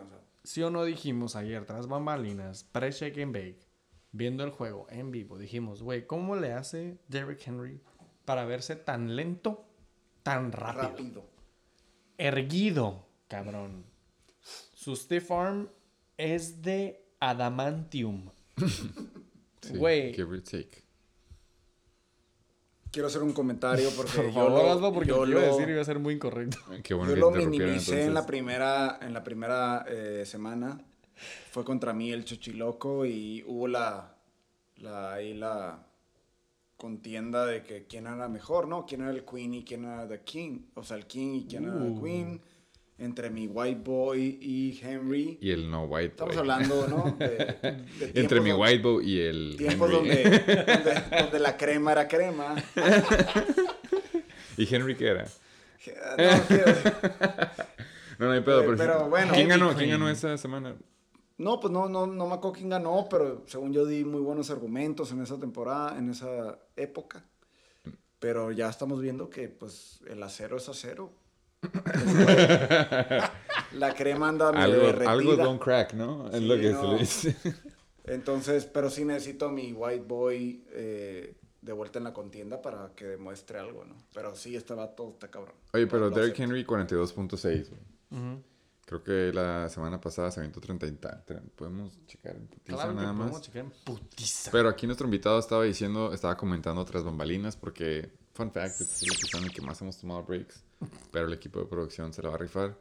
¿sí 0.44 0.64
o 0.64 0.70
no 0.70 0.86
dijimos 0.86 1.36
ayer 1.36 1.66
tras 1.66 1.88
bambalinas, 1.88 2.64
pre-shake 2.64 3.18
and 3.22 3.34
bake, 3.34 3.68
viendo 4.14 4.46
el 4.46 4.52
juego 4.52 4.88
en 4.90 5.12
vivo? 5.12 5.38
Dijimos, 5.38 5.84
güey, 5.84 6.08
¿cómo 6.08 6.38
le 6.38 6.54
hace 6.54 6.98
Derrick 7.10 7.46
Henry 7.46 7.82
para 8.24 8.46
verse 8.46 8.78
tan 8.78 9.18
lento, 9.18 9.65
tan 10.26 10.52
rápido? 10.52 10.82
Rápido. 10.90 11.26
Erguido, 12.18 13.06
cabrón. 13.28 13.86
Su 14.74 14.96
stiff 14.96 15.30
arm 15.32 15.70
es 16.18 16.62
de 16.64 17.06
adamantium. 17.20 18.30
Sí, 19.62 19.76
Güey. 19.78 20.14
Give 20.14 20.30
or 20.32 20.42
take. 20.44 20.84
Quiero 22.92 23.08
hacer 23.08 23.24
un 23.24 23.34
comentario 23.34 23.90
porque 23.98 24.12
Por 24.14 24.26
yo 24.28 24.32
favor, 24.34 24.52
lo, 24.52 24.72
hazlo 24.72 24.94
porque 24.94 25.10
yo 25.10 25.26
lo 25.26 25.32
iba 25.32 25.42
a 25.42 25.46
lo- 25.48 25.54
decir 25.58 25.70
iba 25.70 25.82
a 25.82 25.86
ser 25.86 25.98
muy 25.98 26.14
incorrecto. 26.14 26.60
Qué 26.84 26.94
bueno 26.94 27.10
yo 27.10 27.16
que 27.16 27.20
lo 27.20 27.32
minimicé 27.32 27.94
en 28.04 28.14
la 28.14 28.20
entonces. 28.22 28.26
primera, 28.28 29.00
en 29.02 29.14
la 29.14 29.24
primera 29.24 29.86
eh, 29.90 30.24
semana. 30.26 30.80
Fue 31.52 31.66
contra 31.66 31.94
mí 31.94 32.12
el 32.12 32.24
Chochiloco 32.26 33.06
y 33.08 33.44
hubo 33.48 33.68
la, 33.68 34.16
la, 34.78 35.14
ahí 35.14 35.34
la 35.34 35.85
contienda 36.78 37.46
de 37.46 37.64
que 37.64 37.86
quién 37.86 38.06
era 38.08 38.28
mejor, 38.30 38.68
¿no? 38.68 38.86
Quién 38.86 39.02
era 39.02 39.12
el 39.12 39.24
Queen 39.26 39.54
y 39.54 39.64
quién 39.64 39.86
era 39.86 40.08
The 40.08 40.22
King. 40.22 40.60
O 40.76 40.84
sea, 40.84 40.98
el 40.98 41.06
King 41.08 41.36
y 41.36 41.46
quién 41.48 41.64
era 41.66 41.74
el 41.76 41.82
Uh. 41.92 42.04
Queen. 42.04 42.42
Entre 42.98 43.30
mi 43.30 43.46
White 43.48 43.82
Boy 43.84 44.38
y 44.42 44.80
Henry. 44.82 45.38
Y 45.42 45.52
el 45.52 45.70
no 45.70 45.84
white 45.84 46.12
Estamos 46.12 46.34
boy. 46.36 46.40
hablando, 46.40 46.88
¿no? 46.88 47.12
De- 47.20 47.28
de 48.14 48.22
Entre 48.22 48.40
mi 48.40 48.52
donde- 48.52 48.64
white 48.66 48.82
boy 48.84 49.06
y 49.12 49.20
el 49.20 49.56
Tiempos 49.58 49.92
Henry. 49.92 50.24
donde, 50.24 50.40
donde, 50.64 51.04
donde 51.22 51.40
la 51.40 51.58
crema 51.58 51.92
era 51.92 52.08
crema. 52.08 52.56
¿Y 54.58 54.74
Henry 54.74 54.96
qué 54.96 55.08
era? 55.08 55.26
No, 58.18 58.28
No, 58.28 58.28
no 58.28 58.32
hay 58.32 58.42
pedo, 58.42 58.62
pero, 58.62 58.78
Pero 58.78 59.10
bueno. 59.10 59.34
¿quién 59.34 59.50
ganó? 59.50 59.76
¿Quién 59.76 59.90
ganó 59.90 60.10
esa 60.10 60.38
semana? 60.38 60.74
No, 61.38 61.60
pues 61.60 61.72
no, 61.74 61.90
no, 61.90 62.08
no 62.08 62.28
me 62.28 62.34
acuerdo 62.36 62.54
quién 62.58 62.70
ganó, 62.70 63.08
pero 63.10 63.44
según 63.48 63.74
yo 63.74 63.86
di 63.86 64.06
muy 64.06 64.22
buenos 64.22 64.50
argumentos 64.52 65.12
en 65.12 65.22
esa 65.22 65.38
temporada, 65.40 65.98
en 65.98 66.10
esa 66.10 66.58
época. 66.76 67.26
Pero 68.20 68.52
ya 68.52 68.70
estamos 68.70 69.02
viendo 69.02 69.30
que 69.30 69.50
pues 69.50 70.00
el 70.08 70.24
acero 70.24 70.58
es 70.58 70.70
acero. 70.70 71.12
La 73.74 73.94
crema 73.94 74.30
anda 74.30 74.52
medio 74.52 74.64
Algo, 74.66 74.86
derretida. 74.88 75.12
algo 75.12 75.36
don't 75.36 75.62
crack, 75.62 75.94
¿no? 75.94 76.28
Es 76.30 76.36
Sí, 76.40 76.46
lo 76.46 76.56
que 76.56 76.64
se 76.68 76.74
no. 76.74 76.94
le 76.94 77.00
dice. 77.00 77.36
Entonces, 78.06 78.66
pero 78.66 78.90
sí 78.90 79.04
necesito 79.04 79.48
a 79.48 79.52
mi 79.52 79.74
white 79.74 80.06
boy 80.08 80.64
eh, 80.72 81.36
de 81.62 81.74
vuelta 81.74 81.98
en 81.98 82.06
la 82.06 82.14
contienda 82.14 82.62
para 82.62 82.94
que 82.96 83.06
demuestre 83.06 83.58
algo, 83.60 83.84
¿no? 83.84 83.96
Pero 84.14 84.36
sí, 84.36 84.56
este 84.56 84.74
vato 84.76 85.10
está 85.10 85.30
cabrón. 85.30 85.56
Oye, 85.74 85.88
pero 85.88 86.10
Derrick. 86.10 86.40
Henry 86.40 86.64
42.6, 86.64 87.70
güey. 87.70 87.82
Creo 88.86 89.04
que 89.04 89.34
la 89.34 89.68
semana 89.70 90.00
pasada 90.00 90.30
se 90.30 90.40
aventó 90.40 90.62
30 90.62 90.86
y 90.88 90.92
tal. 90.92 91.24
Podemos 91.56 92.06
checar 92.06 92.36
en 92.36 92.46
putiza 92.48 92.78
Claro 92.78 92.90
que 92.92 92.96
nada 92.96 93.14
podemos 93.14 93.32
más. 93.34 93.42
checar 93.42 93.66
en 93.66 93.72
putiza. 93.84 94.52
Pero 94.52 94.70
aquí 94.70 94.86
nuestro 94.86 95.08
invitado 95.08 95.40
estaba 95.40 95.64
diciendo, 95.64 96.14
estaba 96.14 96.38
comentando 96.38 96.82
otras 96.82 97.04
bambalinas 97.04 97.58
porque, 97.58 98.12
fun 98.34 98.52
fact, 98.52 98.80
este 98.82 98.84
es 98.84 99.04
el 99.34 99.40
en 99.40 99.46
el 99.46 99.52
que 99.54 99.62
más 99.64 99.82
hemos 99.82 99.98
tomado 99.98 100.24
breaks, 100.24 100.64
pero 101.12 101.26
el 101.26 101.34
equipo 101.34 101.60
de 101.60 101.66
producción 101.66 102.14
se 102.14 102.22
la 102.22 102.30
va 102.30 102.36
a 102.36 102.38
rifar. 102.38 102.80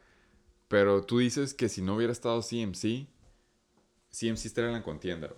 Pero 0.69 1.05
tú 1.05 1.19
dices 1.19 1.55
que 1.55 1.71
si 1.71 1.81
no 1.81 1.97
hubiera 1.97 2.13
estado 2.13 2.41
CMC, 2.43 3.07
CMC 4.11 4.45
estaría 4.45 4.69
en 4.69 4.77
la 4.77 4.83
contienda. 4.83 5.33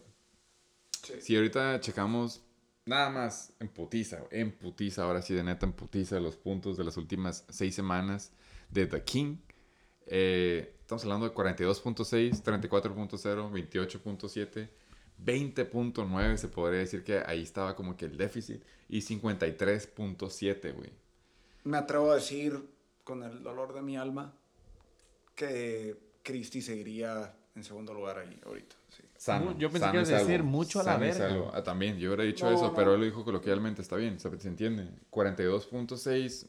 Sí. 1.03 1.15
Si 1.21 1.37
ahorita 1.37 1.79
checamos 1.79 2.43
nada 2.87 3.11
más 3.11 3.53
en 3.61 3.69
putiza, 3.69 4.25
en 4.31 4.51
putiza, 4.51 5.05
ahora 5.05 5.23
sí 5.23 5.35
de 5.35 5.45
neta 5.45 5.67
en 5.67 5.73
putiza 5.73 6.19
los 6.19 6.37
puntos 6.37 6.77
de 6.77 6.83
las 6.85 6.97
últimas 6.97 7.45
seis 7.49 7.75
semanas 7.75 8.33
de 8.71 8.87
The 8.87 9.05
King. 9.05 9.37
Eh, 10.07 10.75
estamos 10.81 11.03
hablando 11.05 11.29
de 11.29 11.35
42.6, 11.35 12.43
34.0, 12.43 13.51
28.7, 13.51 14.69
20.9 15.25 16.37
se 16.37 16.49
podría 16.49 16.81
decir 16.81 17.03
que 17.05 17.23
ahí 17.27 17.43
estaba 17.43 17.75
como 17.75 17.97
que 17.97 18.05
el 18.05 18.17
déficit 18.17 18.63
y 18.89 19.01
53.7, 19.01 20.75
güey. 20.75 20.91
Me 21.65 21.79
atrevo 21.79 22.13
a 22.13 22.17
decir 22.17 22.69
con 23.05 23.23
el 23.23 23.43
dolor 23.43 23.75
de 23.75 23.83
mi 23.83 23.97
alma 23.97 24.33
que 25.35 25.97
Christie 26.23 26.63
seguiría 26.63 27.35
en 27.55 27.65
segundo 27.65 27.95
lugar 27.95 28.19
ahí 28.19 28.41
ahorita. 28.45 28.77
Sí. 28.91 29.03
Sano, 29.17 29.57
Yo 29.59 29.71
pensé 29.71 29.91
que 29.91 29.97
ibas 29.97 30.11
a 30.11 30.19
decir 30.19 30.43
mucho 30.43 30.81
a 30.81 30.85
la 30.85 30.97
verga. 30.99 31.51
Ah, 31.55 31.63
también, 31.63 31.99
yo 31.99 32.11
hubiera 32.11 32.25
dicho 32.25 32.49
No, 32.49 32.55
eso, 32.55 32.69
no. 32.69 32.75
pero 32.75 32.95
él 32.95 33.01
lo 33.01 33.07
dijo 33.07 33.25
coloquialmente, 33.25 33.81
está 33.83 33.97
bien, 33.97 34.21
se, 34.21 34.39
se 34.39 34.49
entiende. 34.49 34.89
42.6 35.11 36.47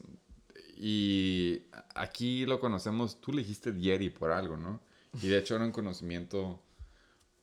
y 0.80 1.62
aquí 1.94 2.46
lo 2.46 2.60
conocemos, 2.60 3.20
tú 3.20 3.32
le 3.32 3.38
dijiste 3.42 3.72
Yeri 3.78 4.10
por 4.10 4.30
algo, 4.30 4.56
¿no? 4.56 4.80
Y 5.22 5.28
de 5.28 5.38
hecho 5.38 5.56
era 5.56 5.64
un 5.64 5.72
conocimiento 5.72 6.62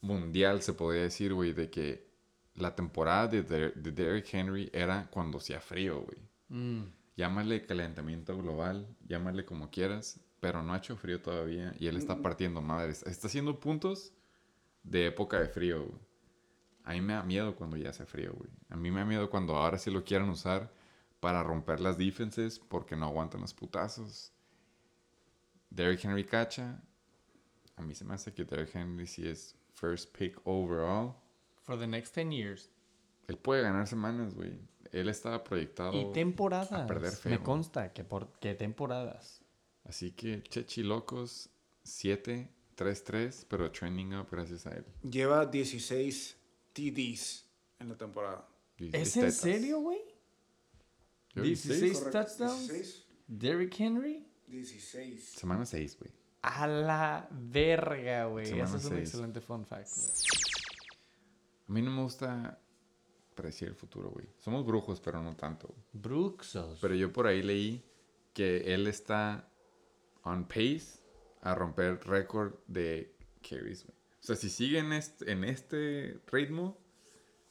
mundial, 0.02 0.62
se 0.62 0.74
podría 0.74 1.02
decir, 1.04 1.34
güey, 1.34 1.54
de 1.54 1.70
que 1.70 2.08
la 2.56 2.76
temporada 2.76 3.28
de, 3.28 3.44
Der- 3.44 3.74
de 3.76 3.92
Derrick 3.92 4.34
Henry 4.34 4.70
era 4.72 5.08
cuando 5.12 5.40
hacía 5.40 5.60
frío, 5.60 6.02
güey. 6.02 6.18
Mm. 6.50 6.84
Llámale 7.18 7.66
calentamiento 7.66 8.38
global, 8.38 8.88
llámale 9.08 9.46
como 9.46 9.70
quieras, 9.72 10.20
pero 10.40 10.62
no 10.64 10.74
ha 10.74 10.78
hecho 10.78 10.96
frío 10.96 11.22
todavía 11.22 11.74
y 11.80 11.88
él 11.88 11.98
está 11.98 12.22
partiendo 12.22 12.62
madres. 12.62 13.04
Está 13.04 13.28
haciendo 13.28 13.60
puntos 13.60 14.14
de 14.84 15.08
época 15.08 15.40
de 15.40 15.48
frío, 15.48 15.84
güey. 15.86 16.00
A 16.84 16.94
mí 16.94 17.02
me 17.02 17.14
da 17.14 17.24
miedo 17.24 17.56
cuando 17.56 17.78
ya 17.78 17.90
hace 17.90 18.06
frío, 18.06 18.34
güey. 18.38 18.50
A 18.70 18.76
mí 18.76 18.92
me 18.92 19.00
da 19.00 19.06
miedo 19.06 19.30
cuando 19.30 19.56
ahora 19.56 19.78
sí 19.80 19.90
lo 19.90 20.04
quieran 20.04 20.30
usar 20.30 20.72
para 21.26 21.42
romper 21.42 21.80
las 21.80 21.98
defenses 21.98 22.60
porque 22.60 22.96
no 22.96 23.08
aguantan 23.08 23.42
los 23.42 23.52
putazos. 23.52 24.32
Derrick 25.72 26.06
Henry 26.06 26.24
cacha. 26.24 26.84
A 27.78 27.82
mí 27.82 27.96
se 27.96 28.06
me 28.06 28.14
hace 28.14 28.32
que 28.32 28.46
Derrick 28.46 28.76
Henry 28.76 29.08
sí 29.08 29.28
es 29.28 29.56
first 29.74 30.16
pick 30.16 30.40
overall. 30.44 31.16
For 31.64 31.80
the 31.80 31.88
next 31.88 32.14
10 32.14 32.32
years. 32.32 32.70
Él 33.28 33.40
puede 33.40 33.64
ganar 33.64 33.88
semanas, 33.88 34.36
güey. 34.36 34.60
Él 34.92 35.10
estaba 35.10 35.44
proyectado. 35.44 36.00
Y 36.00 36.14
temporadas. 36.14 36.72
a 36.72 36.86
perder 36.86 37.14
feo. 37.14 37.32
Me 37.32 37.40
consta 37.42 37.92
que 37.92 38.04
por 38.04 38.32
que 38.38 38.54
temporadas. 38.54 39.42
Así 39.84 40.12
que 40.12 40.44
Chechi 40.44 40.84
Locos 40.84 41.50
7, 41.82 42.52
3-3, 42.78 43.48
pero 43.50 43.72
trending 43.72 44.14
up 44.14 44.28
gracias 44.30 44.68
a 44.68 44.76
él. 44.76 44.86
Lleva 45.02 45.48
16 45.48 46.38
TDs 46.72 47.48
en 47.80 47.90
la 47.90 47.98
temporada. 47.98 48.48
¿Es 48.78 49.18
en 49.18 49.32
serio, 49.32 49.80
güey? 49.80 50.15
Yo 51.36 51.44
16 51.44 51.82
16. 51.82 52.00
Correcto, 52.00 52.20
touchdowns. 52.20 52.68
16. 52.68 53.06
Derrick 53.28 53.80
Henry. 53.80 54.28
16. 54.48 55.24
Semana 55.24 55.66
6, 55.66 55.98
güey. 56.00 56.12
A 56.42 56.68
la 56.68 57.28
verga, 57.32 58.26
güey. 58.26 58.60
Eso 58.60 58.78
es 58.78 58.86
un 58.86 58.98
excelente 58.98 59.42
fun 59.42 59.66
fact. 59.66 59.90
güey. 59.96 60.08
A 61.68 61.72
mí 61.74 61.82
no 61.82 61.92
me 61.92 62.04
gusta 62.04 62.60
predecir 63.34 63.68
el 63.68 63.76
futuro, 63.76 64.12
güey. 64.12 64.28
Somos 64.38 64.66
brujos, 64.66 65.02
pero 65.02 65.22
no 65.22 65.36
tanto. 65.36 65.74
Bruxos. 65.94 66.78
Pero 66.80 66.94
yo 66.96 67.12
por 67.12 67.28
ahí 67.28 67.42
leí 67.42 67.84
que 68.34 68.74
él 68.74 68.88
está 68.88 69.50
on 70.24 70.48
pace 70.48 71.00
a 71.42 71.56
romper 71.56 72.00
récord 72.06 72.54
de 72.68 73.16
carries, 73.42 73.84
güey. 73.86 73.96
O 73.98 74.24
sea, 74.26 74.36
si 74.36 74.50
sigue 74.50 74.80
en 74.80 74.94
este, 74.94 75.32
en 75.32 75.44
este 75.44 76.20
ritmo, 76.32 76.80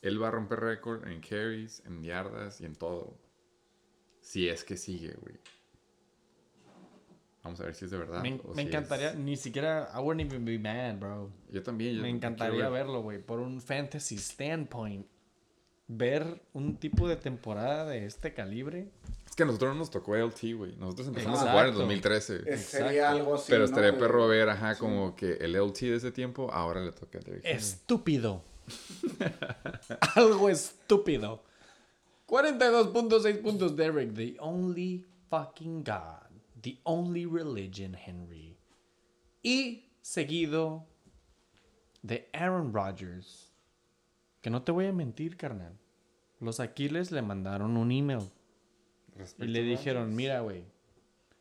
él 0.03 0.21
va 0.23 0.29
a 0.29 0.31
romper 0.33 0.61
récord 0.61 1.07
en 1.07 1.21
carries, 1.21 1.83
en 1.87 2.03
yardas 2.03 2.61
y 2.61 2.65
en 2.65 2.75
todo. 2.75 3.17
Si 4.25 4.49
es 4.49 4.65
que 4.65 4.77
sigue, 4.79 5.13
güey. 5.21 5.35
Vamos 7.43 7.61
a 7.61 7.65
ver 7.65 7.75
si 7.75 7.85
es 7.85 7.91
de 7.91 7.99
verdad. 7.99 8.23
me, 8.23 8.41
o 8.43 8.55
me 8.55 8.63
si 8.63 8.69
encantaría, 8.69 9.11
es- 9.11 9.17
ni 9.17 9.37
siquiera, 9.37 9.91
I 9.95 9.99
wouldn't 9.99 10.33
even 10.33 10.47
be 10.47 10.59
mad, 10.59 10.95
bro. 10.99 11.31
Yo 11.51 11.63
también. 11.63 11.95
yo 11.97 12.03
Me 12.03 12.09
encantaría 12.09 12.63
ver. 12.71 12.73
verlo, 12.87 13.03
güey, 13.03 13.19
por 13.19 13.39
un 13.41 13.61
fantasy 13.61 14.17
standpoint. 14.17 15.07
Ver 15.87 16.41
un 16.55 16.79
tipo 16.79 17.07
de 17.07 17.17
temporada 17.17 17.85
de 17.85 18.07
este 18.07 18.33
calibre. 18.33 18.89
Es 19.29 19.37
que 19.37 19.43
a 19.43 19.47
nosotros 19.47 19.75
no 19.75 19.81
nos 19.81 19.91
tocó 19.91 20.17
LT, 20.17 20.55
güey. 20.55 20.75
Nosotros 20.77 21.09
empezamos 21.09 21.41
a 21.41 21.51
jugar 21.51 21.69
en 21.69 21.75
2013. 21.75 22.37
Es- 22.37 22.43
Exacto. 22.47 22.87
sería 22.87 23.11
algo 23.11 23.35
así. 23.35 23.45
pero 23.49 23.59
¿no? 23.59 23.65
estaría 23.67 23.93
De- 23.93 23.99
perro 23.99 24.27
ver, 24.27 24.49
ajá, 24.49 24.79
como 24.79 25.15
que 25.15 25.33
el 25.35 25.55
LT 25.55 25.91
de 25.91 25.97
ese 25.97 26.11
tiempo 26.13 26.51
ahora 26.51 26.81
le 26.83 26.93
toca 26.93 27.19
a 27.19 27.21
Henry. 27.27 27.41
Estúpido. 27.45 28.43
Algo 30.17 30.49
estúpido. 30.49 31.43
42.6 32.27 33.43
puntos, 33.43 33.77
Derek. 33.77 34.15
The 34.15 34.37
only 34.41 35.05
fucking 35.31 35.85
God. 35.85 36.31
The 36.63 36.79
only 36.85 37.27
religion, 37.27 37.95
Henry. 37.95 38.57
Y 39.43 39.91
seguido 40.03 40.87
de 42.03 42.29
Aaron 42.33 42.73
Rodgers. 42.73 43.53
Que 44.41 44.51
no 44.51 44.63
te 44.63 44.73
voy 44.73 44.87
a 44.87 44.93
mentir, 44.93 45.37
carnal. 45.37 45.79
Los 46.41 46.61
Aquiles 46.61 47.11
le 47.11 47.23
mandaron 47.23 47.77
un 47.77 47.91
email. 47.91 48.31
Y 49.39 49.47
le 49.47 49.63
dijeron, 49.63 50.15
mira, 50.15 50.41
güey. 50.41 50.65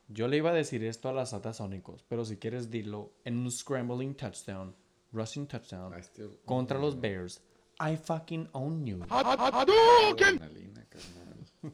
Yo 0.09 0.27
le 0.27 0.37
iba 0.37 0.51
a 0.51 0.53
decir 0.53 0.83
esto 0.83 1.09
a 1.09 1.13
las 1.13 1.31
Satasónicos, 1.31 2.03
pero 2.07 2.23
si 2.25 2.37
quieres 2.37 2.69
dilo 2.69 3.13
en 3.23 3.37
un 3.37 3.49
scrambling 3.49 4.13
touchdown, 4.13 4.75
rushing 5.11 5.47
touchdown 5.47 5.93
contra 6.45 6.77
los 6.77 6.99
Bears. 6.99 7.41
I 7.79 7.95
fucking 7.95 8.47
own 8.53 8.85
you. 8.85 8.97
Adrenalina, 9.09 10.85
carnal. 10.89 11.73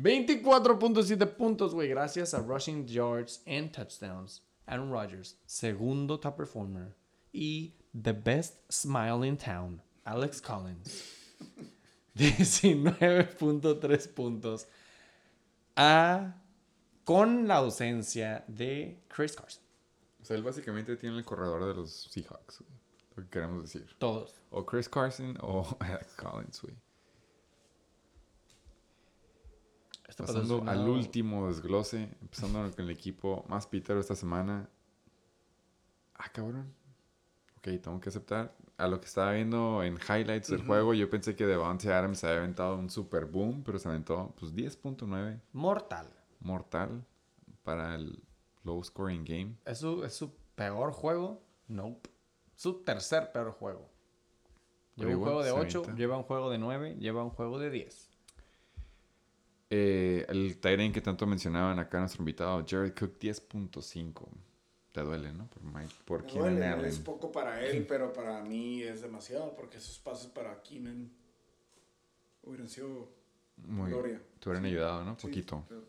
24.7 0.00 1.36
puntos, 1.36 1.74
güey, 1.74 1.88
gracias 1.88 2.32
a 2.32 2.40
rushing 2.40 2.86
yards 2.86 3.40
and 3.46 3.70
touchdowns. 3.72 4.42
Aaron 4.66 4.90
Rodgers, 4.90 5.36
segundo 5.46 6.18
top 6.18 6.36
performer. 6.36 6.96
Y 7.32 7.74
the 7.94 8.12
best 8.12 8.54
smile 8.70 9.22
in 9.22 9.36
town, 9.36 9.82
Alex 10.06 10.40
Collins. 10.40 11.04
19.3 12.16 14.08
puntos. 14.14 14.66
A, 15.76 16.34
con 17.04 17.46
la 17.46 17.56
ausencia 17.56 18.44
de 18.48 19.02
Chris 19.08 19.34
Carson. 19.34 19.62
O 20.22 20.24
sea, 20.24 20.36
él 20.36 20.42
básicamente 20.42 20.96
tiene 20.96 21.18
el 21.18 21.24
corredor 21.24 21.66
de 21.66 21.74
los 21.74 22.08
Seahawks, 22.10 22.60
güey. 22.60 22.79
Lo 23.20 23.24
que 23.26 23.30
queremos 23.30 23.62
decir. 23.62 23.86
Todos. 23.98 24.40
O 24.50 24.64
Chris 24.64 24.88
Carson 24.88 25.36
o 25.42 25.76
Alex 25.80 26.14
Collins, 26.14 26.62
güey. 26.62 26.74
Pasando 30.16 30.64
al 30.66 30.88
último 30.88 31.48
desglose, 31.48 32.10
empezando 32.20 32.58
con 32.76 32.84
el 32.84 32.90
equipo 32.90 33.44
más 33.48 33.66
pitero 33.66 34.00
esta 34.00 34.14
semana. 34.14 34.68
Ah, 36.14 36.30
cabrón. 36.32 36.74
Ok, 37.58 37.68
tengo 37.82 38.00
que 38.00 38.08
aceptar. 38.08 38.54
A 38.76 38.88
lo 38.88 39.00
que 39.00 39.06
estaba 39.06 39.32
viendo 39.32 39.82
en 39.82 39.98
highlights 39.98 40.48
del 40.48 40.64
juego, 40.66 40.94
yo 40.94 41.08
pensé 41.10 41.36
que 41.36 41.46
Devontae 41.46 41.92
Adams 41.92 42.18
se 42.18 42.26
había 42.26 42.38
aventado 42.38 42.76
un 42.76 42.88
super 42.88 43.26
boom, 43.26 43.62
pero 43.62 43.78
se 43.78 43.88
aventó 43.88 44.34
pues 44.38 44.54
10.9 44.54 45.40
Mortal. 45.52 46.08
mortal 46.40 47.04
para 47.62 47.94
el 47.94 48.22
low 48.64 48.82
scoring 48.82 49.24
game. 49.24 49.56
¿Es 49.66 49.78
su, 49.78 50.02
¿Es 50.04 50.14
su 50.14 50.34
peor 50.54 50.92
juego? 50.92 51.42
Nope. 51.68 52.10
Su 52.60 52.82
tercer 52.82 53.32
peor 53.32 53.52
juego. 53.52 53.88
Pero 54.94 55.08
Lleva 55.08 55.18
un 55.18 55.24
juego 55.24 55.42
de 55.42 55.50
se 55.50 55.56
8, 55.58 55.78
avienta. 55.78 55.96
lleva 55.98 56.16
un 56.18 56.24
juego 56.24 56.50
de 56.50 56.58
9, 56.58 56.96
lleva 56.98 57.24
un 57.24 57.30
juego 57.30 57.58
de 57.58 57.70
10. 57.70 58.10
Eh, 59.70 60.26
el 60.28 60.58
Tyrant 60.60 60.92
que 60.92 61.00
tanto 61.00 61.26
mencionaban 61.26 61.78
acá 61.78 62.00
nuestro 62.00 62.20
invitado, 62.20 62.62
Jared 62.68 62.92
Cook, 62.92 63.18
10.5. 63.18 64.28
Te 64.92 65.00
duele, 65.00 65.32
¿no? 65.32 65.46
Por, 65.48 65.62
Mike, 65.62 65.94
por 66.04 66.20
Me 66.22 66.26
Keenan 66.28 66.50
duele, 66.56 66.66
Allen. 66.66 66.84
es 66.84 66.98
poco 66.98 67.32
para 67.32 67.64
él, 67.64 67.86
pero 67.88 68.12
para 68.12 68.42
mí 68.42 68.82
es 68.82 69.00
demasiado, 69.00 69.56
porque 69.56 69.78
esos 69.78 69.98
pases 69.98 70.26
para 70.26 70.60
Keenan 70.62 71.10
hubieran 72.42 72.68
sido 72.68 73.08
Muy, 73.56 73.88
gloria. 73.90 74.20
te 74.38 74.48
hubieran 74.50 74.64
Sí. 74.64 74.68
ayudado, 74.70 75.02
¿no? 75.04 75.16
Sí, 75.18 75.28
Poquito. 75.28 75.64
pero- 75.66 75.88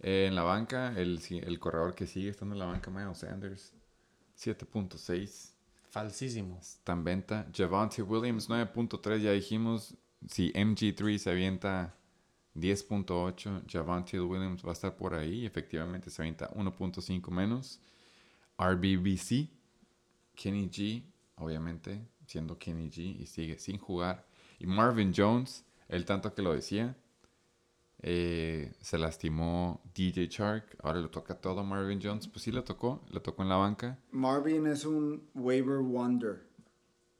Eh, 0.00 0.26
en 0.26 0.34
la 0.34 0.42
banca, 0.42 0.92
el, 0.98 1.20
el 1.30 1.58
corredor 1.60 1.94
que 1.94 2.08
sigue 2.08 2.30
estando 2.30 2.56
en 2.56 2.58
la 2.58 2.64
banca, 2.64 2.90
Miles 2.90 3.18
Sanders, 3.18 3.74
7.6. 4.34 5.54
Falsísimo. 5.90 6.56
Está 6.60 6.92
en 6.92 7.04
venta. 7.04 7.46
Javante 7.52 8.02
Williams, 8.02 8.48
9.3. 8.48 9.18
Ya 9.18 9.32
dijimos, 9.32 9.96
si 10.28 10.52
MG3 10.52 11.18
se 11.18 11.30
avienta 11.30 11.96
10.8, 12.54 13.64
Javante 13.68 14.20
Williams 14.20 14.64
va 14.64 14.70
a 14.70 14.72
estar 14.72 14.96
por 14.96 15.14
ahí. 15.14 15.44
Efectivamente 15.44 16.08
se 16.10 16.22
avienta 16.22 16.48
1.5 16.50 17.30
menos. 17.30 17.80
RBBC, 18.56 19.48
Kenny 20.36 20.68
G, 20.68 21.02
obviamente, 21.36 22.06
siendo 22.24 22.56
Kenny 22.56 22.88
G 22.88 23.20
y 23.20 23.26
sigue 23.26 23.58
sin 23.58 23.78
jugar. 23.78 24.26
Y 24.60 24.66
Marvin 24.66 25.12
Jones, 25.16 25.64
el 25.88 26.04
tanto 26.04 26.32
que 26.32 26.42
lo 26.42 26.54
decía, 26.54 26.96
eh, 28.02 28.72
se 28.80 28.98
lastimó 28.98 29.82
DJ 29.94 30.26
Shark. 30.28 30.76
Ahora 30.82 31.00
le 31.00 31.08
toca 31.08 31.34
todo 31.34 31.60
a 31.60 31.62
Marvin 31.62 32.00
Jones. 32.02 32.28
Pues 32.28 32.42
sí 32.42 32.52
le 32.52 32.62
tocó, 32.62 33.02
le 33.10 33.20
tocó 33.20 33.42
en 33.42 33.48
la 33.48 33.56
banca. 33.56 33.98
Marvin 34.10 34.66
es 34.66 34.84
un 34.84 35.28
waiver 35.34 35.78
wonder. 35.78 36.48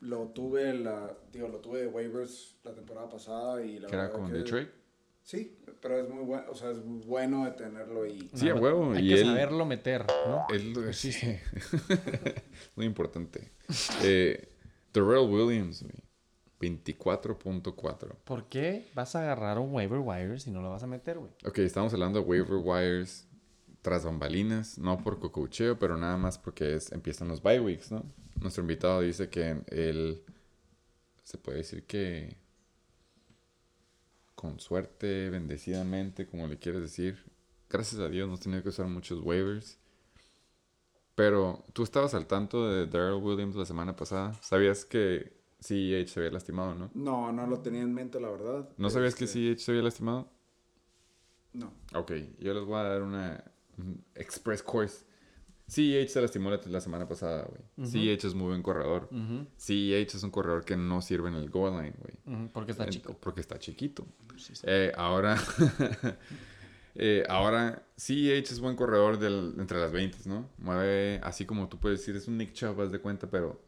Lo 0.00 0.28
tuve 0.28 0.72
la, 0.74 1.14
digo, 1.32 1.48
lo 1.48 1.58
tuve 1.58 1.80
de 1.82 1.86
waivers 1.88 2.56
la 2.64 2.74
temporada 2.74 3.08
pasada 3.10 3.62
y 3.64 3.78
la 3.78 3.86
Que 3.88 3.94
era 3.94 4.04
verdad 4.04 4.18
con 4.18 4.28
que- 4.30 4.38
Detroit. 4.38 4.68
Sí, 5.22 5.58
pero 5.82 6.00
es 6.00 6.08
muy 6.08 6.24
bueno, 6.24 6.44
o 6.50 6.54
sea, 6.54 6.70
es 6.70 6.78
muy 6.82 7.04
bueno 7.04 7.44
de 7.44 7.50
tenerlo 7.52 8.06
y 8.06 8.30
Sí, 8.34 8.48
a 8.48 8.54
huevo. 8.54 8.92
Hay 8.92 9.04
y 9.04 9.14
que 9.14 9.20
él, 9.20 9.26
saberlo 9.26 9.66
meter, 9.66 10.06
¿no? 10.26 10.46
él- 10.48 10.94
sí, 10.94 11.12
Muy 12.76 12.86
importante. 12.86 13.52
Eh, 14.02 14.48
Terrell 14.92 15.28
Williams, 15.30 15.82
güey. 15.82 15.94
24.4. 16.60 18.16
¿Por 18.24 18.44
qué 18.48 18.90
vas 18.94 19.16
a 19.16 19.22
agarrar 19.22 19.58
un 19.58 19.74
waiver 19.74 20.00
wire 20.00 20.38
si 20.38 20.50
no 20.50 20.60
lo 20.60 20.70
vas 20.70 20.82
a 20.82 20.86
meter, 20.86 21.18
güey? 21.18 21.32
Ok, 21.44 21.58
estamos 21.58 21.92
hablando 21.94 22.20
de 22.20 22.26
waiver 22.26 22.60
wires 22.62 23.26
tras 23.82 24.04
bambalinas, 24.04 24.78
no 24.78 24.98
por 25.02 25.18
cococheo, 25.18 25.78
pero 25.78 25.96
nada 25.96 26.18
más 26.18 26.38
porque 26.38 26.74
es, 26.74 26.92
empiezan 26.92 27.28
los 27.28 27.42
bye 27.42 27.60
weeks, 27.60 27.90
¿no? 27.90 28.04
Nuestro 28.40 28.62
invitado 28.62 29.00
dice 29.00 29.30
que 29.30 29.62
él 29.68 30.22
se 31.24 31.38
puede 31.38 31.58
decir 31.58 31.84
que 31.84 32.36
con 34.34 34.60
suerte, 34.60 35.30
bendecidamente, 35.30 36.26
como 36.26 36.46
le 36.46 36.58
quieres 36.58 36.82
decir, 36.82 37.24
gracias 37.68 38.00
a 38.00 38.08
Dios 38.08 38.28
no 38.28 38.38
tenía 38.38 38.62
que 38.62 38.70
usar 38.70 38.86
muchos 38.86 39.20
waivers. 39.20 39.78
Pero 41.14 41.64
tú 41.74 41.82
estabas 41.82 42.14
al 42.14 42.26
tanto 42.26 42.70
de 42.70 42.86
Daryl 42.86 43.22
Williams 43.22 43.56
la 43.56 43.66
semana 43.66 43.96
pasada. 43.96 44.32
¿Sabías 44.42 44.86
que 44.86 45.39
CEH 45.60 46.06
se 46.08 46.20
había 46.20 46.32
lastimado, 46.32 46.74
no? 46.74 46.90
no, 46.94 47.32
no 47.32 47.46
lo 47.46 47.60
tenía 47.60 47.82
en 47.82 47.92
mente, 47.94 48.18
la 48.20 48.30
verdad. 48.30 48.68
¿No 48.78 48.90
sabías 48.90 49.14
que 49.14 49.24
Este, 49.24 49.38
CEH 49.54 49.58
se 49.64 49.70
había 49.72 49.82
lastimado? 49.82 50.30
No. 51.52 51.72
Ok, 51.94 52.12
yo 52.38 52.54
les 52.54 52.64
voy 52.64 52.78
a 52.78 52.84
dar 52.84 53.02
una 53.02 53.44
un 53.78 54.04
express 54.14 54.62
course. 54.62 55.04
CEH 55.68 56.08
se 56.08 56.20
lastimó 56.20 56.50
la, 56.50 56.60
la 56.66 56.80
semana 56.80 57.06
pasada, 57.06 57.44
güey. 57.48 57.88
CEH 57.88 58.26
es 58.26 58.34
muy 58.34 58.48
buen 58.48 58.62
corredor. 58.62 59.08
Ujú, 59.12 59.46
CEH 59.56 60.16
es 60.16 60.22
un 60.22 60.30
corredor 60.30 60.64
que 60.64 60.76
no 60.76 61.00
sirve 61.00 61.28
en 61.28 61.36
el 61.36 61.48
goal 61.50 61.72
line, 61.82 61.94
güey. 61.98 62.36
ujú, 62.36 62.50
porque 62.52 62.72
está 62.72 62.88
chico. 62.88 63.16
Porque 63.20 63.40
está 63.40 63.58
chiquito. 63.58 64.06
Sí, 64.36 64.54
sí. 64.54 64.62
Eh, 64.66 64.92
ahora, 64.96 65.36
eh, 66.94 67.24
ahora 67.28 67.82
CEH 67.96 68.52
es 68.52 68.60
buen 68.60 68.76
corredor 68.76 69.18
del, 69.18 69.54
entre 69.58 69.78
las 69.78 69.92
20, 69.92 70.28
¿no? 70.28 70.48
Mueve, 70.58 71.20
así 71.22 71.44
como 71.46 71.68
tú 71.68 71.78
puedes 71.78 72.00
decir, 72.00 72.16
es 72.16 72.26
un 72.28 72.36
Nick 72.38 72.52
Chubb, 72.52 72.80
haz 72.80 72.90
de 72.92 72.98
cuenta, 73.00 73.28
pero 73.30 73.62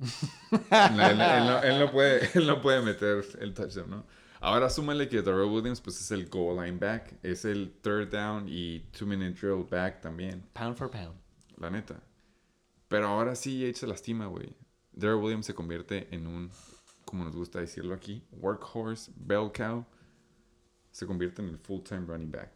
él, 0.50 0.60
él- 0.70 1.20
él 1.20 1.46
no, 1.46 1.62
él 1.62 1.78
no 1.80 1.90
puede, 1.90 2.28
él 2.34 2.46
no 2.46 2.60
puede 2.60 2.82
meter 2.82 3.24
el 3.40 3.54
touchdown, 3.54 3.90
¿no? 3.90 4.06
Ahora 4.40 4.68
súmale 4.70 5.08
que 5.08 5.22
Darrell 5.22 5.48
Williams 5.50 5.80
pues 5.80 6.00
es 6.00 6.10
el 6.10 6.28
goal 6.28 6.64
line 6.64 6.78
back, 6.78 7.14
es 7.22 7.44
el 7.44 7.72
third 7.80 8.10
down 8.10 8.46
y 8.48 8.80
two 8.90 9.06
minute 9.06 9.38
drill 9.40 9.64
back 9.70 10.00
también, 10.00 10.42
Pound 10.52 10.76
for 10.76 10.90
pound. 10.90 11.14
la 11.58 11.70
neta. 11.70 12.00
Pero 12.88 13.06
ahora 13.06 13.36
CEH 13.36 13.74
se 13.76 13.86
lastima, 13.86 14.26
güey. 14.26 14.54
Darrell 14.92 15.20
Williams 15.22 15.46
se 15.46 15.54
convierte 15.54 16.08
en 16.10 16.26
un, 16.26 16.50
como 17.04 17.24
nos 17.24 17.34
gusta 17.36 17.60
decirlo 17.60 17.94
aquí, 17.94 18.22
workhorse, 18.32 19.12
bell 19.16 19.50
cow. 19.56 19.86
Se 20.90 21.06
convierte 21.06 21.40
en 21.40 21.48
el 21.48 21.58
full-time 21.58 22.04
running 22.06 22.30
back. 22.30 22.50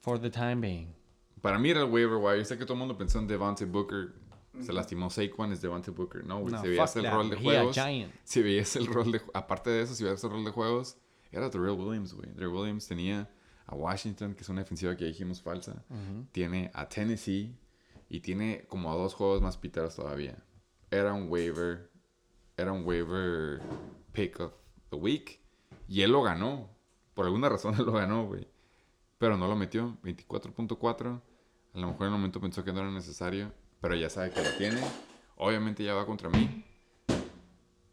For 0.00 0.18
the 0.18 0.30
time 0.30 0.56
being. 0.56 0.94
Para 1.40 1.58
mí 1.58 1.70
era 1.70 1.80
el 1.80 1.90
waiver 1.90 2.16
wire. 2.16 2.44
Sé 2.44 2.58
que 2.58 2.64
todo 2.64 2.74
el 2.74 2.80
mundo 2.80 2.96
pensó 2.96 3.18
en 3.18 3.26
Devante 3.26 3.64
Booker. 3.64 4.14
Se 4.60 4.72
lastimó 4.72 5.08
Saquon, 5.08 5.52
es 5.52 5.62
Devante 5.62 5.90
Booker. 5.90 6.24
No, 6.24 6.40
güey. 6.40 6.52
No, 6.52 6.60
si 6.60 6.68
veías 6.68 6.96
el 6.96 7.04
that, 7.04 7.14
rol 7.14 7.30
de 7.30 7.36
he 7.36 7.42
juegos. 7.42 7.76
Si 8.24 8.42
veías 8.42 8.76
el 8.76 8.86
rol 8.86 9.12
de. 9.12 9.22
Aparte 9.32 9.70
de 9.70 9.82
eso, 9.82 9.94
si 9.94 10.04
veías 10.04 10.22
el 10.24 10.30
rol 10.30 10.44
de 10.44 10.50
juegos, 10.50 10.98
era 11.30 11.48
Darrell 11.48 11.78
Williams, 11.78 12.14
güey. 12.14 12.28
Darrell 12.32 12.48
Williams 12.48 12.86
tenía 12.86 13.30
a 13.66 13.74
Washington, 13.74 14.34
que 14.34 14.42
es 14.42 14.48
una 14.48 14.60
defensiva 14.62 14.96
que 14.96 15.04
dijimos 15.04 15.40
falsa. 15.40 15.84
Tiene 16.32 16.70
a 16.74 16.88
Tennessee. 16.88 17.56
Y 18.08 18.20
tiene 18.20 18.64
como 18.68 18.90
a 18.90 18.96
dos 18.96 19.14
juegos 19.14 19.40
más 19.40 19.56
piteros 19.56 19.94
todavía. 19.94 20.36
Era 20.90 21.14
un 21.14 21.30
waiver. 21.30 21.90
Era 22.56 22.72
un 22.72 22.84
waiver 22.84 23.60
pick 24.12 24.40
of 24.40 24.52
the 24.90 24.96
week. 24.96 25.40
Y 25.88 26.02
él 26.02 26.10
lo 26.10 26.22
ganó. 26.22 26.68
Por 27.14 27.26
alguna 27.26 27.48
razón 27.48 27.74
él 27.78 27.86
lo 27.86 27.92
ganó, 27.92 28.26
güey. 28.26 28.48
Pero 29.20 29.36
no 29.36 29.46
lo 29.46 29.54
metió. 29.54 29.98
24.4. 30.02 31.20
A 31.74 31.78
lo 31.78 31.86
mejor 31.88 32.06
en 32.06 32.12
el 32.14 32.18
momento 32.18 32.40
pensó 32.40 32.64
que 32.64 32.72
no 32.72 32.80
era 32.80 32.90
necesario. 32.90 33.52
Pero 33.82 33.94
ya 33.94 34.08
sabe 34.08 34.30
que 34.30 34.42
lo 34.42 34.50
tiene. 34.56 34.80
Obviamente 35.36 35.84
ya 35.84 35.92
va 35.92 36.06
contra 36.06 36.30
mí. 36.30 36.64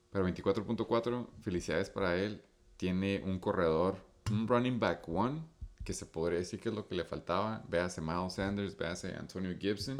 Pero 0.09 0.25
24.4. 0.25 1.27
Felicidades 1.41 1.89
para 1.89 2.15
él. 2.15 2.41
Tiene 2.77 3.21
un 3.25 3.39
corredor. 3.39 3.97
Un 4.31 4.47
running 4.47 4.79
back 4.79 5.09
one. 5.09 5.43
Que 5.83 5.91
se 5.91 6.05
podría 6.05 6.39
decir 6.39 6.61
que 6.61 6.69
es 6.69 6.75
lo 6.75 6.87
que 6.87 6.95
le 6.95 7.03
faltaba. 7.03 7.61
Véase 7.67 7.99
Miles 7.99 8.35
Sanders. 8.35 8.77
Véase 8.77 9.13
Antonio 9.13 9.53
Gibson. 9.59 9.97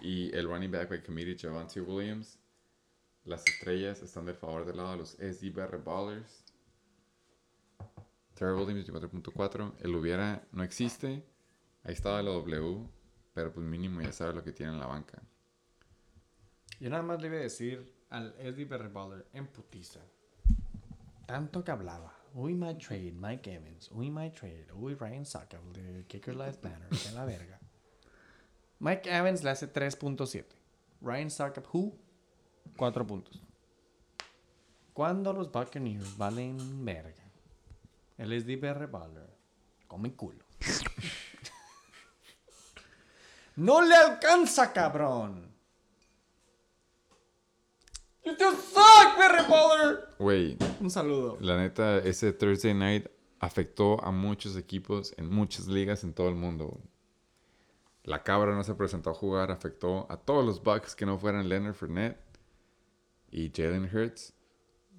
Y 0.00 0.34
el 0.34 0.48
running 0.48 0.70
back 0.70 0.88
by 0.88 1.02
committee 1.02 1.36
Javante 1.36 1.82
Williams. 1.82 2.38
Las 3.24 3.46
estrellas 3.46 4.00
están 4.00 4.24
del 4.24 4.36
favor 4.36 4.64
del 4.64 4.78
lado 4.78 4.92
de 4.92 4.96
los 4.96 5.10
SDBR 5.10 5.84
Ballers. 5.84 6.45
Trevor 8.36 8.66
Williams 8.66 8.86
24.4. 8.86 9.72
El 9.80 9.96
hubiera 9.96 10.46
no 10.52 10.62
existe. 10.62 11.26
Ahí 11.82 11.94
estaba 11.94 12.22
la 12.22 12.30
W. 12.32 12.86
Pero 13.32 13.52
pues 13.52 13.66
mínimo 13.66 14.02
ya 14.02 14.12
sabe 14.12 14.34
lo 14.34 14.44
que 14.44 14.52
tiene 14.52 14.72
en 14.72 14.78
la 14.78 14.86
banca. 14.86 15.22
Yo 16.78 16.90
nada 16.90 17.02
más 17.02 17.20
le 17.20 17.28
iba 17.28 17.36
a 17.36 17.40
decir 17.40 17.94
al 18.10 18.34
Eddie 18.38 18.66
Baller 18.66 19.26
en 19.32 19.46
putiza. 19.46 20.00
Tanto 21.26 21.64
que 21.64 21.70
hablaba. 21.70 22.14
Uy, 22.34 22.54
my 22.54 22.76
trade, 22.76 23.12
Mike 23.12 23.54
Evans. 23.54 23.90
Uy, 23.90 24.10
my 24.10 24.30
trade. 24.30 24.66
Uy, 24.74 24.94
Ryan 24.94 25.24
de 25.72 26.04
Kicker 26.06 26.36
Life 26.36 26.58
Banner. 26.62 26.88
Que 26.90 27.12
la 27.12 27.24
verga. 27.24 27.58
Mike 28.78 29.10
Evans 29.10 29.42
le 29.42 29.50
hace 29.50 29.72
3.7. 29.72 30.44
Ryan 31.00 31.28
Startup, 31.28 31.66
who? 31.72 31.98
4 32.76 33.06
puntos. 33.06 33.42
Cuando 34.92 35.32
los 35.32 35.50
Buccaneers 35.50 36.18
valen 36.18 36.84
verga. 36.84 37.25
El 38.18 38.32
SDBR 38.40 38.86
Baller. 38.90 39.28
Come 39.86 40.14
culo. 40.14 40.44
¡No 43.56 43.80
le 43.82 43.94
alcanza, 43.94 44.72
cabrón! 44.72 45.54
You 48.24 48.32
suck, 48.38 49.16
Barry 49.16 49.48
Baller! 49.48 50.08
Güey, 50.18 50.58
Un 50.80 50.90
saludo. 50.90 51.38
la 51.40 51.56
neta, 51.56 51.98
ese 51.98 52.32
Thursday 52.32 52.74
night 52.74 53.06
afectó 53.38 54.02
a 54.04 54.10
muchos 54.10 54.56
equipos 54.56 55.14
en 55.16 55.30
muchas 55.30 55.68
ligas 55.68 56.02
en 56.04 56.12
todo 56.12 56.28
el 56.28 56.34
mundo. 56.34 56.80
La 58.02 58.22
cabra 58.24 58.54
no 58.54 58.62
se 58.64 58.74
presentó 58.74 59.10
a 59.10 59.14
jugar, 59.14 59.50
afectó 59.50 60.06
a 60.10 60.16
todos 60.16 60.44
los 60.44 60.62
Bucks 60.62 60.94
que 60.94 61.06
no 61.06 61.18
fueran 61.18 61.48
Leonard 61.48 61.74
Fournette 61.74 62.18
y 63.30 63.50
Jalen 63.54 63.84
Hurts. 63.92 64.32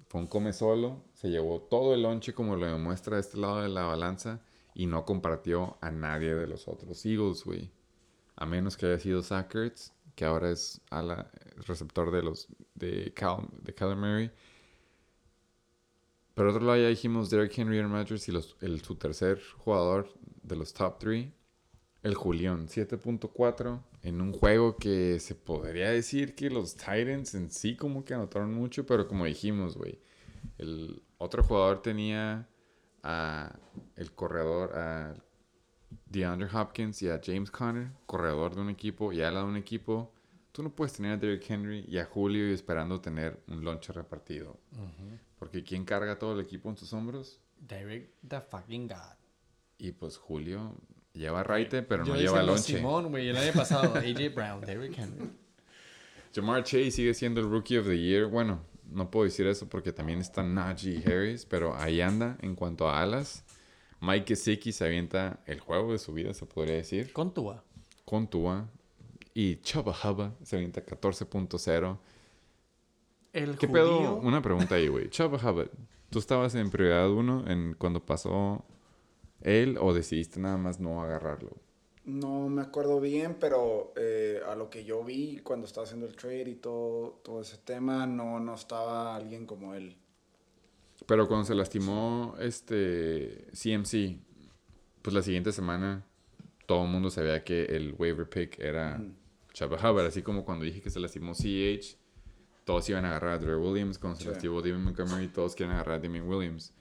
Fue 0.08 0.20
un 0.20 0.26
come 0.26 0.52
solo, 0.52 1.02
se 1.20 1.30
llevó 1.30 1.60
todo 1.60 1.94
el 1.94 2.02
lonche 2.02 2.32
como 2.32 2.54
lo 2.54 2.66
demuestra 2.66 3.18
este 3.18 3.38
lado 3.38 3.60
de 3.60 3.68
la 3.68 3.82
balanza 3.82 4.40
y 4.72 4.86
no 4.86 5.04
compartió 5.04 5.76
a 5.80 5.90
nadie 5.90 6.32
de 6.32 6.46
los 6.46 6.68
otros 6.68 7.04
Eagles, 7.04 7.42
güey. 7.42 7.72
A 8.36 8.46
menos 8.46 8.76
que 8.76 8.86
haya 8.86 9.00
sido 9.00 9.24
Zach 9.24 9.52
Ertz, 9.52 9.92
que 10.14 10.24
ahora 10.24 10.52
es 10.52 10.80
ala, 10.90 11.28
receptor 11.66 12.12
de 12.12 12.22
los 12.22 12.46
de 12.76 13.12
Cal, 13.14 13.48
de 13.62 13.96
Murray. 13.96 14.30
Por 16.34 16.46
otro 16.46 16.64
lado, 16.64 16.80
ya 16.80 16.86
dijimos 16.86 17.30
Derrick 17.30 17.58
Henry, 17.58 17.78
Aaron 17.78 17.94
Rodgers 17.94 18.28
y 18.28 18.30
los, 18.30 18.56
el, 18.60 18.80
su 18.80 18.94
tercer 18.94 19.42
jugador 19.56 20.14
de 20.44 20.54
los 20.54 20.72
top 20.72 21.00
3, 21.00 21.28
el 22.04 22.14
Julián, 22.14 22.68
7.4, 22.68 23.82
en 24.02 24.20
un 24.20 24.32
juego 24.32 24.76
que 24.76 25.18
se 25.18 25.34
podría 25.34 25.90
decir 25.90 26.36
que 26.36 26.48
los 26.48 26.76
Titans 26.76 27.34
en 27.34 27.50
sí 27.50 27.74
como 27.74 28.04
que 28.04 28.14
anotaron 28.14 28.54
mucho, 28.54 28.86
pero 28.86 29.08
como 29.08 29.24
dijimos, 29.24 29.76
güey, 29.76 29.98
el 30.58 31.02
otro 31.18 31.42
jugador 31.42 31.82
tenía 31.82 32.48
a 33.02 33.58
el 33.96 34.12
corredor, 34.12 34.76
a 34.76 35.14
DeAndre 36.06 36.48
Hopkins 36.52 37.02
y 37.02 37.08
a 37.08 37.20
James 37.22 37.50
Conner, 37.50 37.90
corredor 38.06 38.54
de 38.54 38.60
un 38.60 38.70
equipo 38.70 39.12
y 39.12 39.22
ala 39.22 39.40
de 39.40 39.46
un 39.46 39.56
equipo. 39.56 40.12
Tú 40.52 40.62
no 40.62 40.70
puedes 40.70 40.94
tener 40.94 41.12
a 41.12 41.16
Derrick 41.16 41.48
Henry 41.48 41.84
y 41.86 41.98
a 41.98 42.04
Julio 42.04 42.48
y 42.48 42.52
esperando 42.52 43.00
tener 43.00 43.40
un 43.48 43.64
lonche 43.64 43.92
repartido. 43.92 44.58
Porque 45.38 45.62
¿quién 45.62 45.84
carga 45.84 46.18
todo 46.18 46.34
el 46.34 46.40
equipo 46.40 46.68
en 46.68 46.76
sus 46.76 46.92
hombros? 46.92 47.40
Derek 47.60 48.10
the 48.26 48.40
fucking 48.40 48.88
God. 48.88 49.16
Y 49.78 49.92
pues 49.92 50.16
Julio 50.16 50.74
lleva 51.12 51.42
raite, 51.44 51.82
pero 51.82 52.04
Yo 52.04 52.14
no 52.14 52.20
lleva 52.20 52.42
lonche. 52.42 52.76
Simón, 52.76 53.10
güey, 53.10 53.28
el 53.28 53.36
año 53.36 53.52
pasado. 53.52 53.94
AJ 53.98 54.34
Brown, 54.34 54.60
Derrick 54.62 54.98
Henry. 54.98 55.30
Jamar 56.34 56.62
Chase 56.64 56.90
sigue 56.90 57.14
siendo 57.14 57.40
el 57.40 57.48
Rookie 57.48 57.78
of 57.78 57.86
the 57.86 57.98
Year. 57.98 58.26
Bueno, 58.26 58.60
no 58.88 59.10
puedo 59.10 59.24
decir 59.24 59.46
eso 59.46 59.68
porque 59.68 59.92
también 59.92 60.18
está 60.20 60.42
Najee 60.42 61.02
Harris, 61.06 61.44
pero 61.46 61.74
ahí 61.76 62.00
anda 62.00 62.36
en 62.42 62.54
cuanto 62.54 62.88
a 62.88 63.00
alas. 63.02 63.44
Mike 64.00 64.26
Gesicki 64.28 64.72
se 64.72 64.84
avienta 64.84 65.40
el 65.46 65.60
juego 65.60 65.92
de 65.92 65.98
su 65.98 66.12
vida, 66.12 66.32
se 66.34 66.46
podría 66.46 66.76
decir, 66.76 67.12
Con 67.12 67.34
Tua. 67.34 67.64
con 68.04 68.28
Tua. 68.28 68.68
Y 69.34 69.56
Chubba 69.56 69.92
Hubba 70.02 70.34
se 70.42 70.56
avienta 70.56 70.84
14.0. 70.84 71.98
El 73.32 73.56
¿Qué 73.58 73.66
judío. 73.66 73.72
pedo? 73.84 74.14
Una 74.16 74.40
pregunta 74.42 74.74
ahí, 74.76 74.88
güey. 74.88 75.08
Chubba 75.10 75.36
Hubba, 75.38 75.66
¿tú 76.10 76.18
estabas 76.18 76.54
en 76.54 76.70
prioridad 76.70 77.10
1 77.10 77.44
en 77.48 77.74
cuando 77.74 78.04
pasó 78.04 78.64
él 79.42 79.78
o 79.80 79.92
decidiste 79.94 80.40
nada 80.40 80.56
más 80.56 80.80
no 80.80 81.02
agarrarlo? 81.02 81.56
No 82.08 82.48
me 82.48 82.62
acuerdo 82.62 83.00
bien, 83.00 83.36
pero 83.38 83.92
eh, 83.94 84.40
a 84.46 84.54
lo 84.54 84.70
que 84.70 84.82
yo 84.82 85.04
vi 85.04 85.40
cuando 85.44 85.66
estaba 85.66 85.84
haciendo 85.84 86.06
el 86.06 86.16
trade 86.16 86.48
y 86.48 86.54
todo, 86.54 87.20
todo 87.22 87.42
ese 87.42 87.58
tema, 87.58 88.06
no, 88.06 88.40
no 88.40 88.54
estaba 88.54 89.14
alguien 89.14 89.44
como 89.44 89.74
él. 89.74 89.94
Pero 91.04 91.28
cuando 91.28 91.44
se 91.44 91.54
lastimó 91.54 92.34
este 92.40 93.46
CMC, 93.52 94.18
pues 95.02 95.12
la 95.14 95.20
siguiente 95.20 95.52
semana 95.52 96.06
todo 96.64 96.84
el 96.84 96.90
mundo 96.90 97.10
sabía 97.10 97.44
que 97.44 97.64
el 97.66 97.94
waiver 97.98 98.26
pick 98.28 98.58
era 98.58 99.02
Chubba 99.52 99.76
Hubbard. 99.76 100.06
Así 100.06 100.22
como 100.22 100.46
cuando 100.46 100.64
dije 100.64 100.80
que 100.80 100.88
se 100.90 101.00
lastimó 101.00 101.34
CH, 101.34 101.98
todos 102.64 102.88
iban 102.88 103.04
a 103.04 103.08
agarrar 103.08 103.34
a 103.34 103.38
Dre 103.38 103.56
Williams. 103.56 103.98
Cuando 103.98 104.16
se 104.16 104.24
Sí. 104.24 104.30
lastimó 104.30 104.62
David 104.62 104.78
Montgomery, 104.78 105.28
todos 105.28 105.54
quieren 105.54 105.74
agarrar 105.74 105.96
a 105.96 106.00
Damien 106.00 106.26
Williams. 106.26 106.72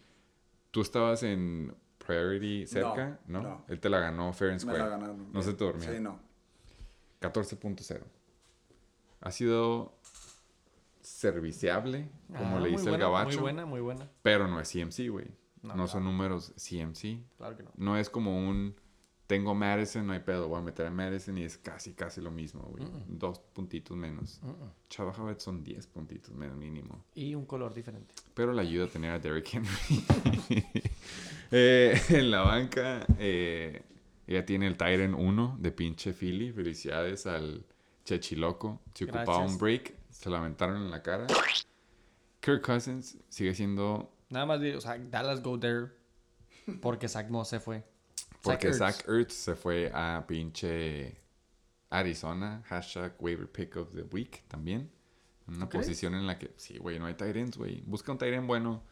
¿Tú 0.72 0.80
estabas 0.82 1.24
en 1.24 1.74
priority 2.08 2.66
cerca? 2.66 3.20
No. 3.28 3.42
no. 3.44 3.66
Él 3.68 3.80
te 3.80 3.90
la 3.90 4.00
ganó 4.00 4.34
fair 4.34 4.52
and 4.52 4.60
Me 4.62 4.62
square. 4.62 4.80
la 4.80 4.90
ganaron. 4.90 5.32
No 5.32 5.42
se 5.44 5.54
te 5.54 5.64
dormía. 5.64 5.92
Sí, 5.94 6.00
no. 6.00 6.20
14.0. 7.22 8.02
Ha 9.22 9.32
sido 9.32 9.94
serviciable, 11.02 12.10
como 12.28 12.58
Ah, 12.58 12.60
le 12.60 12.70
dice 12.70 12.84
el 12.84 12.90
buena, 12.90 13.06
gabacho. 13.06 13.30
Muy 13.30 13.38
buena, 13.42 13.66
muy 13.66 13.82
buena. 13.82 14.10
Pero 14.22 14.48
no 14.48 14.60
es 14.60 14.72
CMC, 14.72 15.10
güey. 15.10 15.28
No, 15.64 15.76
No, 15.76 15.88
son 15.88 16.04
números 16.04 16.54
CMC. 16.56 17.20
Claro 17.38 17.58
que 17.58 17.64
no. 17.64 17.72
No 17.76 17.98
es 17.98 18.10
como 18.10 18.38
un. 18.38 18.76
Tengo 19.28 19.54
Madison, 19.54 20.08
no 20.08 20.14
hay 20.14 20.20
pedo. 20.22 20.48
Voy 20.48 20.60
a 20.60 20.62
meter 20.62 20.88
a 20.88 20.92
Madison 20.92 21.38
y 21.38 21.44
es 21.44 21.58
casi, 21.58 21.94
casi 21.94 22.22
lo 22.22 22.32
mismo, 22.32 22.62
güey. 22.62 22.86
Dos 23.08 23.40
puntitos 23.40 23.96
menos. 23.98 24.40
Mm-mm. 24.42 24.72
Chava 24.90 25.14
son 25.38 25.64
10 25.64 25.86
puntitos 25.88 26.34
menos 26.34 26.58
mínimo. 26.58 27.04
Y 27.14 27.36
un 27.36 27.46
color 27.46 27.74
diferente. 27.74 28.16
Pero 28.34 28.54
le 28.54 28.62
ayuda 28.62 28.86
a 28.86 28.88
tener 28.88 29.12
a 29.12 29.20
Derrick 29.20 29.54
Henry. 29.54 30.64
Eh, 31.50 31.98
en 32.10 32.30
la 32.30 32.42
banca, 32.42 33.06
eh, 33.20 33.82
ella 34.28 34.46
tiene 34.46 34.68
el 34.68 34.76
Tyrant 34.76 35.16
1 35.18 35.58
de 35.62 35.72
pinche 35.72 36.12
Philly. 36.12 36.52
Felicidades 36.52 37.26
al 37.26 37.66
Chechiloco. 38.04 38.82
Se 38.94 39.06
ocupaba 39.06 39.46
un 39.46 39.58
break, 39.58 39.94
se 40.10 40.30
lo 40.30 40.36
aventaron 40.36 40.76
en 40.76 40.92
la 40.92 41.02
cara. 41.02 41.26
Kirk 42.42 42.62
Cousins 42.62 43.18
sigue 43.30 43.56
siendo 43.56 44.12
Nada 44.30 44.46
más, 44.46 44.60
o 44.60 44.82
sea, 44.82 44.98
Dallas 44.98 45.42
go 45.42 45.58
there 45.58 45.88
porque 46.82 47.08
Zach 47.08 47.30
Moss 47.30 47.50
se 47.50 47.60
fue. 47.60 47.84
Porque 48.52 48.74
Zach 48.74 49.08
Ertz. 49.08 49.34
Se 49.34 49.56
fue 49.56 49.92
a 49.94 50.26
pinche 50.28 51.22
Arizona. 51.90 52.64
Hashtag 52.68 53.14
waiver 53.20 53.48
pick 53.48 53.76
of 53.78 53.94
the 53.94 54.04
week 54.04 54.44
también. 54.48 54.92
En 55.48 55.56
una 55.56 55.70
posición 55.70 56.14
en 56.16 56.28
la 56.28 56.38
que, 56.38 56.52
sí, 56.58 56.78
güey, 56.78 57.00
no 57.00 57.06
hay 57.06 57.14
tight 57.14 57.36
ends, 57.36 57.58
güey. 57.58 57.82
Busca 57.86 58.12
un 58.12 58.18
tight 58.18 58.34
end 58.34 58.48
bueno. 58.48 58.84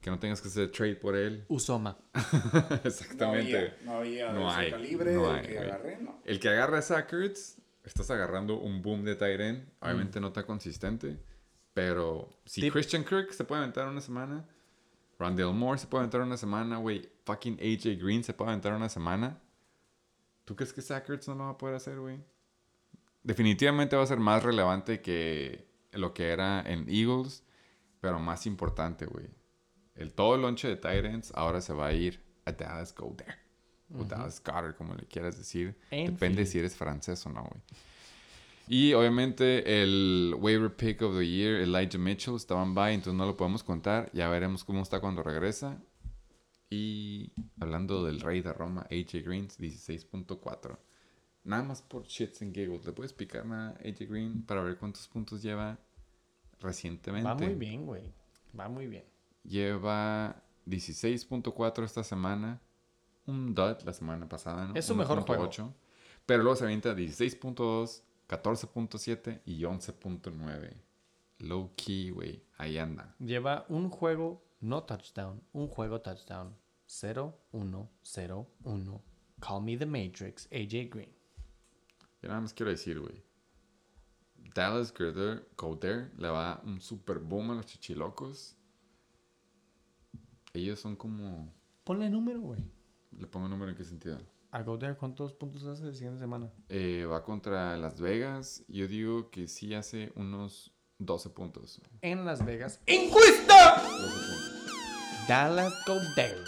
Que 0.00 0.10
no 0.10 0.18
tengas 0.20 0.40
que 0.40 0.46
hacer 0.46 0.70
trade 0.70 0.94
por 0.94 1.16
él. 1.16 1.44
Usoma. 1.48 1.98
Exactamente. 2.84 3.74
No 3.84 3.98
había, 3.98 4.32
no 4.32 4.48
había 4.48 4.70
No 4.70 4.76
calibre 4.76 5.14
no 5.14 5.30
el 5.30 5.36
hay, 5.40 5.46
que 5.46 5.58
agarré, 5.58 5.98
no. 6.00 6.20
El 6.24 6.38
que 6.38 6.48
agarra 6.48 6.78
a 6.78 6.82
Zach 6.82 7.12
Ertz, 7.12 7.56
estás 7.82 8.08
agarrando 8.12 8.60
un 8.60 8.80
boom 8.80 9.02
de 9.02 9.16
tight 9.16 9.40
end. 9.40 9.68
Obviamente 9.80 10.20
no 10.20 10.28
está 10.28 10.46
consistente. 10.46 11.18
Pero 11.78 12.28
si 12.44 12.60
Tip. 12.60 12.72
Christian 12.72 13.04
Kirk 13.04 13.32
se 13.32 13.44
puede 13.44 13.60
aventar 13.62 13.86
una 13.88 14.00
semana. 14.00 14.44
Rondell 15.18 15.52
Moore 15.52 15.78
se 15.78 15.86
puede 15.86 16.02
aventar 16.02 16.20
una 16.20 16.36
semana, 16.36 16.78
güey. 16.78 17.08
Fucking 17.24 17.58
AJ 17.60 18.00
Green 18.00 18.22
se 18.22 18.34
puede 18.34 18.50
aventar 18.50 18.72
una 18.72 18.88
semana. 18.88 19.40
¿Tú 20.44 20.56
crees 20.56 20.72
que 20.72 20.80
Zach 20.80 21.08
Ertz 21.08 21.28
no 21.28 21.34
lo 21.34 21.44
va 21.44 21.50
a 21.50 21.58
poder 21.58 21.74
hacer, 21.74 21.98
güey? 21.98 22.22
Definitivamente 23.22 23.96
va 23.96 24.02
a 24.02 24.06
ser 24.06 24.18
más 24.18 24.42
relevante 24.42 25.02
que 25.02 25.68
lo 25.92 26.14
que 26.14 26.28
era 26.28 26.60
en 26.60 26.88
Eagles. 26.88 27.42
Pero 28.00 28.20
más 28.20 28.46
importante, 28.46 29.06
güey. 29.06 29.26
El 29.96 30.12
todo 30.14 30.36
el 30.36 30.42
lonche 30.42 30.68
de 30.68 30.76
Titans 30.76 31.32
ahora 31.34 31.60
se 31.60 31.72
va 31.72 31.88
a 31.88 31.92
ir 31.92 32.22
a 32.44 32.52
Dallas 32.52 32.94
Go 32.94 33.12
There. 33.16 33.48
O 33.98 34.04
Dallas 34.04 34.42
Goddard, 34.44 34.76
como 34.76 34.94
le 34.94 35.06
quieras 35.06 35.38
decir. 35.38 35.76
En 35.90 36.12
Depende 36.12 36.44
si 36.46 36.58
eres 36.58 36.76
francés 36.76 37.24
o 37.26 37.30
no, 37.30 37.42
güey. 37.42 37.62
Y 38.68 38.92
obviamente 38.92 39.82
el 39.82 40.34
waiver 40.38 40.74
pick 40.74 41.02
of 41.02 41.16
the 41.16 41.26
year, 41.26 41.60
Elijah 41.60 41.98
Mitchell, 41.98 42.36
estaban 42.36 42.74
by, 42.74 42.94
entonces 42.94 43.18
no 43.18 43.26
lo 43.26 43.36
podemos 43.36 43.62
contar. 43.62 44.10
Ya 44.12 44.28
veremos 44.28 44.64
cómo 44.64 44.82
está 44.82 45.00
cuando 45.00 45.22
regresa. 45.22 45.82
Y 46.70 47.32
hablando 47.60 48.04
del 48.04 48.20
rey 48.20 48.42
de 48.42 48.52
Roma, 48.52 48.82
AJ 48.90 49.24
Green, 49.24 49.48
16.4. 49.48 50.78
Nada 51.44 51.62
más 51.62 51.80
por 51.80 52.04
shits 52.04 52.42
and 52.42 52.54
giggles. 52.54 52.84
¿Le 52.84 52.92
puedes 52.92 53.14
picar 53.14 53.46
a 53.50 53.70
AJ 53.70 54.06
Green 54.06 54.42
para 54.42 54.62
ver 54.62 54.76
cuántos 54.76 55.08
puntos 55.08 55.42
lleva 55.42 55.78
recientemente? 56.60 57.26
Va 57.26 57.34
muy 57.34 57.54
bien, 57.54 57.86
güey. 57.86 58.12
Va 58.58 58.68
muy 58.68 58.86
bien. 58.86 59.04
Lleva 59.44 60.42
16.4 60.66 61.84
esta 61.84 62.04
semana. 62.04 62.60
Un 63.24 63.54
dud 63.54 63.76
la 63.84 63.94
semana 63.94 64.28
pasada, 64.28 64.66
¿no? 64.66 64.74
Es 64.74 64.84
su 64.84 64.94
mejor 64.94 65.20
juego. 65.22 65.48
1.8. 65.48 65.72
Pero 66.26 66.42
luego 66.42 66.56
se 66.56 66.64
avienta 66.64 66.94
16.2, 66.94 68.02
14.7 68.28 69.40
y 69.46 69.62
11.9. 69.62 70.76
Low 71.38 71.72
key, 71.76 72.10
güey. 72.10 72.42
Ahí 72.58 72.76
anda. 72.78 73.14
Lleva 73.18 73.64
un 73.68 73.88
juego 73.88 74.44
no 74.60 74.82
touchdown, 74.82 75.40
un 75.52 75.68
juego 75.68 76.00
touchdown. 76.00 76.54
0, 76.86 77.38
1, 77.52 77.90
0, 78.02 78.46
1. 78.64 79.02
Call 79.40 79.62
me 79.62 79.76
the 79.76 79.86
Matrix, 79.86 80.48
AJ 80.50 80.90
Green. 80.90 81.12
Yo 82.22 82.28
nada 82.28 82.40
más 82.40 82.52
quiero 82.52 82.70
decir, 82.70 82.98
güey. 82.98 83.22
Dallas 84.54 84.92
Girder, 84.92 85.46
Go 85.56 85.78
There, 85.78 86.10
le 86.16 86.28
va 86.28 86.60
un 86.64 86.80
super 86.80 87.18
boom 87.18 87.50
a 87.50 87.54
los 87.54 87.66
chichilocos. 87.66 88.56
Ellos 90.52 90.80
son 90.80 90.96
como. 90.96 91.52
Ponle 91.84 92.10
número, 92.10 92.40
güey. 92.40 92.64
¿Le 93.12 93.26
pongo 93.26 93.48
número 93.48 93.70
en 93.70 93.76
qué 93.76 93.84
sentido? 93.84 94.18
A 94.50 94.62
Go 94.62 94.78
There, 94.78 94.96
¿cuántos 94.96 95.34
puntos 95.34 95.64
hace 95.64 95.84
la 95.84 95.92
siguiente 95.92 96.18
semana? 96.20 96.50
Eh, 96.68 97.04
va 97.04 97.22
contra 97.22 97.76
Las 97.76 98.00
Vegas. 98.00 98.64
Yo 98.68 98.88
digo 98.88 99.30
que 99.30 99.46
sí 99.46 99.74
hace 99.74 100.10
unos 100.14 100.72
12 100.98 101.30
puntos. 101.30 101.80
En 102.00 102.24
Las 102.24 102.44
Vegas. 102.44 102.80
¡Encuesta! 102.86 103.82
12 103.82 104.04
puntos. 104.04 105.28
Dallas 105.28 105.74
Go 105.86 105.96
There. 106.14 106.44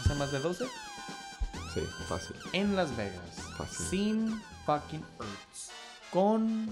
¿Hace 0.00 0.14
más 0.16 0.32
de 0.32 0.40
12? 0.40 0.66
Sí, 1.72 1.80
fácil. 2.08 2.36
En 2.52 2.74
Las 2.74 2.96
Vegas. 2.96 3.40
Fácil. 3.56 3.86
Sin 3.86 4.42
fucking 4.66 5.04
Hurts. 5.18 5.70
Con 6.10 6.68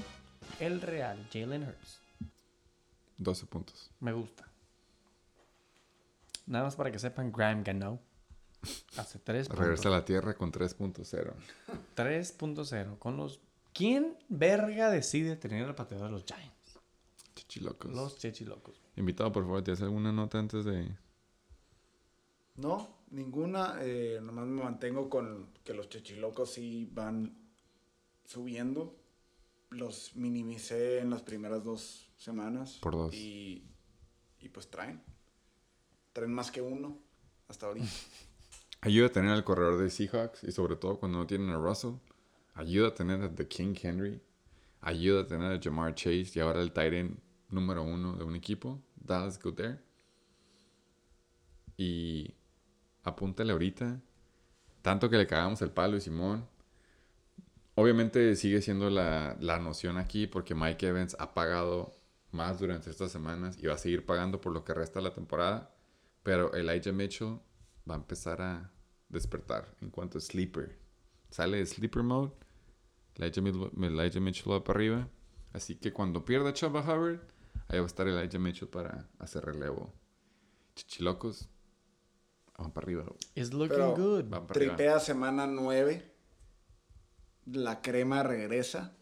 el 0.59 0.81
Real, 0.81 1.25
Jalen 1.33 1.63
Hurts. 1.63 2.01
12 3.17 3.47
puntos. 3.47 3.91
Me 4.01 4.13
gusta. 4.13 4.49
Nada 6.47 6.65
más 6.65 6.75
para 6.75 6.91
que 6.91 6.99
sepan, 6.99 7.31
Graham 7.31 7.63
ganó. 7.63 8.01
Hace 8.97 9.19
3 9.19 9.49
Regresa 9.49 9.89
a 9.89 9.93
la 9.93 10.05
Tierra 10.05 10.35
con 10.35 10.53
3.0. 10.53 11.33
3.0 11.97 12.99
con 12.99 13.17
los... 13.17 13.41
¿Quién 13.73 14.19
verga 14.29 14.91
decide 14.91 15.37
tener 15.37 15.67
el 15.67 15.75
pateador 15.75 16.07
de 16.07 16.13
los 16.13 16.25
Giants? 16.25 16.79
Chichilocos. 17.35 17.93
Los 17.93 18.19
chechilocos. 18.19 18.81
Invitado, 18.97 19.33
por 19.33 19.45
favor, 19.45 19.63
¿te 19.63 19.73
hace 19.73 19.85
alguna 19.85 20.13
nota 20.13 20.39
antes 20.39 20.65
de...? 20.65 20.89
No, 22.57 22.99
ninguna. 23.11 23.79
eh, 23.81 24.19
nomás 24.23 24.47
me 24.47 24.63
mantengo 24.63 25.09
con 25.09 25.49
que 25.65 25.73
los 25.73 25.89
chechilocos 25.89 26.53
sí 26.53 26.91
van 26.93 27.35
subiendo. 28.27 28.97
Los 29.71 30.15
minimicé 30.17 30.99
en 30.99 31.11
las 31.11 31.23
primeras 31.23 31.65
dos 31.65 32.11
semanas. 32.19 32.79
Por 32.83 32.93
dos. 32.95 33.15
Y, 33.15 33.65
y 34.41 34.49
pues 34.51 34.69
traen. 34.69 35.01
Traen 36.13 36.33
más 36.33 36.51
que 36.51 36.61
uno 36.61 36.99
hasta 37.49 37.67
ahorita. 37.67 37.87
Ayuda 38.83 39.09
a 39.09 39.12
tener 39.12 39.31
al 39.33 39.44
corredor 39.44 39.78
de 39.78 39.91
Seahawks 39.91 40.42
y 40.42 40.52
sobre 40.52 40.75
todo 40.76 40.99
cuando 40.99 41.18
no 41.18 41.26
tienen 41.26 41.50
a 41.50 41.59
Russell. 41.59 41.97
Ayuda 42.55 42.89
a 42.89 42.94
tener 42.94 43.23
a 43.23 43.34
The 43.34 43.47
King 43.47 43.75
Henry. 43.81 44.23
Ayuda 44.81 45.23
a 45.23 45.26
tener 45.26 45.52
a 45.52 45.60
Jamar 45.62 45.94
Chase 45.94 46.33
y 46.34 46.41
ahora 46.41 46.62
el 46.62 46.73
Titan 46.73 47.20
número 47.50 47.83
uno 47.83 48.17
de 48.17 48.25
un 48.25 48.34
equipo. 48.34 48.83
Dallas 48.97 49.39
Go 49.39 49.52
There. 49.52 49.81
Y 51.76 52.34
apúntale 53.02 53.52
ahorita. 53.52 54.00
Tanto 54.81 55.10
que 55.10 55.18
le 55.18 55.26
cagamos 55.26 55.60
el 55.60 55.73
palo 55.73 55.99
y 55.99 56.00
Simón. 56.00 56.49
Obviamente 57.75 58.34
sigue 58.34 58.62
siendo 58.62 58.89
la, 58.89 59.36
la 59.41 59.59
noción 59.59 59.99
aquí 59.99 60.26
porque 60.26 60.55
Mike 60.55 60.86
Evans 60.86 61.17
ha 61.18 61.34
pagado 61.34 61.92
más 62.31 62.59
durante 62.59 62.89
estas 62.89 63.12
semanas 63.12 63.59
y 63.60 63.67
va 63.67 63.75
a 63.75 63.78
seguir 63.78 64.07
pagando 64.07 64.41
por 64.41 64.52
lo 64.52 64.65
que 64.65 64.73
resta 64.73 65.02
la 65.02 65.12
temporada. 65.12 65.75
Pero 66.23 66.55
Elijah 66.55 66.92
Mitchell 66.92 67.41
va 67.91 67.94
a 67.94 67.99
empezar 67.99 68.41
a 68.41 68.70
despertar 69.09 69.75
en 69.81 69.91
cuanto 69.91 70.19
a 70.19 70.20
sleeper. 70.20 70.78
Sale 71.31 71.59
de 71.59 71.67
sleeper 71.67 72.02
mode. 72.02 72.33
Elijah, 73.17 74.20
Mitchell 74.20 74.52
va 74.52 74.62
para 74.62 74.78
arriba. 74.78 75.09
Así 75.52 75.75
que 75.77 75.93
cuando 75.93 76.25
pierda 76.25 76.52
Chuba 76.52 76.81
Hubbard, 76.81 77.20
ahí 77.69 77.78
va 77.78 77.85
a 77.85 77.86
estar 77.86 78.07
Elijah 78.07 78.39
Mitchell 78.39 78.69
para 78.69 79.09
hacer 79.19 79.44
relevo. 79.44 79.93
Chichilocos, 80.77 81.49
van 82.57 82.73
para 82.73 82.85
arriba. 82.86 83.05
It's 83.35 83.52
looking 83.52 83.77
Pero- 83.77 83.97
good. 83.97 84.25
Van 84.28 84.47
para 84.47 84.59
arriba. 84.60 84.77
Tripea 84.77 85.01
semana 85.01 85.47
9. 85.47 86.07
La 87.47 87.81
crema 87.83 88.23
regresa. 88.23 88.93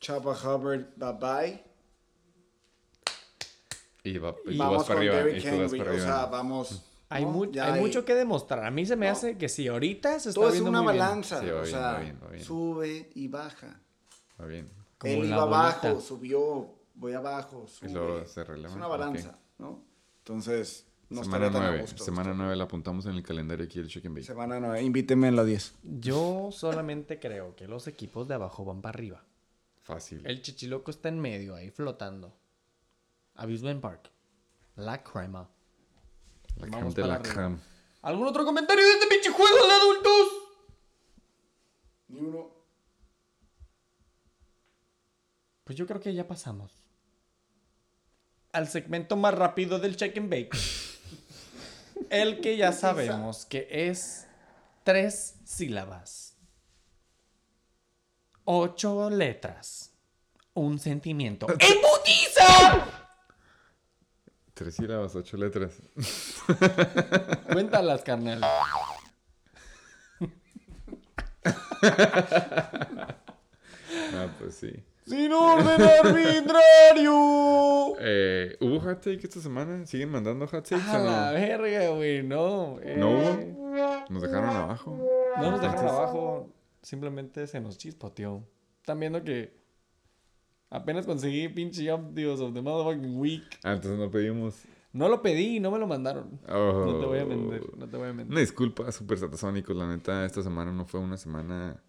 Chapa 0.00 0.30
Hubbard, 0.32 0.86
bye 0.96 1.12
bye. 1.20 1.64
Y, 4.02 4.16
va, 4.18 4.34
y 4.46 4.52
tú 4.52 4.58
Vamos 4.58 4.78
vas 4.78 4.86
para 4.86 5.00
con 5.00 5.08
arriba. 5.08 5.14
Derrick 5.16 5.36
Y 5.36 5.40
tú 5.42 5.46
vas 5.58 5.72
Henry. 5.72 5.78
para 5.78 5.90
O 5.92 5.94
sea, 5.98 6.22
arriba. 6.22 6.26
vamos. 6.30 6.82
Hay, 7.10 7.24
¿no? 7.24 7.30
mu- 7.32 7.50
Ya 7.50 7.66
hay 7.66 7.72
hay- 7.72 7.80
mucho 7.80 8.04
que 8.04 8.14
demostrar. 8.14 8.64
A 8.64 8.70
mí 8.70 8.86
se 8.86 8.96
me 8.96 9.06
No. 9.06 9.12
hace 9.12 9.36
que 9.36 9.48
si 9.48 9.68
ahorita 9.68 10.18
se 10.20 10.30
está 10.30 10.40
Todo 10.40 10.48
es 10.48 10.54
viendo 10.54 10.70
una 10.70 10.80
muy 10.82 10.92
bien. 10.92 11.04
balanza. 11.04 11.40
Sí, 11.40 11.50
o 11.50 11.54
bien, 11.60 11.66
sea, 11.66 11.98
bien, 11.98 12.44
sube 12.44 13.10
y 13.14 13.28
baja. 13.28 13.80
Va 14.40 14.46
bien. 14.46 14.68
Como 14.96 15.12
Él 15.12 15.24
iba 15.26 15.44
bolita. 15.44 15.58
abajo, 15.88 16.00
subió, 16.00 16.74
voy 16.94 17.12
abajo, 17.12 17.64
Y 17.66 17.70
sube. 17.70 17.90
luego 17.92 18.26
se 18.26 18.44
releva. 18.44 18.68
Es 18.68 18.74
una 18.76 18.86
balanza, 18.86 19.38
¿no? 19.58 19.82
Entonces, 20.18 20.86
no 21.08 21.24
semana 21.24 21.46
estaría 21.46 21.52
tan 21.60 21.62
a 21.62 21.70
9. 21.72 21.82
gusto. 21.82 22.04
Semana 22.04 22.32
9 22.34 22.54
la 22.56 22.64
apuntamos 22.64 23.06
en 23.06 23.12
el 23.16 23.22
calendario 23.24 23.64
aquí 23.64 23.78
el 23.80 23.88
Chicken 23.88 24.14
Bake. 24.14 24.26
Semana 24.26 24.60
9. 24.60 24.82
Invítenme 24.82 25.26
en 25.28 25.36
la 25.36 25.44
10. 25.44 25.74
Yo 25.82 26.50
solamente 26.52 27.18
creo 27.18 27.56
que 27.56 27.66
los 27.66 27.88
equipos 27.88 28.28
de 28.28 28.34
abajo 28.34 28.64
van 28.64 28.80
para 28.82 28.94
arriba. 28.96 29.24
Fácil. 29.82 30.24
El 30.26 30.42
chichiloco 30.42 30.90
está 30.92 31.08
en 31.08 31.18
medio, 31.18 31.56
ahí 31.56 31.70
flotando. 31.70 32.36
Amusement 33.34 33.80
Park. 33.80 34.10
La 34.76 35.02
crema. 35.02 35.48
La 36.56 36.66
Vamos 36.66 36.94
de 36.94 37.06
la. 37.06 37.20
¿Algún 38.02 38.26
otro 38.26 38.44
comentario 38.44 38.86
de 38.86 38.92
este 38.94 39.06
pinche 39.06 39.30
juego 39.30 39.66
de 39.66 39.72
adultos? 39.72 40.28
Ni 42.08 42.20
uno. 42.20 42.50
Pues 45.64 45.78
yo 45.78 45.86
creo 45.86 46.00
que 46.00 46.14
ya 46.14 46.26
pasamos. 46.26 46.72
Al 48.52 48.68
segmento 48.68 49.16
más 49.16 49.34
rápido 49.34 49.78
del 49.78 49.96
check 49.96 50.16
and 50.16 50.28
bake. 50.30 50.58
El 52.10 52.40
que 52.40 52.56
ya 52.56 52.72
sabemos 52.72 53.46
que 53.46 53.68
es 53.70 54.26
tres 54.82 55.36
sílabas. 55.44 56.36
Ocho 58.44 59.10
letras. 59.10 59.92
Un 60.54 60.80
sentimiento. 60.80 61.46
¡Embutiza! 61.58 63.09
Tres 64.60 64.74
sílabas, 64.74 65.16
ocho 65.16 65.38
letras. 65.38 65.72
Cuéntalas, 67.50 68.02
carnal. 68.02 68.42
Ah, 74.12 74.28
pues 74.38 74.54
sí. 74.56 74.70
Sin 75.06 75.32
orden 75.32 75.80
arbitrario. 75.82 77.16
Eh, 78.02 78.56
¿Hubo 78.60 78.80
hot 78.80 79.00
take 79.02 79.20
esta 79.24 79.40
semana? 79.40 79.84
¿Siguen 79.86 80.10
mandando 80.10 80.46
hot 80.46 80.68
takes 80.68 80.84
A 80.90 81.00
o 81.00 81.04
la 81.04 81.32
verga, 81.32 81.88
güey, 81.90 82.22
no. 82.22 82.78
eh, 82.82 82.96
¿No 82.98 83.10
hubo? 83.10 84.04
Nos 84.10 84.22
dejaron 84.22 84.50
abajo. 84.50 84.98
No 85.38 85.50
nos 85.50 85.60
dejaron 85.60 85.86
abajo. 85.88 86.52
Simplemente 86.82 87.46
se 87.46 87.60
nos 87.60 87.78
chispoteó. 87.78 88.42
Están 88.80 89.00
viendo 89.00 89.22
que 89.22 89.59
apenas 90.70 91.04
conseguí 91.06 91.48
pinche 91.48 91.92
Updates 91.92 92.40
of 92.40 92.54
the 92.54 92.62
Motherfucking 92.62 93.18
Week. 93.18 93.42
Ah, 93.62 93.72
entonces 93.74 93.98
no 93.98 94.10
pedimos. 94.10 94.62
No 94.92 95.08
lo 95.08 95.22
pedí 95.22 95.56
y 95.56 95.60
no 95.60 95.70
me 95.70 95.78
lo 95.78 95.86
mandaron. 95.86 96.40
Oh. 96.48 96.84
No 96.86 96.98
te 96.98 97.06
voy 97.06 97.18
a 97.20 97.24
mentir. 97.24 97.62
No 97.76 97.88
te 97.88 97.96
voy 97.96 98.08
a 98.08 98.12
mentir. 98.12 98.32
Una 98.32 98.40
disculpa, 98.40 98.90
super 98.90 99.18
satasónicos. 99.18 99.76
La 99.76 99.86
neta, 99.88 100.24
esta 100.24 100.42
semana 100.42 100.72
no 100.72 100.84
fue 100.84 100.98
una 100.98 101.16
semana 101.16 101.80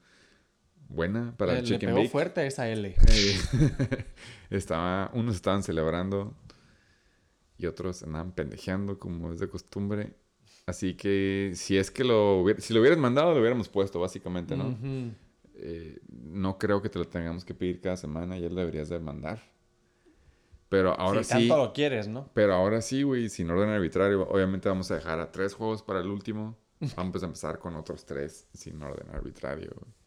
buena 0.88 1.34
para 1.38 1.54
le, 1.54 1.60
el 1.60 1.64
le 1.66 1.70
Chicken 1.72 1.90
pegó 1.90 1.98
Bake. 2.00 2.10
fuerte 2.12 2.46
esa 2.46 2.68
L. 2.70 2.94
Estaba, 4.50 5.10
unos 5.14 5.36
estaban 5.36 5.64
celebrando 5.64 6.36
y 7.58 7.66
otros 7.66 8.04
andaban 8.04 8.34
pendejeando 8.34 9.00
como 9.00 9.32
es 9.32 9.40
de 9.40 9.48
costumbre. 9.50 10.14
Así 10.68 10.94
que 10.96 11.52
si 11.56 11.78
es 11.78 11.90
que 11.92 12.04
lo 12.04 12.42
hubiera- 12.42 12.60
si 12.60 12.74
lo 12.74 12.82
hubieras 12.82 13.00
mandado, 13.00 13.34
lo 13.34 13.40
hubiéramos 13.40 13.70
puesto, 13.70 14.00
básicamente, 14.00 14.56
¿no? 14.56 14.68
Ujú. 14.70 15.12
Eh, 15.64 16.00
no 16.10 16.58
creo 16.58 16.82
que 16.82 16.90
te 16.90 16.98
lo 16.98 17.08
tengamos 17.08 17.46
que 17.46 17.54
pedir 17.54 17.80
cada 17.82 17.96
semana, 17.96 18.38
ya 18.38 18.50
lo 18.50 18.56
deberías 18.56 18.90
de 18.90 19.00
mandar. 19.00 19.40
Pero 20.70 20.94
ahora 21.00 21.24
si 21.24 21.34
sí, 21.34 21.48
tanto 21.48 21.58
lo 21.58 21.74
quieres, 21.74 22.08
¿no? 22.08 22.30
pero 22.34 22.54
ahora 22.54 22.82
sí, 22.82 23.04
güey, 23.04 23.30
sin 23.30 23.50
orden 23.52 23.70
arbitrario, 23.70 24.28
obviamente 24.28 24.70
vamos 24.70 24.90
a 24.90 24.96
dejar 24.96 25.20
a 25.20 25.32
tres 25.32 25.54
juegos 25.54 25.84
para 25.84 26.00
el 26.00 26.08
último. 26.08 26.58
Vamos 26.96 27.22
a 27.22 27.28
empezar 27.28 27.60
con 27.60 27.76
otros 27.76 28.06
tres 28.06 28.48
sin 28.56 28.82
orden 28.82 29.08
arbitrario. 29.14 29.70
güey. 29.80 30.01